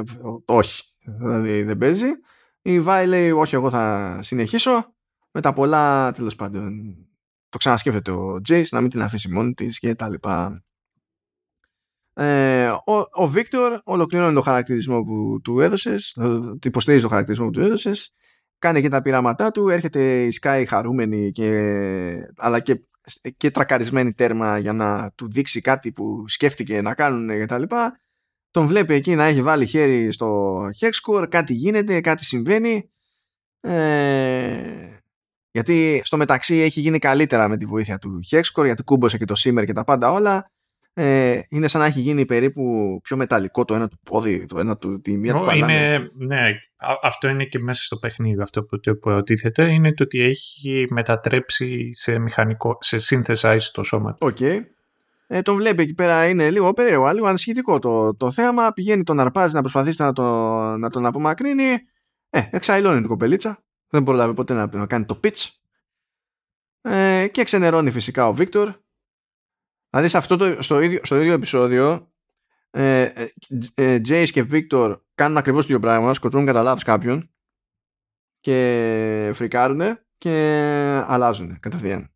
[0.45, 0.83] όχι.
[0.99, 2.07] Δηλαδή δεν παίζει.
[2.61, 4.93] Η Βάη λέει όχι εγώ θα συνεχίσω.
[5.31, 6.95] Με τα πολλά τέλος πάντων
[7.49, 10.63] το ξανασκέφτεται ο Τζέις να μην την αφήσει μόνη της και τα λοιπά.
[12.21, 16.17] Ε, ο, ο Βίκτορ ολοκληρώνει το χαρακτηρισμό που του έδωσες,
[16.63, 18.13] υποστηρίζει το χαρακτηρισμό που του έδωσες,
[18.59, 21.51] κάνει και τα πειράματά του, έρχεται η Sky χαρούμενη και,
[22.37, 22.81] αλλά και,
[23.37, 27.63] και τρακαρισμένη τέρμα για να του δείξει κάτι που σκέφτηκε να κάνουν κτλ.
[28.51, 32.89] Τον βλέπει εκεί να έχει βάλει χέρι στο Hexcore, κάτι γίνεται, κάτι συμβαίνει
[33.61, 34.99] Ε,
[35.51, 39.35] γιατί στο μεταξύ έχει γίνει καλύτερα με τη βοήθεια του Hexcore γιατί κούμπωσε και το
[39.37, 40.51] Simmer και τα πάντα όλα.
[40.93, 44.77] Ε, είναι σαν να έχει γίνει περίπου πιο μεταλλικό το ένα του πόδι, το ένα
[44.77, 46.51] του, τη μία του είναι, Ναι,
[47.01, 48.41] αυτό είναι και μέσα στο παιχνίδι.
[48.41, 54.13] Αυτό που το υποτίθεται είναι το ότι έχει μετατρέψει σε μηχανικό, σε synthesize το σώμα
[54.13, 54.33] του.
[54.37, 54.59] Okay.
[55.27, 58.73] Ε, τον βλέπει εκεί πέρα, είναι λίγο περίεργο, λίγο ανησυχητικό το, το θέαμα.
[58.73, 60.23] Πηγαίνει τον αρπάζει να προσπαθήσει να, το,
[60.77, 61.63] να τον απομακρύνει.
[62.29, 63.63] Ε, εξαϊλώνει την κοπελίτσα.
[63.89, 65.47] Δεν προλάβει ποτέ να, να κάνει το pitch.
[66.81, 68.73] Ε, και ξενερώνει φυσικά ο Βίκτορ.
[69.91, 72.11] Δηλαδή σε αυτό το, στο, ίδιο, στο ίδιο επεισόδιο
[72.71, 73.27] ε, ε,
[73.73, 77.29] ε Jace και Victor κάνουν ακριβώς το ίδιο πράγμα, σκοτώνουν κατά λάθος κάποιον
[78.39, 79.81] και φρικάρουν
[80.17, 82.11] και αλλάζουν κατευθείαν.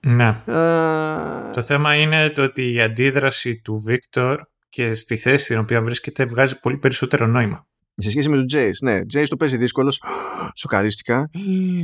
[0.00, 0.28] Ναι.
[0.46, 4.36] Ε, το θέμα είναι το ότι η αντίδραση του Victor
[4.68, 7.66] και στη θέση στην οποία βρίσκεται βγάζει πολύ περισσότερο νόημα.
[7.96, 9.00] Σε σχέση με τον Jace, ναι.
[9.14, 10.02] Jace το παίζει δύσκολος.
[10.54, 11.30] Σοκαρίστηκα.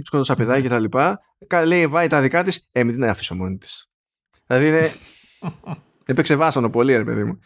[0.02, 1.20] Σκότωσα παιδάκια και τα λοιπά.
[1.66, 2.68] Λέει, βάει τα δικά της.
[2.72, 3.89] Ε, μην την αφήσω μόνη της.
[4.51, 4.93] Δηλαδή είναι.
[6.05, 7.39] Έπαιξε βάσανο πολύ, ρε παιδί μου.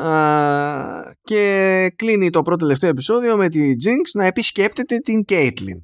[0.00, 5.82] Α, και κλείνει το πρώτο τελευταίο επεισόδιο με τη Jinx να επισκέπτεται την Caitlyn.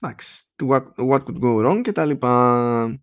[0.00, 0.44] Εντάξει.
[0.66, 3.00] What, what could go wrong και τα λοιπά.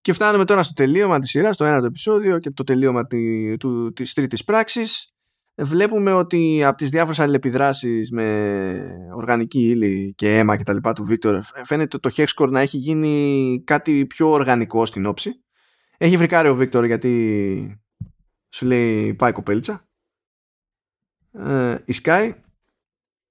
[0.00, 3.56] Και φτάνουμε τώρα στο τελείωμα της σειράς, το ένα το επεισόδιο και το τελείωμα τη,
[3.56, 5.15] του, της τρίτης πράξης
[5.56, 11.04] βλέπουμε ότι από τις διάφορες αλληλεπιδράσεις με οργανική ύλη και αίμα και τα λοιπά του
[11.04, 15.44] Βίκτορ φαίνεται το Hexcore να έχει γίνει κάτι πιο οργανικό στην όψη.
[15.98, 17.82] Έχει βρικάρει ο Βίκτορ γιατί
[18.48, 19.88] σου λέει πάει κοπέλιτσα.
[21.32, 22.32] Ε, η Sky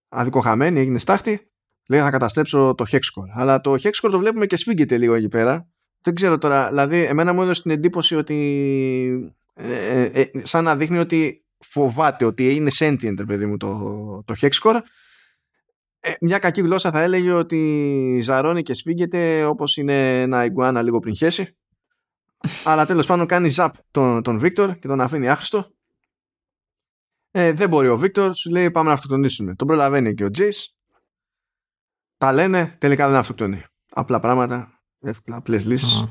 [0.09, 1.49] αδικοχαμένη έγινε στάχτη
[1.89, 3.29] λέει θα καταστρέψω το Hexcore.
[3.33, 5.69] Αλλά το Hexcore το βλέπουμε και σφίγγεται λίγο εκεί πέρα.
[6.01, 10.75] Δεν ξέρω τώρα, δηλαδή εμένα μου έδωσε την εντύπωση ότι ε, ε, ε σαν να
[10.75, 13.77] δείχνει ότι φοβάται ότι είναι sentient, παιδί μου, το,
[14.25, 14.79] το hexcore.
[15.99, 20.99] Ε, μια κακή γλώσσα θα έλεγε ότι ζαρώνει και σφίγγεται όπως είναι ένα ιγκουάνα λίγο
[20.99, 21.57] πριν χέσει.
[22.65, 25.73] Αλλά τέλος πάντων κάνει ζαπ τον, τον Βίκτορ και τον αφήνει άχρηστο.
[27.31, 29.55] Ε, δεν μπορεί ο Βίκτορ, σου λέει πάμε να αυτοκτονήσουμε.
[29.55, 30.75] Τον προλαβαίνει και ο Τζέις.
[32.17, 33.63] Τα λένε, τελικά δεν αυτοκτονεί.
[33.89, 34.81] Απλά πράγματα,
[35.25, 36.05] απλές λύσεις.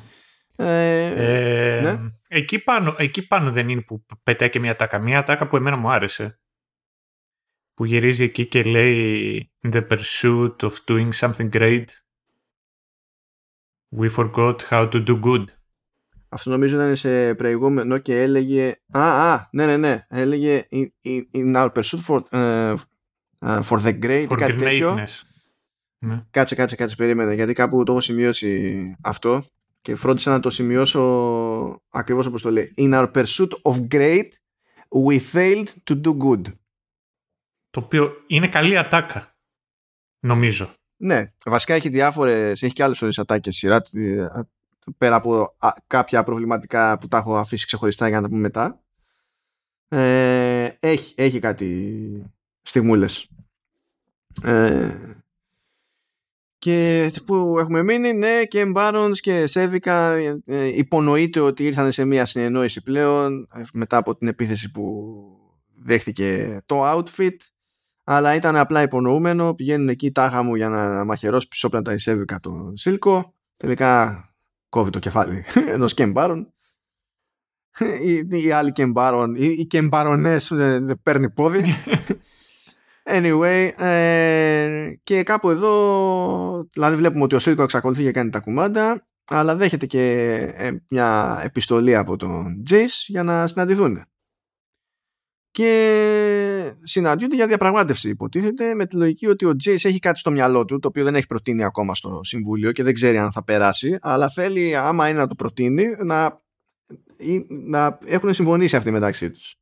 [0.57, 2.11] Ε, ε, ναι.
[2.29, 4.99] εκεί, πάνω, εκεί πάνω δεν είναι που πετάει και μια τάκα.
[4.99, 6.39] Μια τάκα που εμένα μου άρεσε.
[7.75, 11.85] Που γυρίζει εκεί και λέει In the pursuit of doing something great
[13.97, 15.45] We forgot how to do good.
[16.29, 20.07] Αυτό νομίζω ήταν σε προηγούμενο και έλεγε Α, α, ναι, ναι, ναι.
[20.09, 22.77] Έλεγε In, in our pursuit for, uh,
[23.63, 24.95] for the great for κάτι τέτοιο.
[25.99, 26.25] Ναι.
[26.31, 27.35] Κάτσε, κάτσε, κάτσε, περίμενε.
[27.35, 29.45] Γιατί κάπου το έχω σημειώσει αυτό
[29.85, 31.03] και φρόντισα να το σημειώσω
[31.91, 32.73] ακριβώς όπως το λέει.
[32.77, 34.29] In our pursuit of great,
[35.07, 36.43] we failed to do good.
[37.71, 39.37] Το οποίο είναι καλή ατάκα,
[40.21, 40.75] νομίζω.
[40.97, 43.83] Ναι, βασικά έχει διάφορες, έχει και άλλες ώρες ατάκες σειρά,
[44.99, 45.57] πέρα από
[45.87, 48.83] κάποια προβληματικά που τα έχω αφήσει ξεχωριστά για να τα πούμε μετά.
[49.89, 52.33] Ε, έχει, έχει κάτι
[52.63, 53.29] στιγμούλες.
[54.43, 54.97] Ε,
[56.65, 60.13] και που έχουμε μείνει, ναι, και Barons και Σέβικα
[60.45, 65.15] ε, υπονοείται ότι ήρθαν σε μια συνεννόηση πλέον ε, μετά από την επίθεση που
[65.85, 67.37] δέχτηκε το outfit.
[68.05, 72.73] Αλλά ήταν απλά υπονοούμενο πηγαίνουν εκεί τάχα μου για να μαχαιρώσει πισόπλατα η Σέβικα το
[72.75, 74.25] Σίλκο τελικά
[74.69, 76.53] κόβει το κεφάλι ενός Κεμπάρον
[78.03, 81.63] οι, οι άλλοι Κεμπάρον οι, οι Κεμπαρονές δεν παίρνει πόδι
[83.07, 89.07] Anyway, ε, και κάπου εδώ, δηλαδή βλέπουμε ότι ο Σίλκο εξακολουθεί και κάνει τα κουμάντα,
[89.25, 94.05] αλλά δέχεται και ε, μια επιστολή από τον Τζέις για να συναντηθούν.
[95.51, 100.65] Και συναντιούνται για διαπραγμάτευση, υποτίθεται, με τη λογική ότι ο Τζέις έχει κάτι στο μυαλό
[100.65, 103.99] του, το οποίο δεν έχει προτείνει ακόμα στο Συμβούλιο και δεν ξέρει αν θα περάσει,
[104.01, 106.43] αλλά θέλει, άμα είναι να το προτείνει, να,
[107.49, 109.59] να έχουν συμφωνήσει αυτοί μεταξύ τους.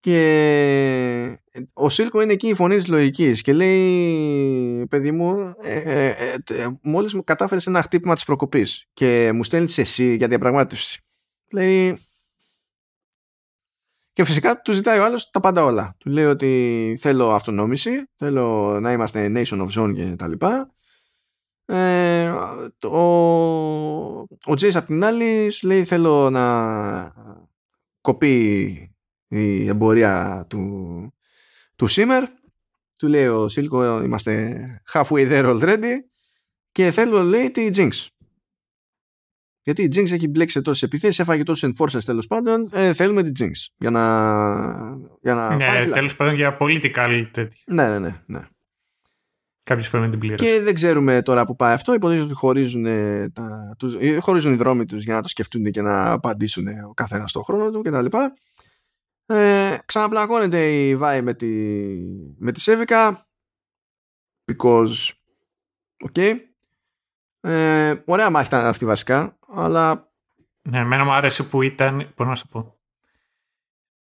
[0.00, 1.38] Και
[1.72, 6.66] ο Σίλκο είναι εκεί η φωνή της λογικής και λέει παιδί μου ε, ε, ε,
[6.82, 11.00] μόλις μου κατάφερες ένα χτύπημα της προκοπής και μου στέλνεις εσύ για διαπραγμάτευση.
[11.52, 11.98] Λέει
[14.12, 15.96] και φυσικά του ζητάει ο άλλος τα πάντα όλα.
[15.98, 20.70] Του λέει ότι θέλω αυτονόμηση, θέλω να είμαστε nation of zone και τα λοιπά.
[21.64, 22.28] Ε,
[22.86, 22.98] ο
[24.44, 27.14] ο Τζέις απ' την άλλη σου λέει θέλω να
[28.00, 28.89] κοπεί
[29.30, 31.14] η εμπορία του,
[31.76, 32.24] του Σίμερ.
[32.98, 34.56] Του λέει ο Σίλκο είμαστε
[34.92, 35.94] halfway there already
[36.72, 38.06] και θέλω λέει τη Jinx.
[39.62, 42.68] Γιατί η Jinx έχει μπλέξει σε τόσες επιθέσεις, έφαγε τόσου enforcers τέλος πάντων.
[42.72, 43.52] Ε, θέλουμε την Jinx.
[43.76, 44.00] Για να.
[45.22, 47.62] Για να ναι, τέλος πάντων για political τέτοιο.
[47.66, 48.22] Ναι, ναι, ναι.
[48.26, 48.48] ναι.
[49.62, 50.44] Κάποιος πρέπει να την πληρώσει.
[50.44, 51.94] Και δεν ξέρουμε τώρα που πάει αυτό.
[51.94, 52.84] Υποτίθεται ότι χωρίζουν,
[53.32, 56.94] τα, τους, ε, χωρίζουν οι δρόμοι τους για να το σκεφτούν και να απαντήσουν ο
[56.94, 58.06] καθένας στον χρόνο του κτλ.
[59.34, 61.46] Ε, ξαναπλακώνεται η Βάη με τη,
[62.38, 63.28] με τη Σέβικα
[64.52, 65.10] because
[66.08, 66.36] ok
[67.40, 70.10] ε, ωραία μάχη ήταν αυτή βασικά αλλά
[70.62, 72.78] ναι, εμένα μου άρεσε που ήταν μπορώ να σου πω.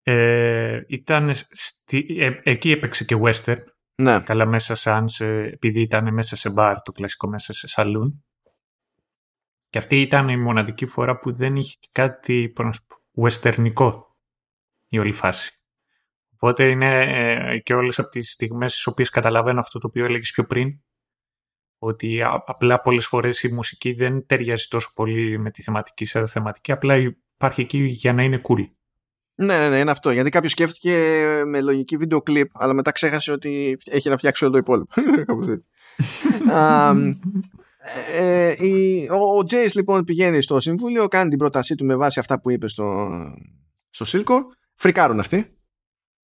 [0.02, 3.58] Ε, ήταν στη, ε, εκεί έπαιξε και western.
[3.94, 4.20] Ναι.
[4.20, 8.24] καλά μέσα σαν σε, επειδή ήταν μέσα σε μπαρ το κλασικό μέσα σε σαλούν.
[9.68, 12.52] Και αυτή ήταν η μοναδική φορά που δεν είχε κάτι
[13.22, 14.05] westernικό
[14.88, 15.60] η όλη φάση.
[16.38, 20.30] Οπότε είναι ε, και όλες από τις στιγμές στις οποίες καταλαβαίνω αυτό το οποίο έλεγες
[20.30, 20.80] πιο πριν,
[21.78, 26.72] ότι απλά πολλές φορές η μουσική δεν ταιριάζει τόσο πολύ με τη θεματική σε θεματική,
[26.72, 28.68] απλά υπάρχει εκεί για να είναι cool.
[29.38, 30.10] Ναι, ναι, ναι, είναι αυτό.
[30.10, 30.94] Γιατί κάποιος σκέφτηκε
[31.46, 34.94] με λογική βίντεο κλιπ, αλλά μετά ξέχασε ότι έχει να φτιάξει όλο το υπόλοιπο.
[38.12, 39.06] ε, ε,
[39.36, 42.68] ο Τζέις λοιπόν πηγαίνει στο συμβούλιο, κάνει την πρότασή του με βάση αυτά που είπε
[42.68, 43.10] στο,
[43.90, 44.46] στο Σίλκο
[44.76, 45.50] φρικάρουν αυτοί.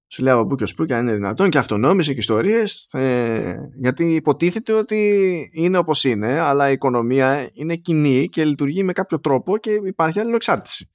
[0.07, 2.93] Σου λέω από πού και ως πού και αν είναι δυνατόν και αυτονόμηση και ιστορίες
[2.93, 8.93] ε, γιατί υποτίθεται ότι είναι όπως είναι αλλά η οικονομία είναι κοινή και λειτουργεί με
[8.93, 10.89] κάποιο τρόπο και υπάρχει άλλη εξάρτηση.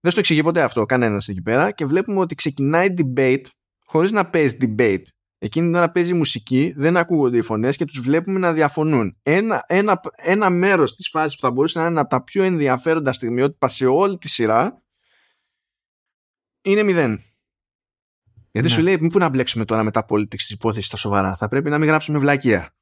[0.00, 3.44] Δεν στο εξηγεί ποτέ αυτό κανένας εκεί πέρα και βλέπουμε ότι ξεκινάει debate
[3.86, 5.02] χωρίς να παίζει debate.
[5.38, 9.16] Εκείνη την ώρα παίζει μουσική, δεν ακούγονται οι φωνές και τους βλέπουμε να διαφωνούν.
[9.22, 13.12] Ένα, ένα, ένα μέρος της φάσης που θα μπορούσε να είναι από τα πιο ενδιαφέροντα
[13.12, 14.82] στιγμιότυπα σε όλη τη σειρά
[16.66, 17.22] είναι μηδέν.
[18.50, 18.74] Γιατί ναι.
[18.74, 21.70] σου λέει, πού να μπλέξουμε τώρα με τα politics της υπόθεσης στα σοβαρά; Θα πρέπει
[21.70, 22.74] να μην γράψουμε βλακεία.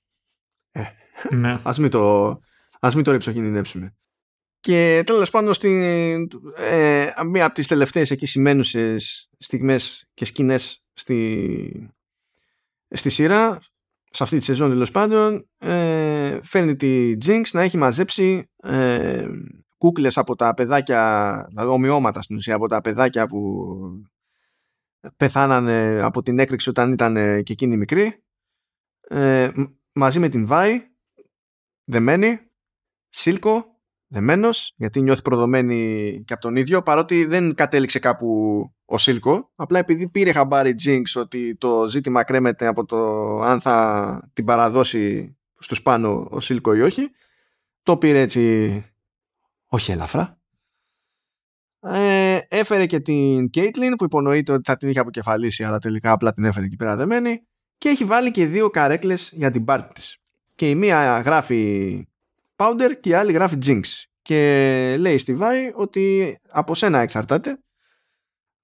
[0.70, 0.82] Ε,
[1.31, 1.59] ναι.
[1.62, 2.39] ας, μην το,
[2.81, 3.97] ας μην το ρηψοκινδυνεύσουμε.
[4.61, 5.82] Και τέλος πάντων, στην,
[6.56, 11.90] ε, μία από τις τελευταίες εκεί σημαίνουσες στιγμές και σκηνές στη,
[12.89, 13.61] στη σειρά,
[14.11, 19.28] σε αυτή τη σεζόν τέλος πάντων, ε, φέρνει τη Jinx να έχει μαζέψει ε,
[19.85, 23.66] κούκλες από τα παιδάκια, δηλαδή ομοιώματα στην ουσία από τα παιδάκια που
[25.16, 28.24] πεθάνανε από την έκρηξη όταν ήταν και εκείνη μικρή
[29.09, 29.51] ε,
[29.93, 30.82] μαζί με την Βάη
[31.85, 32.39] δεμένη
[33.09, 38.28] Σίλκο δεμένος γιατί νιώθει προδομένη και από τον ίδιο παρότι δεν κατέληξε κάπου
[38.85, 39.52] ο Σίλκο.
[39.55, 42.97] Απλά επειδή πήρε χαμπάρι Jinx ότι το ζήτημα κρέμεται από το
[43.40, 47.11] αν θα την παραδώσει στους πάνω ο Σίλκο ή όχι
[47.82, 48.94] το πήρε έτσι
[49.75, 50.39] όχι ελαφρά.
[51.81, 56.33] Ε, έφερε και την Κέιτλιν που υπονοείται ότι θα την είχε αποκεφαλίσει αλλά τελικά απλά
[56.33, 57.43] την έφερε εκεί πέρα δεμένη
[57.79, 60.19] και έχει βάλει και δύο καρέκλες για την πάρτι της.
[60.55, 62.05] Και η μία γράφει
[62.57, 63.83] Powder και η άλλη γράφει Jinx.
[64.23, 67.59] Και λέει στη Βάη ότι από σένα εξαρτάται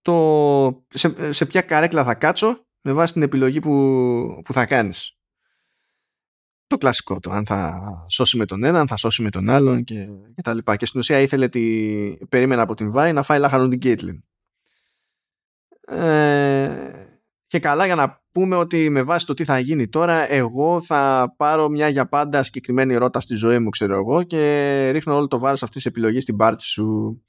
[0.02, 5.19] το σε, σε ποια καρέκλα θα κάτσω με βάση την επιλογή που, που θα κάνεις
[6.70, 10.54] το κλασικό το αν θα σώσουμε τον έναν, θα σώσουμε τον άλλον και, και τα
[10.54, 10.76] λοιπά.
[10.76, 14.22] Και στην ουσία ήθελε τη, περίμενα από την Βάη να φάει λάχανο την Κίτλιν.
[15.86, 16.90] Ε,
[17.46, 21.34] και καλά για να πούμε ότι με βάση το τι θα γίνει τώρα εγώ θα
[21.36, 25.38] πάρω μια για πάντα συγκεκριμένη ρότα στη ζωή μου ξέρω εγώ και ρίχνω όλο το
[25.38, 27.22] βάρος αυτής της επιλογής στην πάρτι σου.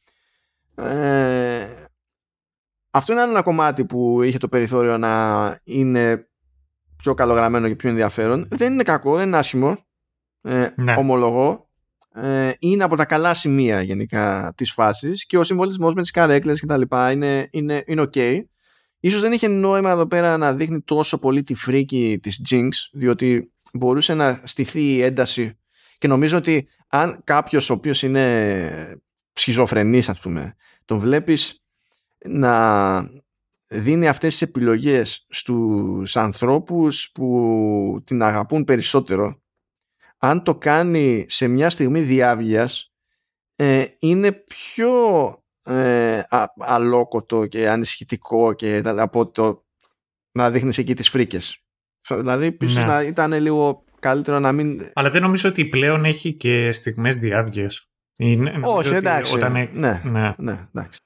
[0.75, 1.67] Ε,
[2.91, 6.30] αυτό είναι ένα κομμάτι που είχε το περιθώριο να είναι
[7.01, 8.45] πιο καλογραμμένο και πιο ενδιαφέρον.
[8.49, 9.77] Δεν είναι κακό, δεν είναι άσχημο.
[10.41, 10.95] Ε, ναι.
[10.97, 11.69] Ομολογώ.
[12.13, 16.59] Ε, είναι από τα καλά σημεία γενικά της φάσης και ο συμβολισμός με τις καρέκλες
[16.59, 18.39] και τα λοιπά είναι, είναι, είναι ok.
[18.99, 23.51] Ίσως δεν είχε νόημα εδώ πέρα να δείχνει τόσο πολύ τη φρίκη της Jinx διότι
[23.73, 25.59] μπορούσε να στηθεί η ένταση
[25.97, 29.01] και νομίζω ότι αν κάποιος ο οποίος είναι
[29.33, 30.55] σχιζοφρενής ας πούμε
[30.85, 31.63] τον βλέπεις
[32.27, 33.20] να
[33.71, 39.41] δίνει αυτές τις επιλογές στους ανθρώπους που την αγαπούν περισσότερο.
[40.17, 42.93] Αν το κάνει σε μια στιγμή διάβγειας
[43.55, 44.91] ε, είναι πιο
[45.63, 46.21] ε,
[46.57, 49.65] αλόκοτο και ανησυχητικό και από το
[50.31, 51.65] να δείχνεις εκεί τις φρίκες.
[52.09, 52.85] Δηλαδή πίσω ναι.
[52.85, 57.89] να ήταν λίγο καλύτερο να μην αλλά δεν νομίζω ότι πλέον έχει και στιγμές διάβγειας.
[58.63, 59.35] Όχι εντάξει.
[59.35, 59.69] όταν...
[59.73, 60.99] ναι, ναι, ναι εντάξει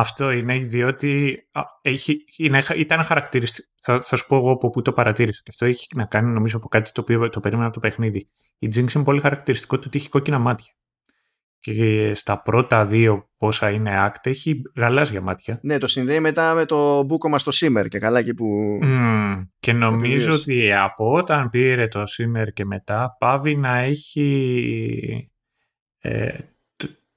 [0.00, 1.42] αυτό είναι διότι
[1.82, 3.68] έχει, είναι, ήταν χαρακτηριστικό.
[3.82, 5.40] Θα, θα σου πω εγώ από πού το παρατήρησα.
[5.44, 8.28] Και αυτό έχει να κάνει νομίζω από κάτι το οποίο το περίμενα από το παιχνίδι.
[8.58, 10.74] Η Jinx είναι πολύ χαρακτηριστικό του ότι έχει κόκκινα μάτια.
[11.60, 15.58] Και στα πρώτα δύο πόσα είναι άκτα έχει γαλάζια μάτια.
[15.62, 18.78] Ναι, το συνδέει μετά με το μπούκωμα στο Shimmer και καλά εκεί που.
[18.82, 25.30] Mm, και νομίζω ότι από όταν πήρε το Shimmer και μετά παύει να έχει.
[25.98, 26.38] Ε,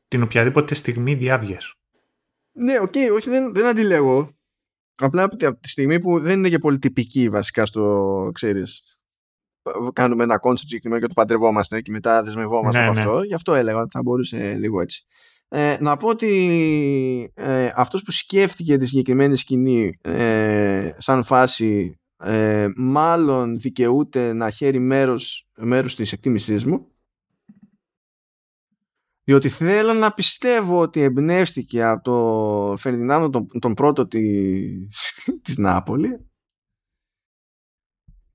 [0.08, 1.76] την οποιαδήποτε στιγμή διαύγειας.
[2.54, 4.36] Ναι, ok, okay, όχι, δεν, δεν αντιλέγω.
[4.96, 8.98] Απλά από τη στιγμή που δεν είναι και πολύ τυπική βασικά στο, ξέρεις,
[9.94, 13.02] κάνουμε ένα κόνσεπτ συγκεκριμένο και το παντρευόμαστε και μετά δεσμευόμαστε ναι, από ναι.
[13.02, 13.24] αυτό.
[13.24, 15.06] Γι' αυτό έλεγα ότι θα μπορούσε λίγο έτσι.
[15.48, 22.68] Ε, να πω ότι ε, αυτός που σκέφτηκε τη συγκεκριμένη σκηνή ε, σαν φάση ε,
[22.76, 26.93] μάλλον δικαιούται να χαίρει μέρος, μέρος της εκτίμησής μου
[29.24, 35.14] διότι θέλω να πιστεύω ότι εμπνεύστηκε από το Φερδινάνδο τον, τον πρώτο της,
[35.44, 36.28] της Νάπολη.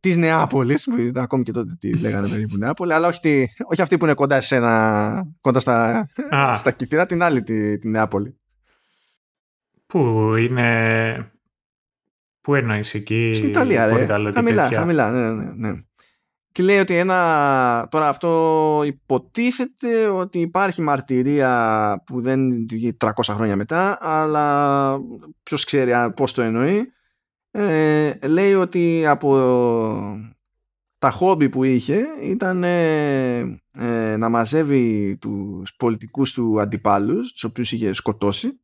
[0.00, 4.04] Της Νεάπολης ακόμη και τότε τι λέγανε περίπου Νεάπολη αλλά όχι, τη, όχι αυτή που
[4.04, 6.08] είναι κοντά σε ένα, κοντά στα,
[6.60, 8.38] στα κυθυρά την άλλη τη, τη Νεάπολη
[9.86, 11.32] που είναι
[12.40, 14.06] Πού εννοείς εκεί Στην Ιταλία ρε.
[14.32, 15.82] χαμηλά, χαμηλά ναι, ναι, ναι.
[16.52, 23.56] Και λέει ότι ένα, τώρα αυτό υποτίθεται ότι υπάρχει μαρτυρία που δεν βγει 300 χρόνια
[23.56, 24.98] μετά, αλλά
[25.42, 26.92] ποιος ξέρει πώς το εννοεί.
[27.50, 29.36] Ε, λέει ότι από
[30.98, 33.38] τα χόμπι που είχε ήταν ε,
[33.72, 38.60] ε, να μαζεύει τους πολιτικούς του αντιπάλους, τους οποίους είχε σκοτώσει,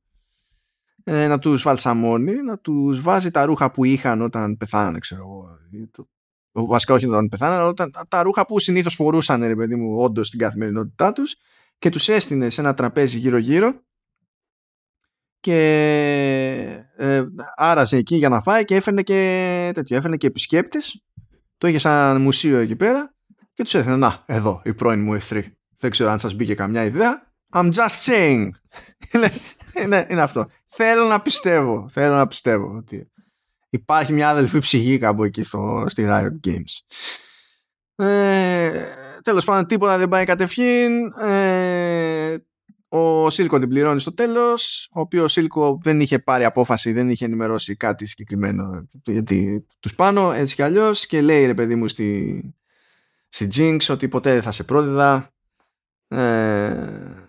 [1.04, 5.48] ε, να τους βαλσαμώνει, να τους βάζει τα ρούχα που είχαν όταν πεθάνανε, ξέρω εγώ,
[6.62, 10.26] βασικά όχι όταν πεθάνανε, αλλά όταν, τα ρούχα που συνήθως φορούσαν, ρε παιδί μου, όντως
[10.26, 11.36] στην καθημερινότητά τους
[11.78, 13.82] και τους έστεινε σε ένα τραπέζι γύρω-γύρω
[15.40, 15.56] και
[16.96, 17.24] ε,
[17.54, 21.04] άραζε εκεί για να φάει και έφερνε και τέτοιο, έφερνε και επισκέπτες.
[21.58, 23.14] Το είχε σαν μουσείο εκεί πέρα
[23.52, 25.56] και τους έθελε να, εδώ η πρώην μου εχθρή.
[25.78, 27.32] Δεν ξέρω αν σας μπήκε καμιά ιδέα.
[27.52, 28.48] I'm just saying
[29.12, 29.32] είναι,
[29.82, 30.46] είναι, είναι αυτό.
[30.64, 33.12] Θέλω να πιστεύω θέλω να πιστεύω ότι
[33.74, 36.96] υπάρχει μια αδελφή ψυχή κάπου εκεί στο, στη Riot Games.
[38.06, 38.84] Ε,
[39.22, 41.12] τέλος πάντων τίποτα δεν πάει κατευχήν.
[41.20, 42.36] Ε,
[42.88, 47.24] ο Σίλκο την πληρώνει στο τέλος, ο οποίος Σίλκο δεν είχε πάρει απόφαση, δεν είχε
[47.24, 52.54] ενημερώσει κάτι συγκεκριμένο γιατί τους πάνω έτσι κι αλλιώς και λέει ρε παιδί μου στη,
[53.28, 55.32] στη Jinx ότι ποτέ δεν θα σε πρόδιδα
[56.08, 57.23] ε,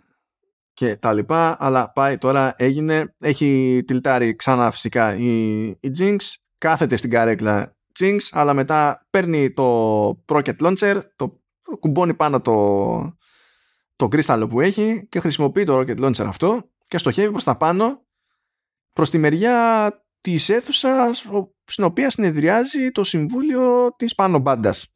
[0.75, 6.17] και τα λοιπά, αλλά πάει τώρα, έγινε, έχει τυλτάρει ξανά φυσικά η, η Jinx,
[6.57, 11.41] κάθεται στην καρέκλα Jinx, αλλά μετά παίρνει το Rocket Launcher, το
[11.79, 13.17] κουμπώνει πάνω το,
[13.95, 18.05] το κρίσταλο που έχει και χρησιμοποιεί το Rocket Launcher αυτό και στοχεύει προς τα πάνω
[18.93, 19.91] προς τη μεριά
[20.21, 21.25] της αίθουσας
[21.65, 24.94] στην οποία συνεδριάζει το Συμβούλιο της Πάνω Μπάντας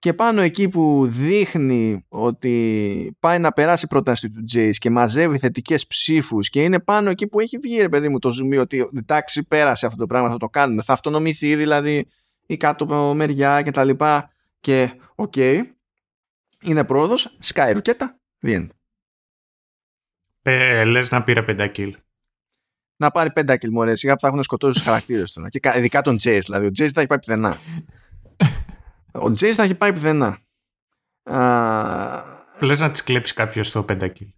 [0.00, 5.86] και πάνω εκεί που δείχνει ότι πάει να περάσει πρόταση του Jace και μαζεύει θετικές
[5.86, 9.46] ψήφους και είναι πάνω εκεί που έχει βγει ρε παιδί μου το zoom ότι εντάξει
[9.48, 10.82] πέρασε αυτό το πράγμα θα το κάνουμε.
[10.82, 12.06] Θα αυτονομηθεί δηλαδή
[12.46, 14.30] η κάτω μεριά και τα λοιπά.
[14.60, 15.62] Και οκ, okay,
[16.62, 17.36] είναι πρόοδος.
[17.38, 18.18] Σκάει ρουκέτα.
[18.42, 18.66] The end.
[20.42, 21.90] Ε, λες να πήρε pentakill
[22.96, 23.94] να πάρει pentakill μωρέ.
[23.94, 26.66] Σιγά που θα έχουν σκοτώσει τους χαρακτήρες του και ειδικά τον Jace δηλαδή.
[26.66, 27.58] Ο Jace θα έχει πάει πουθενά
[29.12, 30.38] ο Jace θα έχει πάει πουθενά.
[32.60, 34.28] Λες να τις κλέψει κάποιος στο pentakill.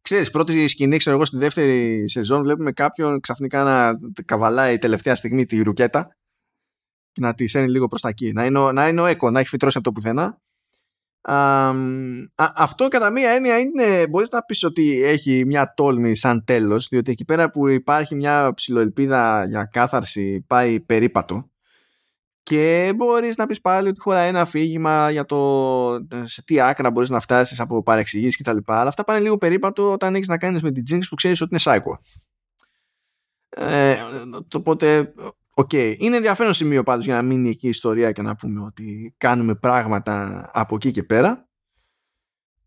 [0.00, 5.46] Ξέρεις, πρώτη σκηνή, ξέρω εγώ, στη δεύτερη σεζόν βλέπουμε κάποιον ξαφνικά να καβαλάει τελευταία στιγμή
[5.46, 6.16] τη ρουκέτα
[7.12, 8.32] και να τη σένει λίγο προς τα εκεί.
[8.32, 10.40] Να είναι, να είναι ο Έκο, να έχει φυτρώσει από το πουθενά.
[11.28, 11.72] Α,
[12.34, 17.10] αυτό κατά μία έννοια είναι, μπορείς να πεις ότι έχει μια τόλμη σαν τέλος, διότι
[17.10, 21.50] εκεί πέρα που υπάρχει μια ψηλοελπίδα για κάθαρση πάει περίπατο
[22.42, 27.08] και μπορείς να πεις πάλι ότι χωράει ένα αφήγημα για το σε τι άκρα μπορείς
[27.08, 28.56] να φτάσεις από παρεξηγήσεις κτλ.
[28.66, 31.50] Αλλά αυτά πάνε λίγο περίπατο όταν έχεις να κάνεις με την Jinx που ξέρεις ότι
[31.50, 32.00] είναι σάικο.
[33.48, 33.96] Ε,
[34.54, 35.12] οπότε
[35.58, 35.68] Οκ.
[35.72, 35.94] Okay.
[35.98, 39.54] Είναι ενδιαφέρον σημείο πάντως για να μείνει εκεί η ιστορία και να πούμε ότι κάνουμε
[39.54, 41.48] πράγματα από εκεί και πέρα.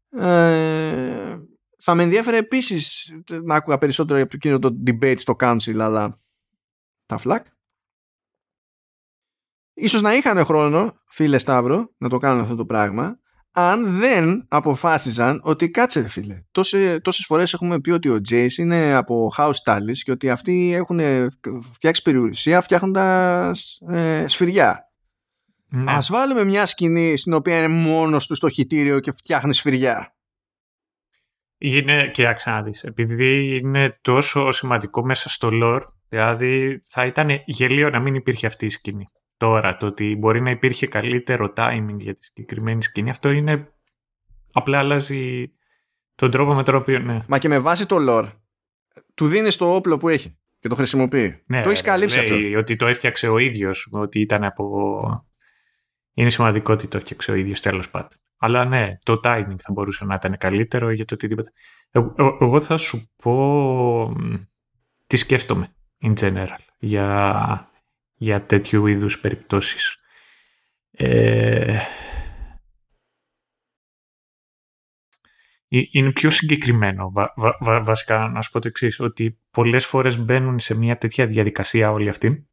[0.09, 1.39] Ε,
[1.79, 3.13] θα με ενδιαφέρει επίσης
[3.43, 6.21] να άκουγα περισσότερο για το εκείνο το debate στο council αλλά
[7.05, 7.45] τα φλακ.
[9.73, 13.19] Ίσως να είχαν χρόνο, φίλε Σταύρο, να το κάνουν αυτό το πράγμα
[13.59, 18.93] αν δεν αποφάσιζαν ότι κάτσε φίλε τόσες, τόσες φορές έχουμε πει ότι ο Jace είναι
[18.93, 20.99] από House Tallis και ότι αυτοί έχουν
[21.73, 24.83] φτιάξει περιουσία φτιάχνοντας ε, σφυριά.
[25.71, 25.91] Ναι.
[25.91, 30.13] ας βάλουμε μια σκηνή στην οποία είναι μόνος του στο χιτήριο και φτιάχνει σφυριά.
[31.57, 37.89] Είναι, και να δεις, επειδή είναι τόσο σημαντικό μέσα στο lore, δηλαδή θα ήταν γελίο
[37.89, 39.09] να μην υπήρχε αυτή η σκηνή
[39.39, 39.77] τώρα.
[39.77, 43.73] Το ότι μπορεί να υπήρχε καλύτερο timing για τη συγκεκριμένη σκηνή, αυτό είναι.
[44.51, 45.51] Απλά αλλάζει
[46.15, 46.99] τον τρόπο με τον οποίο.
[46.99, 47.23] Ναι.
[47.27, 48.31] Μα και με βάση το lore,
[49.13, 51.43] του δίνεις το όπλο που έχει και το χρησιμοποιεί.
[51.45, 52.35] Ναι, το έχεις καλύψει αυτό.
[52.57, 55.27] Ότι το έφτιαξε ο ίδιος, ότι ήταν από.
[56.13, 58.17] Είναι σημαντικό ότι το έφτιαξε ο ίδιος τέλος πάντων.
[58.37, 61.51] Αλλά ναι, το timing θα μπορούσε να ήταν καλύτερο για το οτιδήποτε.
[62.39, 64.15] Εγώ θα σου πω
[65.07, 67.68] τι σκέφτομαι in general για,
[68.19, 69.97] για τέτοιου είδους περιπτώσεις.
[70.91, 71.79] Ε,
[75.67, 77.11] είναι πιο συγκεκριμένο
[77.61, 82.09] βασικά να σου πω το εξής ότι πολλές φορές μπαίνουν σε μια τέτοια διαδικασία όλοι
[82.09, 82.49] αυτοί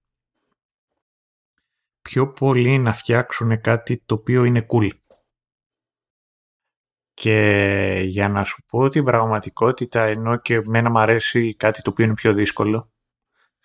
[2.06, 4.90] πιο πολύ να φτιάξουν κάτι το οποίο είναι cool.
[7.14, 12.04] Και για να σου πω την πραγματικότητα, ενώ και εμένα μου αρέσει κάτι το οποίο
[12.04, 12.92] είναι πιο δύσκολο,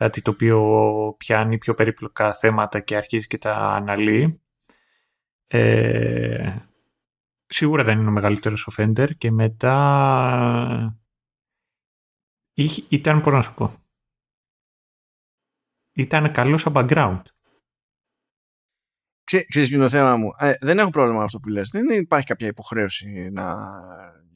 [0.02, 4.41] κάτι το οποίο πιάνει πιο περίπλοκα θέματα και αρχίζει και τα αναλύει,
[5.48, 6.56] ε,
[7.45, 10.99] σίγουρα δεν είναι ο μεγαλύτερος ο Fender και μετά
[12.90, 13.73] ήταν, πώς να σου πω,
[15.94, 17.22] ήταν καλός σαν background.
[19.23, 21.69] Ξέ, ξέρεις ποιο είναι το θέμα μου; Ε, δεν έχω πρόβλημα με αυτό που λες.
[21.69, 23.72] Δεν υπάρχει κάποια υποχρέωση να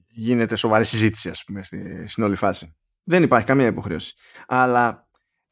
[0.06, 2.76] γίνεται σοβαρή συζήτηση, ας πούμε, στη, στην όλη φάση.
[3.04, 4.16] Δεν υπάρχει καμία υποχρέωση.
[4.48, 5.05] Αλλά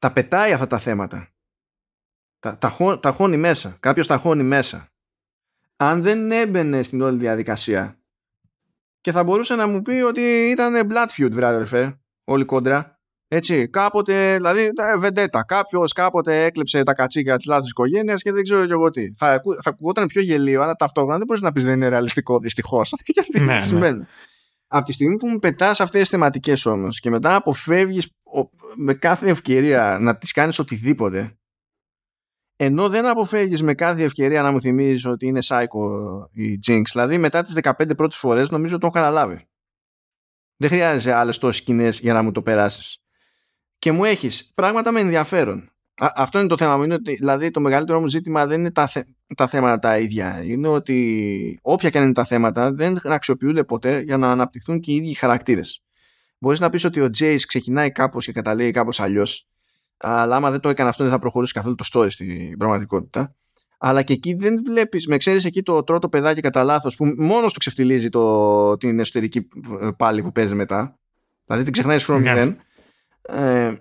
[0.03, 1.27] τα πετάει αυτά τα θέματα.
[2.39, 3.77] Τα, τα, τα χώνει μέσα.
[3.79, 4.87] Κάποιος τα χώνει μέσα.
[5.75, 7.99] Αν δεν έμπαινε στην όλη διαδικασία
[9.01, 12.99] και θα μπορούσε να μου πει ότι ήταν blood feud, βράδυ, όλη κόντρα.
[13.27, 15.43] Έτσι, κάποτε, δηλαδή, βεντέτα.
[15.43, 19.13] Κάποιος κάποτε έκλεψε τα κατσίκια της λάθος οικογένειας και δεν ξέρω κι εγώ τι.
[19.13, 22.93] Θα, θα ακουγόταν πιο γελίο, αλλά ταυτόχρονα δεν μπορείς να πεις δεν είναι ρεαλιστικό, δυστυχώς.
[23.15, 23.61] Γιατί ναι, ναι.
[23.61, 23.97] σημαίνει.
[23.97, 24.05] Ναι.
[24.67, 28.11] Από τη στιγμή που μου πετάς αυτές τις θεματικές όμως και μετά αποφεύγεις
[28.75, 31.37] με κάθε ευκαιρία να τις κάνεις οτιδήποτε,
[32.55, 35.67] ενώ δεν αποφεύγεις με κάθε ευκαιρία να μου θυμίζεις ότι είναι psycho
[36.31, 39.47] η Jinx, δηλαδή μετά τις 15 πρώτες φορές νομίζω το έχω καταλάβει.
[40.57, 43.03] Δεν χρειάζεται άλλες τόσες σκηνές για να μου το περάσεις
[43.83, 45.71] και μου έχεις πράγματα με ενδιαφέρον.
[46.01, 46.83] αυτό είναι το θέμα μου.
[46.83, 48.89] Είναι ότι, δηλαδή το μεγαλύτερο μου ζήτημα δεν είναι τα,
[49.35, 50.43] τα θέματα τα ίδια.
[50.43, 54.91] Είναι ότι όποια και αν είναι τα θέματα δεν αξιοποιούνται ποτέ για να αναπτυχθούν και
[54.91, 55.83] οι ίδιοι χαρακτήρες.
[56.43, 59.47] Μπορείς να πεις ότι ο Jace ξεκινάει κάπως και καταλήγει κάπως αλλιώς.
[59.97, 63.35] αλλά άμα δεν το έκανε αυτό δεν θα προχωρήσει καθόλου το story στην πραγματικότητα.
[63.77, 67.53] Αλλά και εκεί δεν βλέπεις, με ξέρεις εκεί το τρώτο παιδάκι κατά λάθος που μόνος
[67.53, 69.47] του ξεφτιλίζει το, την εσωτερική
[69.81, 70.99] ε, πάλι που παίζει μετά.
[71.45, 72.55] Δηλαδή την ξεχνάει from yeah.
[73.21, 73.73] Ε,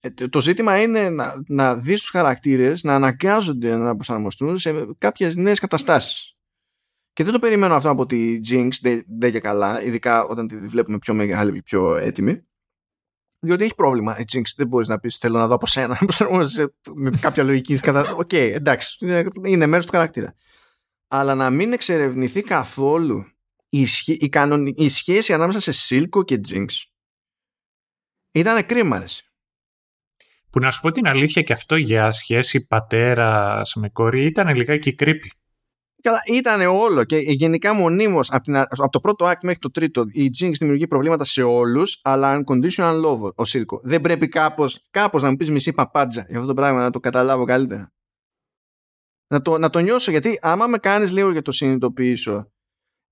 [0.00, 5.36] ε, το ζήτημα είναι να, να δεις τους χαρακτήρες να αναγκάζονται να προσαρμοστούν σε κάποιες
[5.36, 6.36] νέες καταστάσεις.
[7.18, 8.70] Και δεν το περιμένω αυτό από τη Jinx,
[9.18, 12.46] δεν και καλά, ειδικά όταν τη βλέπουμε πιο μεγάλη, πιο έτοιμη.
[13.38, 14.18] Διότι έχει πρόβλημα.
[14.18, 15.98] Η Jinx δεν μπορείς να πεις: Θέλω να δω από σένα.
[16.94, 17.78] με κάποια λογική.
[18.16, 19.06] Οκ, okay, εντάξει,
[19.44, 20.34] είναι μέρος του χαρακτήρα.
[21.08, 23.26] Αλλά να μην εξερευνηθεί καθόλου
[23.68, 24.30] η, η,
[24.76, 26.66] η σχέση ανάμεσα σε Silco και Jinx
[28.32, 29.04] ήταν κρίμα.
[30.50, 34.94] Που να σου πω την αλήθεια και αυτό για σχέση πατέρα με κόρη ήταν λιγάκι
[34.98, 35.37] creepy.
[36.02, 40.30] Καλά, ήταν όλο και γενικά μονίμως από, από το πρώτο act μέχρι το τρίτο η
[40.38, 43.80] Jinx δημιουργεί προβλήματα σε όλους, αλλά unconditional love ο Σίλκο.
[43.82, 47.00] Δεν πρέπει κάπως κάπως να μου πεις μισή παπάντζα για αυτό το πράγμα να το
[47.00, 47.92] καταλάβω καλύτερα.
[49.28, 52.50] Να το, να το νιώσω γιατί άμα με κάνεις λίγο για το συνειδητοποιήσω,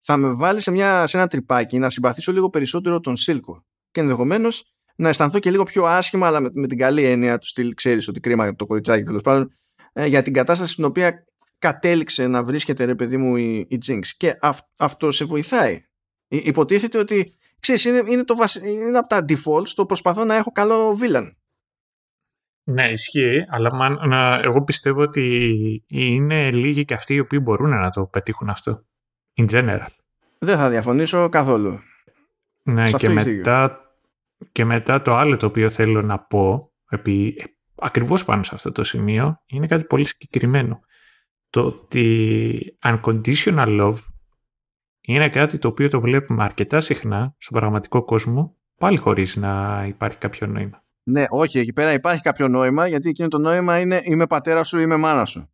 [0.04, 3.64] θα με βάλεις σε, μια, σε ένα τρυπάκι να συμπαθήσω λίγο περισσότερο τον Σίλκο.
[3.90, 4.64] Και ενδεχομένως
[4.96, 8.08] να αισθανθώ και λίγο πιο άσχημα, αλλά με, με την καλή έννοια του στυλ, ξέρεις
[8.08, 9.52] ότι κρίμα το κοριτσάκι τέλος πάντων,
[9.92, 11.24] ε, για την κατάσταση στην οποία
[11.58, 14.00] κατέληξε να βρίσκεται ρε παιδί μου η, η Jinx.
[14.16, 14.38] Και
[14.78, 15.84] αυτό σε βοηθάει.
[16.28, 20.98] υποτίθεται ότι ξέρεις, είναι, είναι, το είναι από τα defaults το προσπαθώ να έχω καλό
[21.02, 21.30] villain.
[22.68, 27.70] Ναι, ισχύει, αλλά man, να, εγώ πιστεύω ότι είναι λίγοι και αυτοί οι οποίοι μπορούν
[27.70, 28.84] να το πετύχουν αυτό.
[29.36, 29.86] In general.
[30.38, 31.80] Δεν θα διαφωνήσω καθόλου.
[32.62, 33.80] Ναι, και μετά
[34.52, 37.42] και μετά το άλλο το οποίο θέλω να πω, επί,
[37.74, 40.80] ακριβώς πάνω σε αυτό το σημείο, είναι κάτι πολύ συγκεκριμένο.
[41.50, 43.96] Το ότι unconditional love
[45.00, 50.18] είναι κάτι το οποίο το βλέπουμε αρκετά συχνά στον πραγματικό κόσμο, πάλι χωρίς να υπάρχει
[50.18, 50.84] κάποιο νόημα.
[51.02, 54.78] Ναι, όχι, εκεί πέρα υπάρχει κάποιο νόημα, γιατί εκείνο το νόημα είναι είμαι πατέρα σου,
[54.78, 55.50] είμαι μάνα σου.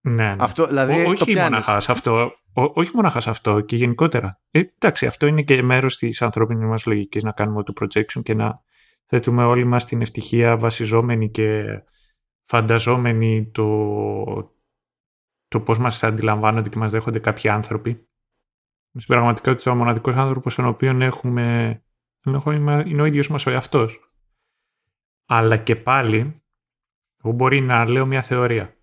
[0.00, 0.36] Ναι, ναι.
[0.38, 2.32] Αυτό, δηλαδή, Ό, όχι μοναχά αυτό.
[2.52, 4.40] Ό, όχι μοναχά αυτό και γενικότερα.
[4.50, 8.34] Ε, εντάξει, αυτό είναι και μέρος της ανθρώπινης μας λογικής να κάνουμε το projection και
[8.34, 8.60] να
[9.06, 11.64] θέτουμε όλοι μας την ευτυχία βασιζόμενοι και
[12.44, 13.64] φανταζόμενοι το,
[15.58, 18.08] το πώς μας αντιλαμβάνονται και μας δέχονται κάποιοι άνθρωποι.
[18.98, 21.82] Στην πραγματικότητα, ο μοναδικός άνθρωπος τον οποίο έχουμε,
[22.86, 24.10] είναι ο ίδιος μας ο εαυτός.
[25.26, 26.42] Αλλά και πάλι,
[27.22, 28.76] εγώ μπορεί να λέω μια θεωρία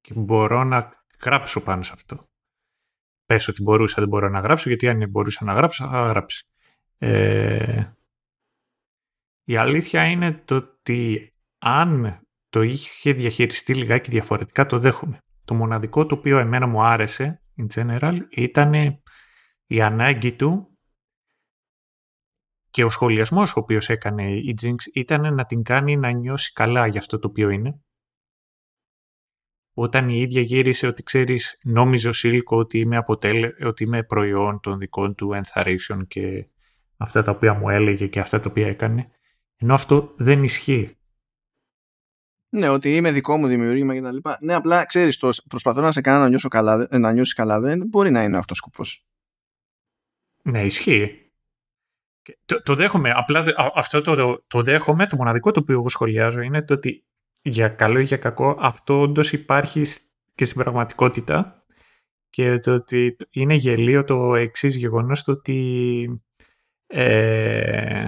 [0.00, 2.28] και μπορώ να γράψω πάνω σε αυτό.
[3.24, 6.46] Πες ότι μπορούσα, δεν μπορώ να γράψω, γιατί αν μπορούσα να γράψω, θα γράψει.
[6.98, 7.92] Ε,
[9.44, 15.22] η αλήθεια είναι το ότι αν το είχε διαχειριστεί λιγάκι διαφορετικά, το δέχομαι.
[15.48, 18.72] Το μοναδικό το οποίο εμένα μου άρεσε in general ήταν
[19.66, 20.78] η ανάγκη του
[22.70, 26.86] και ο σχολιασμός ο οποίος έκανε η Jinx ήταν να την κάνει να νιώσει καλά
[26.86, 27.80] για αυτό το οποίο είναι.
[29.74, 34.60] Όταν η ίδια γύρισε ότι ξέρεις νόμιζε ο Σίλκο ότι είμαι, αποτέλε, ότι είμαι προϊόν
[34.60, 36.48] των δικών του ενθαρρύσεων και
[36.96, 39.10] αυτά τα οποία μου έλεγε και αυτά τα οποία έκανε.
[39.56, 40.97] Ενώ αυτό δεν ισχύει.
[42.50, 44.38] Ναι, ότι είμαι δικό μου δημιουργήμα και τα λοιπά.
[44.40, 45.18] Ναι, απλά ξέρεις,
[45.48, 48.58] προσπαθώ να σε κάνω να, νιώσω καλά, να νιώσεις καλά, δεν μπορεί να είναι αυτός
[48.58, 49.04] ο σκοπός.
[50.42, 51.32] Ναι, ισχύει.
[52.44, 53.10] Το, το δέχομαι.
[53.10, 53.44] Απλά
[53.74, 55.06] αυτό το, το, δέχομαι.
[55.06, 57.04] Το μοναδικό το οποίο εγώ σχολιάζω είναι το ότι
[57.42, 59.82] για καλό ή για κακό αυτό όντως υπάρχει
[60.34, 61.64] και στην πραγματικότητα
[62.30, 66.22] και το ότι είναι γελίο το εξής γεγονός το ότι
[66.86, 68.06] ε,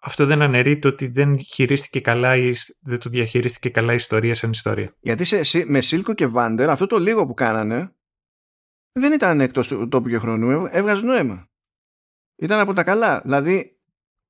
[0.00, 4.34] αυτό δεν αναιρεί το ότι δεν χειρίστηκε καλά ή δεν το διαχειρίστηκε καλά η ιστορία
[4.34, 4.94] σαν ιστορία.
[5.00, 7.94] Γιατί σε, με Σίλκο και Βάντερ αυτό το λίγο που κάνανε
[8.92, 11.48] δεν ήταν εκτός του τόπου και χρόνου, έβγαζε νόημα.
[12.36, 13.20] Ήταν από τα καλά.
[13.20, 13.78] Δηλαδή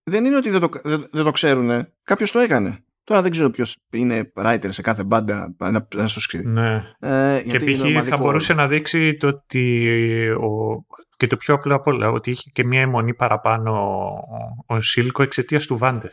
[0.02, 1.86] δεν είναι ότι δεν το, δεν, δεν το ξέρουν.
[2.02, 2.84] Κάποιος το έκανε.
[3.04, 6.46] Τώρα δεν ξέρω ποιος είναι writer σε κάθε μπάντα να, να στο ξέρει.
[6.46, 6.82] Ναι.
[6.98, 8.08] Ε, και π.χ.
[8.08, 9.88] θα μπορούσε να δείξει το ότι
[10.30, 10.84] ο,
[11.20, 13.72] και το πιο απλό απ' όλα, ότι είχε και μια αιμονή παραπάνω
[14.66, 16.10] ο, ο Σίλκο εξαιτίας του Βάντερ.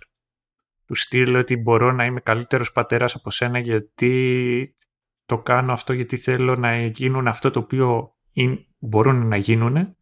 [0.86, 4.76] Του στείλω ότι μπορώ να είμαι καλύτερος πατέρας από σένα γιατί
[5.26, 8.16] το κάνω αυτό γιατί θέλω να γίνουν αυτό το οποίο
[8.80, 9.96] μπορούν να γίνουν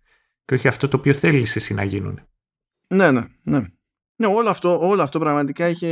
[0.45, 2.19] και όχι αυτό το οποίο θέλεις εσύ να γίνουν.
[2.87, 3.59] Ναι, ναι, ναι.
[4.15, 5.87] Ναι, όλο αυτό, όλο αυτό πραγματικά είχε,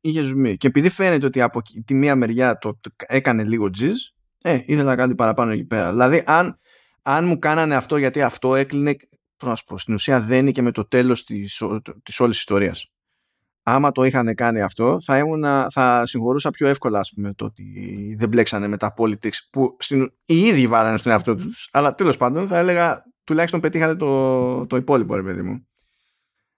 [0.00, 0.56] είχε ζουμί.
[0.56, 3.98] Και επειδή φαίνεται ότι από τη μία μεριά το, έκανε λίγο τζιζ,
[4.42, 5.90] ε, ήθελα κάτι παραπάνω εκεί πέρα.
[5.90, 6.60] Δηλαδή, αν,
[7.02, 8.96] αν μου κάνανε αυτό γιατί αυτό έκλεινε,
[9.36, 11.62] πώς να σου πω, στην ουσία δεν είναι και με το τέλος της,
[12.02, 12.86] της όλης ιστορίας.
[13.62, 18.16] Άμα το είχαν κάνει αυτό, θα, ήμουν, θα συγχωρούσα πιο εύκολα, ας πούμε, το ότι
[18.18, 21.68] δεν μπλέξανε με τα politics που στην, οι ίδιοι βάλανε στον εαυτό τους.
[21.72, 25.66] Αλλά τέλος πάντων θα έλεγα, τουλάχιστον πετύχατε το, το υπόλοιπο, ρε παιδί μου.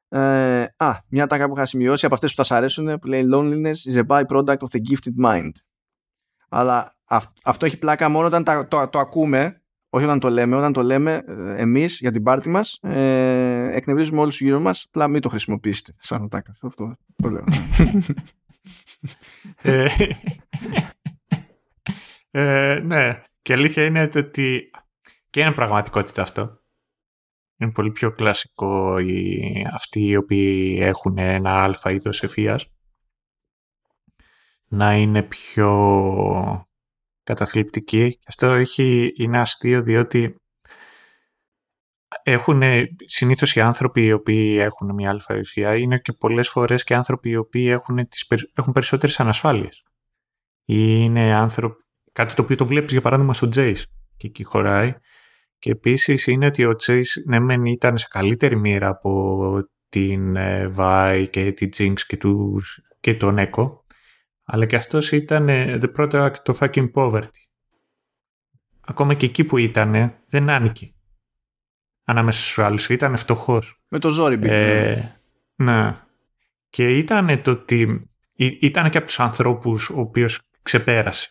[0.09, 3.29] Ε, α, μια τάκα που είχα σημειώσει από αυτές που θα σας αρέσουν που λέει
[3.33, 5.51] Loneliness is a byproduct of the gifted mind.
[6.49, 6.95] Αλλά
[7.45, 9.63] αυτό έχει πλάκα μόνο όταν το, το, το ακούμε
[9.95, 14.21] όχι όταν το λέμε, όταν το λέμε ε, εμείς για την πάρτη μας ε, εκνευρίζουμε
[14.21, 17.45] όλους γύρω μας απλά μην το χρησιμοποιήσετε σαν οτάκα αυτό το λέω.
[19.63, 19.87] Ε,
[22.31, 23.23] ε, ναι.
[23.43, 24.71] Και αλήθεια είναι ότι
[25.31, 26.61] και είναι πραγματικότητα αυτό.
[27.57, 29.41] Είναι πολύ πιο κλασικό οι,
[29.73, 32.73] αυτοί οι οποίοι έχουν ένα αλφα είδος ευφυίας
[34.69, 35.69] να είναι πιο
[37.25, 38.19] καταθλιπτική.
[38.27, 40.39] Αυτό έχει, είναι αστείο διότι
[42.23, 42.63] έχουν
[43.05, 47.29] συνήθως οι άνθρωποι οι οποίοι έχουν μια αλφα ευφυία είναι και πολλές φορές και άνθρωποι
[47.29, 49.83] οι οποίοι έχουν, τις, έχουν περισσότερες ανασφάλειες.
[50.65, 53.83] Ή είναι άνθρωποι, κάτι το οποίο το βλέπεις για παράδειγμα στο Jace
[54.17, 54.95] και εκεί χωράει
[55.59, 60.37] και επίσης είναι ότι ο Chase ναι μεν ήταν σε καλύτερη μοίρα από την
[60.77, 63.84] Vi ε, και την Jinx και, τους, και τον Echo
[64.45, 67.45] αλλά και αυτός ήταν ε, the product of fucking poverty.
[68.81, 70.95] Ακόμα και εκεί που ήταν δεν άνοικε
[72.05, 72.89] ανάμεσα στους άλλους.
[72.89, 73.83] Ήταν φτωχός.
[73.89, 75.03] Με το ζόρι ε,
[75.55, 75.99] Ναι.
[76.69, 81.29] Και ήταν το ότι ήταν και από τους ανθρώπους ο οποίος ξεπέρασε.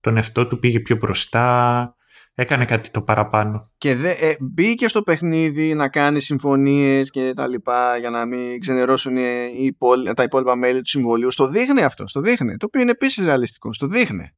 [0.00, 1.94] Τον εαυτό του πήγε πιο μπροστά,
[2.40, 3.70] έκανε κάτι το παραπάνω.
[3.78, 8.60] Και δε, ε, μπήκε στο παιχνίδι να κάνει συμφωνίες και τα λοιπά για να μην
[8.60, 9.76] ξενερώσουν οι,
[10.14, 11.30] τα υπόλοιπα μέλη του συμβολίου.
[11.30, 12.56] Στο δείχνει αυτό, στο δείχνει.
[12.56, 14.30] Το οποίο είναι επίσης ρεαλιστικό, στο δείχνει.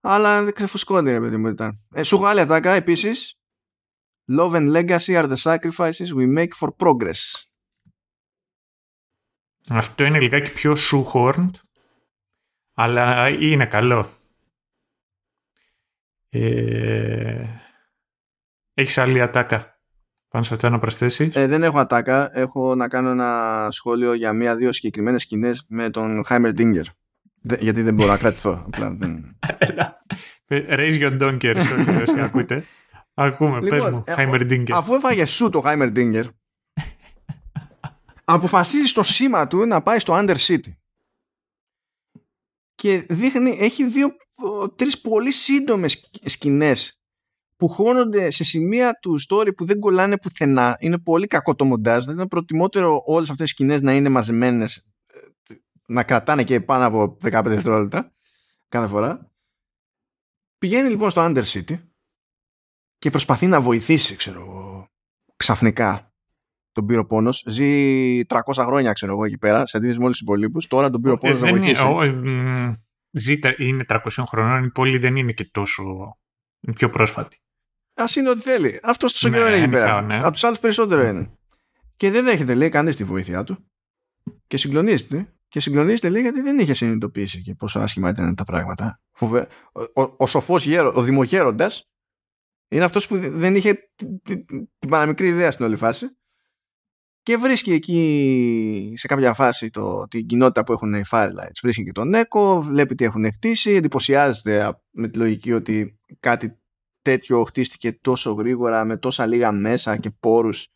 [0.00, 1.80] Αλλά δεν ξεφουσκώνει ρε παιδί μου ήταν.
[1.94, 3.32] Ε, σου άλλη ατάκα επίσης.
[4.38, 7.48] Love and legacy are the sacrifices we make for progress.
[9.70, 11.50] Αυτό είναι λιγάκι πιο shoehorned,
[12.74, 14.08] αλλά είναι καλό.
[16.28, 17.44] Ε,
[18.74, 19.78] έχεις άλλη ατάκα
[20.28, 21.36] πάνω σε αυτό να προσθέσεις.
[21.36, 22.38] Ε, δεν έχω ατάκα.
[22.38, 26.84] Έχω να κάνω ένα σχόλιο για μία-δύο συγκεκριμένες σκηνές με τον Heimerdinger.
[27.58, 28.64] γιατί δεν μπορώ να κρατηθώ.
[28.66, 29.38] Απλά δεν...
[30.50, 31.54] Raise your donkey,
[32.26, 32.64] ακούτε.
[33.14, 34.70] Ακούμε, λοιπόν, πες μου, ε, Heimerdinger.
[34.72, 36.24] Αφού έφαγε σου το Heimerdinger,
[38.24, 40.72] αποφασίζει στο σήμα του να πάει στο Undercity.
[42.74, 44.16] Και δείχνει, έχει δύο
[44.76, 47.00] τρεις πολύ σύντομες σκηνές
[47.56, 50.76] που χώνονται σε σημεία του story που δεν κολλάνε πουθενά.
[50.80, 52.04] Είναι πολύ κακό το μοντάζ.
[52.04, 55.54] Δεν είναι προτιμότερο όλες αυτές οι σκηνές να είναι μαζεμένες ε,
[55.86, 58.12] να κρατάνε και πάνω από 15 δευτερόλεπτα
[58.68, 59.32] κάθε φορά.
[60.58, 61.78] Πηγαίνει λοιπόν στο Undercity
[62.98, 64.86] και προσπαθεί να βοηθήσει, ξέρω
[65.36, 66.12] ξαφνικά
[66.72, 67.44] τον πύρο πόνος.
[67.46, 70.66] Ζει 300 χρόνια, ξέρω εγώ, εκεί πέρα, σε αντίθεση με όλους τους υπολείπους.
[70.66, 71.82] Τώρα τον πύρο πόνος να βοηθήσει
[73.18, 75.82] ζήτα, είναι 300 χρονών, η πόλη δεν είναι και τόσο.
[76.60, 77.40] Είναι πιο πρόσφατη.
[77.94, 78.80] Α είναι ό,τι θέλει.
[78.82, 80.02] Αυτό τόσο καιρό είναι εκεί πέρα.
[80.02, 80.18] Ναι.
[80.18, 81.30] Από τους άλλους περισσότερο είναι.
[81.96, 83.70] Και δεν δέχεται, λέει, κανείς τη βοήθειά του.
[84.46, 85.32] Και συγκλονίζεται.
[85.48, 89.00] Και συγκλονίζεται, λέει, γιατί δεν είχε συνειδητοποιήσει και πόσο άσχημα ήταν τα πράγματα.
[89.12, 89.48] Φοβε...
[89.72, 91.70] Ο, ο, ο σοφός γέρο, ο δημογέροντα,
[92.68, 93.90] είναι αυτός που δεν είχε
[94.78, 96.06] την παραμικρή ιδέα στην όλη φάση
[97.22, 101.58] και βρίσκει εκεί σε κάποια φάση το, την κοινότητα που έχουν οι Firelights.
[101.62, 106.58] Βρίσκει και τον Echo, βλέπει τι έχουν χτίσει, εντυπωσιάζεται με τη λογική ότι κάτι
[107.02, 110.68] τέτοιο χτίστηκε τόσο γρήγορα, με τόσα λίγα μέσα και πόρους,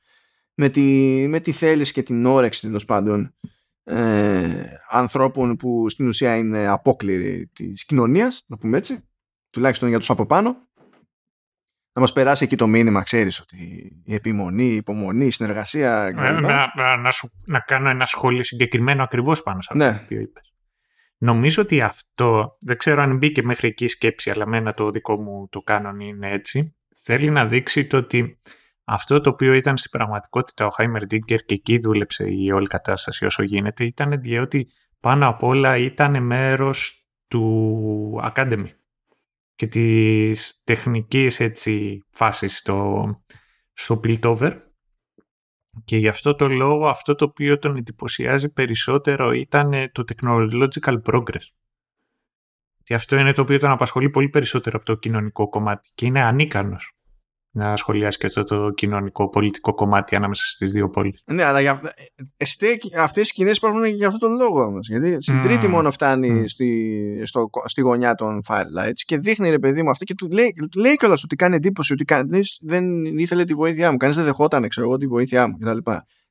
[0.54, 0.82] με τη,
[1.28, 3.34] με τη θέληση και την όρεξη τέλος πάντων
[3.84, 9.04] ε, ανθρώπων που στην ουσία είναι απόκληροι της κοινωνίας, να πούμε έτσι,
[9.50, 10.56] τουλάχιστον για τους από πάνω
[11.92, 13.56] να μας περάσει εκεί το μήνυμα, ξέρεις, ότι
[14.04, 16.06] η επιμονή, η υπομονή, η συνεργασία...
[16.06, 19.98] Ε, να, να, να, σου, να κάνω ένα σχόλιο συγκεκριμένο ακριβώς πάνω σε αυτό ναι.
[19.98, 20.52] που είπες.
[21.18, 25.20] Νομίζω ότι αυτό, δεν ξέρω αν μπήκε μέχρι εκεί η σκέψη, αλλά μένα το δικό
[25.20, 28.40] μου το κάνον είναι έτσι, θέλει να δείξει το ότι
[28.84, 33.24] αυτό το οποίο ήταν στην πραγματικότητα ο Χάιμερ Ντίγκερ και εκεί δούλεψε η όλη κατάσταση
[33.24, 34.68] όσο γίνεται, ήταν διότι
[35.00, 38.66] πάνω απ' όλα ήταν μέρος του Academy
[39.54, 43.06] και τις τεχνικές έτσι φάσεις στο,
[43.72, 44.60] στο Piltover
[45.84, 51.46] και γι' αυτό το λόγο αυτό το οποίο τον εντυπωσιάζει περισσότερο ήταν το technological progress.
[52.82, 56.22] Και αυτό είναι το οποίο τον απασχολεί πολύ περισσότερο από το κοινωνικό κομμάτι και είναι
[56.22, 56.96] ανίκανος
[57.54, 61.22] να σχολιάσει και αυτό το κοινωνικό πολιτικό κομμάτι ανάμεσα στις δύο πόλεις.
[61.24, 61.80] Ναι, αλλά
[62.98, 64.88] αυτές οι σκηνές υπάρχουν για αυτόν τον λόγο όμως.
[64.88, 65.42] Γιατί στην mm.
[65.42, 66.44] τρίτη μόνο φτάνει mm.
[66.46, 70.54] στη, στο, στη γωνιά των Firelights και δείχνει ρε παιδί μου αυτή και του λέει,
[70.76, 73.96] λέει κιόλας ότι κάνει εντύπωση ότι κανείς δεν ήθελε τη βοήθειά μου.
[73.96, 75.78] Κανείς δεν δεχόταν, ξέρω εγώ, τη βοήθειά μου κτλ.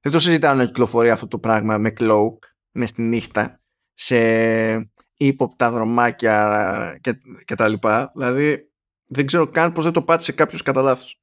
[0.02, 2.38] Δεν το συζητάω να κυκλοφορεί αυτό το πράγμα με cloak,
[2.72, 3.62] με στη νύχτα,
[3.94, 4.18] σε
[5.18, 7.00] ύποπτα δρομάκια
[7.46, 7.74] κτλ.
[8.14, 8.71] Δηλαδή
[9.14, 11.22] δεν ξέρω καν πώς δεν το πάτησε κάποιος κατά λάθος.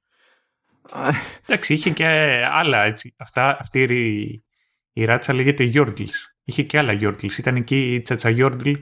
[1.47, 2.06] Εντάξει, είχε και
[2.51, 3.15] άλλα έτσι.
[3.16, 4.44] Αυτά, αυτή η,
[4.93, 6.35] η ράτσα λέγεται Γιόρντλς.
[6.44, 7.39] Είχε και άλλα Γιόρντλς.
[7.39, 8.73] Ήταν εκεί η Τσατσα Γιόρντλ.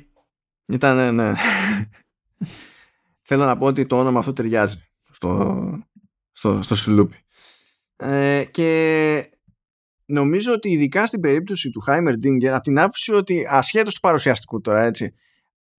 [0.66, 1.32] Ήταν, ναι, ναι.
[3.22, 5.60] Θέλω να πω ότι το όνομα αυτό ταιριάζει στο,
[6.32, 7.16] στο, στο σουλούπι.
[7.96, 9.30] Ε, και
[10.06, 14.60] νομίζω ότι ειδικά στην περίπτωση του Χάιμερ Ντίνγκερ, από την άποψη ότι ασχέτως του παρουσιαστικού
[14.60, 15.14] τώρα, έτσι,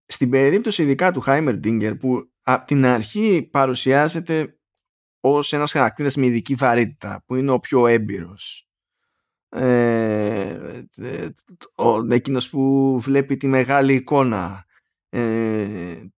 [0.05, 4.57] στην περίπτωση ειδικά του Χάιμερ Ντίνγκερ που από την αρχή παρουσιάζεται
[5.19, 8.67] ως ένας χαρακτήρας με ειδική βαρύτητα που είναι ο πιο έμπειρος.
[9.49, 10.57] Ε,
[11.75, 14.65] ο, εκείνος που βλέπει τη μεγάλη εικόνα.
[15.09, 15.67] Ε,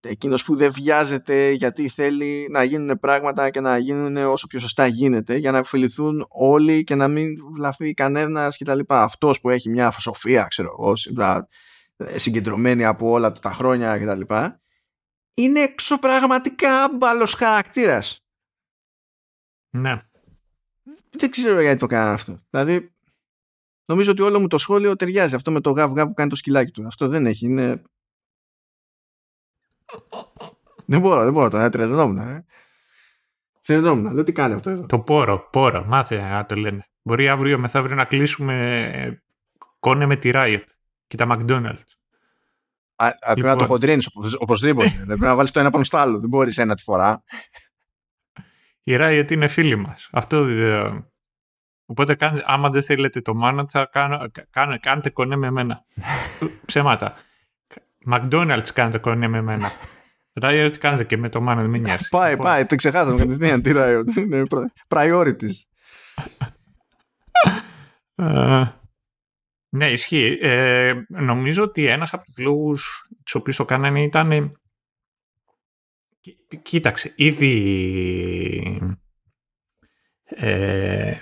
[0.01, 4.87] εκείνος που δεν βιάζεται γιατί θέλει να γίνουν πράγματα και να γίνουν όσο πιο σωστά
[4.87, 8.79] γίνεται για να ωφεληθούν όλοι και να μην βλαφεί κανένας κτλ.
[8.87, 10.93] Αυτός που έχει μια σοφία ξέρω εγώ
[12.15, 14.35] συγκεντρωμένη από όλα τα χρόνια κτλ
[15.43, 18.23] είναι εξωπραγματικά μπαλο χαρακτήρας.
[19.69, 20.03] Ναι.
[21.09, 22.41] Δεν ξέρω γιατί το κάνω αυτό.
[22.49, 22.91] Δηλαδή,
[23.85, 25.35] νομίζω ότι όλο μου το σχόλιο ταιριάζει.
[25.35, 26.87] Αυτό με το γαβ γαβ που κάνει το σκυλάκι του.
[26.87, 27.45] Αυτό δεν έχει.
[27.45, 27.81] Είναι.
[30.85, 31.69] δεν μπορώ, δεν μπορώ τώρα.
[31.69, 32.17] Τρελνόμουν.
[32.17, 32.45] Ε.
[33.61, 34.13] Τρελνόμουν.
[34.13, 34.85] Δεν τι κάνει αυτό εδώ.
[34.85, 35.85] Το πόρο, πόρο.
[35.85, 36.87] Μάθε να το λένε.
[37.01, 39.21] Μπορεί αύριο μεθαύριο να κλείσουμε ε,
[39.79, 40.63] κόνε με τη Riot
[41.07, 41.98] και τα McDonald's.
[43.01, 43.67] Α, πρέπει να το λοιπόν.
[43.67, 44.87] χοντρίνεις οπωσδήποτε.
[44.97, 46.19] δεν πρέπει να βάλεις το ένα πάνω στο άλλο.
[46.19, 47.23] Δεν μπορείς ένα τη φορά.
[48.83, 50.09] Η Riot είναι φίλη μας.
[50.11, 50.37] Αυτό.
[50.45, 51.03] Ε,
[51.85, 53.83] οπότε, άμα δεν θέλετε το manager,
[54.49, 55.85] κάνε, κάντε κονέ με μένα.
[56.65, 57.13] Ψέματα.
[58.11, 59.71] McDonald's κάνετε κονέ με μένα.
[60.41, 62.09] Riot κάνετε και με το manager, μην νοιάζει.
[62.09, 62.45] Πάει, λοιπόν.
[62.45, 64.15] πάει, το ξεχάσαμε κατευθείαν τι Riot.
[64.15, 64.43] Είναι
[64.87, 65.55] priorities.
[69.69, 70.37] Ε, ναι, ισχύει.
[70.41, 74.59] Ε, νομίζω ότι ένας από τους λόγους τους οποίους το κάνανε ήταν...
[76.61, 78.91] Κοίταξε, ήδη
[80.23, 81.21] ε,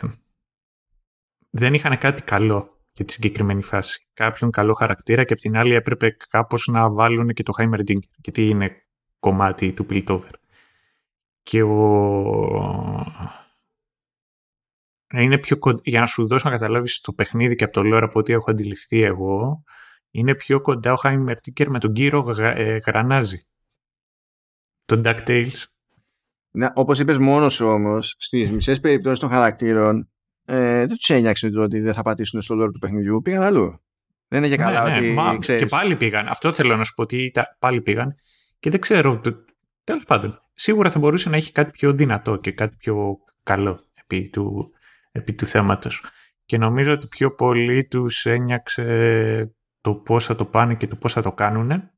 [1.49, 4.07] δεν είχαν κάτι καλό για τη συγκεκριμένη φάση.
[4.13, 8.47] Κάποιον καλό χαρακτήρα και απ' την άλλη έπρεπε κάπως να βάλουν και το Heimerdinger, γιατί
[8.47, 8.87] είναι
[9.19, 10.31] κομμάτι του Piltover.
[11.43, 11.77] Και ο,
[15.13, 18.03] είναι πιο κοντά, για να σου δώσω να καταλάβεις το παιχνίδι και από το lore
[18.03, 19.63] από ό,τι έχω αντιληφθεί εγώ,
[20.11, 21.23] είναι πιο κοντά ο Χάιμ
[21.67, 23.47] με τον κύριο ε, Γρανάζη.
[24.85, 25.63] Τον DuckTales.
[26.51, 30.09] Ναι, όπως είπες μόνος σου όμως, στις μισές περιπτώσεις των χαρακτήρων,
[30.45, 33.81] ε, δεν τους ένιαξε το ότι δεν θα πατήσουν στο lore του παιχνιδιού, πήγαν αλλού.
[34.27, 35.61] Δεν είναι και καλά ναι, ναι ότι μα, ξέρεις.
[35.61, 36.27] Και πάλι πήγαν.
[36.27, 38.15] Αυτό θέλω να σου πω ότι πάλι πήγαν.
[38.59, 39.21] Και δεν ξέρω,
[39.83, 44.29] τέλος πάντων, σίγουρα θα μπορούσε να έχει κάτι πιο δυνατό και κάτι πιο καλό επί
[44.29, 44.71] του,
[45.17, 46.03] επί του θέματος.
[46.45, 51.13] Και νομίζω ότι πιο πολύ τους ένιαξε το πώς θα το πάνε και το πώς
[51.13, 51.91] θα το κάνουν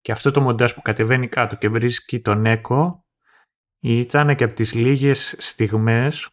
[0.00, 3.06] Και αυτό το μοντάζ που κατεβαίνει κάτω και βρίσκει τον Έκο
[3.80, 6.28] ήταν και από τις λίγες στιγμές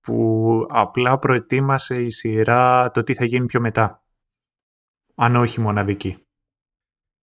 [0.00, 4.04] που απλά προετοίμασε η σειρά το τι θα γίνει πιο μετά.
[5.14, 6.26] Αν όχι μοναδική.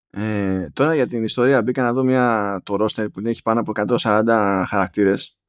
[0.09, 3.71] Ε, τώρα για την ιστορία μπήκα να δω μια, το roster που έχει πάνω από
[3.97, 5.40] 140 χαρακτήρες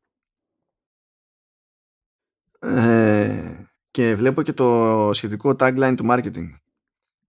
[2.62, 6.50] ε, και βλέπω και το σχετικό tagline του marketing.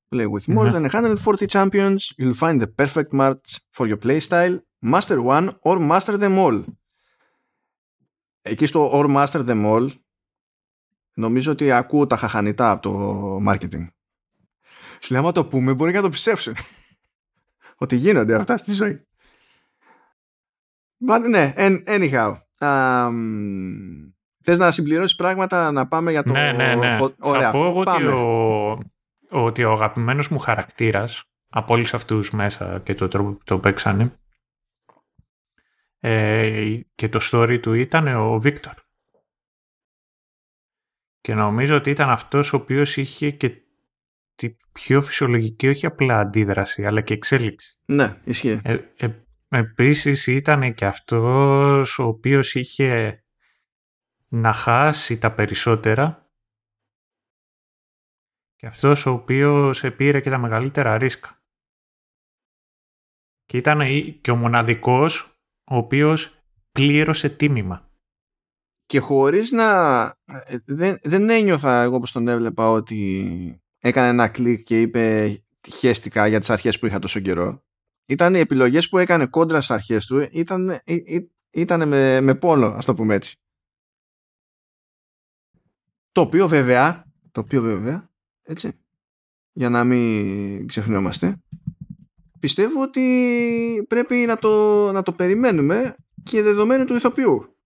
[0.10, 5.22] Λέει, with more than 140 champions, you'll find the perfect match for your playstyle, master
[5.22, 6.64] one or master them all.
[8.42, 9.90] Εκεί στο or master them all
[11.14, 13.88] νομίζω ότι ακούω τα χαχανιτά από το marketing.
[15.00, 16.56] Συλλάμα το πούμε μπορεί να το πιστέψουν
[17.76, 19.08] ότι γίνονται αυτά στη ζωή.
[21.08, 21.54] But, ναι,
[21.88, 22.36] anyhow.
[22.60, 24.14] Um,
[24.44, 26.34] θες να συμπληρώσεις πράγματα να πάμε για το...
[26.34, 27.00] Ναι, ναι, ναι.
[27.20, 28.80] Ωραία, Θα πω εγώ ότι ο,
[29.30, 34.18] ότι ο αγαπημένος μου χαρακτήρας από όλους αυτούς μέσα και το τρόπο που το παίξανε
[36.00, 38.74] ε, και το story του ήταν ο Βίκτορ.
[41.22, 43.62] Και νομίζω ότι ήταν αυτός ο οποίος είχε και
[44.36, 47.78] τη πιο φυσιολογική όχι απλά αντίδραση αλλά και εξέλιξη.
[47.86, 48.60] Ναι, ισχύει.
[48.64, 49.10] Ε, ε,
[49.48, 53.23] επίσης ήταν και αυτός ο οποίος είχε
[54.34, 56.32] να χάσει τα περισσότερα
[58.56, 61.42] και αυτός ο οποίος επήρε και τα μεγαλύτερα ρίσκα.
[63.46, 63.80] Και ήταν
[64.22, 65.38] και ο μοναδικός
[65.72, 66.38] ο οποίος
[66.72, 67.92] πλήρωσε τίμημα.
[68.86, 70.04] Και χωρίς να...
[70.26, 75.36] Ε, δεν, δεν ένιωθα εγώ που τον έβλεπα ότι έκανε ένα κλικ και είπε
[75.68, 77.64] χέστηκα για τις αρχές που είχα τόσο καιρό.
[78.06, 82.36] Ήταν οι επιλογές που έκανε κόντρα στις αρχές του ήταν, ε, ε, ήταν με, με
[82.36, 83.38] πόνο, ας το πούμε έτσι.
[86.14, 88.10] Το οποίο βέβαια, το οποίο βέβαια,
[88.44, 88.80] έτσι,
[89.52, 91.42] για να μην ξεχνιόμαστε,
[92.40, 97.58] πιστεύω ότι πρέπει να το, να το περιμένουμε και δεδομένου του ηθοποιού.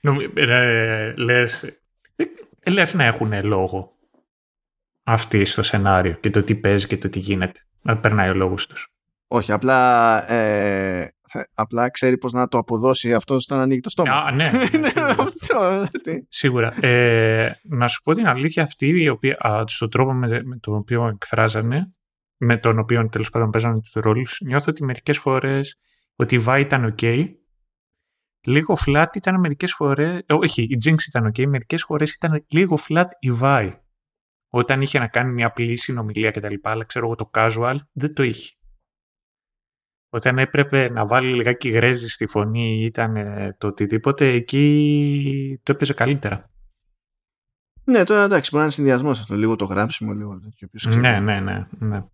[0.00, 1.78] Νομι, ρε, λες,
[2.66, 3.96] λες να έχουν λόγο
[5.02, 7.60] αυτοί στο σενάριο και το τι παίζει και το τι γίνεται.
[7.82, 8.92] Να περνάει ο λόγος τους.
[9.26, 11.13] Όχι, απλά, ε,
[11.54, 14.12] απλά ξέρει πώς να το αποδώσει αυτό όταν ανοίγει το στόμα.
[14.12, 14.50] Α, ναι.
[14.78, 15.88] ναι αυτό.
[16.28, 16.86] Σίγουρα.
[16.86, 20.74] Ε, να σου πω την αλήθεια αυτή, η οποία, α, στον τρόπο με, με τον
[20.74, 21.94] οποίο εκφράζανε,
[22.36, 25.78] με τον οποίο τέλος πάντων παίζανε τους ρόλους, νιώθω ότι μερικές φορές
[26.16, 27.28] ότι η Βάη ήταν ok,
[28.46, 32.78] λίγο flat ήταν μερικές φορές, ε, όχι, η Jinx ήταν ok, μερικές φορές ήταν λίγο
[32.88, 33.74] flat η Βάη
[34.56, 36.54] όταν είχε να κάνει μια απλή συνομιλία κτλ.
[36.62, 38.54] Αλλά ξέρω εγώ το casual δεν το είχε.
[40.14, 43.16] Όταν έπρεπε να βάλει λιγάκι γρέζι στη φωνή ή ήταν
[43.58, 46.50] το οτιδήποτε, εκεί το έπαιζε καλύτερα.
[47.84, 49.34] Ναι, τώρα εντάξει, μπορεί να είναι συνδυασμός αυτό.
[49.34, 50.68] Λίγο το γράψιμο, λίγο τέτοιο.
[51.00, 52.04] Ναι, ναι, ναι, ναι.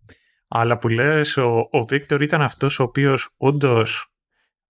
[0.47, 4.13] Αλλά που λες, ο, ο Βίκτορ ήταν αυτός ο οποίος όντως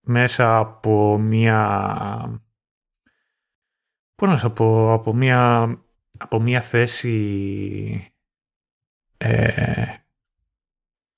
[0.00, 2.40] μέσα από μία...
[4.14, 5.66] Πώς να σου πω, από μία
[6.18, 8.12] από μια θέση
[9.16, 9.94] ε,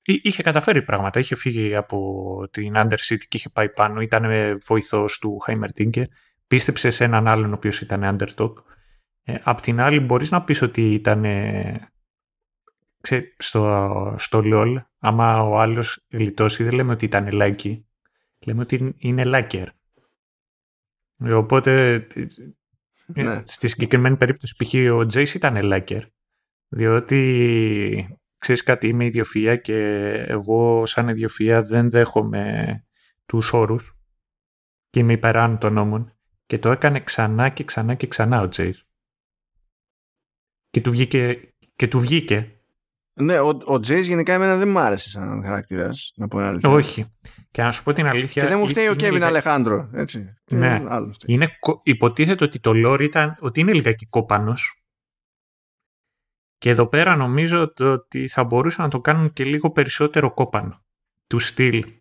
[0.04, 1.20] είχε καταφέρει πράγματα.
[1.20, 4.00] Είχε φύγει από την Undercity και είχε πάει πάνω.
[4.00, 4.24] Ήταν
[4.66, 6.04] βοηθός του Heimerdinger.
[6.46, 8.52] Πίστεψε σε έναν άλλον ο οποίος ήταν Underdog.
[9.22, 11.24] Ε, απ' την άλλη μπορείς να πεις ότι ήταν
[13.36, 17.86] στο, στο LOL άμα ο άλλος γλιτώσει δεν λέμε ότι ήταν λάκι.
[18.38, 19.68] Λέμε ότι είναι λάκερ.
[21.18, 23.42] Οπότε ε, ναι.
[23.44, 24.74] Στη συγκεκριμένη περίπτωση, π.χ.
[24.92, 26.04] ο Τζέις ήταν λάκερ.
[26.68, 29.78] Διότι ξέρεις κάτι, είμαι ιδιοφυα και
[30.28, 32.84] εγώ σαν ιδιοφυα δεν δέχομαι
[33.26, 33.96] τους όρους
[34.90, 36.12] και είμαι υπεράνω των νόμων.
[36.46, 38.86] Και το έκανε ξανά και ξανά και ξανά ο Τζέις.
[40.70, 42.54] Και του βγήκε, και του βγήκε
[43.16, 46.70] ναι, ο, ο Τζέις γενικά εμένα δεν μ' άρεσε σαν χαρακτήρας, να πω αλήθεια.
[46.70, 47.06] Όχι.
[47.50, 48.42] Και να σου πω την αλήθεια.
[48.42, 49.90] Και δεν μου φταίει ο Κέβιν Αλεχάνδρο.
[49.92, 50.34] Έτσι.
[50.50, 50.82] Ναι.
[51.26, 51.48] Είναι,
[51.82, 54.83] υποτίθεται ότι το lore ήταν ότι είναι λιγάκι κόπανος.
[56.58, 60.84] Και εδώ πέρα νομίζω ότι θα μπορούσαν να το κάνουν και λίγο περισσότερο κόπανο.
[61.26, 62.00] Του στυλ.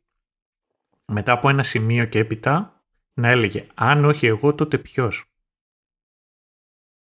[1.06, 5.26] Μετά από ένα σημείο και έπειτα να έλεγε αν όχι εγώ τότε ποιος.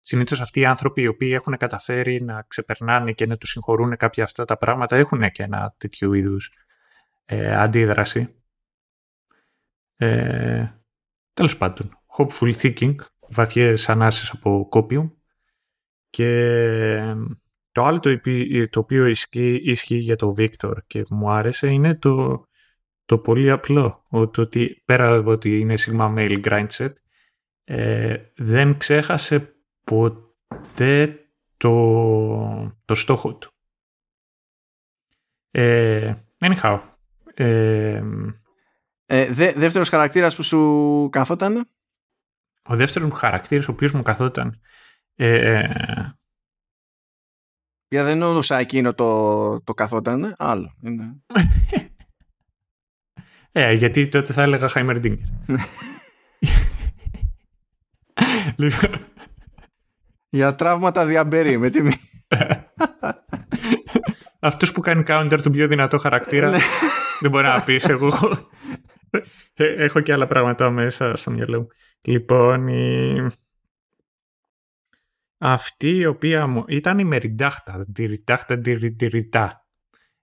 [0.01, 4.23] Συνήθως αυτοί οι άνθρωποι οι οποίοι έχουν καταφέρει να ξεπερνάνε και να τους συγχωρούν κάποια
[4.23, 6.51] αυτά τα πράγματα έχουν και ένα τέτοιο είδους
[7.26, 8.35] ε, αντίδραση.
[9.95, 10.72] Ε,
[11.38, 12.95] Τέλος πάντων, hopeful thinking,
[13.30, 15.16] βαθιές ανάσεις από κόπιου
[16.09, 17.15] και
[17.71, 18.19] το άλλο το,
[18.69, 22.47] το οποίο ισχύει, για το Victor και μου άρεσε είναι το,
[23.05, 26.93] το πολύ απλό, ότι πέρα από ότι είναι Sigma Mail Grindset,
[27.63, 31.19] ε, δεν ξέχασε ποτέ
[31.57, 33.51] το, το στόχο του.
[35.51, 36.79] Ε, anyhow.
[37.34, 38.01] Ε,
[39.05, 41.69] ε, δε, δεύτερος χαρακτήρας που σου καθόταν;
[42.63, 44.61] Ο δεύτερος μου χαρακτήρας ο οποίος μου καθόταν.
[45.19, 45.64] Ε,
[47.88, 50.73] για δεν εννοούσα εκείνο το, το καθόταν, άλλο.
[50.81, 51.22] Είναι.
[53.52, 55.18] ε, γιατί τότε θα έλεγα Heimerdinger.
[58.57, 59.06] λοιπόν.
[60.30, 61.94] Για τραύματα διαμπερί, με τιμή.
[64.39, 66.57] Αυτός που κάνει counter του πιο δυνατό χαρακτήρα ναι.
[67.19, 68.11] δεν μπορεί να πεις εγώ.
[69.53, 71.68] Ε, έχω και άλλα πράγματα μέσα στο μυαλό μου.
[72.02, 73.27] Λοιπόν, η...
[75.38, 76.64] αυτή η οποία μου...
[76.68, 78.59] ήταν η Μεριντάχτα, τη Ριντάχτα,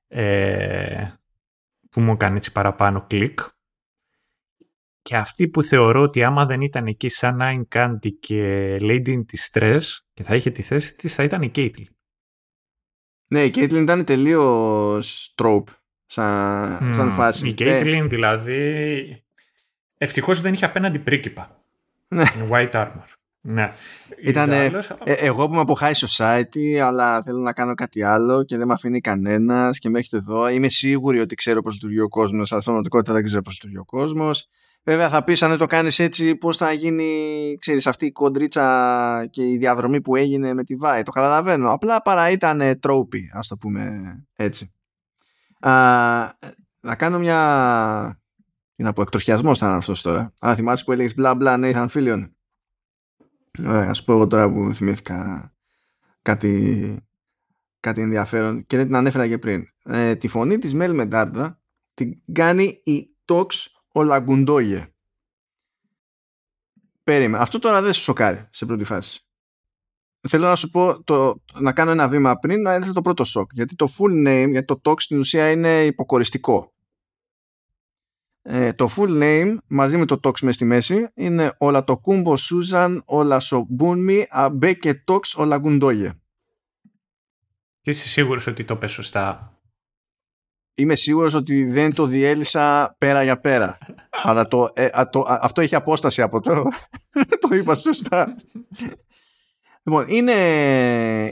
[0.08, 1.08] ε...
[1.90, 3.40] που μου έκανε έτσι παραπάνω κλικ.
[5.02, 9.20] Και αυτή που θεωρώ ότι άμα δεν ήταν εκεί σαν Nine Candy και Lady in
[9.32, 9.82] Distress
[10.14, 11.88] και θα είχε τη θέση της θα ήταν η Caitlyn.
[13.26, 15.74] Ναι, η Caitlyn ήταν τελείως trope
[16.06, 17.48] σαν, σαν φάση.
[17.48, 19.24] Η Caitlyn δηλαδή
[19.98, 21.64] ευτυχώς δεν είχε απέναντι πρίκυπα.
[22.08, 22.24] Ναι.
[22.50, 23.06] White armor.
[23.46, 23.72] Ναι.
[24.22, 24.70] Ήταν ε,
[25.04, 28.72] εγώ που είμαι από high society, αλλά θέλω να κάνω κάτι άλλο και δεν με
[28.72, 30.48] αφήνει κανένας και με έχετε εδώ.
[30.48, 33.78] Είμαι σίγουρη ότι ξέρω πώς λειτουργεί ο κόσμος, αλλά στην πραγματικότητα δεν ξέρω πώς λειτουργεί
[33.78, 34.48] ο κόσμος.
[34.84, 37.06] Βέβαια θα πεις αν δεν το κάνεις έτσι πώς θα γίνει
[37.60, 41.02] ξέρεις, αυτή η κοντρίτσα και η διαδρομή που έγινε με τη Βάη.
[41.02, 41.72] Το καταλαβαίνω.
[41.72, 44.02] Απλά παρά ήταν τρόπι ας το πούμε
[44.36, 44.72] έτσι.
[45.60, 45.70] Α,
[46.80, 48.18] να κάνω μια...
[48.76, 50.32] Είναι από εκτροχιασμός θα είναι αυτός τώρα.
[50.40, 52.28] Αν θυμάσαι που έλεγες μπλα μπλα Nathan Fillion.
[53.58, 55.52] Ωραία, ας πω εγώ τώρα που θυμήθηκα
[56.22, 56.96] κάτι,
[57.80, 59.66] κάτι ενδιαφέρον και δεν την ανέφερα και πριν.
[59.84, 61.60] Ε, τη φωνή της Μέλ Μεντάρδα
[61.94, 63.46] την κάνει η Tox
[63.92, 64.88] ο Λαγκουντόγε.
[67.04, 67.42] Περίμενε.
[67.42, 69.26] Αυτό τώρα δεν σε σοκάρει σε πρώτη φάση.
[70.28, 73.50] Θέλω να σου πω το, να κάνω ένα βήμα πριν να έρθει το πρώτο σοκ.
[73.52, 76.73] Γιατί το full name, γιατί το talk στην ουσία είναι υποκοριστικό.
[78.46, 82.36] Ε, το full name μαζί με το talks μες στη μέση είναι όλα το κούμπο
[82.36, 86.12] Σούζαν, όλα σομπούνμι, αμπέ και τόξ όλα γκουντόγε.
[87.80, 89.58] Και είσαι σίγουρος ότι το πες σωστά;
[90.76, 93.78] Είμαι σίγουρος ότι δεν το διέλυσα πέρα για πέρα.
[94.24, 96.62] Αλλά το, ε, το, αυτό έχει απόσταση από το.
[97.48, 98.36] το είπα σωστά.
[99.82, 100.32] λοιπόν, είναι,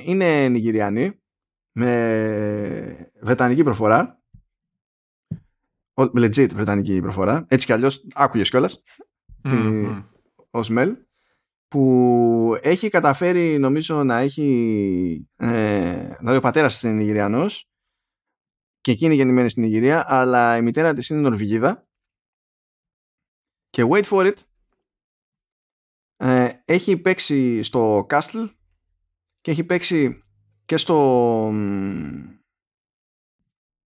[0.04, 1.20] είναι Νιγηριανή
[1.72, 4.21] με βρετανική προφορά.
[5.94, 7.44] Legit βρετανική προφορά.
[7.48, 8.82] Έτσι κι αλλιώς άκουγες κιόλας.
[9.44, 10.02] Mm-hmm.
[10.50, 10.96] Ως μέλ
[11.68, 17.70] που έχει καταφέρει νομίζω να έχει ε, δηλαδή ο πατέρας είναι Νιγηριανός
[18.80, 21.86] και εκείνη γεννημένη στην Ιγυρία, αλλά η μητέρα της είναι Νορβηγίδα.
[23.70, 24.34] Και wait for it,
[26.16, 28.50] ε, έχει παίξει στο Castle
[29.40, 30.22] και έχει παίξει
[30.64, 31.52] και στο...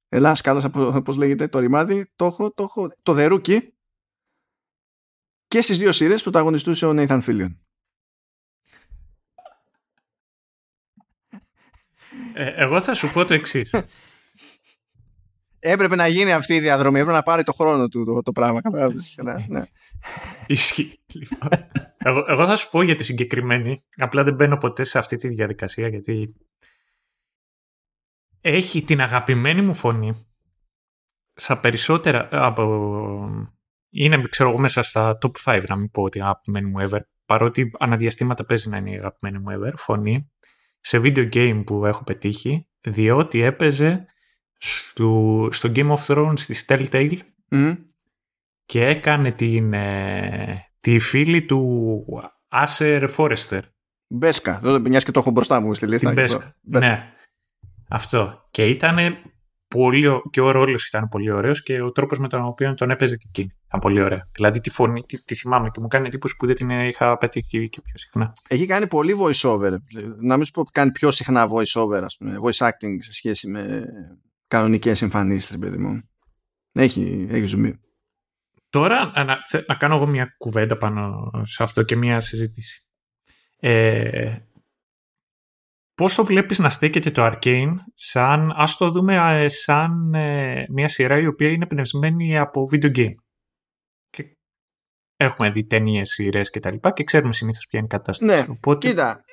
[0.09, 0.70] Ελά, σκάλωσα
[1.05, 3.74] πώς λέγεται το ρημάδι, το έχω, το έχω, το δερούκι
[5.47, 7.57] και στις δύο σειρές που πρωταγωνιστούσε ο Nathan Fillion.
[12.35, 13.70] Ε, εγώ θα σου πω το εξής.
[15.59, 16.99] έπρεπε να γίνει αυτή η διαδρομή.
[16.99, 18.61] Έπρεπε να πάρει το χρόνο του το, το πράγμα.
[19.23, 19.62] ναι, ναι.
[20.47, 21.01] Ισχύει.
[21.12, 21.49] Λοιπόν.
[21.99, 23.85] εγώ, εγώ θα σου πω για τη συγκεκριμένη.
[23.97, 26.35] Απλά δεν μπαίνω ποτέ σε αυτή τη διαδικασία γιατί
[28.48, 30.27] έχει την αγαπημένη μου φωνή
[31.35, 32.64] στα περισσότερα από...
[33.90, 36.98] Είναι, ξέρω εγώ, μέσα στα top 5 να μην πω ότι αγαπημένη μου ever.
[37.27, 40.31] Παρότι αναδιαστήματα παίζει να είναι η αγαπημένη μου ever φωνή
[40.81, 44.06] σε video game που έχω πετύχει διότι έπαιζε
[44.59, 47.18] στο, στο Game of Thrones στη Telltale
[48.64, 52.05] και έκανε την, ε, τη φίλη του
[52.48, 53.62] Άσερ Φόρεστερ.
[54.09, 56.06] Μπέσκα, μιας και το έχω μπροστά μου στη λίστα.
[56.06, 56.56] Την Μπέσκα.
[56.62, 57.15] Ναι,
[57.89, 58.49] αυτό.
[58.51, 58.97] Και ήταν
[59.69, 63.17] πολύ, και ο ρόλος ήταν πολύ ωραίος και ο τρόπος με τον οποίο τον έπαιζε
[63.17, 64.29] και εκείνη ήταν πολύ ωραία.
[64.35, 67.69] Δηλαδή τη φωνή τη, τη θυμάμαι και μου κάνει εντύπωση που δεν την είχα πετύχει
[67.69, 68.33] και πιο συχνά.
[68.49, 69.77] Έχει κάνει πολύ voice over.
[70.21, 73.49] Να μην σου πω κάνει πιο συχνά voice over, ας πούμε, voice acting σε σχέση
[73.49, 73.85] με,
[74.49, 76.03] κανονικές εμφανίσεις, παιδί μου.
[76.73, 77.81] Έχει, έχει ζουμί.
[78.71, 82.87] Τώρα να, να κάνω εγώ μια κουβέντα πάνω σε αυτό και μια συζήτηση.
[83.59, 84.37] Ε,
[85.97, 90.89] πώς το βλέπεις να στέκεται το Arcane σαν, ας το δούμε ε, σαν ε, μια
[90.89, 93.14] σειρά η οποία είναι πνευσμένη από video game
[95.16, 98.32] έχουμε δει ταινίες, σειρές και τα λοιπά και ξέρουμε συνήθως ποια είναι η κατάσταση.
[98.32, 98.89] Ναι, Οπότε...
[98.89, 99.24] κοίτα,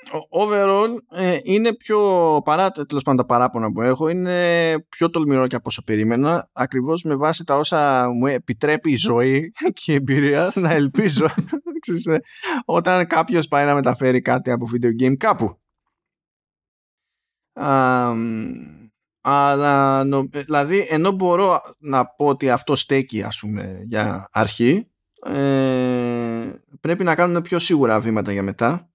[0.41, 1.99] overall ε, είναι πιο
[2.43, 7.03] παρά τέλος πάντων τα παράπονα που έχω, είναι πιο τολμηρό και από όσο περίμενα, ακριβώς
[7.03, 11.27] με βάση τα όσα μου επιτρέπει η ζωή και η εμπειρία να ελπίζω
[12.09, 12.17] ναι,
[12.65, 15.62] όταν κάποιος πάει να μεταφέρει κάτι από video game κάπου.
[19.21, 24.87] Αλλά δηλαδή ενώ μπορώ να πω ότι αυτό στέκει ας πούμε για αρχή
[25.25, 28.87] ε, πρέπει να κάνουν πιο σίγουρα βήματα για μετά.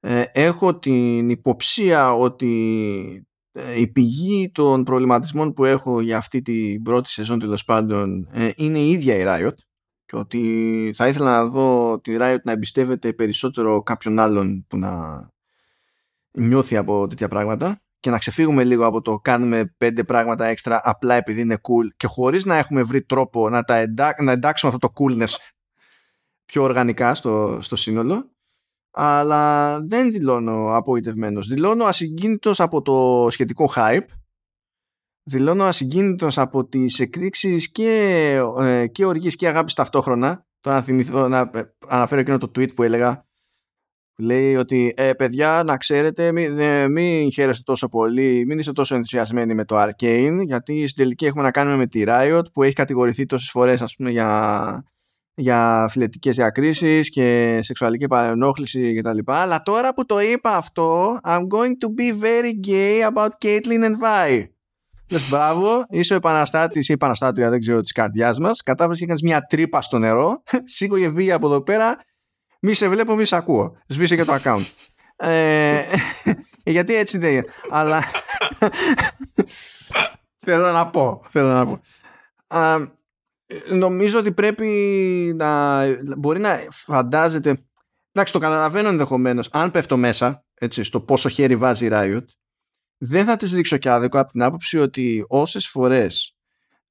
[0.00, 6.82] Ε, έχω την υποψία ότι ε, η πηγή των προβληματισμών που έχω για αυτή την
[6.82, 9.56] πρώτη σεζόν τέλος πάντων ε, είναι η ίδια η Riot
[10.04, 15.31] και ότι θα ήθελα να δω τη Riot να εμπιστεύεται περισσότερο κάποιον άλλον που να
[16.32, 21.14] νιώθει από τέτοια πράγματα και να ξεφύγουμε λίγο από το κάνουμε πέντε πράγματα έξτρα απλά
[21.14, 23.84] επειδή είναι cool και χωρίς να έχουμε βρει τρόπο να, τα
[24.22, 25.36] να εντάξουμε αυτό το coolness
[26.44, 28.30] πιο οργανικά στο, στο σύνολο
[28.90, 31.48] αλλά δεν δηλώνω απογοητευμένος.
[31.48, 34.06] Δηλώνω ασυγκίνητος από το σχετικό hype
[35.22, 41.28] δηλώνω ασυγκίνητος από τις εκρήξεις και, ε, και οργής και αγάπης ταυτόχρονα τώρα να θυμηθώ
[41.28, 43.26] να ε, αναφέρω εκείνο το tweet που έλεγα
[44.18, 48.94] λέει ότι ε, παιδιά να ξέρετε μην, ε, μην χαίρεστε τόσο πολύ μην είστε τόσο
[48.94, 52.74] ενθουσιασμένοι με το Arcane γιατί στην τελική έχουμε να κάνουμε με τη Riot που έχει
[52.74, 54.84] κατηγορηθεί τόσες φορές ας πούμε για,
[55.34, 59.18] για φιλετικές διακρίσεις και σεξουαλική παρενόχληση κτλ.
[59.24, 63.96] Αλλά τώρα που το είπα αυτό I'm going to be very gay about Caitlyn and
[64.02, 64.46] Vi.
[65.10, 69.22] Λες μπράβο, είσαι ο επαναστάτης ή επαναστάτρια δεν ξέρω της καρδιάς μας κατάφερες και έκανες
[69.22, 70.42] μια τρύπα στο νερό
[70.74, 71.96] σήκωγε βία από εδώ πέρα
[72.62, 73.76] μη σε βλέπω, μη σε ακούω.
[73.86, 74.66] Σβήσε και το account.
[75.16, 75.82] ε,
[76.64, 77.44] γιατί έτσι δεν είναι.
[77.70, 78.04] Αλλά
[80.44, 81.22] θέλω να πω.
[81.30, 81.80] Θέλω να πω.
[83.68, 84.68] νομίζω ότι πρέπει
[85.36, 85.84] να
[86.18, 87.64] μπορεί να φαντάζεται
[88.12, 92.24] εντάξει το καταλαβαίνω ενδεχομένως αν πέφτω μέσα έτσι, στο πόσο χέρι βάζει η Riot
[92.96, 96.36] δεν θα τις ρίξω κι άδικο από την άποψη ότι όσες φορές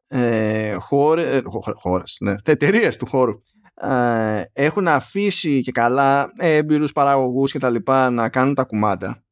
[0.08, 1.42] ε, χώρε, ε,
[1.74, 3.42] χώρες, ναι, εταιρείες του χώρου
[3.82, 9.24] ε, έχουν αφήσει και καλά έμπειρους παραγωγούς και τα λοιπά να κάνουν τα κουμάντα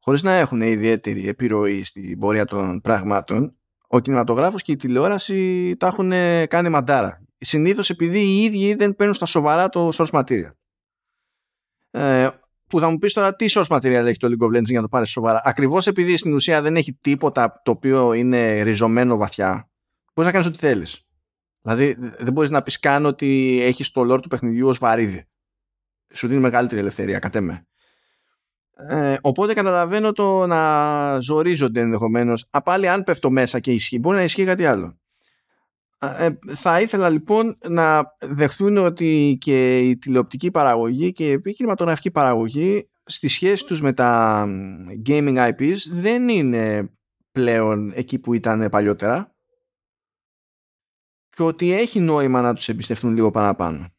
[0.00, 3.56] χωρίς να έχουν ιδιαίτερη επιρροή στην πορεία των πραγμάτων
[3.88, 6.12] ο κινηματογράφος και η τηλεόραση τα έχουν
[6.48, 10.52] κάνει μαντάρα συνήθως επειδή οι ίδιοι δεν παίρνουν στα σοβαρά το source material
[11.90, 12.28] ε,
[12.72, 14.82] που θα μου πεις τώρα τι source material έχει το League of Legends για να
[14.82, 15.40] το πάρεις σοβαρά.
[15.44, 19.70] Ακριβώς επειδή στην ουσία δεν έχει τίποτα το οποίο είναι ριζωμένο βαθιά,
[20.14, 21.01] μπορείς να κάνεις ό,τι θέλεις.
[21.62, 25.24] Δηλαδή δεν μπορείς να πεις καν ότι έχεις το lore του παιχνιδιού ως βαρύδι.
[26.12, 27.66] Σου δίνει μεγαλύτερη ελευθερία κατ' εμέ.
[28.88, 32.48] Ε, οπότε καταλαβαίνω το να ζορίζονται ενδεχομένως.
[32.64, 35.00] Πάλι αν πέφτω μέσα και ισχύει, μπορεί να ισχύει κάτι άλλο.
[35.98, 42.84] Ε, θα ήθελα λοιπόν να δεχθούν ότι και η τηλεοπτική παραγωγή και η επιχειρηματογραφική παραγωγή
[43.04, 44.44] στη σχέση τους με τα
[45.06, 46.90] gaming IPs δεν είναι
[47.32, 49.31] πλέον εκεί που ήταν παλιότερα
[51.36, 53.92] και ότι έχει νόημα να τους εμπιστευτούν λίγο παραπάνω.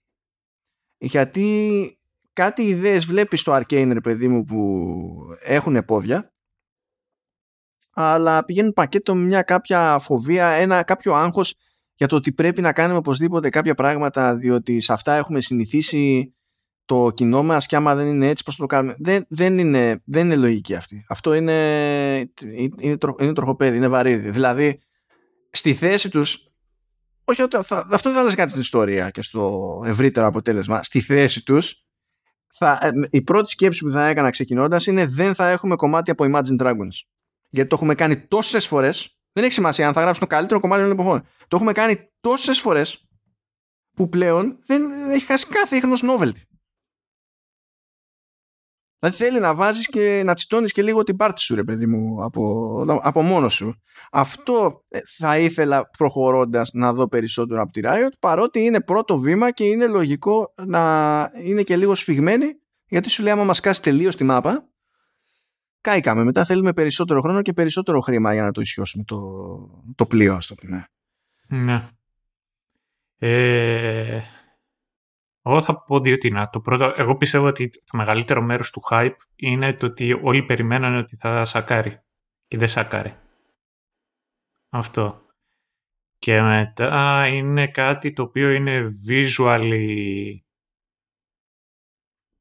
[0.98, 1.98] Γιατί
[2.34, 6.34] κάτι ιδέες βλέπεις στο Arcane, παιδί μου, που έχουν πόδια,
[7.94, 11.56] αλλά πηγαίνουν πακέτο με μια κάποια φοβία, ένα κάποιο άγχος
[11.94, 16.34] για το ότι πρέπει να κάνουμε οπωσδήποτε κάποια πράγματα, διότι σε αυτά έχουμε συνηθίσει
[16.86, 18.96] το κοινό μας και άμα δεν είναι έτσι, πώς το κάνουμε.
[19.00, 21.06] Δεν, δεν, είναι, δεν είναι λογική αυτή.
[21.10, 24.30] Αυτό είναι, είναι, είναι τροχοπέδι, είναι βαρύδι.
[24.30, 24.80] Δηλαδή,
[25.50, 26.53] στη θέση τους
[27.24, 30.84] όχι θα, αυτό δεν θα αλλάζει κάτι στην ιστορία και στο ευρύτερο αποτέλεσμα.
[30.84, 31.86] Στη θέση τους,
[32.60, 36.62] ε, η πρώτη σκέψη που θα έκανα ξεκινώντας είναι δεν θα έχουμε κομμάτι από Imagine
[36.62, 37.02] Dragons.
[37.50, 39.18] Γιατί το έχουμε κάνει τόσες φορές.
[39.32, 41.22] Δεν έχει σημασία αν θα γράψει το καλύτερο κομμάτι των εποχών.
[41.48, 43.08] Το έχουμε κάνει τόσες φορές
[43.96, 46.42] που πλέον δεν έχει χάσει κάθε ίχνος novelty.
[49.04, 52.24] Δηλαδή θέλει να βάζεις και να τσιτώνεις και λίγο την πάρτι σου ρε παιδί μου
[52.24, 53.82] από, από μόνος σου.
[54.12, 59.52] Αυτό ε, θα ήθελα προχωρώντας να δω περισσότερο από τη Riot παρότι είναι πρώτο βήμα
[59.52, 62.46] και είναι λογικό να είναι και λίγο σφιγμένη
[62.88, 64.68] γιατί σου λέει άμα μας κάσει τελείως τη μάπα
[65.82, 66.24] κάηκαμε.
[66.24, 69.20] Μετά θέλουμε περισσότερο χρόνο και περισσότερο χρήμα για να το ισιώσουμε το,
[69.96, 70.88] το πλοίο ας το πούμε.
[71.48, 71.88] Ναι.
[73.18, 74.22] Ε,
[75.44, 76.50] εγώ θα πω δύο να.
[76.50, 80.98] Το πρώτο, εγώ πιστεύω ότι το μεγαλύτερο μέρος του hype είναι το ότι όλοι περιμένανε
[80.98, 82.02] ότι θα σακάρει
[82.48, 83.18] και δεν σακάρει.
[84.70, 85.22] Αυτό.
[86.20, 90.36] Και μετά είναι κάτι το οποίο είναι visually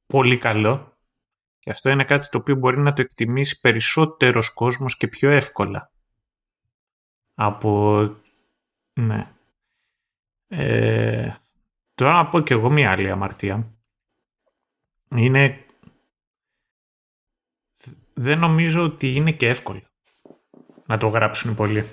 [0.06, 0.96] πολύ καλό
[1.58, 5.92] και αυτό είναι κάτι το οποίο μπορεί να το εκτιμήσει περισσότερος κόσμος και πιο εύκολα.
[7.34, 8.00] Από...
[8.92, 9.32] Ναι.
[10.46, 11.34] Ε,
[11.94, 13.76] Τώρα να πω και εγώ μια άλλη αμαρτία.
[15.10, 15.66] Είναι...
[18.14, 19.82] Δεν νομίζω ότι είναι και εύκολο
[20.86, 21.84] να το γράψουν πολύ.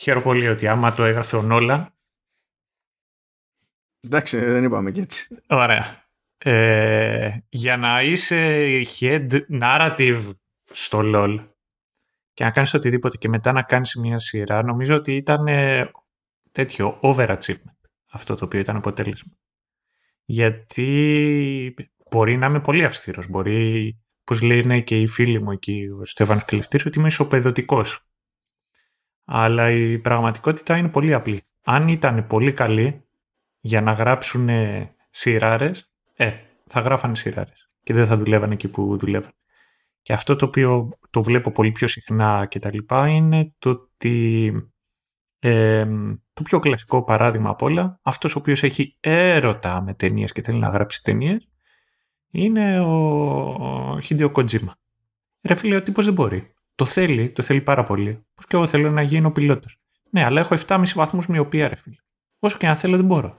[0.00, 1.94] Χαίρομαι πολύ ότι άμα το έγραφε ο Νόλα...
[4.00, 5.38] Εντάξει, δεν είπαμε και έτσι.
[5.48, 6.04] Ωραία.
[6.38, 8.66] Ε, για να είσαι
[8.98, 10.30] head narrative
[10.64, 11.48] στο LOL
[12.32, 15.90] και να κάνεις οτιδήποτε και μετά να κάνεις μια σειρά, νομίζω ότι ήταν ε,
[16.52, 17.78] τέτοιο overachievement
[18.10, 19.32] αυτό το οποίο ήταν αποτέλεσμα.
[20.24, 21.74] Γιατί
[22.10, 26.44] μπορεί να είμαι πολύ αυστηρός, μπορεί, όπως λένε και οι φίλοι μου εκεί, ο Στέφαν
[26.44, 28.06] Κλειφτής, ότι είμαι ισοπεδωτικός.
[29.24, 31.42] Αλλά η πραγματικότητα είναι πολύ απλή.
[31.64, 33.04] Αν ήταν πολύ καλοί
[33.60, 34.48] για να γράψουν
[35.10, 36.32] σειράρες, ε,
[36.66, 39.32] θα γράφανε σειράρες και δεν θα δουλεύανε εκεί που δουλεύαν.
[40.02, 44.52] Και αυτό το οποίο το βλέπω πολύ πιο συχνά και τα λοιπά είναι το ότι
[45.46, 45.86] ε,
[46.32, 50.58] το πιο κλασικό παράδειγμα απ' όλα, αυτός ο οποίος έχει έρωτα με ταινίες και θέλει
[50.58, 51.48] να γράψει ταινίες,
[52.30, 54.76] είναι ο Χίντιο Κοτζίμα.
[55.42, 56.54] Ρε φίλε, ο τύπος δεν μπορεί.
[56.74, 58.26] Το θέλει, το θέλει πάρα πολύ.
[58.34, 59.80] Πώς και εγώ θέλω να γίνω πιλότος.
[60.10, 61.96] Ναι, αλλά έχω 7,5 βαθμούς μοιοπία, ρε φίλε.
[62.38, 63.36] Όσο και αν θέλω δεν μπορώ.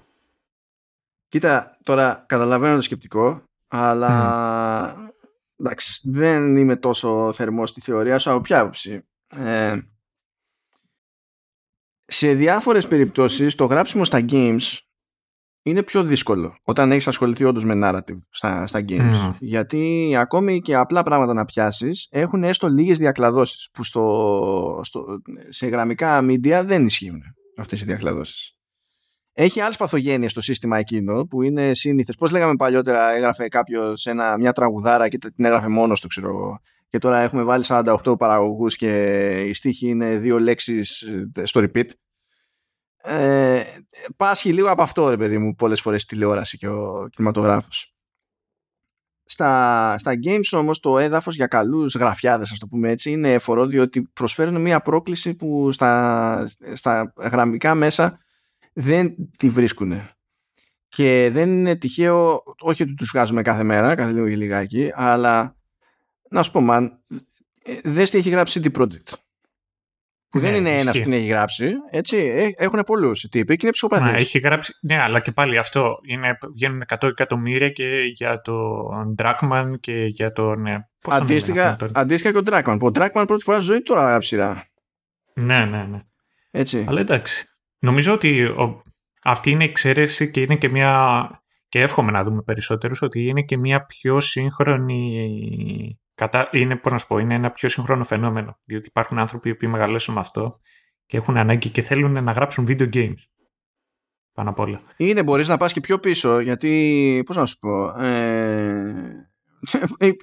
[1.28, 5.12] Κοίτα, τώρα καταλαβαίνω το σκεπτικό, αλλά
[5.56, 9.06] εντάξει, δεν είμαι τόσο θερμό στη θεωρία σου από ποια άποψη.
[9.28, 9.78] Ε,
[12.06, 14.80] σε διάφορες περιπτώσεις το γράψιμο στα games
[15.62, 19.36] είναι πιο δύσκολο όταν έχεις ασχοληθεί όντως με narrative στα, στα games.
[19.40, 25.06] Γιατί ακόμη και απλά πράγματα να πιάσεις έχουν έστω λίγες διακλαδώσεις που στο, στο,
[25.50, 27.22] σε γραμμικά media δεν ισχύουν
[27.58, 28.50] αυτές οι διακλαδώσεις.
[29.34, 32.16] Έχει άλλες παθογένειες στο σύστημα εκείνο που είναι σύνηθες.
[32.16, 36.60] Πώς λέγαμε παλιότερα, έγραφε κάποιος μια τραγουδάρα και την έγραφε μόνος του, ξέρω εγώ.
[36.96, 41.90] Και τώρα έχουμε βάλει 48 παραγωγούς και η στίχη είναι δύο λέξεις ε, στο repeat.
[42.96, 43.64] Ε,
[44.18, 47.96] πάσχει λίγο από αυτό, ρε παιδί μου, πολλές φορές τηλεόραση και ο κινηματογράφος.
[49.26, 53.66] Στα, στα games όμως το έδαφος για καλούς γραφιάδες ας το πούμε έτσι είναι εφορό
[53.66, 58.20] διότι προσφέρουν μια πρόκληση που στα, στα γραμμικά μέσα
[58.74, 60.10] δεν τη βρίσκουν.
[60.88, 65.56] Και δεν είναι τυχαίο, όχι ότι τους βγάζουμε κάθε μέρα, κάθε λίγο και λιγάκι, αλλά
[66.36, 67.00] να σου πω, μαν,
[67.84, 69.14] δες τι έχει γράψει CD Projekt.
[70.30, 72.18] Που ναι, δεν είναι ένας που την έχει γράψει, έτσι.
[72.18, 74.22] Ε, έχουν πολλούς τύποι και είναι ψυχοπαθείς.
[74.22, 76.00] έχει γράψει, ναι, αλλά και πάλι αυτό.
[76.08, 80.62] Είναι, βγαίνουν 100 εκατομμύρια και για τον Dragman και για τον.
[80.62, 82.76] Ναι, αντίστοιχα, αντίστοιχα και ο Dragman.
[82.80, 84.68] Που ο Dragman πρώτη φορά στη ζωή τώρα γράψει σειρά.
[85.34, 86.02] Ναι, ναι, ναι.
[86.52, 86.86] Έτσι.
[86.88, 87.46] Αλλά εντάξει.
[87.80, 88.54] Νομίζω ότι
[89.24, 91.30] αυτή είναι η εξαίρεση και είναι και μια...
[91.70, 96.50] και εύχομαι να δούμε περισσότερους ότι είναι και μια πιο σύγχρονη Κατά...
[96.52, 98.60] είναι, πώς να σου πω, είναι ένα πιο σύγχρονο φαινόμενο.
[98.66, 100.60] Διότι υπάρχουν άνθρωποι που μεγαλώσουν με αυτό
[101.06, 103.20] και έχουν ανάγκη και θέλουν να γράψουν video games.
[104.34, 104.82] Πάνω απ' όλα.
[104.98, 109.30] Είναι, μπορείς να πας και πιο πίσω, γιατί, πώς να σου πω, ε...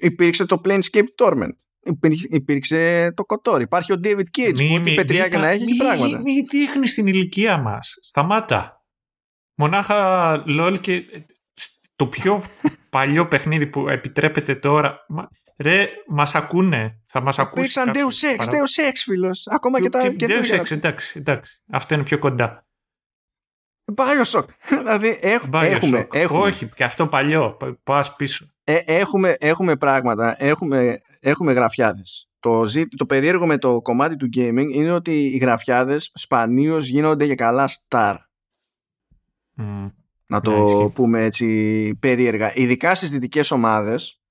[0.01, 1.55] υπήρξε το Planescape Torment
[2.29, 3.61] υπήρξε το κοτόρ.
[3.61, 6.17] Υπάρχει ο David Cage μη, που ό,τι πετριά και να έχει και πράγματα.
[6.17, 7.97] Μη, μη δείχνεις την ηλικία μας.
[8.01, 8.85] Σταμάτα.
[9.55, 11.03] Μονάχα LOL και
[11.95, 12.43] το πιο
[12.93, 15.05] παλιό παιχνίδι που επιτρέπεται τώρα.
[15.57, 17.01] Ρε, μας ακούνε.
[17.05, 17.59] Θα μας ακούσει.
[17.59, 19.47] Υπήρξαν Deus Ex, Deus Ex, φίλος.
[19.47, 20.09] Ακόμα και, τα.
[20.09, 21.61] Και Deus Ex, εντάξει, εντάξει.
[21.71, 22.65] Αυτό είναι πιο κοντά.
[23.95, 24.45] Bioshock.
[24.81, 27.57] δηλαδή έχουμε, έχουμε, Όχι, και αυτό παλιό.
[27.83, 28.45] Πα πίσω.
[28.63, 32.29] Ε, έχουμε, έχουμε πράγματα, έχουμε, έχουμε γραφιάδες.
[32.39, 32.65] Το,
[32.97, 37.69] το περίεργο με το κομμάτι του gaming είναι ότι οι γραφιάδες σπανίως γίνονται για καλά
[37.69, 38.15] star.
[40.33, 42.55] Να το πούμε έτσι περίεργα.
[42.55, 44.21] Ειδικά στις δυτικές ομάδες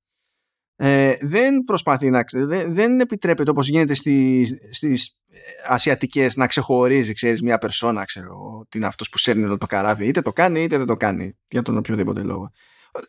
[0.77, 5.23] ε, δεν προσπαθεί να δεν, δεν επιτρέπεται όπως γίνεται στις, στις
[5.69, 10.21] ασιατικές να ξεχωρίζει ξέρεις μια περσόνα ξέρω τι είναι αυτός που σέρνει το καράβι είτε
[10.21, 12.51] το κάνει είτε δεν το κάνει για τον οποιοδήποτε λόγο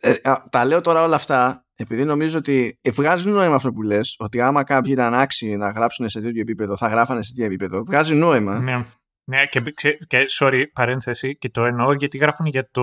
[0.00, 0.14] ε,
[0.50, 4.62] τα λέω τώρα όλα αυτά επειδή νομίζω ότι βγάζει νόημα αυτό που λες, ότι άμα
[4.62, 7.84] κάποιοι ήταν άξιοι να γράψουν σε τέτοιο επίπεδο, θα γράφανε σε τέτοιο επίπεδο.
[7.84, 8.58] Βγάζει νόημα.
[8.58, 8.84] Ναι,
[9.24, 9.60] ναι και,
[10.06, 12.82] και sorry, παρένθεση, και το εννοώ γιατί γράφουν για το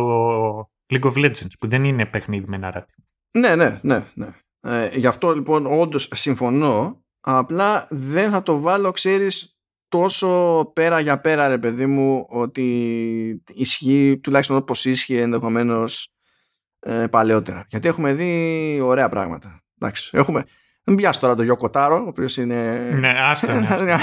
[0.94, 3.04] League of Legends, που δεν είναι παιχνίδι με narrative.
[3.38, 4.06] Ναι, ναι, ναι.
[4.14, 4.28] ναι.
[4.62, 7.04] Ε, γι' αυτό λοιπόν όντως συμφωνώ.
[7.24, 9.56] Απλά δεν θα το βάλω, ξέρεις,
[9.88, 16.14] τόσο πέρα για πέρα, ρε παιδί μου, ότι ισχύει, τουλάχιστον όπως ίσχυε ενδεχομένως
[16.80, 17.66] ε, παλαιότερα.
[17.70, 19.64] Γιατί έχουμε δει ωραία πράγματα.
[19.80, 20.46] Εντάξει, έχουμε,
[20.84, 22.78] δεν πιάσω τώρα τον Γιώκο Τάρο, ο οποίος είναι.
[23.00, 23.52] Ναι, άστο.
[23.52, 23.68] Ναι,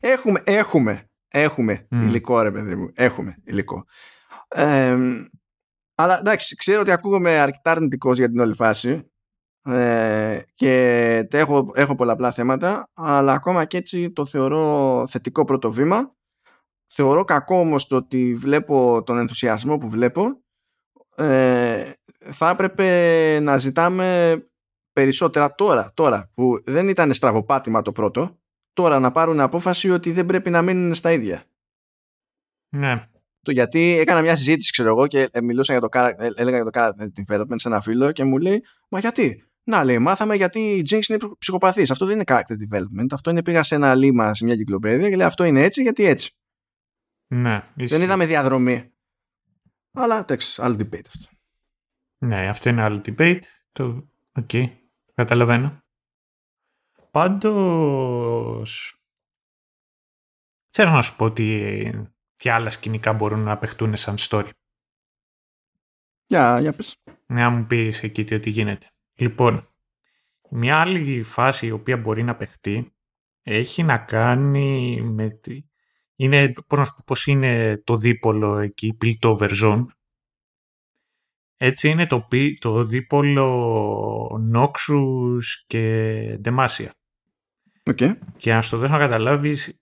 [0.00, 1.96] έχουμε, έχουμε, έχουμε mm.
[1.96, 2.90] υλικό, ρε παιδί μου.
[2.94, 3.84] Έχουμε υλικό.
[4.48, 4.96] Ε,
[5.94, 9.10] αλλά εντάξει, ξέρω ότι ακούγομαι αρκετά αρνητικός για την όλη φάση
[9.62, 16.14] ε, και έχω, έχω πολλαπλά θέματα, αλλά ακόμα και έτσι το θεωρώ θετικό πρώτο βήμα.
[16.92, 20.42] Θεωρώ κακό όμως το ότι βλέπω τον ενθουσιασμό που βλέπω
[21.16, 21.92] ε,
[22.32, 24.38] θα έπρεπε να ζητάμε
[24.92, 28.39] περισσότερα τώρα, τώρα που δεν ήταν στραβοπάτημα το πρώτο,
[28.72, 31.44] τώρα να πάρουν απόφαση ότι δεν πρέπει να μείνουν στα ίδια.
[32.68, 33.02] Ναι.
[33.42, 35.88] Το γιατί έκανα μια συζήτηση, ξέρω εγώ, και μιλούσα για το,
[36.36, 39.98] έλεγα για το character development σε ένα φίλο και μου λέει, Μα γιατί, Να λέει,
[39.98, 41.82] μάθαμε γιατί η Jinx είναι ψυχοπαθής.
[41.90, 43.06] Αυτό δεν είναι character development.
[43.12, 46.04] Αυτό είναι πήγα σε ένα λήμμα σε μια εγκυκλοπαίδεια και λέει αυτό είναι έτσι γιατί
[46.04, 46.34] έτσι.
[47.26, 48.92] Ναι, δεν είδαμε διαδρομή.
[49.92, 51.28] Αλλά εντάξει, άλλο debate αυτό.
[52.18, 53.40] Ναι, αυτό είναι άλλο debate.
[53.72, 53.84] Το...
[54.32, 54.68] Οκ, okay.
[55.14, 55.79] καταλαβαίνω.
[57.10, 59.00] Πάντως,
[60.70, 64.50] θέλω να σου πω ότι τι άλλα σκηνικά μπορούν να παιχτούν σαν story.
[66.26, 66.96] Για, για πες.
[67.26, 68.86] Να μου πεις εκεί τι γίνεται.
[69.14, 69.68] Λοιπόν,
[70.50, 72.94] μια άλλη φάση η οποία μπορεί να παιχτεί
[73.42, 75.30] έχει να κάνει με...
[75.30, 75.62] Τη...
[76.16, 79.86] Είναι, πώς, να σου πω, πώς είναι το δίπολο εκεί, Piltover Zone.
[81.56, 86.90] Έτσι είναι το, το δίπολο Noxus και Demacia.
[87.90, 88.18] Okay.
[88.36, 89.80] Και να στο δώσω να καταλάβεις,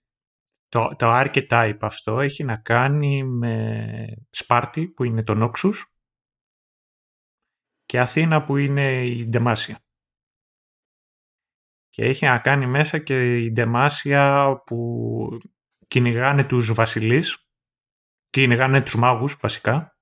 [0.67, 5.73] το, το archetype αυτό έχει να κάνει με Σπάρτη που είναι το Noxus
[7.85, 9.79] και Αθήνα που είναι η Ντεμάσια.
[11.89, 15.27] Και έχει να κάνει μέσα και η Ντεμάσια που
[15.87, 17.47] κυνηγάνε τους βασιλείς,
[18.29, 19.97] κυνηγάνε τους μάγους βασικά,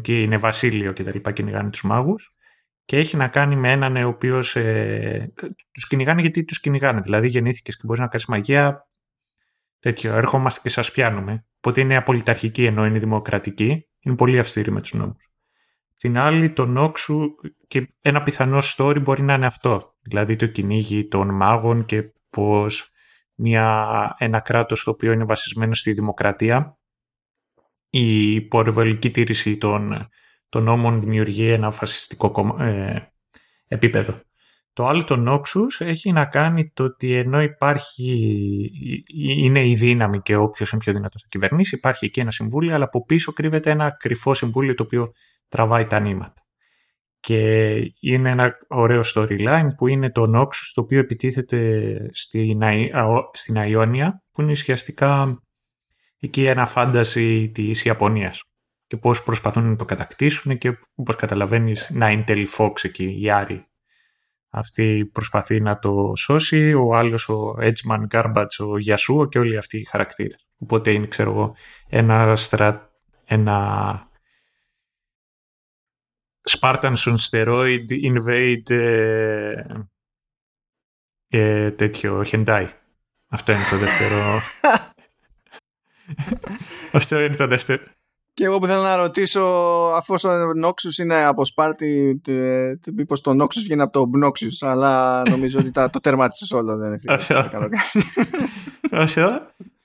[0.00, 2.36] και είναι βασίλειο και τα λοιπά, κυνηγάνε τους μάγους
[2.84, 5.32] και έχει να κάνει με έναν ο οποίος ε,
[5.72, 7.00] τους κυνηγάνε γιατί τους κυνηγάνε.
[7.00, 8.88] Δηλαδή γεννήθηκες και μπορείς να κάνεις μαγεία,
[9.78, 11.46] τέτοιο, έρχομαστε και σας πιάνουμε.
[11.56, 15.30] Οπότε είναι απολυταρχική ενώ είναι δημοκρατική, είναι πολύ αυστηρή με τους νόμους.
[15.96, 17.34] Την άλλη, το Νόξου
[17.66, 19.94] και ένα πιθανό story μπορεί να είναι αυτό.
[20.00, 22.90] Δηλαδή το κυνήγι των μάγων και πώς
[23.34, 26.78] μια, ένα κράτος το οποίο είναι βασισμένο στη δημοκρατία
[27.90, 30.08] η υπορβολική τήρηση των,
[30.52, 32.96] των νόμων δημιουργεί ένα φασιστικό ε,
[33.68, 34.20] επίπεδο.
[34.72, 38.70] Το άλλο το Νόξους έχει να κάνει το ότι ενώ υπάρχει,
[39.14, 42.84] είναι η δύναμη και όποιος είναι πιο δυνατός θα κυβερνήσει, υπάρχει εκεί ένα συμβούλιο, αλλά
[42.84, 45.12] από πίσω κρύβεται ένα κρυφό συμβούλιο το οποίο
[45.48, 46.42] τραβάει τα νήματα.
[47.20, 52.62] Και είναι ένα ωραίο storyline που είναι το Noxus το οποίο επιτίθεται στην,
[53.32, 55.42] στην Αϊόνια που είναι ουσιαστικά
[56.20, 58.42] εκεί ένα φάνταση της Ιαπωνίας
[58.92, 62.24] και πώς προσπαθούν να το κατακτήσουν και όπως καταλαβαίνεις να είναι
[62.58, 63.66] Fox εκεί η Άρη
[64.48, 69.78] αυτή προσπαθεί να το σώσει, ο άλλος ο Edgeman Garbage, ο Γιασούο και όλοι αυτοί
[69.78, 70.46] οι χαρακτήρες.
[70.58, 71.56] Οπότε είναι ξέρω εγώ
[71.88, 72.92] ένα, στρα...
[73.24, 74.10] ένα
[76.50, 79.64] Spartans on steroid invade ε,
[81.28, 82.68] ε, τέτοιο Hentai.
[83.28, 84.40] Αυτό είναι το δεύτερο.
[86.98, 87.82] Αυτό είναι το δεύτερο.
[88.34, 89.40] Και εγώ που θέλω να ρωτήσω,
[89.94, 92.20] αφού ο Νόξους είναι από Σπάρτη,
[92.94, 97.34] μήπως το Νόξους βγαίνει από το Μπνόξους, αλλά νομίζω ότι το τερμάτισες όλο, δεν χρειάζεται
[97.34, 98.04] να κάνω κάτι.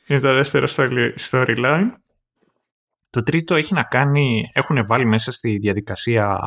[0.07, 0.67] Είναι το δεύτερο
[1.29, 1.91] storyline.
[3.09, 6.39] Το τρίτο έχει να κάνει, έχουν βάλει μέσα στη διαδικασία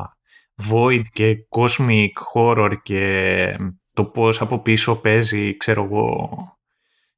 [0.71, 3.57] Void και Cosmic Horror και
[3.93, 6.29] το πώς από πίσω παίζει, ξέρω εγώ,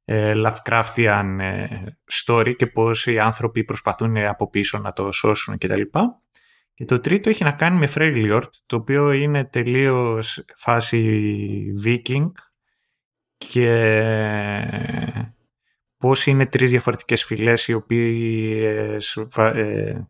[0.05, 1.67] ε, Lovecraftian ε,
[2.11, 5.81] story και πώς οι άνθρωποι προσπαθούν από πίσω να το σώσουν κτλ.
[5.81, 5.99] Και,
[6.73, 12.31] και το τρίτο έχει να κάνει με Freljord, το οποίο είναι τελείως φάση Viking
[13.37, 13.67] και
[15.97, 20.07] πώς είναι τρεις διαφορετικές φυλές οι οποίες, ε,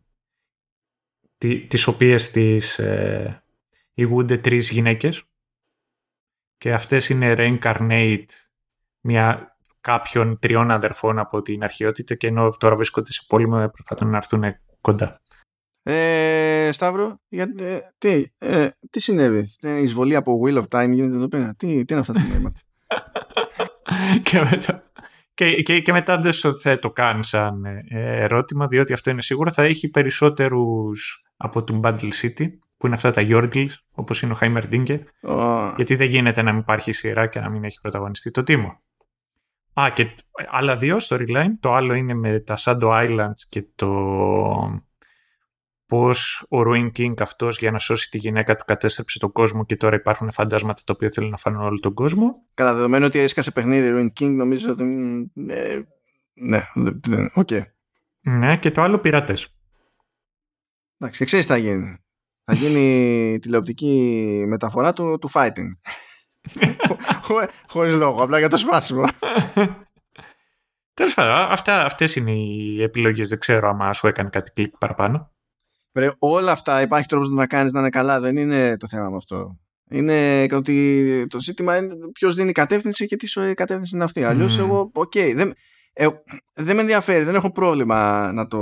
[1.68, 3.44] τις οποίες τις ε,
[3.94, 5.24] ηγούνται τρεις γυναίκες
[6.56, 8.26] και αυτές είναι reincarnate
[9.00, 9.53] μια,
[9.84, 14.44] κάποιων τριών αδερφών από την αρχαιότητα και ενώ τώρα βρίσκονται σε πόλεμο προσπαθούν να έρθουν
[14.80, 15.20] κοντά.
[15.82, 21.16] Ε, Σταύρο, για, ε, τι, ε, τι συνέβη, η εισβολή από Wheel of Time γίνεται
[21.16, 22.60] εδώ πέρα, τι, τι είναι αυτά τα πράγματα.
[24.30, 24.90] και μετά,
[25.34, 27.82] και, και, και μετά δεν στο θέτω καν σαν ε,
[28.22, 29.52] ερώτημα, διότι αυτό είναι σίγουρο.
[29.52, 34.36] Θα έχει περισσότερους από τον Bundle City, που είναι αυτά τα Yordles, όπως είναι ο
[34.40, 34.98] Heimerdinger.
[35.22, 35.72] Oh.
[35.76, 38.82] Γιατί δεν γίνεται να μην υπάρχει σειρά και να μην έχει πρωταγωνιστεί το τίμο.
[39.74, 40.14] Α, και
[40.50, 41.50] άλλα δύο storyline.
[41.60, 43.88] Το άλλο είναι με τα Shadow Islands και το
[45.86, 49.76] πώς ο Ruin King αυτός για να σώσει τη γυναίκα του κατέστρεψε τον κόσμο και
[49.76, 52.42] τώρα υπάρχουν φαντάσματα τα οποία θέλουν να φάνουν όλο τον κόσμο.
[52.54, 54.84] Κατά δεδομένου ότι έσκασε παιχνίδι Ruin King, νομίζω ότι.
[55.48, 55.80] Ε,
[56.34, 56.60] ναι,
[57.34, 57.48] οκ.
[57.50, 57.62] Okay.
[58.20, 59.54] Ναι, και το άλλο πειρατές.
[60.98, 61.98] Εντάξει, ξέρεις τι θα γίνει.
[62.44, 65.70] Θα γίνει τηλεοπτική μεταφορά του, του fighting.
[67.68, 69.04] Χωρίς λόγο, απλά για το σπάσιμο.
[70.94, 71.32] Τέλος πάντων,
[71.84, 73.28] αυτές είναι οι επιλογές.
[73.28, 75.32] Δεν ξέρω άμα σου έκανε κάτι κλικ παραπάνω.
[75.92, 78.20] Βρε, όλα αυτά υπάρχει τρόπος να κάνεις να είναι καλά.
[78.20, 79.58] Δεν είναι το θέμα με αυτό.
[79.90, 84.24] Είναι ότι το ζήτημα είναι ποιος δίνει κατεύθυνση και τι σου κατεύθυνση είναι αυτή.
[84.24, 85.54] Αλλιώς εγώ, οκ, okay, δεν,
[85.92, 86.06] ε,
[86.52, 88.58] δεν με ενδιαφέρει, δεν έχω πρόβλημα να, το,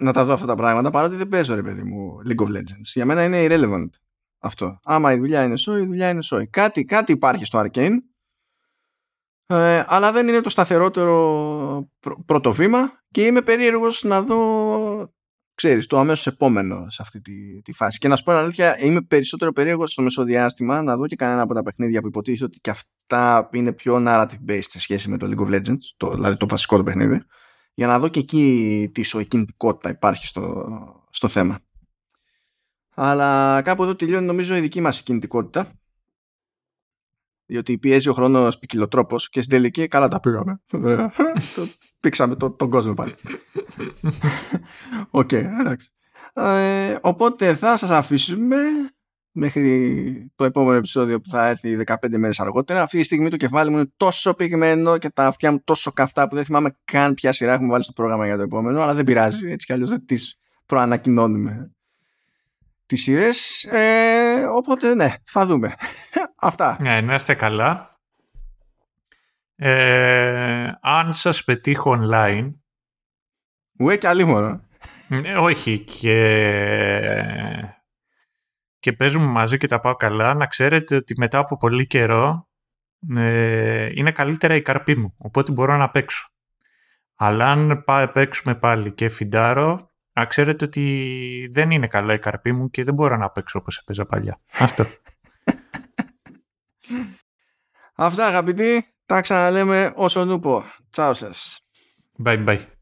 [0.00, 2.90] να τα δω αυτά τα πράγματα παρότι δεν παίζω ρε παιδί μου League of Legends.
[2.94, 3.88] Για μένα είναι irrelevant
[4.44, 4.78] αυτό.
[4.84, 6.46] Άμα η δουλειά είναι σόι, η δουλειά είναι σόι.
[6.46, 7.96] Κάτι, κάτι υπάρχει στο Arcane,
[9.46, 11.90] ε, αλλά δεν είναι το σταθερότερο
[12.26, 15.14] πρώτο βήμα και είμαι περίεργος να δω
[15.54, 17.98] ξέρεις, το αμέσως επόμενο σε αυτή τη, τη φάση.
[17.98, 21.54] Και να σου πω αλήθεια, είμαι περισσότερο περίεργος στο μεσοδιάστημα να δω και κανένα από
[21.54, 25.26] τα παιχνίδια που υποτίθεται ότι και αυτά είναι πιο narrative based σε σχέση με το
[25.30, 27.22] League of Legends, το, δηλαδή το βασικό το παιχνίδι,
[27.74, 30.66] για να δω και εκεί τι ισοκινητικότητα υπάρχει στο,
[31.10, 31.58] στο θέμα.
[32.94, 35.72] Αλλά κάπου εδώ τελειώνει νομίζω η δική μας κινητικότητα
[37.46, 40.60] διότι πιέζει ο χρόνος ποικιλοτρόπως και στην τελική καλά τα πήγαμε.
[42.00, 43.14] Πρήξαμε τον κόσμο πάλι.
[45.10, 45.90] Οκ, εντάξει.
[46.32, 48.56] Ε, οπότε θα σας αφήσουμε
[49.30, 52.82] μέχρι το επόμενο επεισόδιο που θα έρθει 15 μέρες αργότερα.
[52.82, 56.28] Αυτή τη στιγμή το κεφάλι μου είναι τόσο πηγμένο και τα αυτιά μου τόσο καυτά
[56.28, 59.04] που δεν θυμάμαι καν ποια σειρά έχουμε βάλει στο πρόγραμμα για το επόμενο, αλλά δεν
[59.04, 61.73] πειράζει, έτσι κι αλλιώς δεν τις προανακοινώνουμε
[62.86, 63.64] τις σειρές.
[63.64, 65.74] Ε, οπότε ναι, θα δούμε.
[66.40, 66.76] Αυτά.
[66.80, 67.98] Ναι, να είστε καλά.
[69.56, 72.52] Ε, αν σας πετύχω online...
[73.78, 74.60] Ουέ και άλλη μόνο.
[75.08, 76.18] Ε, όχι και...
[78.78, 82.48] Και παίζουμε μαζί και τα πάω καλά, να ξέρετε ότι μετά από πολύ καιρό
[83.16, 86.28] ε, είναι καλύτερα η καρπή μου, οπότε μπορώ να παίξω.
[87.16, 92.70] Αλλά αν παίξουμε πάλι και φιντάρω, να ξέρετε ότι δεν είναι καλά η καρπή μου
[92.70, 94.40] και δεν μπορώ να παίξω όπως έπαιζα παλιά.
[94.58, 94.84] Αυτό.
[97.94, 100.64] Αυτά αγαπητοί, τα ξαναλέμε όσο νουπο.
[100.90, 101.58] Τσάου σας.
[102.24, 102.73] Bye bye.